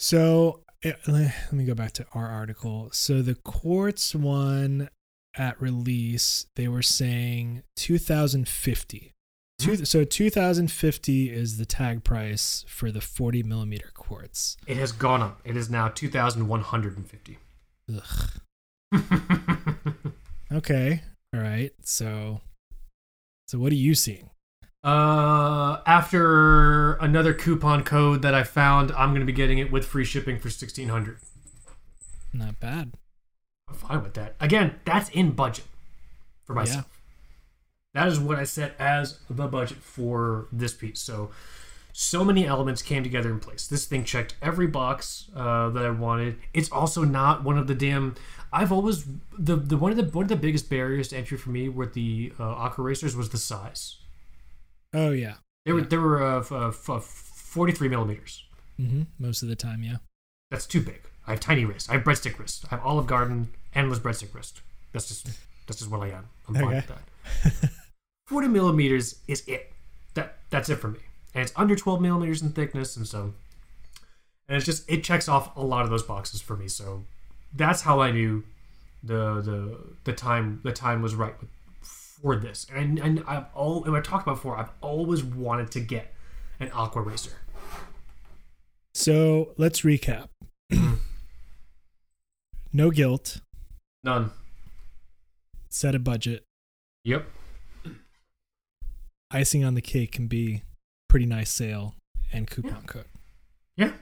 So 0.00 0.60
eh, 0.82 0.94
let 1.06 1.52
me 1.52 1.64
go 1.64 1.74
back 1.74 1.92
to 1.92 2.06
our 2.14 2.26
article. 2.26 2.88
So 2.92 3.20
the 3.22 3.34
quartz 3.34 4.14
one 4.14 4.88
at 5.36 5.60
release, 5.60 6.46
they 6.56 6.66
were 6.66 6.82
saying 6.82 7.62
2050. 7.76 9.12
Two, 9.58 9.84
so 9.84 10.04
2050 10.04 11.30
is 11.30 11.58
the 11.58 11.66
tag 11.66 12.02
price 12.02 12.64
for 12.66 12.90
the 12.90 13.02
40 13.02 13.42
millimeter 13.42 13.90
quartz. 13.92 14.56
It 14.66 14.78
has 14.78 14.90
gone 14.90 15.20
up. 15.20 15.40
It 15.44 15.54
is 15.54 15.68
now 15.68 15.88
two 15.88 16.08
thousand 16.08 16.48
one 16.48 16.62
hundred 16.62 16.96
and 16.96 17.06
fifty. 17.06 17.38
Ugh. 17.94 18.30
Okay. 20.52 21.02
All 21.32 21.40
right. 21.40 21.70
So, 21.84 22.40
so 23.46 23.58
what 23.58 23.70
are 23.70 23.76
you 23.76 23.94
seeing? 23.94 24.30
Uh, 24.82 25.80
after 25.86 26.94
another 26.94 27.34
coupon 27.34 27.84
code 27.84 28.22
that 28.22 28.34
I 28.34 28.44
found, 28.44 28.90
I'm 28.92 29.12
gonna 29.12 29.26
be 29.26 29.32
getting 29.32 29.58
it 29.58 29.70
with 29.70 29.84
free 29.84 30.04
shipping 30.04 30.38
for 30.38 30.48
sixteen 30.48 30.88
hundred. 30.88 31.18
Not 32.32 32.58
bad. 32.60 32.92
I'm 33.68 33.74
fine 33.74 34.02
with 34.02 34.14
that. 34.14 34.36
Again, 34.40 34.80
that's 34.84 35.10
in 35.10 35.32
budget 35.32 35.66
for 36.44 36.54
myself. 36.54 36.86
That 37.92 38.08
is 38.08 38.18
what 38.18 38.38
I 38.38 38.44
set 38.44 38.74
as 38.78 39.18
the 39.28 39.48
budget 39.48 39.78
for 39.78 40.46
this 40.52 40.72
piece. 40.72 41.00
So, 41.00 41.30
so 41.92 42.24
many 42.24 42.46
elements 42.46 42.82
came 42.82 43.02
together 43.02 43.30
in 43.30 43.40
place. 43.40 43.66
This 43.66 43.84
thing 43.84 44.04
checked 44.04 44.36
every 44.40 44.68
box 44.68 45.28
uh, 45.34 45.70
that 45.70 45.84
I 45.84 45.90
wanted. 45.90 46.38
It's 46.54 46.70
also 46.70 47.02
not 47.04 47.44
one 47.44 47.58
of 47.58 47.66
the 47.66 47.74
damn. 47.74 48.14
I've 48.52 48.72
always 48.72 49.04
the 49.36 49.56
the 49.56 49.76
one 49.76 49.90
of 49.90 49.98
the 49.98 50.04
one 50.04 50.24
of 50.24 50.28
the 50.28 50.36
biggest 50.36 50.70
barriers 50.70 51.08
to 51.08 51.16
entry 51.16 51.36
for 51.36 51.50
me 51.50 51.68
with 51.68 51.94
the 51.94 52.32
uh, 52.38 52.68
Aquaracers 52.68 53.14
was 53.14 53.28
the 53.28 53.38
size. 53.38 53.96
Oh 54.94 55.10
yeah. 55.10 55.34
They 55.64 55.72
were 55.72 55.80
Yeah. 55.80 55.86
they 55.88 55.96
were 55.98 56.22
uh, 56.22 56.40
f- 56.40 56.52
uh, 56.52 56.94
uh, 56.96 57.00
43 57.00 57.88
millimeters. 57.88 58.44
hmm 58.76 59.02
Most 59.18 59.42
of 59.42 59.48
the 59.48 59.56
time, 59.56 59.82
yeah. 59.82 59.96
That's 60.50 60.66
too 60.66 60.80
big. 60.80 61.02
I 61.26 61.32
have 61.32 61.40
tiny 61.40 61.64
wrists. 61.64 61.88
I 61.88 61.94
have 61.94 62.02
breadstick 62.04 62.38
wrists. 62.38 62.64
I 62.66 62.68
have 62.76 62.84
Olive 62.84 63.06
Garden 63.06 63.50
endless 63.74 63.98
breadstick 64.00 64.34
wrist. 64.34 64.62
That's 64.92 65.08
just 65.08 65.26
that's 65.66 65.78
just 65.80 65.90
what 65.90 66.00
I 66.00 66.08
am. 66.10 66.28
I'm 66.48 66.54
fine 66.54 66.64
Okay. 66.64 66.74
with 66.76 66.88
that. 66.88 67.70
40 68.26 68.48
millimeters 68.48 69.16
is 69.28 69.42
it. 69.46 69.72
That 70.14 70.38
that's 70.50 70.68
it 70.68 70.76
for 70.76 70.88
me. 70.88 71.00
And 71.34 71.42
it's 71.42 71.52
under 71.56 71.76
12 71.76 72.00
millimeters 72.00 72.42
in 72.42 72.50
thickness, 72.50 72.96
and 72.96 73.06
so 73.06 73.34
and 74.48 74.56
it's 74.56 74.66
just 74.66 74.90
it 74.90 75.04
checks 75.04 75.28
off 75.28 75.54
a 75.56 75.62
lot 75.62 75.84
of 75.84 75.90
those 75.90 76.02
boxes 76.02 76.40
for 76.40 76.56
me. 76.56 76.66
So 76.66 77.04
that's 77.54 77.82
how 77.82 78.00
I 78.00 78.10
knew 78.10 78.42
the 79.04 79.40
the 79.40 79.78
the 80.04 80.12
time 80.12 80.60
the 80.64 80.72
time 80.72 81.02
was 81.02 81.14
right 81.14 81.34
with, 81.40 81.50
for 82.22 82.36
this. 82.36 82.66
And 82.74 82.98
and 82.98 83.22
I've 83.26 83.46
all 83.54 83.84
and 83.84 83.96
I 83.96 84.00
talked 84.00 84.26
about 84.26 84.36
before. 84.36 84.56
I've 84.56 84.70
always 84.80 85.22
wanted 85.22 85.70
to 85.72 85.80
get 85.80 86.12
an 86.58 86.70
Aquaracer. 86.70 87.32
So 88.94 89.54
let's 89.56 89.82
recap. 89.82 90.28
no 92.72 92.90
guilt. 92.90 93.40
None. 94.02 94.30
Set 95.68 95.94
a 95.94 95.98
budget. 95.98 96.44
Yep. 97.04 97.26
icing 99.30 99.64
on 99.64 99.74
the 99.74 99.80
cake 99.80 100.12
can 100.12 100.26
be 100.26 100.62
pretty 101.08 101.24
nice 101.24 101.50
sale 101.50 101.94
and 102.32 102.50
coupon 102.50 102.82
code. 102.84 103.06
Yeah. 103.76 103.92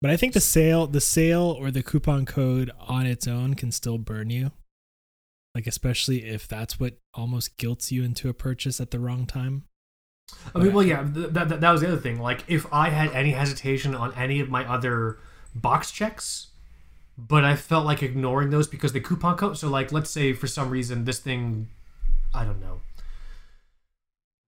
But 0.00 0.10
I 0.10 0.16
think 0.16 0.32
the 0.32 0.40
sale, 0.40 0.86
the 0.86 1.00
sale 1.00 1.54
or 1.58 1.70
the 1.70 1.82
coupon 1.82 2.24
code 2.24 2.70
on 2.80 3.04
its 3.04 3.28
own 3.28 3.54
can 3.54 3.70
still 3.70 3.98
burn 3.98 4.30
you. 4.30 4.52
Like 5.54 5.66
especially 5.66 6.24
if 6.24 6.46
that's 6.46 6.78
what 6.78 6.98
almost 7.14 7.56
guilts 7.56 7.90
you 7.90 8.04
into 8.04 8.28
a 8.28 8.34
purchase 8.34 8.80
at 8.80 8.90
the 8.90 9.00
wrong 9.00 9.26
time. 9.26 9.64
I 10.54 10.58
mean, 10.58 10.72
well, 10.72 10.84
yeah, 10.84 11.02
th- 11.02 11.30
that, 11.30 11.48
that, 11.48 11.60
that 11.60 11.70
was 11.72 11.80
the 11.80 11.88
other 11.88 11.96
thing. 11.96 12.20
Like, 12.20 12.44
if 12.46 12.66
I 12.72 12.90
had 12.90 13.10
any 13.12 13.32
hesitation 13.32 13.94
on 13.94 14.14
any 14.14 14.40
of 14.40 14.48
my 14.48 14.64
other 14.64 15.18
box 15.54 15.90
checks, 15.90 16.48
but 17.18 17.44
I 17.44 17.56
felt 17.56 17.84
like 17.84 18.02
ignoring 18.02 18.50
those 18.50 18.68
because 18.68 18.92
the 18.92 19.00
coupon 19.00 19.36
code. 19.36 19.58
So, 19.58 19.68
like, 19.68 19.92
let's 19.92 20.10
say 20.10 20.32
for 20.32 20.46
some 20.46 20.70
reason 20.70 21.04
this 21.04 21.18
thing, 21.18 21.68
I 22.32 22.44
don't 22.44 22.60
know, 22.60 22.80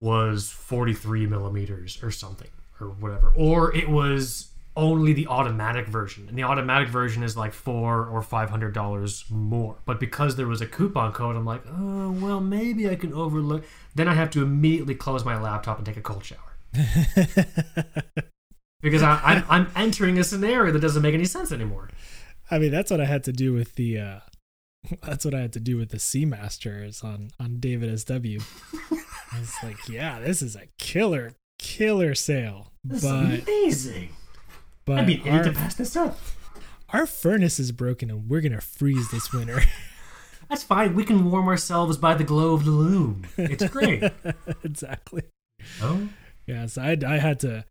was 0.00 0.50
43 0.50 1.26
millimeters 1.26 2.02
or 2.02 2.10
something 2.10 2.50
or 2.80 2.88
whatever, 2.88 3.32
or 3.36 3.74
it 3.74 3.88
was 3.88 4.51
only 4.76 5.12
the 5.12 5.26
automatic 5.26 5.86
version, 5.86 6.28
and 6.28 6.36
the 6.36 6.42
automatic 6.42 6.88
version 6.88 7.22
is 7.22 7.36
like 7.36 7.52
four 7.52 8.06
or 8.06 8.22
five 8.22 8.50
hundred 8.50 8.74
dollars 8.74 9.24
more. 9.30 9.76
But 9.84 10.00
because 10.00 10.36
there 10.36 10.46
was 10.46 10.60
a 10.60 10.66
coupon 10.66 11.12
code, 11.12 11.36
I'm 11.36 11.44
like, 11.44 11.62
oh 11.66 12.12
well, 12.12 12.40
maybe 12.40 12.88
I 12.88 12.96
can 12.96 13.12
overlook. 13.12 13.64
Then 13.94 14.08
I 14.08 14.14
have 14.14 14.30
to 14.30 14.42
immediately 14.42 14.94
close 14.94 15.24
my 15.24 15.40
laptop 15.40 15.78
and 15.78 15.86
take 15.86 15.96
a 15.96 16.02
cold 16.02 16.24
shower 16.24 16.56
because 18.80 19.02
I, 19.02 19.20
I'm 19.24 19.44
I'm 19.48 19.70
entering 19.76 20.18
a 20.18 20.24
scenario 20.24 20.72
that 20.72 20.80
doesn't 20.80 21.02
make 21.02 21.14
any 21.14 21.26
sense 21.26 21.52
anymore. 21.52 21.90
I 22.50 22.58
mean, 22.58 22.70
that's 22.70 22.90
what 22.90 23.00
I 23.00 23.06
had 23.06 23.24
to 23.24 23.32
do 23.32 23.52
with 23.52 23.74
the 23.74 23.98
uh 23.98 24.20
That's 25.02 25.24
what 25.24 25.34
I 25.34 25.40
had 25.40 25.52
to 25.54 25.60
do 25.60 25.76
with 25.76 25.90
the 25.90 25.98
Seamasters 25.98 27.04
on 27.04 27.30
on 27.38 27.60
David 27.60 27.98
SW. 27.98 28.12
I 29.32 29.38
was 29.38 29.54
like, 29.62 29.88
yeah, 29.88 30.20
this 30.20 30.42
is 30.42 30.56
a 30.56 30.66
killer, 30.78 31.32
killer 31.58 32.14
sale. 32.14 32.72
This 32.84 33.02
but 33.02 33.40
amazing. 33.42 34.10
But 34.84 34.98
I'd 34.98 35.06
be 35.06 35.14
an 35.16 35.26
idiot 35.26 35.44
to 35.44 35.52
pass 35.52 35.74
this 35.74 35.96
up. 35.96 36.18
our 36.90 37.06
furnace 37.06 37.58
is 37.58 37.72
broken 37.72 38.10
and 38.10 38.28
we're 38.28 38.40
gonna 38.40 38.60
freeze 38.60 39.10
this 39.10 39.32
winter. 39.32 39.60
That's 40.48 40.64
fine. 40.64 40.94
We 40.94 41.04
can 41.04 41.30
warm 41.30 41.48
ourselves 41.48 41.96
by 41.96 42.14
the 42.14 42.24
glow 42.24 42.52
of 42.52 42.66
the 42.66 42.72
loom. 42.72 43.26
It's 43.38 43.66
great. 43.68 44.02
exactly. 44.64 45.22
oh, 45.80 46.08
Yeah, 46.46 46.66
so 46.66 46.82
I, 46.82 46.98
I 47.06 47.18
had 47.18 47.40
to. 47.40 47.64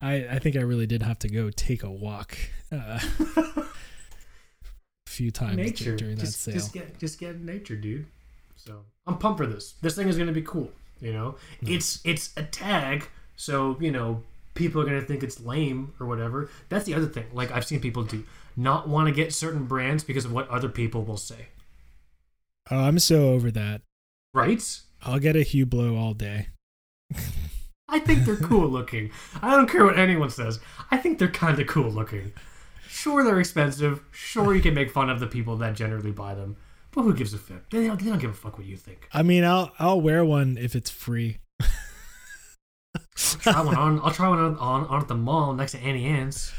I, 0.00 0.14
I 0.26 0.38
think 0.38 0.56
I 0.56 0.60
really 0.60 0.86
did 0.86 1.02
have 1.02 1.18
to 1.20 1.28
go 1.28 1.50
take 1.50 1.82
a 1.82 1.90
walk 1.90 2.36
uh, 2.72 2.98
a 3.36 3.66
few 5.06 5.30
times 5.30 5.56
nature. 5.56 5.94
during 5.94 6.16
that 6.16 6.22
just, 6.22 6.40
sale. 6.40 6.54
just 6.54 6.72
get 6.72 6.98
just 6.98 7.20
get 7.20 7.34
in 7.34 7.44
nature, 7.44 7.76
dude. 7.76 8.06
So 8.56 8.84
I'm 9.06 9.18
pumped 9.18 9.38
for 9.38 9.46
this. 9.46 9.74
This 9.82 9.94
thing 9.94 10.08
is 10.08 10.16
gonna 10.16 10.32
be 10.32 10.42
cool. 10.42 10.70
You 11.00 11.12
know, 11.12 11.34
it's 11.60 12.00
it's 12.04 12.32
a 12.36 12.44
tag, 12.44 13.08
so 13.36 13.76
you 13.78 13.90
know 13.90 14.22
people 14.54 14.80
are 14.80 14.84
gonna 14.84 15.00
think 15.02 15.22
it's 15.22 15.40
lame 15.40 15.92
or 16.00 16.06
whatever. 16.06 16.50
That's 16.68 16.84
the 16.84 16.94
other 16.94 17.06
thing. 17.06 17.26
Like 17.32 17.50
I've 17.52 17.64
seen 17.64 17.80
people 17.80 18.04
do 18.04 18.24
not 18.56 18.88
want 18.88 19.08
to 19.08 19.14
get 19.14 19.32
certain 19.32 19.64
brands 19.66 20.04
because 20.04 20.24
of 20.24 20.32
what 20.32 20.48
other 20.48 20.68
people 20.68 21.04
will 21.04 21.16
say. 21.16 21.48
oh, 22.70 22.78
I'm 22.78 22.98
so 22.98 23.30
over 23.30 23.50
that. 23.50 23.82
Right? 24.34 24.80
I'll 25.02 25.18
get 25.18 25.36
a 25.36 25.40
Hublot 25.40 25.98
all 25.98 26.14
day. 26.14 26.48
I 27.88 27.98
think 27.98 28.24
they're 28.24 28.36
cool 28.50 28.68
looking. 28.68 29.10
I 29.42 29.50
don't 29.56 29.68
care 29.68 29.84
what 29.84 29.98
anyone 29.98 30.30
says. 30.30 30.60
I 30.90 30.96
think 30.96 31.18
they're 31.18 31.28
kind 31.28 31.58
of 31.58 31.66
cool 31.66 31.90
looking. 31.90 32.32
Sure, 32.88 33.24
they're 33.24 33.40
expensive. 33.40 34.00
Sure, 34.10 34.54
you 34.54 34.62
can 34.62 34.74
make 34.74 34.90
fun 34.90 35.10
of 35.10 35.18
the 35.20 35.26
people 35.26 35.56
that 35.56 35.74
generally 35.74 36.12
buy 36.12 36.34
them. 36.34 36.56
But 36.92 37.02
who 37.02 37.14
gives 37.14 37.32
a 37.34 37.38
fuck? 37.38 37.68
They 37.70 37.86
don't, 37.86 37.98
they 38.00 38.10
don't 38.10 38.18
give 38.18 38.30
a 38.30 38.34
fuck 38.34 38.58
what 38.58 38.66
you 38.66 38.76
think. 38.76 39.08
I 39.12 39.22
mean, 39.22 39.44
I'll 39.44 39.72
I'll 39.78 40.00
wear 40.00 40.24
one 40.24 40.58
if 40.58 40.74
it's 40.76 40.90
free. 40.90 41.38
try 43.16 43.60
one 43.62 43.76
on. 43.76 44.00
I'll 44.02 44.10
try 44.10 44.28
one 44.28 44.38
on, 44.38 44.58
on, 44.58 44.86
on 44.86 45.02
at 45.02 45.08
the 45.08 45.14
mall 45.14 45.52
next 45.54 45.72
to 45.72 45.78
Auntie 45.78 46.04
Anne's. 46.04 46.52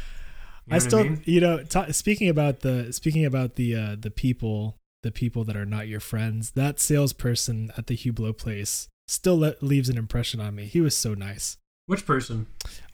You 0.66 0.72
know 0.72 0.76
I 0.76 0.80
still, 0.80 1.04
mean? 1.04 1.22
you 1.26 1.42
know, 1.42 1.64
ta 1.64 1.92
speaking 1.92 2.30
about 2.30 2.62
the 2.62 2.94
speaking 2.94 3.26
about 3.26 3.56
the 3.56 3.76
uh, 3.76 3.96
the 4.00 4.12
people, 4.12 4.78
the 5.02 5.12
people 5.12 5.44
that 5.46 5.58
are 5.58 5.66
not 5.66 5.88
your 5.88 6.00
friends. 6.00 6.52
That 6.52 6.80
salesperson 6.80 7.72
at 7.78 7.88
the 7.88 7.98
Hublot 7.98 8.38
place 8.38 8.88
still 9.08 9.40
le- 9.40 9.56
leaves 9.62 9.90
an 9.90 9.98
impression 9.98 10.40
on 10.40 10.56
me. 10.56 10.66
He 10.66 10.82
was 10.82 10.96
so 10.96 11.14
nice. 11.14 11.58
Which 11.86 12.06
person? 12.06 12.48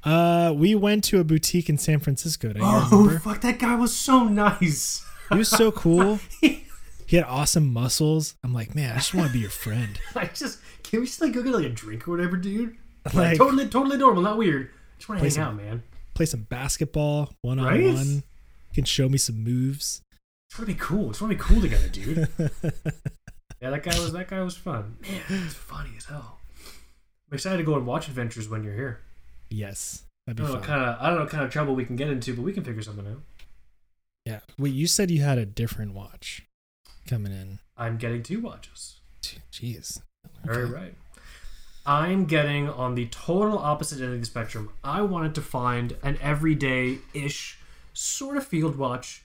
Uh, 0.03 0.51
we 0.55 0.73
went 0.73 1.03
to 1.05 1.19
a 1.19 1.23
boutique 1.23 1.69
in 1.69 1.77
San 1.77 1.99
Francisco. 1.99 2.51
Oh, 2.59 2.89
remember? 2.91 3.19
fuck! 3.19 3.41
That 3.41 3.59
guy 3.59 3.75
was 3.75 3.95
so 3.95 4.23
nice. 4.23 5.05
He 5.31 5.37
was 5.37 5.49
so 5.49 5.71
cool. 5.71 6.19
He 7.09 7.15
had 7.15 7.25
awesome 7.25 7.73
muscles. 7.73 8.35
I'm 8.43 8.53
like, 8.53 8.75
man, 8.75 8.91
I 8.91 8.97
just 8.97 9.15
want 9.15 9.25
to 9.29 9.33
be 9.33 9.39
your 9.39 9.49
friend. 9.49 9.99
I 10.15 10.25
just 10.25 10.59
can 10.83 10.99
we 10.99 11.07
just 11.07 11.19
like 11.19 11.33
go 11.33 11.41
get 11.41 11.55
like 11.55 11.65
a 11.65 11.69
drink 11.69 12.07
or 12.07 12.11
whatever, 12.11 12.37
dude? 12.37 12.77
Like, 13.13 13.37
totally, 13.37 13.67
totally 13.67 13.97
normal, 13.97 14.21
not 14.21 14.37
weird. 14.37 14.69
Just 14.97 15.09
want 15.09 15.19
to 15.19 15.23
hang 15.23 15.31
some- 15.31 15.43
out, 15.43 15.55
man. 15.55 15.83
Play 16.13 16.25
some 16.25 16.41
basketball 16.43 17.33
one 17.41 17.59
on 17.59 17.65
one. 17.65 18.07
You 18.15 18.23
can 18.73 18.83
show 18.83 19.07
me 19.07 19.17
some 19.17 19.41
moves. 19.43 20.01
It's 20.49 20.55
gonna 20.57 20.67
be 20.67 20.73
cool. 20.73 21.11
It's 21.11 21.19
gonna 21.19 21.33
be 21.33 21.39
cool 21.39 21.61
together, 21.61 21.87
dude. 21.89 22.27
Yeah, 23.61 23.71
that 23.71 23.83
guy 23.83 23.99
was 23.99 24.13
that 24.13 24.29
guy 24.29 24.41
was 24.41 24.55
fun. 24.55 24.95
Man, 25.01 25.21
it's 25.27 25.53
funny 25.53 25.89
as 25.97 26.05
hell. 26.05 26.39
I'm 27.29 27.35
excited 27.35 27.57
to 27.57 27.63
go 27.63 27.75
and 27.75 27.85
watch 27.85 28.07
Adventures 28.07 28.47
when 28.47 28.63
you're 28.63 28.73
here. 28.73 29.01
yes, 29.49 30.03
that'd 30.25 30.39
I 30.39 30.43
be 30.43 30.47
don't 30.47 30.53
know 30.61 30.65
fun. 30.65 30.77
kind 30.77 30.89
of 30.89 31.01
I 31.01 31.07
don't 31.07 31.15
know 31.15 31.21
what 31.23 31.29
kind 31.31 31.43
of 31.43 31.51
trouble 31.51 31.75
we 31.75 31.83
can 31.83 31.97
get 31.97 32.09
into, 32.09 32.33
but 32.33 32.43
we 32.43 32.53
can 32.53 32.63
figure 32.63 32.81
something 32.81 33.05
out. 33.05 33.21
Yeah. 34.25 34.39
Wait, 34.57 34.73
you 34.73 34.87
said 34.87 35.11
you 35.11 35.21
had 35.23 35.37
a 35.37 35.45
different 35.45 35.93
watch 35.93 36.43
coming 37.07 37.33
in. 37.33 37.59
I'm 37.75 37.97
getting 37.97 38.23
two 38.23 38.39
watches. 38.39 39.01
Jeez. 39.51 39.99
Okay. 40.47 40.61
right. 40.61 40.95
I'm 41.89 42.25
getting 42.25 42.69
on 42.69 42.93
the 42.93 43.07
total 43.07 43.57
opposite 43.57 43.99
end 43.99 44.13
of 44.13 44.19
the 44.19 44.25
spectrum. 44.27 44.69
I 44.83 45.01
wanted 45.01 45.33
to 45.33 45.41
find 45.41 45.95
an 46.03 46.19
everyday-ish 46.21 47.57
sort 47.93 48.37
of 48.37 48.45
field 48.45 48.75
watch. 48.75 49.23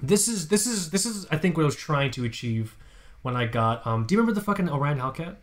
This 0.00 0.26
is 0.26 0.48
this 0.48 0.66
is 0.66 0.90
this 0.92 1.04
is 1.04 1.26
I 1.30 1.36
think 1.36 1.58
what 1.58 1.64
I 1.64 1.66
was 1.66 1.76
trying 1.76 2.10
to 2.12 2.24
achieve 2.24 2.74
when 3.20 3.36
I 3.36 3.44
got. 3.44 3.86
Um, 3.86 4.06
do 4.06 4.14
you 4.14 4.18
remember 4.18 4.38
the 4.38 4.44
fucking 4.44 4.70
Orion 4.70 4.98
Hellcat? 4.98 5.36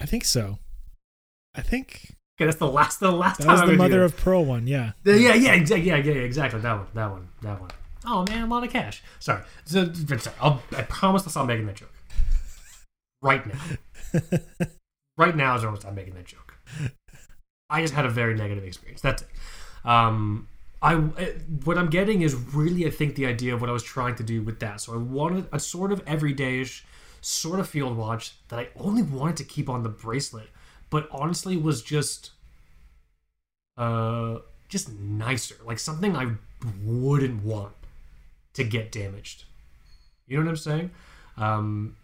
I 0.00 0.06
think 0.06 0.24
so. 0.24 0.58
I 1.54 1.60
think 1.60 2.14
Okay, 2.38 2.46
that's 2.46 2.56
the 2.56 2.66
last 2.66 3.00
the 3.00 3.12
last 3.12 3.40
that 3.40 3.44
time 3.44 3.60
was 3.60 3.70
the 3.70 3.76
mother 3.76 4.04
of 4.04 4.16
pearl 4.16 4.42
one. 4.42 4.66
Yeah. 4.66 4.92
The- 5.02 5.20
yeah, 5.20 5.34
yeah, 5.34 5.52
exactly. 5.52 5.86
Yeah, 5.86 5.96
yeah, 5.96 6.14
yeah, 6.14 6.22
exactly. 6.22 6.60
That 6.60 6.78
one, 6.78 6.86
that 6.94 7.10
one, 7.10 7.28
that 7.42 7.60
one. 7.60 7.70
Oh 8.06 8.24
man, 8.26 8.44
a 8.44 8.46
lot 8.46 8.64
of 8.64 8.70
cash. 8.70 9.02
Sorry. 9.18 9.42
So, 9.66 9.92
sorry. 9.92 10.36
I'll, 10.40 10.62
I 10.74 10.80
promise 10.82 11.24
I'll 11.24 11.28
stop 11.28 11.46
making 11.46 11.66
that 11.66 11.76
joke. 11.76 11.92
Right 13.20 13.44
now. 13.46 13.60
right 15.16 15.36
now 15.36 15.56
is 15.56 15.64
I'll 15.64 15.76
stop 15.76 15.94
making 15.94 16.14
that 16.14 16.26
joke. 16.26 16.58
I 17.70 17.82
just 17.82 17.94
had 17.94 18.06
a 18.06 18.10
very 18.10 18.34
negative 18.34 18.64
experience. 18.64 19.00
That's 19.00 19.22
it. 19.22 19.28
Um, 19.84 20.48
I 20.82 20.94
what 21.64 21.78
I'm 21.78 21.90
getting 21.90 22.22
is 22.22 22.34
really, 22.34 22.86
I 22.86 22.90
think, 22.90 23.14
the 23.14 23.26
idea 23.26 23.54
of 23.54 23.60
what 23.60 23.70
I 23.70 23.72
was 23.72 23.82
trying 23.82 24.14
to 24.16 24.22
do 24.22 24.42
with 24.42 24.60
that. 24.60 24.80
So 24.80 24.94
I 24.94 24.98
wanted 24.98 25.48
a 25.52 25.58
sort 25.58 25.90
of 25.90 26.04
everydayish, 26.04 26.82
sort 27.20 27.58
of 27.60 27.68
field 27.68 27.96
watch 27.96 28.34
that 28.48 28.58
I 28.58 28.68
only 28.76 29.02
wanted 29.02 29.36
to 29.38 29.44
keep 29.44 29.68
on 29.68 29.82
the 29.82 29.88
bracelet, 29.88 30.48
but 30.90 31.08
honestly 31.10 31.56
was 31.56 31.82
just 31.82 32.30
uh 33.76 34.38
just 34.68 34.92
nicer 34.98 35.54
like 35.64 35.78
something 35.78 36.16
i 36.16 36.26
wouldn't 36.82 37.44
want 37.44 37.72
to 38.54 38.64
get 38.64 38.90
damaged 38.90 39.44
you 40.26 40.36
know 40.36 40.44
what 40.44 40.50
i'm 40.50 40.56
saying 40.56 40.90
um 41.36 41.94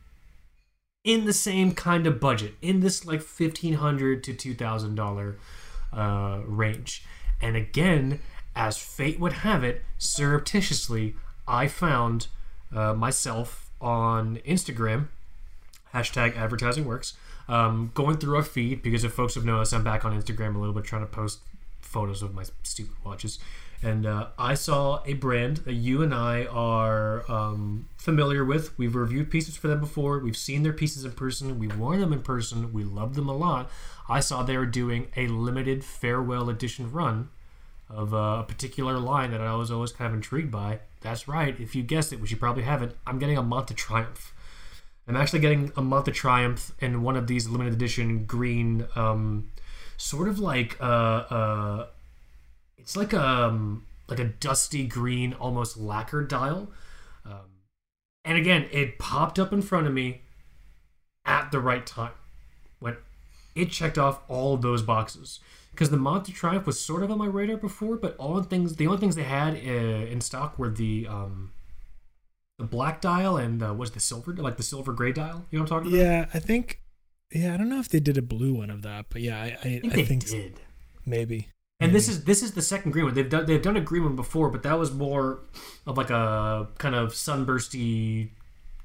in 1.05 1.25
the 1.25 1.33
same 1.33 1.73
kind 1.73 2.07
of 2.07 2.21
budget 2.21 2.55
in 2.63 2.81
this 2.81 3.05
like 3.05 3.21
1500 3.21 4.23
to 4.25 4.33
2000 4.35 4.95
dollar 4.95 5.37
uh 5.93 6.41
range. 6.47 7.05
And 7.41 7.57
again 7.57 8.21
as 8.55 8.79
fate 8.79 9.19
would 9.19 9.33
have 9.33 9.65
it 9.65 9.83
surreptitiously 9.99 11.15
i 11.49 11.67
found 11.67 12.27
uh, 12.75 12.93
myself 12.95 13.71
on 13.81 14.37
instagram 14.47 15.09
hashtag 15.95 16.37
advertising 16.37 16.85
works 16.85 17.15
um, 17.49 17.91
going 17.95 18.17
through 18.17 18.37
our 18.37 18.43
feed 18.43 18.83
because 18.83 19.05
if 19.05 19.13
folks 19.13 19.35
have 19.35 19.45
noticed 19.45 19.73
i'm 19.73 19.85
back 19.85 20.05
on 20.05 20.19
instagram 20.19 20.55
a 20.55 20.59
little 20.59 20.75
bit 20.75 20.85
trying 20.85 21.03
to 21.03 21.07
post 21.07 21.41
photos 21.81 22.23
of 22.23 22.35
my 22.35 22.45
stupid 22.63 22.95
watches 23.05 23.39
and 23.83 24.07
uh, 24.07 24.29
i 24.39 24.55
saw 24.55 25.03
a 25.07 25.15
brand 25.15 25.59
that 25.59 25.75
you 25.75 26.03
and 26.03 26.15
i 26.15 26.45
are 26.47 27.31
um, 27.31 27.89
familiar 28.03 28.45
with. 28.45 28.77
We've 28.77 28.97
reviewed 28.97 29.31
pieces 29.31 29.57
for 29.57 29.69
them 29.69 29.79
before. 29.79 30.19
We've 30.19 30.37
seen 30.37 30.65
their 30.65 30.73
pieces 30.73 31.05
in 31.05 31.13
person. 31.13 31.59
We've 31.59 31.79
worn 31.79 32.01
them 32.01 32.13
in 32.13 32.23
person. 32.23 32.73
We 32.73 32.83
love 32.83 33.15
them 33.15 33.29
a 33.29 33.37
lot. 33.37 33.71
I 34.09 34.19
saw 34.19 34.43
they 34.43 34.57
were 34.57 34.67
doing 34.67 35.07
a 35.17 35.29
limited 35.29 35.85
farewell 35.85 36.51
edition 36.51 36.91
run 36.91 37.29
of 37.89 38.13
uh, 38.13 38.39
a 38.41 38.45
particular 38.49 38.99
line 38.99 39.31
that 39.31 39.41
i 39.41 39.55
was 39.55 39.71
always 39.71 39.93
kind 39.93 40.09
of 40.09 40.15
intrigued 40.15 40.51
by. 40.51 40.81
That's 41.01 41.29
right. 41.29 41.59
If 41.61 41.77
you 41.77 41.83
guessed 41.83 42.13
it 42.13 42.21
which 42.21 42.31
you 42.31 42.37
probably 42.37 42.65
haven't 42.65 42.97
i'm 43.07 43.19
getting 43.19 43.39
a 43.39 43.43
Monta 43.43 43.75
Triumph. 43.77 44.33
I'm 45.07 45.17
actually 45.17 45.41
getting 45.41 45.69
a 45.77 45.83
Monta 45.83 46.13
Triumph 46.13 46.73
in 46.81 47.03
one 47.03 47.17
of 47.17 47.27
these 47.27 47.49
limited 47.49 47.75
edition 47.75 48.25
green, 48.25 48.87
um, 48.95 49.51
sort 49.97 50.29
of 50.29 50.39
like 50.39 50.81
uh, 50.81 50.85
uh, 50.85 51.87
it's 52.83 52.97
like 52.97 53.13
a 53.13 53.25
um, 53.25 53.87
like 54.09 54.19
a 54.19 54.25
dusty 54.25 54.87
green, 54.87 55.33
almost 55.35 55.77
lacquer 55.77 56.25
dial. 56.25 56.71
Um, 57.25 57.63
and 58.25 58.37
again, 58.37 58.67
it 58.73 58.99
popped 58.99 59.39
up 59.39 59.53
in 59.53 59.63
front 59.63 59.87
of 59.87 59.93
me 59.93 60.23
at 61.25 61.53
the 61.53 61.61
right 61.61 61.87
time 61.87 62.13
when 62.81 62.97
it 63.55 63.71
checked 63.71 63.99
off 63.99 64.21
all 64.29 64.55
of 64.55 64.63
those 64.63 64.83
boxes. 64.83 65.41
Because 65.71 65.89
the 65.89 65.97
Monta 65.97 66.35
Triumph 66.35 66.67
was 66.67 66.79
sort 66.79 67.03
of 67.03 67.11
on 67.11 67.17
my 67.17 67.27
radar 67.27 67.57
before, 67.57 67.97
but 67.97 68.15
all 68.19 68.35
the 68.35 68.43
things, 68.43 68.77
the 68.77 68.87
only 68.87 68.99
things 68.99 69.17
they 69.17 69.23
had 69.23 69.55
uh, 69.55 69.59
in 70.07 70.21
stock 70.21 70.59
were 70.59 70.69
the 70.69 71.07
um, 71.09 71.53
the 72.59 72.65
black 72.65 73.01
dial 73.01 73.37
and 73.39 73.63
uh, 73.63 73.73
was 73.73 73.93
the 73.93 74.01
silver, 74.01 74.35
like 74.35 74.57
the 74.59 74.63
silver 74.63 74.93
gray 74.93 75.13
dial. 75.13 75.47
You 75.51 75.59
know 75.59 75.63
what 75.65 75.73
I'm 75.73 75.85
talking 75.85 75.99
about? 75.99 76.05
Yeah, 76.05 76.27
I 76.35 76.39
think. 76.41 76.81
Yeah, 77.33 77.55
I 77.55 77.57
don't 77.57 77.71
know 77.71 77.79
if 77.79 77.89
they 77.89 78.01
did 78.01 78.19
a 78.19 78.23
blue 78.23 78.53
one 78.53 78.69
of 78.69 78.83
that, 78.83 79.07
but 79.09 79.23
yeah, 79.23 79.41
I 79.41 79.47
I, 79.65 79.81
I 79.81 79.81
think 79.81 79.95
I 79.95 79.97
they 79.97 80.05
think 80.05 80.27
did. 80.27 80.61
maybe. 81.07 81.49
And 81.83 81.95
this 81.95 82.09
is 82.09 82.25
this 82.25 82.43
is 82.43 82.53
the 82.53 82.63
second 82.63 82.93
green 82.93 83.07
one. 83.07 83.15
They've 83.15 83.29
done 83.29 83.47
they've 83.47 83.63
done 83.63 83.77
a 83.77 83.81
green 83.81 84.05
one 84.05 84.17
before, 84.17 84.51
but 84.51 84.63
that 84.63 84.79
was 84.79 84.93
more 84.93 85.41
of 85.87 85.97
like 85.97 86.11
a 86.11 86.69
kind 86.79 86.95
of 86.95 87.15
sunbursty, 87.15 88.33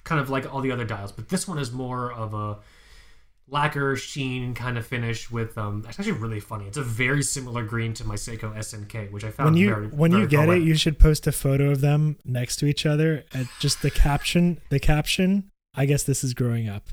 kind 0.03 0.22
of 0.22 0.30
like 0.30 0.52
all 0.53 0.61
the 0.61 0.72
other 0.72 0.86
dials. 0.86 1.11
But 1.11 1.30
this 1.30 1.48
one 1.48 1.57
is 1.60 1.72
more 1.72 2.11
of 2.11 2.34
a 2.34 2.60
lacquer 3.49 3.95
sheen 3.95 4.53
kind 4.53 4.78
of 4.78 4.86
finish 4.86 5.32
with 5.32 5.57
um. 5.57 5.86
It's 5.88 5.99
actually 5.99 6.14
really 6.14 6.40
funny. 6.40 6.68
It's 6.68 6.78
a 6.78 6.84
very 6.84 7.24
similar 7.24 7.64
green 7.64 7.94
to 7.95 8.03
my 8.03 8.15
Seiko 8.15 8.56
SNK, 8.56 9.11
which 9.11 9.24
I 9.24 9.32
found 9.32 9.52
When 9.52 9.57
you 9.57 9.69
very, 9.69 9.88
when 9.88 10.11
you 10.11 10.28
very 10.28 10.28
get 10.28 10.49
it, 10.49 10.64
you 10.64 10.76
should 10.76 10.99
post 10.99 11.28
a 11.28 11.32
photo 11.32 11.72
of 11.72 11.82
them 11.82 12.18
next 12.26 12.57
to 12.57 12.65
each 12.65 12.86
other. 12.86 13.24
And 13.34 13.48
just 13.60 13.82
the 13.82 13.91
caption, 13.91 14.60
the 14.69 14.80
caption. 14.80 15.52
I 15.76 15.86
guess 15.86 16.03
this 16.03 16.24
is 16.24 16.34
growing 16.34 16.68
up. 16.68 16.88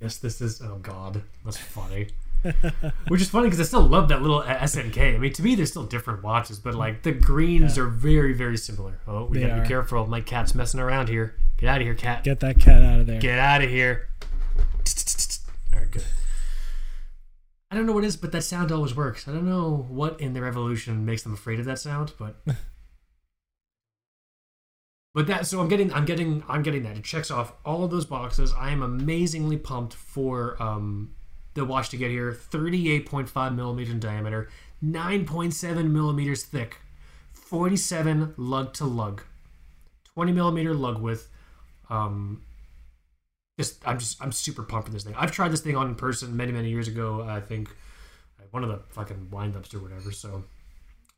Yes, 0.00 0.18
this 0.18 0.40
is. 0.40 0.60
Oh 0.60 0.78
God, 0.82 1.22
that's 1.44 1.56
funny. 1.56 2.08
Which 3.08 3.20
is 3.20 3.28
funny 3.30 3.46
because 3.46 3.60
I 3.60 3.64
still 3.64 3.82
love 3.82 4.08
that 4.08 4.22
little 4.22 4.42
SNK. 4.42 5.14
I 5.14 5.18
mean, 5.18 5.32
to 5.32 5.42
me, 5.42 5.54
they're 5.54 5.66
still 5.66 5.84
different 5.84 6.22
watches, 6.22 6.58
but 6.58 6.74
like 6.74 7.02
the 7.02 7.12
greens 7.12 7.78
are 7.78 7.88
very, 7.88 8.32
very 8.32 8.56
similar. 8.56 8.98
Oh, 9.06 9.26
we 9.26 9.38
They 9.38 9.46
gotta 9.46 9.60
are. 9.60 9.62
be 9.62 9.68
careful. 9.68 10.06
My 10.06 10.20
cat's 10.20 10.54
messing 10.54 10.80
around 10.80 11.08
here. 11.08 11.34
Get 11.58 11.68
out 11.68 11.80
of 11.80 11.86
here, 11.86 11.94
cat. 11.94 12.24
Get 12.24 12.40
that 12.40 12.58
cat 12.60 12.82
out 12.82 13.00
of 13.00 13.06
there. 13.06 13.20
Get 13.20 13.38
out 13.38 13.62
of 13.62 13.70
here. 13.70 14.08
All 15.74 15.80
right, 15.80 15.90
good. 15.90 16.04
I 17.70 17.74
don't 17.74 17.86
know 17.86 17.92
what 17.92 18.04
it 18.04 18.08
is, 18.08 18.16
but 18.16 18.32
that 18.32 18.42
sound 18.42 18.70
always 18.70 18.94
works. 18.94 19.26
I 19.26 19.32
don't 19.32 19.48
know 19.48 19.86
what 19.88 20.20
in 20.20 20.34
their 20.34 20.46
evolution 20.46 21.04
makes 21.04 21.22
them 21.22 21.34
afraid 21.34 21.58
of 21.58 21.64
that 21.66 21.78
sound, 21.80 22.12
but 22.18 22.36
but 25.14 25.26
that 25.26 25.46
so 25.46 25.60
I'm 25.60 25.68
getting 25.68 25.92
I'm 25.92 26.04
getting 26.04 26.44
I'm 26.48 26.62
getting 26.62 26.82
that. 26.84 26.96
It 26.96 27.04
checks 27.04 27.30
off 27.30 27.52
all 27.64 27.84
of 27.84 27.90
those 27.90 28.04
boxes. 28.04 28.52
I 28.56 28.70
am 28.70 28.82
amazingly 28.82 29.56
pumped 29.56 29.94
for 29.94 30.60
um 30.62 31.14
the 31.56 31.64
watch 31.64 31.88
to 31.90 31.96
get 31.96 32.10
here. 32.10 32.32
38.5 32.32 33.54
millimeters 33.54 33.92
in 33.92 34.00
diameter, 34.00 34.48
9.7 34.84 35.90
millimeters 35.90 36.44
thick, 36.44 36.80
47 37.32 38.34
lug 38.36 38.72
to 38.74 38.84
lug, 38.84 39.22
20 40.14 40.32
millimeter 40.32 40.74
lug 40.74 41.00
width. 41.00 41.28
Um, 41.90 42.42
just 43.58 43.86
I'm 43.86 43.98
just 43.98 44.22
I'm 44.22 44.32
super 44.32 44.62
pumped 44.62 44.88
for 44.88 44.92
this 44.92 45.04
thing. 45.04 45.14
I've 45.16 45.32
tried 45.32 45.50
this 45.50 45.60
thing 45.60 45.76
on 45.76 45.88
in 45.88 45.94
person 45.94 46.36
many 46.36 46.52
many 46.52 46.68
years 46.68 46.88
ago. 46.88 47.22
I 47.22 47.40
think 47.40 47.70
one 48.50 48.62
of 48.62 48.68
the 48.68 48.80
fucking 48.90 49.28
windups 49.30 49.74
or 49.74 49.80
whatever. 49.80 50.12
So 50.12 50.44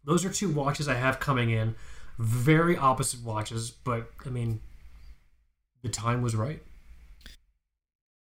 those 0.05 0.25
are 0.25 0.31
two 0.31 0.49
watches 0.49 0.89
I 0.89 0.95
have 0.95 1.21
coming 1.21 1.51
in. 1.51 1.75
Very 2.19 2.77
opposite 2.77 3.23
watches, 3.23 3.71
but 3.71 4.11
I 4.27 4.31
mean, 4.31 4.61
the 5.83 5.89
time 5.89 6.23
was 6.23 6.35
right. 6.35 6.63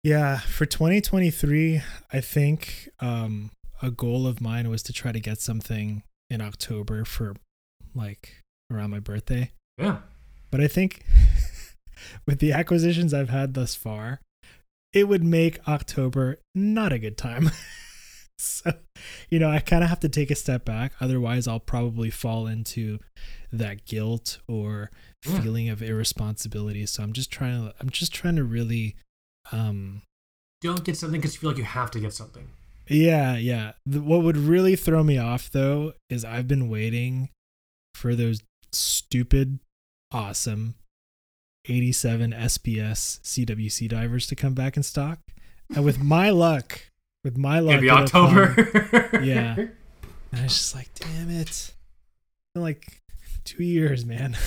Yeah, 0.03 0.39
for 0.39 0.65
2023, 0.65 1.81
I 2.13 2.21
think 2.21 2.89
um, 2.99 3.51
a 3.81 3.91
goal 3.91 4.27
of 4.27 4.39
mine 4.39 4.69
was 4.69 4.81
to 4.84 4.93
try 4.93 5.11
to 5.11 5.19
get 5.19 5.41
something 5.41 6.03
in 6.30 6.41
October 6.41 7.03
for 7.03 7.35
like 7.93 8.41
around 8.71 8.91
my 8.91 8.99
birthday. 8.99 9.51
Yeah. 9.77 9.97
But 10.51 10.61
I 10.61 10.67
think 10.67 11.03
with 12.26 12.39
the 12.39 12.53
acquisitions 12.53 13.13
I've 13.13 13.30
had 13.30 13.53
thus 13.55 13.76
far, 13.76 14.21
it 14.93 15.07
would 15.07 15.23
make 15.23 15.59
October 15.67 16.39
not 16.55 16.93
a 16.93 16.99
good 16.99 17.17
time. 17.17 17.51
so, 18.39 18.71
you 19.30 19.38
know, 19.38 19.49
I 19.49 19.59
kind 19.59 19.84
of 19.84 19.89
have 19.89 19.99
to 19.99 20.09
take 20.09 20.31
a 20.31 20.35
step 20.35 20.63
back. 20.63 20.93
Otherwise, 21.01 21.45
I'll 21.47 21.59
probably 21.59 22.09
fall 22.09 22.47
into 22.47 22.99
that 23.51 23.85
guilt 23.85 24.39
or 24.47 24.91
Yeah. 25.27 25.41
feeling 25.41 25.67
of 25.67 25.81
irresponsibility. 25.84 26.85
So 26.85 27.03
I'm 27.03 27.11
just 27.13 27.30
trying 27.31 27.67
to, 27.67 27.73
I'm 27.81 27.89
just 27.89 28.13
trying 28.13 28.38
to 28.38 28.43
really, 28.45 28.95
um, 29.51 30.01
Don't 30.61 30.84
get 30.84 30.97
something 30.97 31.19
because 31.19 31.34
you 31.35 31.39
feel 31.39 31.49
like 31.51 31.57
you 31.57 31.63
have 31.63 31.91
to 31.91 31.99
get 31.99 32.13
something. 32.13 32.47
yeah, 32.88 33.35
yeah. 33.38 33.73
The, 33.85 34.01
what 34.01 34.23
would 34.23 34.38
really 34.38 34.76
throw 34.76 35.03
me 35.03 35.17
off 35.17 35.49
though 35.51 35.93
is 36.09 36.23
I've 36.26 36.47
been 36.47 36.69
waiting 36.69 37.30
for 37.95 38.15
those 38.15 38.41
stupid, 38.71 39.59
awesome 40.11 40.76
87 41.67 42.31
SPS 42.31 43.19
CWC 43.21 43.89
divers 43.89 44.26
to 44.27 44.35
come 44.35 44.53
back 44.53 44.77
in 44.77 44.84
stock. 44.84 45.19
And 45.76 45.84
with 45.85 46.01
my 46.01 46.30
luck, 46.45 46.81
with 47.23 47.38
my 47.38 47.59
luck, 47.59 47.76
Maybe 47.76 47.88
it'll 47.89 48.07
come- 48.07 48.38
October. 48.38 49.19
Yeah. 49.23 49.55
And 50.31 50.41
I 50.41 50.43
was 50.43 50.53
just 50.53 50.76
like, 50.76 50.89
damn 50.93 51.31
it. 51.31 51.71
Like 52.53 52.99
two 53.45 53.63
years, 53.63 54.05
man. 54.05 54.38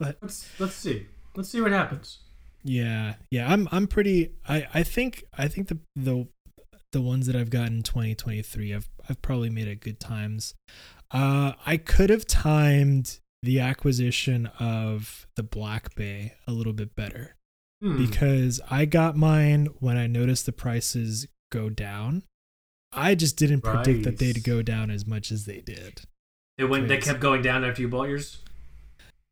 But 0.00 0.16
let's 0.20 0.48
let's 0.58 0.74
see. 0.74 1.06
Let's 1.36 1.48
see 1.48 1.60
what 1.60 1.70
happens. 1.70 2.18
Yeah, 2.62 3.14
yeah. 3.30 3.50
I'm 3.50 3.68
I'm 3.72 3.86
pretty. 3.86 4.32
I 4.48 4.66
I 4.74 4.82
think 4.82 5.24
I 5.36 5.48
think 5.48 5.68
the 5.68 5.78
the 5.96 6.26
the 6.92 7.00
ones 7.00 7.26
that 7.26 7.36
I've 7.36 7.50
gotten 7.50 7.76
in 7.78 7.82
2023, 7.82 8.74
I've 8.74 8.88
I've 9.08 9.22
probably 9.22 9.50
made 9.50 9.68
it 9.68 9.80
good 9.80 10.00
times. 10.00 10.54
Uh, 11.12 11.52
I 11.66 11.76
could 11.76 12.10
have 12.10 12.26
timed 12.26 13.18
the 13.42 13.60
acquisition 13.60 14.46
of 14.58 15.26
the 15.36 15.42
Black 15.42 15.94
Bay 15.94 16.34
a 16.46 16.52
little 16.52 16.72
bit 16.72 16.94
better 16.94 17.36
Hmm. 17.82 17.96
because 17.96 18.60
I 18.70 18.84
got 18.84 19.16
mine 19.16 19.68
when 19.78 19.96
I 19.96 20.06
noticed 20.06 20.44
the 20.44 20.52
prices 20.52 21.26
go 21.50 21.70
down. 21.70 22.24
I 22.92 23.14
just 23.14 23.36
didn't 23.36 23.62
predict 23.62 24.02
that 24.04 24.18
they'd 24.18 24.44
go 24.44 24.60
down 24.62 24.90
as 24.90 25.06
much 25.06 25.32
as 25.32 25.46
they 25.46 25.60
did. 25.60 26.02
They 26.58 26.64
went. 26.64 26.88
They 26.88 26.98
kept 26.98 27.20
going 27.20 27.40
down 27.40 27.64
after 27.64 27.80
you 27.80 27.88
bought 27.88 28.08
yours. 28.08 28.38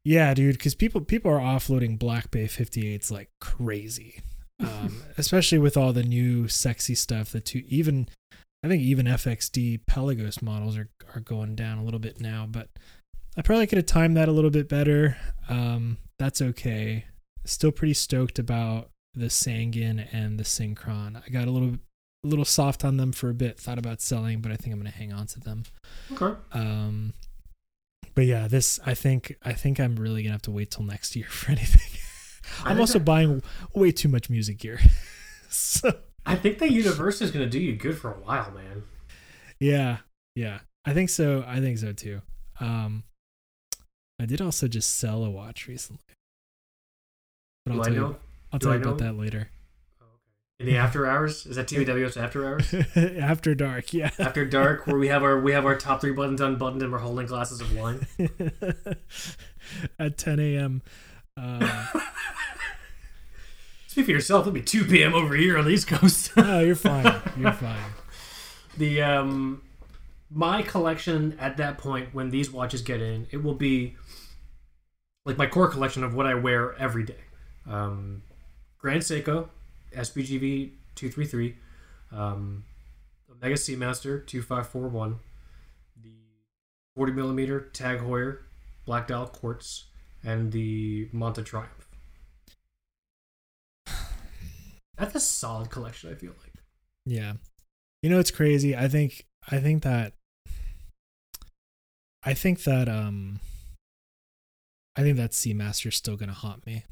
Yeah, 0.08 0.32
dude, 0.32 0.56
because 0.56 0.74
people 0.74 1.02
people 1.02 1.30
are 1.30 1.38
offloading 1.38 1.98
Black 1.98 2.30
Bay 2.30 2.46
58s 2.46 3.10
like 3.10 3.28
crazy, 3.42 4.22
um, 4.58 5.02
especially 5.18 5.58
with 5.58 5.76
all 5.76 5.92
the 5.92 6.02
new 6.02 6.48
sexy 6.48 6.94
stuff. 6.94 7.30
The 7.30 7.40
two 7.40 7.62
even, 7.68 8.08
I 8.64 8.68
think 8.68 8.82
even 8.82 9.04
FXD 9.04 9.80
Pelagos 9.86 10.40
models 10.40 10.78
are 10.78 10.88
are 11.14 11.20
going 11.20 11.56
down 11.56 11.76
a 11.76 11.84
little 11.84 12.00
bit 12.00 12.22
now. 12.22 12.46
But 12.50 12.70
I 13.36 13.42
probably 13.42 13.66
could 13.66 13.76
have 13.76 13.84
timed 13.84 14.16
that 14.16 14.30
a 14.30 14.32
little 14.32 14.48
bit 14.48 14.66
better. 14.66 15.18
Um, 15.46 15.98
that's 16.18 16.40
okay. 16.40 17.04
Still 17.44 17.70
pretty 17.70 17.92
stoked 17.92 18.38
about 18.38 18.88
the 19.12 19.26
Sangin 19.26 20.08
and 20.10 20.40
the 20.40 20.44
Synchron. 20.44 21.22
I 21.22 21.28
got 21.28 21.48
a 21.48 21.50
little 21.50 21.74
a 22.24 22.26
little 22.26 22.46
soft 22.46 22.82
on 22.82 22.96
them 22.96 23.12
for 23.12 23.28
a 23.28 23.34
bit. 23.34 23.60
Thought 23.60 23.78
about 23.78 24.00
selling, 24.00 24.40
but 24.40 24.52
I 24.52 24.56
think 24.56 24.72
I'm 24.72 24.80
gonna 24.80 24.88
hang 24.88 25.12
on 25.12 25.26
to 25.26 25.40
them. 25.40 25.64
Okay. 26.12 26.34
Um, 26.52 27.12
but 28.14 28.26
yeah, 28.26 28.48
this 28.48 28.80
I 28.84 28.94
think 28.94 29.36
I 29.44 29.52
think 29.52 29.78
I'm 29.80 29.96
really 29.96 30.22
gonna 30.22 30.32
have 30.32 30.42
to 30.42 30.50
wait 30.50 30.70
till 30.70 30.84
next 30.84 31.14
year 31.16 31.26
for 31.30 31.50
anything. 31.52 32.00
I 32.64 32.70
I'm 32.70 32.80
also 32.80 32.98
buying 32.98 33.42
way 33.74 33.92
too 33.92 34.08
much 34.08 34.30
music 34.30 34.58
gear. 34.58 34.80
so 35.48 35.98
I 36.26 36.34
think 36.36 36.58
the 36.58 36.70
universe 36.72 37.20
is 37.22 37.30
to 37.30 37.46
do 37.46 37.58
you 37.60 37.76
good 37.76 37.96
for 37.98 38.10
a 38.12 38.18
while, 38.18 38.50
man. 38.52 38.82
yeah, 39.60 39.98
yeah, 40.34 40.60
I 40.84 40.94
think 40.94 41.10
so. 41.10 41.44
I 41.46 41.60
think 41.60 41.78
so 41.78 41.92
too. 41.92 42.20
Um, 42.60 43.04
I 44.20 44.26
did 44.26 44.40
also 44.40 44.66
just 44.68 44.96
sell 44.96 45.24
a 45.24 45.30
watch 45.30 45.68
recently, 45.68 46.02
but 47.64 47.72
I'll 47.72 47.78
Do 47.78 47.82
I 47.82 47.84
tell 47.84 47.94
know? 47.94 48.08
you. 48.08 48.16
I'll 48.52 48.58
tell 48.58 48.72
I 48.72 48.76
you 48.76 48.82
about 48.82 48.98
that 48.98 49.16
later. 49.16 49.48
In 50.60 50.66
the 50.66 50.76
after 50.76 51.06
hours? 51.06 51.46
Is 51.46 51.54
that 51.54 51.68
TBWS 51.68 52.20
after 52.20 52.44
hours? 52.44 52.74
After 53.22 53.54
dark, 53.54 53.92
yeah. 53.92 54.10
After 54.18 54.44
dark, 54.44 54.88
where 54.88 54.98
we 54.98 55.06
have 55.06 55.22
our 55.22 55.40
we 55.40 55.52
have 55.52 55.64
our 55.64 55.76
top 55.76 56.00
three 56.00 56.10
buttons 56.12 56.40
unbuttoned 56.40 56.82
and 56.82 56.90
we're 56.90 56.98
holding 56.98 57.26
glasses 57.26 57.60
of 57.60 57.76
wine. 57.76 58.04
At 60.00 60.18
10 60.18 60.40
a.m. 60.40 60.82
Uh, 61.36 61.86
Speak 63.86 64.06
for 64.06 64.10
yourself. 64.10 64.42
It'll 64.42 64.52
be 64.52 64.60
two 64.62 64.84
p.m. 64.84 65.14
over 65.14 65.36
here 65.36 65.56
on 65.56 65.64
the 65.64 65.70
East 65.70 65.86
Coast. 65.86 66.32
oh, 66.36 66.58
you're 66.58 66.74
fine. 66.74 67.04
You're 67.38 67.52
fine. 67.52 67.92
the 68.76 69.00
um 69.02 69.62
my 70.28 70.62
collection 70.62 71.36
at 71.38 71.56
that 71.58 71.78
point 71.78 72.12
when 72.12 72.30
these 72.30 72.50
watches 72.50 72.82
get 72.82 73.00
in 73.00 73.28
it 73.30 73.44
will 73.44 73.54
be 73.54 73.96
like 75.24 75.38
my 75.38 75.46
core 75.46 75.68
collection 75.68 76.04
of 76.04 76.14
what 76.14 76.26
i 76.26 76.34
wear 76.34 76.74
every 76.74 77.02
day 77.02 77.16
um 77.66 78.20
grand 78.76 79.00
seiko 79.00 79.48
sbgv 79.92 80.70
233 80.94 81.56
um 82.12 82.64
omega 83.30 83.54
seamaster 83.56 84.26
2541 84.26 85.18
the 86.02 86.10
40 86.96 87.12
millimeter 87.12 87.60
tag 87.72 88.00
heuer 88.00 88.38
black 88.86 89.06
dial 89.06 89.26
quartz 89.26 89.84
and 90.24 90.52
the 90.52 91.08
monta 91.14 91.44
triumph 91.44 91.86
that's 94.96 95.14
a 95.14 95.20
solid 95.20 95.70
collection 95.70 96.10
i 96.10 96.14
feel 96.14 96.32
like 96.42 96.52
Yeah. 97.06 97.34
You 98.02 98.10
know 98.10 98.18
it's 98.20 98.30
crazy. 98.30 98.76
I 98.76 98.86
think 98.88 99.26
I 99.50 99.58
think 99.58 99.82
that 99.82 100.12
I 102.22 102.34
think 102.34 102.62
that 102.64 102.88
um 102.88 103.40
I 104.96 105.02
think 105.02 105.16
that 105.16 105.30
Seamaster's 105.32 105.96
still 105.96 106.16
gonna 106.16 106.32
haunt 106.32 106.66
me. 106.66 106.84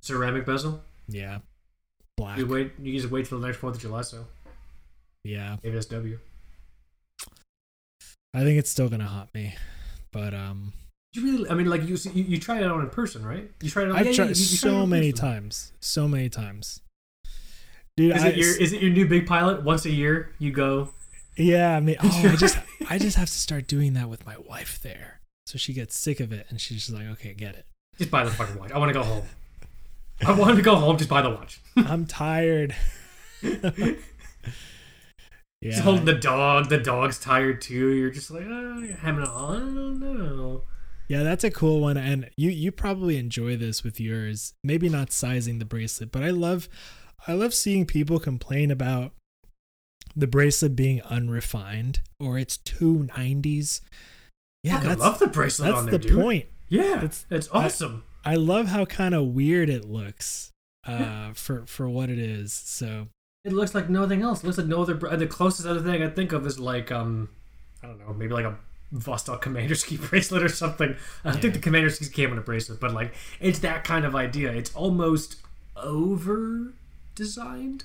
ceramic 0.00 0.46
bezel 0.46 0.82
Yeah. 1.08 1.38
Black. 2.18 2.36
You 2.38 2.46
wait. 2.46 2.72
You 2.80 2.92
just 3.00 3.10
wait 3.10 3.26
for 3.26 3.36
the 3.36 3.46
next 3.46 3.58
Fourth 3.58 3.76
of 3.76 3.80
July. 3.80 4.02
So 4.02 4.26
Yeah. 5.24 5.56
maybe 5.62 5.74
that's 5.74 5.86
W. 5.86 6.18
I 8.34 8.40
think 8.42 8.58
it's 8.58 8.70
still 8.70 8.88
gonna 8.88 9.06
haunt 9.06 9.32
me. 9.34 9.54
But 10.12 10.34
um 10.34 10.72
You 11.14 11.22
really? 11.24 11.50
I 11.50 11.54
mean, 11.54 11.66
like 11.70 11.82
you, 11.88 11.96
see- 11.96 12.10
you, 12.10 12.24
you 12.24 12.38
tried 12.38 12.62
it 12.62 12.70
on 12.70 12.80
in 12.80 12.90
person, 12.90 13.24
right? 13.24 13.50
You 13.62 13.70
tried 13.70 13.84
it. 13.84 13.90
On, 13.92 13.96
I've 13.96 14.06
yeah, 14.06 14.12
tried 14.12 14.24
you- 14.24 14.28
you 14.30 14.34
so 14.34 14.86
many 14.86 15.12
person. 15.12 15.26
times. 15.26 15.72
So 15.80 16.06
many 16.08 16.28
times. 16.28 16.80
Dude, 17.96 18.14
Is 18.14 18.22
I, 18.22 18.28
it 18.28 18.36
your 18.36 18.56
is 18.60 18.72
it 18.72 18.80
your 18.82 18.92
new 18.92 19.08
big 19.08 19.26
pilot? 19.26 19.62
Once 19.64 19.84
a 19.84 19.90
year, 19.90 20.32
you 20.38 20.52
go. 20.52 20.90
yeah, 21.36 21.76
I 21.76 21.80
mean, 21.80 21.96
oh, 22.00 22.22
I 22.32 22.36
just 22.36 22.56
I 22.88 22.98
just 22.98 23.16
have 23.16 23.28
to 23.28 23.34
start 23.38 23.66
doing 23.66 23.94
that 23.94 24.08
with 24.08 24.24
my 24.26 24.36
wife 24.38 24.78
there. 24.80 25.20
So 25.46 25.58
she 25.58 25.72
gets 25.72 25.98
sick 25.98 26.20
of 26.20 26.30
it 26.32 26.46
and 26.50 26.60
she's 26.60 26.86
just 26.86 26.90
like, 26.96 27.06
okay, 27.14 27.32
get 27.34 27.54
it. 27.56 27.66
Just 27.96 28.10
buy 28.10 28.22
the 28.24 28.30
fucking 28.30 28.56
watch. 28.58 28.70
I 28.70 28.78
want 28.78 28.90
to 28.90 28.92
go 28.92 29.02
home. 29.02 29.24
I 30.26 30.32
want 30.32 30.56
to 30.56 30.62
go 30.62 30.74
home. 30.76 30.96
Just 30.96 31.10
buy 31.10 31.22
the 31.22 31.30
watch. 31.30 31.60
I'm 31.76 32.06
tired. 32.06 32.74
yeah. 33.42 33.94
Just 35.62 35.80
holding 35.82 36.04
the 36.04 36.14
dog. 36.14 36.68
The 36.68 36.78
dog's 36.78 37.18
tired 37.18 37.60
too. 37.60 37.88
You're 37.94 38.10
just 38.10 38.30
like, 38.30 38.44
oh, 38.46 38.80
you're 38.80 38.96
having 38.96 39.22
a, 39.24 39.26
I 39.32 39.52
don't 39.54 40.00
know. 40.00 40.62
Yeah, 41.08 41.22
that's 41.22 41.44
a 41.44 41.50
cool 41.50 41.80
one, 41.80 41.96
and 41.96 42.28
you 42.36 42.50
you 42.50 42.70
probably 42.70 43.16
enjoy 43.16 43.56
this 43.56 43.82
with 43.82 43.98
yours. 43.98 44.52
Maybe 44.62 44.88
not 44.90 45.10
sizing 45.10 45.58
the 45.58 45.64
bracelet, 45.64 46.12
but 46.12 46.22
I 46.22 46.30
love 46.30 46.68
I 47.26 47.32
love 47.32 47.54
seeing 47.54 47.86
people 47.86 48.18
complain 48.18 48.70
about 48.70 49.12
the 50.14 50.26
bracelet 50.26 50.76
being 50.76 51.00
unrefined 51.02 52.00
or 52.20 52.38
it's 52.38 52.56
two 52.58 53.08
nineties. 53.16 53.80
Yeah, 54.62 54.80
I 54.84 54.94
love 54.94 55.18
the 55.18 55.28
bracelet 55.28 55.68
that's 55.68 55.78
on 55.78 55.86
there, 55.86 55.92
the 55.98 56.08
dude. 56.08 56.20
point. 56.20 56.46
Yeah, 56.68 56.96
It's- 56.98 57.24
it's 57.30 57.48
awesome. 57.52 58.02
I 58.24 58.34
love 58.36 58.68
how 58.68 58.84
kind 58.84 59.14
of 59.14 59.26
weird 59.28 59.68
it 59.70 59.84
looks 59.84 60.52
uh, 60.86 61.32
for 61.34 61.64
for 61.66 61.88
what 61.88 62.10
it 62.10 62.18
is. 62.18 62.52
So 62.52 63.08
It 63.44 63.52
looks 63.52 63.74
like 63.74 63.88
nothing 63.88 64.22
else. 64.22 64.42
It 64.42 64.46
looks 64.46 64.58
like 64.58 64.66
no 64.66 64.82
other. 64.82 64.94
The 64.94 65.26
closest 65.26 65.66
other 65.66 65.80
thing 65.80 66.02
I 66.02 66.08
think 66.08 66.32
of 66.32 66.46
is 66.46 66.58
like 66.58 66.90
um, 66.92 67.28
I 67.82 67.86
don't 67.86 67.98
know, 67.98 68.12
maybe 68.12 68.32
like 68.34 68.44
a 68.44 68.56
Vostok 68.94 69.42
Komandirskie 69.42 70.00
bracelet 70.10 70.42
or 70.42 70.48
something. 70.48 70.96
I 71.24 71.28
Yeah. 71.28 71.40
think 71.40 71.54
the 71.54 71.60
Komandirskies 71.60 72.12
came 72.12 72.32
in 72.32 72.38
a 72.38 72.42
bracelet, 72.42 72.80
but 72.80 72.92
like 72.92 73.14
it's 73.40 73.60
that 73.60 73.84
kind 73.84 74.04
of 74.04 74.14
idea. 74.16 74.52
It's 74.52 74.74
almost 74.74 75.36
over 75.76 76.72
designed, 77.14 77.84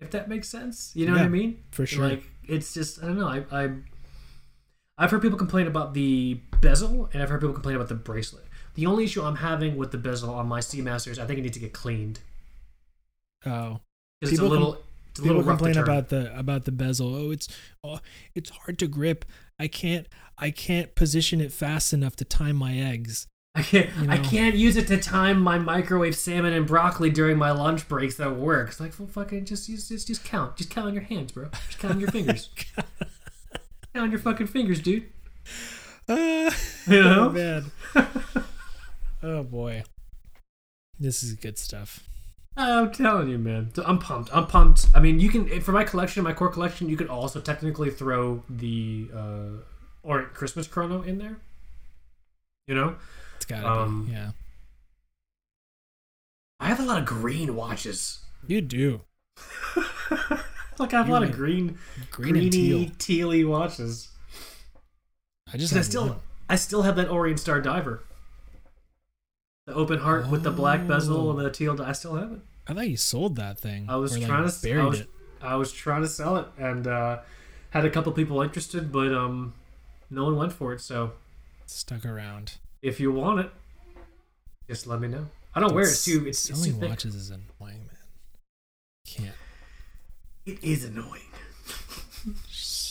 if 0.00 0.10
that 0.12 0.28
makes 0.28 0.48
sense. 0.48 0.92
You 0.94 1.06
know 1.06 1.12
what 1.12 1.22
I 1.22 1.28
mean? 1.28 1.62
for 1.72 1.84
sure. 1.86 2.08
Like 2.08 2.24
it's 2.46 2.72
just 2.74 3.02
I 3.02 3.06
don't 3.06 3.18
know. 3.18 3.28
I 3.28 3.44
I 3.64 3.70
I've 4.98 5.10
heard 5.10 5.20
people 5.20 5.36
complain 5.38 5.66
about 5.66 5.92
the 5.94 6.40
bezel, 6.62 7.10
and 7.12 7.22
I've 7.22 7.28
heard 7.28 7.40
people 7.40 7.54
complain 7.54 7.76
about 7.76 7.88
the 7.88 7.94
bracelet. 7.96 8.44
The 8.76 8.86
only 8.86 9.04
issue 9.04 9.22
I'm 9.22 9.36
having 9.36 9.76
with 9.76 9.90
the 9.90 9.98
bezel 9.98 10.32
on 10.32 10.46
my 10.46 10.60
Seamaster 10.60 11.08
is 11.08 11.18
I 11.18 11.26
think 11.26 11.38
it 11.38 11.42
needs 11.42 11.54
to 11.54 11.60
get 11.60 11.72
cleaned 11.72 12.20
oh, 13.46 13.80
it's 14.20 14.30
a 14.30 14.34
People 14.34 14.48
com- 14.48 14.50
little. 14.50 14.82
It's 15.10 15.20
a 15.20 15.22
people 15.22 15.36
little 15.38 15.50
complain 15.50 15.78
about 15.78 16.08
the 16.10 16.38
about 16.38 16.64
the 16.64 16.72
bezel. 16.72 17.14
Oh, 17.14 17.30
it's 17.30 17.48
oh, 17.82 18.00
it's 18.34 18.50
hard 18.50 18.78
to 18.80 18.86
grip. 18.86 19.24
I 19.58 19.68
can't 19.68 20.06
I 20.38 20.50
can't 20.50 20.94
position 20.94 21.40
it 21.40 21.52
fast 21.52 21.92
enough 21.92 22.16
to 22.16 22.24
time 22.24 22.56
my 22.56 22.76
eggs. 22.76 23.26
I 23.54 23.62
can't. 23.62 23.88
you 24.02 24.10
I 24.10 24.18
can't 24.18 24.54
use 24.54 24.76
it 24.76 24.86
to 24.88 24.98
time 24.98 25.40
my 25.40 25.58
microwave 25.58 26.14
salmon 26.14 26.52
and 26.52 26.66
broccoli 26.66 27.08
during 27.08 27.38
my 27.38 27.52
lunch 27.52 27.88
breaks 27.88 28.20
at 28.20 28.36
work. 28.36 28.68
It's 28.68 28.80
like, 28.80 28.98
well, 28.98 29.08
fucking 29.08 29.46
just, 29.46 29.66
just, 29.66 29.88
just, 29.88 30.06
just 30.06 30.24
count. 30.24 30.56
Just 30.56 30.68
count 30.68 30.88
on 30.88 30.92
your 30.92 31.04
hands, 31.04 31.32
bro. 31.32 31.48
Just 31.66 31.78
count 31.78 31.94
on 31.94 32.00
your 32.00 32.10
fingers. 32.10 32.50
count 32.74 32.86
on 33.94 34.10
your 34.10 34.20
fucking 34.20 34.48
fingers, 34.48 34.80
dude. 34.82 35.04
Uh, 36.06 36.50
You 36.86 37.02
know? 37.02 37.28
oh 37.28 37.30
man. 37.94 38.44
oh 39.22 39.42
boy. 39.42 39.82
This 40.98 41.22
is 41.22 41.34
good 41.34 41.58
stuff. 41.58 42.08
I'm 42.58 42.90
telling 42.90 43.28
you, 43.28 43.36
man. 43.38 43.70
I'm 43.84 43.98
pumped. 43.98 44.30
I'm 44.34 44.46
pumped. 44.46 44.86
I 44.94 45.00
mean, 45.00 45.20
you 45.20 45.28
can 45.28 45.60
for 45.60 45.72
my 45.72 45.84
collection, 45.84 46.24
my 46.24 46.32
core 46.32 46.48
collection, 46.48 46.88
you 46.88 46.96
could 46.96 47.08
also 47.08 47.40
technically 47.40 47.90
throw 47.90 48.42
the 48.48 49.10
uh, 49.14 49.48
or 50.02 50.22
Christmas 50.28 50.66
chrono 50.66 51.02
in 51.02 51.18
there. 51.18 51.36
You 52.66 52.74
know, 52.74 52.96
It's 53.36 53.44
gotta 53.44 53.68
Um, 53.68 54.06
be. 54.06 54.12
Yeah. 54.12 54.30
I 56.58 56.68
have 56.68 56.80
a 56.80 56.84
lot 56.84 56.98
of 56.98 57.04
green 57.04 57.54
watches. 57.54 58.20
You 58.46 58.62
do. 58.62 59.02
like 60.78 60.94
I 60.94 60.98
have 60.98 61.08
a 61.08 61.12
lot 61.12 61.22
of 61.22 61.32
green, 61.32 61.78
Green 62.10 62.36
and 62.36 62.50
greeny, 62.50 62.86
teal. 62.86 63.28
tealy 63.28 63.46
watches. 63.46 64.08
I 65.52 65.58
just 65.58 65.76
I 65.76 65.82
still, 65.82 66.08
one. 66.08 66.18
I 66.48 66.56
still 66.56 66.82
have 66.82 66.96
that 66.96 67.10
Orient 67.10 67.38
Star 67.38 67.60
Diver. 67.60 68.02
The 69.66 69.74
open 69.74 69.98
heart 69.98 70.30
with 70.30 70.44
the 70.44 70.52
black 70.52 70.86
bezel 70.86 71.36
and 71.36 71.44
the 71.44 71.50
teal. 71.50 71.80
I 71.82 71.92
still 71.92 72.14
have 72.14 72.32
it. 72.32 72.38
I 72.68 72.74
thought 72.74 72.88
you 72.88 72.96
sold 72.96 73.36
that 73.36 73.58
thing. 73.58 73.86
I 73.88 73.96
was 73.96 74.14
or, 74.14 74.18
like, 74.18 74.28
trying 74.28 74.48
to 74.48 74.62
buried 74.62 74.80
I 74.80 74.86
was, 74.86 75.00
it. 75.00 75.10
I 75.42 75.56
was 75.56 75.72
trying 75.72 76.02
to 76.02 76.08
sell 76.08 76.36
it 76.36 76.46
and 76.56 76.86
uh, 76.86 77.18
had 77.70 77.84
a 77.84 77.90
couple 77.90 78.12
people 78.12 78.40
interested, 78.42 78.92
but 78.92 79.12
um, 79.12 79.54
no 80.08 80.24
one 80.24 80.36
went 80.36 80.52
for 80.52 80.72
it. 80.72 80.80
So 80.80 81.12
Stuck 81.66 82.06
around. 82.06 82.58
if 82.80 83.00
you 83.00 83.10
want 83.10 83.40
it, 83.40 83.50
just 84.68 84.86
let 84.86 85.00
me 85.00 85.08
know. 85.08 85.26
I 85.54 85.60
don't 85.60 85.74
wear 85.74 85.88
it 85.88 85.96
too. 85.96 86.26
It's, 86.28 86.48
it's 86.48 86.64
too 86.64 86.76
watches 86.76 87.14
is 87.14 87.30
annoying, 87.30 87.86
man. 87.88 87.98
Can't. 89.06 89.34
It 90.44 90.62
is 90.62 90.84
annoying. 90.84 91.22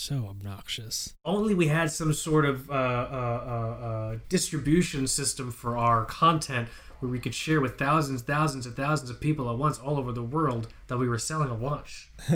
So 0.05 0.27
obnoxious. 0.29 1.15
Only 1.25 1.55
we 1.55 1.65
had 1.65 1.89
some 1.89 2.13
sort 2.13 2.45
of 2.45 2.69
uh, 2.69 2.73
uh, 2.73 2.77
uh, 2.77 3.85
uh, 3.85 4.17
distribution 4.29 5.07
system 5.07 5.51
for 5.51 5.75
our 5.77 6.05
content 6.05 6.67
where 6.99 7.09
we 7.11 7.17
could 7.17 7.33
share 7.33 7.59
with 7.59 7.79
thousands, 7.79 8.21
thousands, 8.21 8.67
and 8.67 8.75
thousands 8.75 9.09
of 9.09 9.19
people 9.19 9.49
at 9.49 9.57
once 9.57 9.79
all 9.79 9.97
over 9.97 10.11
the 10.11 10.21
world 10.21 10.67
that 10.89 10.97
we 10.97 11.09
were 11.09 11.17
selling 11.17 11.49
a 11.49 11.55
watch. 11.55 12.11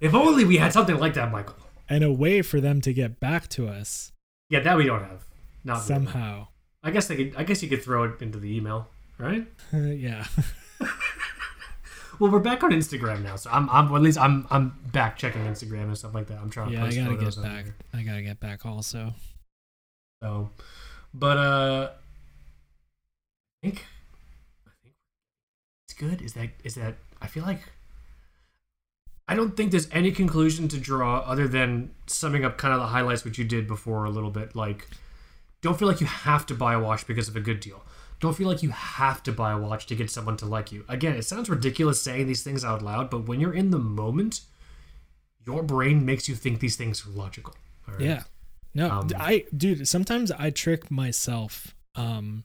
if 0.00 0.12
only 0.12 0.44
we 0.44 0.56
had 0.56 0.72
something 0.72 0.98
like 0.98 1.14
that, 1.14 1.30
Michael. 1.30 1.54
and 1.88 2.02
a 2.02 2.12
way 2.12 2.42
for 2.42 2.60
them 2.60 2.80
to 2.80 2.92
get 2.92 3.20
back 3.20 3.48
to 3.50 3.68
us 3.68 4.10
Yeah, 4.50 4.58
that 4.60 4.76
we 4.76 4.84
don't 4.84 5.04
have. 5.04 5.22
Not 5.62 5.74
really. 5.74 5.86
somehow. 5.86 6.48
I 6.82 6.90
guess 6.90 7.06
they 7.06 7.14
could. 7.14 7.36
I 7.36 7.44
guess 7.44 7.62
you 7.62 7.68
could 7.68 7.84
throw 7.84 8.02
it 8.02 8.20
into 8.20 8.40
the 8.40 8.56
email, 8.56 8.88
right? 9.18 9.46
yeah. 9.72 10.26
Well, 12.22 12.30
we're 12.30 12.38
back 12.38 12.62
on 12.62 12.70
Instagram 12.70 13.24
now, 13.24 13.34
so 13.34 13.50
I'm. 13.50 13.68
I'm 13.68 13.88
well, 13.88 13.96
at 13.96 14.02
least 14.02 14.16
I'm. 14.16 14.46
I'm 14.48 14.78
back 14.92 15.16
checking 15.18 15.42
Instagram 15.42 15.86
and 15.86 15.98
stuff 15.98 16.14
like 16.14 16.28
that. 16.28 16.38
I'm 16.38 16.50
trying 16.50 16.68
to. 16.68 16.74
Yeah, 16.74 16.84
I 16.84 16.94
gotta 16.94 17.16
get 17.16 17.42
back. 17.42 17.64
there. 17.64 17.74
I 17.92 18.02
gotta 18.04 18.22
get 18.22 18.38
back 18.38 18.64
also. 18.64 19.14
So, 20.22 20.50
but 21.12 21.36
uh, 21.36 21.90
I 21.90 23.66
think 23.66 23.84
I 24.64 24.70
think 24.84 24.94
it's 25.88 25.94
good. 25.94 26.22
Is 26.22 26.34
that 26.34 26.50
is 26.62 26.76
that? 26.76 26.94
I 27.20 27.26
feel 27.26 27.42
like 27.42 27.62
I 29.26 29.34
don't 29.34 29.56
think 29.56 29.72
there's 29.72 29.88
any 29.90 30.12
conclusion 30.12 30.68
to 30.68 30.78
draw 30.78 31.24
other 31.26 31.48
than 31.48 31.90
summing 32.06 32.44
up 32.44 32.56
kind 32.56 32.72
of 32.72 32.78
the 32.78 32.86
highlights 32.86 33.24
which 33.24 33.36
you 33.36 33.44
did 33.44 33.66
before 33.66 34.04
a 34.04 34.10
little 34.10 34.30
bit. 34.30 34.54
Like, 34.54 34.86
don't 35.60 35.76
feel 35.76 35.88
like 35.88 36.00
you 36.00 36.06
have 36.06 36.46
to 36.46 36.54
buy 36.54 36.74
a 36.74 36.78
watch 36.78 37.04
because 37.04 37.26
of 37.26 37.34
a 37.34 37.40
good 37.40 37.58
deal. 37.58 37.82
Don't 38.22 38.34
feel 38.36 38.46
like 38.48 38.62
you 38.62 38.70
have 38.70 39.22
to 39.24 39.32
buy 39.32 39.50
a 39.52 39.58
watch 39.58 39.84
to 39.86 39.94
get 39.96 40.08
someone 40.10 40.36
to 40.38 40.46
like 40.46 40.70
you. 40.72 40.84
Again, 40.88 41.14
it 41.16 41.24
sounds 41.24 41.50
ridiculous 41.50 42.00
saying 42.00 42.26
these 42.28 42.42
things 42.42 42.64
out 42.64 42.80
loud, 42.80 43.10
but 43.10 43.26
when 43.26 43.40
you're 43.40 43.52
in 43.52 43.70
the 43.70 43.78
moment, 43.80 44.42
your 45.44 45.62
brain 45.62 46.06
makes 46.06 46.28
you 46.28 46.36
think 46.36 46.60
these 46.60 46.76
things 46.76 47.04
are 47.04 47.10
logical. 47.10 47.54
all 47.88 47.94
right? 47.94 48.02
Yeah. 48.04 48.22
No, 48.74 48.90
Um, 48.90 49.08
I 49.18 49.44
dude, 49.54 49.86
sometimes 49.88 50.30
I 50.30 50.48
trick 50.50 50.90
myself. 50.90 51.74
Um 51.94 52.44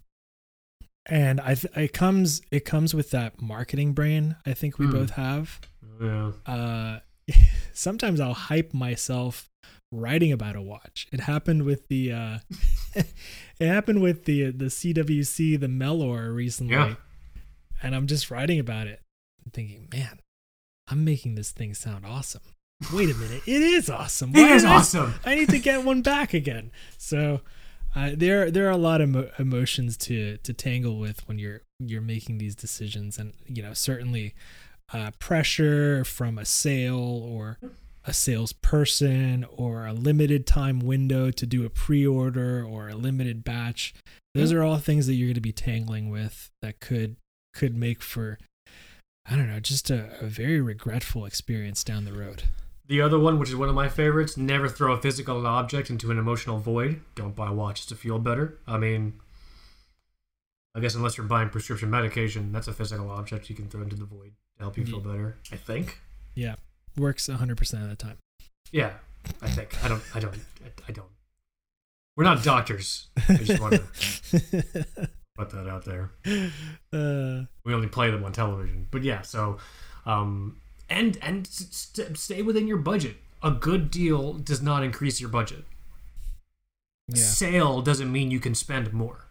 and 1.05 1.39
I 1.39 1.55
th- 1.55 1.71
it 1.77 1.93
comes 1.93 2.41
it 2.51 2.65
comes 2.65 2.93
with 2.93 3.11
that 3.11 3.41
marketing 3.41 3.93
brain 3.93 4.35
I 4.45 4.53
think 4.53 4.77
we 4.77 4.87
Hmm. 4.87 4.91
both 4.91 5.11
have. 5.11 5.61
Yeah. 6.01 6.31
Uh 6.45 6.99
sometimes 7.73 8.19
I'll 8.19 8.33
hype 8.33 8.73
myself 8.73 9.47
writing 9.91 10.31
about 10.31 10.55
a 10.55 10.61
watch. 10.61 11.07
It 11.11 11.21
happened 11.21 11.63
with 11.63 11.87
the 11.87 12.11
uh 12.11 12.37
it 12.95 13.67
happened 13.67 14.01
with 14.01 14.25
the 14.25 14.51
the 14.51 14.65
CWC 14.65 15.59
the 15.59 15.67
Melor 15.67 16.33
recently. 16.33 16.73
Yeah. 16.75 16.95
And 17.81 17.95
I'm 17.95 18.07
just 18.07 18.31
writing 18.31 18.59
about 18.59 18.87
it 18.87 19.01
and 19.43 19.53
thinking, 19.53 19.87
"Man, 19.93 20.19
I'm 20.87 21.05
making 21.05 21.35
this 21.35 21.51
thing 21.51 21.73
sound 21.73 22.05
awesome." 22.05 22.41
Wait 22.93 23.09
a 23.09 23.15
minute, 23.15 23.41
it 23.47 23.61
is 23.61 23.89
awesome. 23.89 24.31
It 24.35 24.41
Why 24.41 24.55
is 24.55 24.61
did 24.63 24.71
I 24.71 24.75
awesome. 24.75 25.13
I 25.25 25.35
need 25.35 25.49
to 25.49 25.59
get 25.69 25.83
one 25.83 26.01
back 26.01 26.33
again. 26.33 26.71
So 26.97 27.41
uh, 27.95 28.11
there 28.15 28.51
there 28.51 28.67
are 28.67 28.71
a 28.71 28.77
lot 28.77 29.01
of 29.01 29.09
emo- 29.09 29.31
emotions 29.39 29.97
to 29.97 30.37
to 30.37 30.53
tangle 30.53 30.97
with 30.97 31.27
when 31.27 31.39
you're 31.39 31.61
you're 31.79 32.01
making 32.01 32.37
these 32.39 32.55
decisions, 32.55 33.17
and 33.17 33.33
you 33.47 33.61
know 33.61 33.73
certainly 33.73 34.33
uh, 34.93 35.11
pressure 35.19 36.03
from 36.03 36.37
a 36.37 36.45
sale 36.45 36.97
or 36.99 37.59
a 38.07 38.13
salesperson 38.13 39.45
or 39.51 39.85
a 39.85 39.93
limited 39.93 40.47
time 40.47 40.79
window 40.79 41.29
to 41.29 41.45
do 41.45 41.65
a 41.65 41.69
pre-order 41.69 42.63
or 42.63 42.87
a 42.87 42.95
limited 42.95 43.43
batch. 43.43 43.93
Those 44.33 44.53
are 44.53 44.63
all 44.63 44.77
things 44.77 45.07
that 45.07 45.15
you're 45.15 45.27
going 45.27 45.35
to 45.35 45.41
be 45.41 45.51
tangling 45.51 46.09
with 46.09 46.49
that 46.61 46.79
could 46.79 47.17
could 47.53 47.75
make 47.75 48.01
for 48.01 48.37
I 49.29 49.35
don't 49.35 49.47
know, 49.47 49.59
just 49.59 49.89
a, 49.89 50.09
a 50.21 50.25
very 50.25 50.61
regretful 50.61 51.25
experience 51.25 51.83
down 51.83 52.05
the 52.05 52.13
road. 52.13 52.43
The 52.87 53.01
other 53.01 53.19
one, 53.19 53.37
which 53.37 53.49
is 53.49 53.57
one 53.57 53.67
of 53.67 53.75
my 53.75 53.89
favorites, 53.89 54.37
never 54.37 54.69
throw 54.69 54.93
a 54.93 55.01
physical 55.01 55.45
object 55.45 55.89
into 55.89 56.09
an 56.09 56.17
emotional 56.17 56.59
void. 56.59 57.01
Don't 57.15 57.35
buy 57.35 57.49
watches 57.49 57.85
to 57.87 57.95
feel 57.95 58.19
better. 58.19 58.57
I 58.65 58.77
mean, 58.77 59.19
I 60.73 60.79
guess 60.79 60.95
unless 60.95 61.17
you're 61.17 61.27
buying 61.27 61.49
prescription 61.49 61.89
medication, 61.89 62.53
that's 62.53 62.69
a 62.69 62.73
physical 62.73 63.09
object 63.09 63.49
you 63.49 63.55
can 63.55 63.67
throw 63.67 63.81
into 63.81 63.97
the 63.97 64.05
void 64.05 64.31
to 64.57 64.63
help 64.63 64.77
you 64.77 64.85
feel 64.85 65.01
better. 65.01 65.35
I 65.51 65.57
think. 65.57 65.99
Yeah, 66.33 66.55
works 66.97 67.27
100% 67.27 67.83
of 67.83 67.89
the 67.89 67.95
time. 67.95 68.17
Yeah, 68.71 68.93
I 69.41 69.49
think. 69.49 69.83
I 69.83 69.87
don't. 69.87 70.01
I 70.15 70.19
don't. 70.19 70.35
I 70.87 70.91
don't. 70.91 71.07
We're 72.15 72.23
not 72.23 72.43
doctors. 72.43 73.07
I 73.29 73.35
just 73.37 73.61
want 73.61 73.73
to 73.75 73.79
put 75.37 75.49
that 75.51 75.67
out 75.69 75.85
there. 75.85 76.11
uh, 76.93 77.45
We 77.63 77.73
only 77.73 77.87
play 77.87 78.09
them 78.11 78.23
on 78.23 78.31
television. 78.33 78.87
But 78.91 79.03
yeah, 79.03 79.21
so 79.21 79.57
um, 80.05 80.57
and 80.89 81.17
and 81.21 81.45
st- 81.47 82.17
stay 82.17 82.41
within 82.41 82.67
your 82.67 82.77
budget. 82.77 83.17
A 83.43 83.51
good 83.51 83.91
deal 83.91 84.33
does 84.33 84.61
not 84.61 84.83
increase 84.83 85.21
your 85.21 85.29
budget. 85.29 85.63
yeah. 87.07 87.23
Sale 87.23 87.81
doesn't 87.83 88.11
mean 88.11 88.31
you 88.31 88.39
can 88.39 88.55
spend 88.55 88.91
more. 88.91 89.25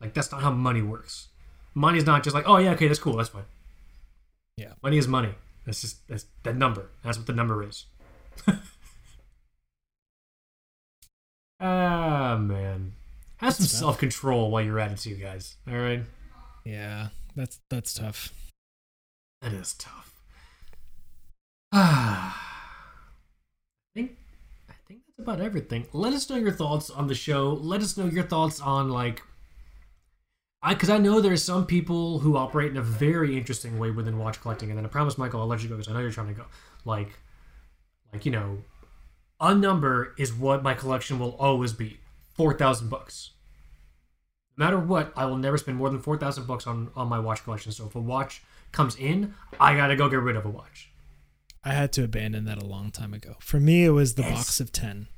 Like 0.00 0.12
that's 0.14 0.30
not 0.30 0.42
how 0.42 0.50
money 0.52 0.82
works. 0.82 1.28
Money's 1.74 2.04
not 2.06 2.22
just 2.22 2.34
like, 2.34 2.46
oh 2.46 2.58
yeah, 2.58 2.72
okay, 2.72 2.86
that's 2.86 2.98
cool, 3.00 3.16
that's 3.16 3.30
fine. 3.30 3.44
Yeah. 4.56 4.72
Money 4.82 4.98
is 4.98 5.08
money. 5.08 5.30
That's 5.68 5.82
just 5.82 6.08
that's 6.08 6.24
that 6.44 6.56
number. 6.56 6.88
That's 7.04 7.18
what 7.18 7.26
the 7.26 7.34
number 7.34 7.62
is. 7.62 7.84
ah 11.60 12.38
man. 12.40 12.92
Have 13.36 13.52
some 13.52 13.66
self 13.66 13.98
control 13.98 14.50
while 14.50 14.62
you're 14.62 14.78
at 14.78 14.92
it 14.92 14.98
too, 14.98 15.16
guys. 15.16 15.56
Alright? 15.70 16.04
Yeah, 16.64 17.08
that's 17.36 17.60
that's 17.68 17.92
tough. 17.92 18.32
That 19.42 19.52
is 19.52 19.74
tough. 19.74 20.14
Ah. 21.70 22.64
I 23.94 24.00
think 24.00 24.16
I 24.70 24.74
think 24.86 25.00
that's 25.06 25.18
about 25.18 25.42
everything. 25.42 25.86
Let 25.92 26.14
us 26.14 26.30
know 26.30 26.36
your 26.36 26.52
thoughts 26.52 26.88
on 26.88 27.08
the 27.08 27.14
show. 27.14 27.50
Let 27.52 27.82
us 27.82 27.98
know 27.98 28.06
your 28.06 28.24
thoughts 28.24 28.58
on 28.58 28.88
like 28.88 29.20
I 30.62 30.74
because 30.74 30.90
I 30.90 30.98
know 30.98 31.20
there's 31.20 31.42
some 31.44 31.66
people 31.66 32.18
who 32.20 32.36
operate 32.36 32.70
in 32.70 32.76
a 32.76 32.82
very 32.82 33.36
interesting 33.36 33.78
way 33.78 33.90
within 33.90 34.18
watch 34.18 34.40
collecting, 34.40 34.70
and 34.70 34.78
then 34.78 34.84
I 34.84 34.88
promise 34.88 35.16
Michael 35.16 35.40
I'll 35.40 35.46
let 35.46 35.62
you 35.62 35.68
go 35.68 35.76
because 35.76 35.88
I 35.88 35.94
know 35.94 36.00
you're 36.00 36.10
trying 36.10 36.28
to 36.28 36.34
go. 36.34 36.46
Like, 36.84 37.18
like 38.12 38.26
you 38.26 38.32
know, 38.32 38.58
a 39.40 39.54
number 39.54 40.14
is 40.18 40.32
what 40.32 40.62
my 40.62 40.74
collection 40.74 41.18
will 41.18 41.36
always 41.36 41.72
be. 41.72 41.98
Four 42.34 42.54
thousand 42.54 42.88
bucks. 42.88 43.30
No 44.56 44.64
matter 44.64 44.78
what, 44.78 45.12
I 45.16 45.26
will 45.26 45.36
never 45.36 45.56
spend 45.58 45.76
more 45.76 45.90
than 45.90 46.00
four 46.00 46.16
thousand 46.18 46.46
bucks 46.46 46.66
on 46.66 46.90
on 46.96 47.08
my 47.08 47.18
watch 47.20 47.44
collection. 47.44 47.70
So 47.70 47.86
if 47.86 47.94
a 47.94 48.00
watch 48.00 48.42
comes 48.72 48.96
in, 48.96 49.34
I 49.60 49.76
gotta 49.76 49.94
go 49.96 50.08
get 50.08 50.20
rid 50.20 50.34
of 50.36 50.44
a 50.44 50.50
watch. 50.50 50.90
I 51.64 51.72
had 51.72 51.92
to 51.94 52.04
abandon 52.04 52.44
that 52.46 52.60
a 52.62 52.66
long 52.66 52.90
time 52.90 53.12
ago. 53.14 53.36
For 53.40 53.60
me, 53.60 53.84
it 53.84 53.90
was 53.90 54.14
the 54.14 54.22
Yes. 54.22 54.32
box 54.32 54.60
of 54.60 54.72
10. 54.72 55.08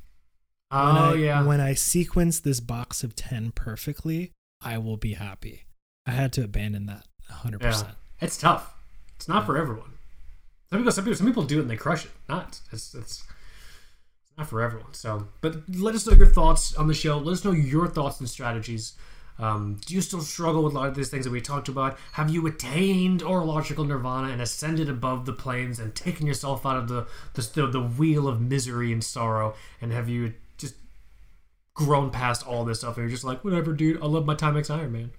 Oh 0.71 0.87
when 0.87 0.97
I, 0.97 1.15
yeah. 1.15 1.45
When 1.45 1.61
I 1.61 1.73
sequenced 1.73 2.43
this 2.43 2.61
box 2.61 3.03
of 3.05 3.15
10 3.17 3.53
perfectly, 3.53 4.33
I 4.61 4.78
will 4.78 4.97
be 4.97 5.15
happy. 5.15 5.66
I 6.07 6.12
had 6.12 6.32
to 6.35 6.45
abandon 6.45 6.87
that 6.87 7.05
100%. 7.31 7.62
Yeah, 7.62 7.82
it's 8.20 8.37
tough. 8.37 8.74
It's 9.16 9.28
not 9.28 9.47
for 9.47 9.57
everyone. 9.57 9.93
Some 10.70 10.78
people, 10.78 10.93
some 10.93 11.05
people, 11.05 11.16
some 11.16 11.27
people 11.27 11.43
do 11.45 11.59
it 11.59 11.62
and 11.62 11.70
they 11.70 11.77
crush 11.77 12.05
it. 12.05 12.11
Not, 12.28 12.61
it's, 12.73 12.95
it's, 12.95 13.23
it's 13.23 13.24
not 14.39 14.49
for 14.49 14.62
everyone. 14.62 14.95
So, 14.95 15.28
but 15.41 15.69
let 15.69 15.95
us 15.95 16.07
know 16.07 16.15
your 16.15 16.27
thoughts 16.27 16.74
on 16.74 16.87
the 16.89 16.95
show. 16.95 17.19
Let 17.19 17.32
us 17.32 17.45
know 17.45 17.53
your 17.53 17.89
thoughts 17.89 18.20
and 18.20 18.28
strategies. 18.28 18.95
Um, 19.39 19.81
do 19.87 19.95
you 19.95 20.03
still 20.03 20.20
struggle 20.20 20.62
with 20.62 20.74
a 20.74 20.77
lot 20.77 20.89
of 20.89 20.95
these 20.95 21.09
things 21.09 21.24
that 21.24 21.31
we 21.31 21.41
talked 21.41 21.69
about? 21.69 21.99
Have 22.12 22.28
you 22.28 22.47
attained 22.47 23.23
horological 23.23 23.85
nirvana 23.85 24.28
and 24.28 24.43
ascended 24.43 24.91
above 24.91 25.24
the 25.24 25.32
planes 25.32 25.78
and 25.78 25.95
taken 25.95 26.27
yourself 26.27 26.66
out 26.66 26.77
of 26.77 26.89
the 26.89 27.07
the, 27.35 27.43
the, 27.55 27.66
the 27.66 27.81
wheel 27.81 28.28
of 28.28 28.41
misery 28.41 28.93
and 28.93 29.03
sorrow? 29.03 29.55
And 29.81 29.93
have 29.93 30.11
you 30.11 30.35
grown 31.75 32.11
past 32.11 32.47
all 32.47 32.65
this 32.65 32.81
stuff 32.81 32.97
and 32.97 33.05
you're 33.05 33.11
just 33.11 33.25
like, 33.25 33.45
whatever, 33.45 33.73
dude, 33.73 34.03
I 34.03 34.07
love 34.07 34.27
my 34.27 34.35
Timex 34.35 34.69
Ironman. 34.69 35.11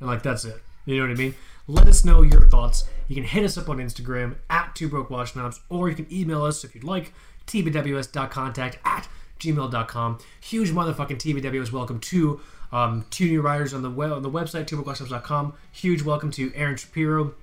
And 0.00 0.08
like 0.08 0.22
that's 0.22 0.44
it. 0.44 0.62
You 0.86 0.96
know 0.96 1.08
what 1.08 1.12
I 1.12 1.14
mean? 1.14 1.34
Let 1.66 1.86
us 1.86 2.04
know 2.04 2.22
your 2.22 2.48
thoughts. 2.48 2.88
You 3.06 3.14
can 3.14 3.24
hit 3.24 3.44
us 3.44 3.58
up 3.58 3.68
on 3.68 3.78
Instagram 3.78 4.36
at 4.48 4.74
two 4.74 4.88
broke 4.88 5.10
watch 5.10 5.32
snobs, 5.32 5.60
or 5.68 5.88
you 5.88 5.94
can 5.94 6.12
email 6.12 6.42
us 6.42 6.64
if 6.64 6.74
you'd 6.74 6.84
like, 6.84 7.12
tbws.contact 7.46 8.78
at 8.84 9.08
gmail.com. 9.38 10.18
Huge 10.40 10.70
motherfucking 10.70 11.18
TBWS 11.18 11.72
welcome 11.72 12.00
to 12.00 12.40
um, 12.72 13.04
two 13.10 13.26
new 13.26 13.42
writers 13.42 13.74
on 13.74 13.82
the 13.82 13.90
web 13.90 14.12
on 14.12 14.22
the 14.22 14.30
website, 14.30 14.66
twobrokewatchsnobs.com. 14.66 15.54
Huge 15.72 16.02
welcome 16.02 16.30
to 16.32 16.52
Aaron 16.54 16.76
Shapiro. 16.76 17.34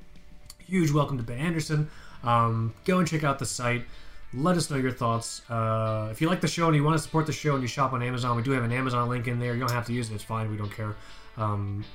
Huge 0.66 0.92
welcome 0.92 1.18
to 1.18 1.24
Ben 1.24 1.38
Anderson. 1.38 1.90
Um, 2.24 2.74
go 2.86 3.00
and 3.00 3.08
check 3.08 3.24
out 3.24 3.40
the 3.40 3.46
site. 3.46 3.84
Let 4.34 4.58
us 4.58 4.70
know 4.70 4.78
your 4.78 4.92
thoughts. 4.92 5.42
Uh, 5.50 6.10
if 6.12 6.20
you 6.22 6.28
like 6.28 6.42
the 6.42 6.48
show 6.48 6.68
and 6.68 6.76
you 6.76 6.84
want 6.84 6.98
to 6.98 7.04
support 7.04 7.26
the 7.26 7.32
show 7.32 7.54
and 7.54 7.62
you 7.62 7.68
shop 7.68 7.94
on 7.94 8.04
Amazon, 8.04 8.36
we 8.36 8.44
do 8.44 8.52
have 8.52 8.64
an 8.64 8.74
Amazon 8.74 9.08
link 9.08 9.28
in 9.28 9.40
there. 9.40 9.54
You 9.54 9.60
don't 9.60 9.72
have 9.72 9.86
to 9.86 9.94
use 9.94 10.10
it; 10.10 10.16
it's 10.16 10.24
fine. 10.24 10.52
We 10.52 10.58
don't 10.58 10.72
care. 10.72 10.96
Um, 11.38 11.86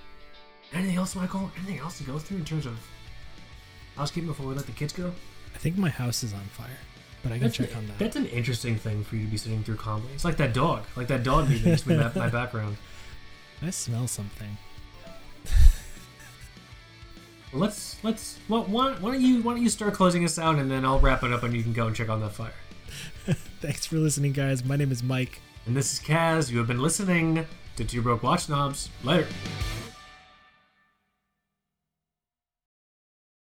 anything 0.73 0.97
else, 0.97 1.15
Michael? 1.15 1.51
Anything 1.59 1.79
else 1.79 1.99
to 1.99 2.05
go 2.05 2.19
through 2.19 2.39
in 2.39 2.45
terms 2.45 2.65
of 2.65 2.79
housekeeping 3.97 4.29
before 4.29 4.47
we 4.47 4.55
let 4.55 4.65
the 4.67 4.73
kids 4.73 4.93
go? 4.93 5.13
I 5.55 5.59
think 5.59 5.77
my 5.77 5.91
house 5.91 6.23
is 6.23 6.33
on 6.33 6.41
fire, 6.53 6.79
but 7.23 7.33
I 7.33 7.39
can 7.39 7.53
check 7.53 7.77
on 7.77 7.87
that. 7.87 7.99
That's 7.99 8.17
an 8.17 8.27
interesting 8.27 8.77
thing 8.77 9.05
for 9.05 9.17
you 9.17 9.27
to 9.27 9.31
be 9.31 9.37
sitting 9.37 9.63
through 9.63 9.77
calmly. 9.77 10.09
It's 10.15 10.25
like 10.25 10.39
that 10.39 10.55
dog, 10.55 10.85
like 10.97 11.09
that 11.09 11.25
dog 11.25 11.49
me 11.51 11.63
in 11.65 11.99
my, 11.99 12.11
my 12.15 12.29
background. 12.29 12.79
I 13.61 13.71
smell 13.71 14.09
something. 14.09 14.57
Well, 17.53 17.61
let's 17.61 18.03
let's 18.03 18.39
why, 18.49 18.61
why, 18.61 18.93
why 18.95 19.13
don't 19.13 19.21
you 19.21 19.43
why 19.43 19.53
don't 19.53 19.63
you 19.63 19.69
start 19.69 19.93
closing 19.93 20.25
us 20.25 20.39
out 20.39 20.59
and 20.59 20.71
then 20.71 20.85
I'll 20.85 21.01
wrap 21.01 21.23
it 21.23 21.33
up 21.33 21.43
and 21.43 21.53
you 21.55 21.63
can 21.63 21.73
go 21.75 21.87
and 21.87 21.95
check 21.95 22.09
on 22.09 22.21
that 22.21 22.33
fire. 22.33 22.55
Thanks 23.61 23.87
for 23.87 23.97
listening, 23.97 24.33
guys. 24.33 24.65
My 24.65 24.77
name 24.77 24.91
is 24.91 25.03
Mike. 25.03 25.41
And 25.67 25.77
this 25.77 25.93
is 25.93 26.01
Kaz. 26.01 26.51
You 26.51 26.59
have 26.59 26.67
been 26.67 26.81
listening 26.81 27.47
to 27.77 27.85
Two 27.85 28.03
Broke 28.03 28.23
Watch 28.23 28.45
Snobs. 28.45 28.89
Later. 29.05 29.29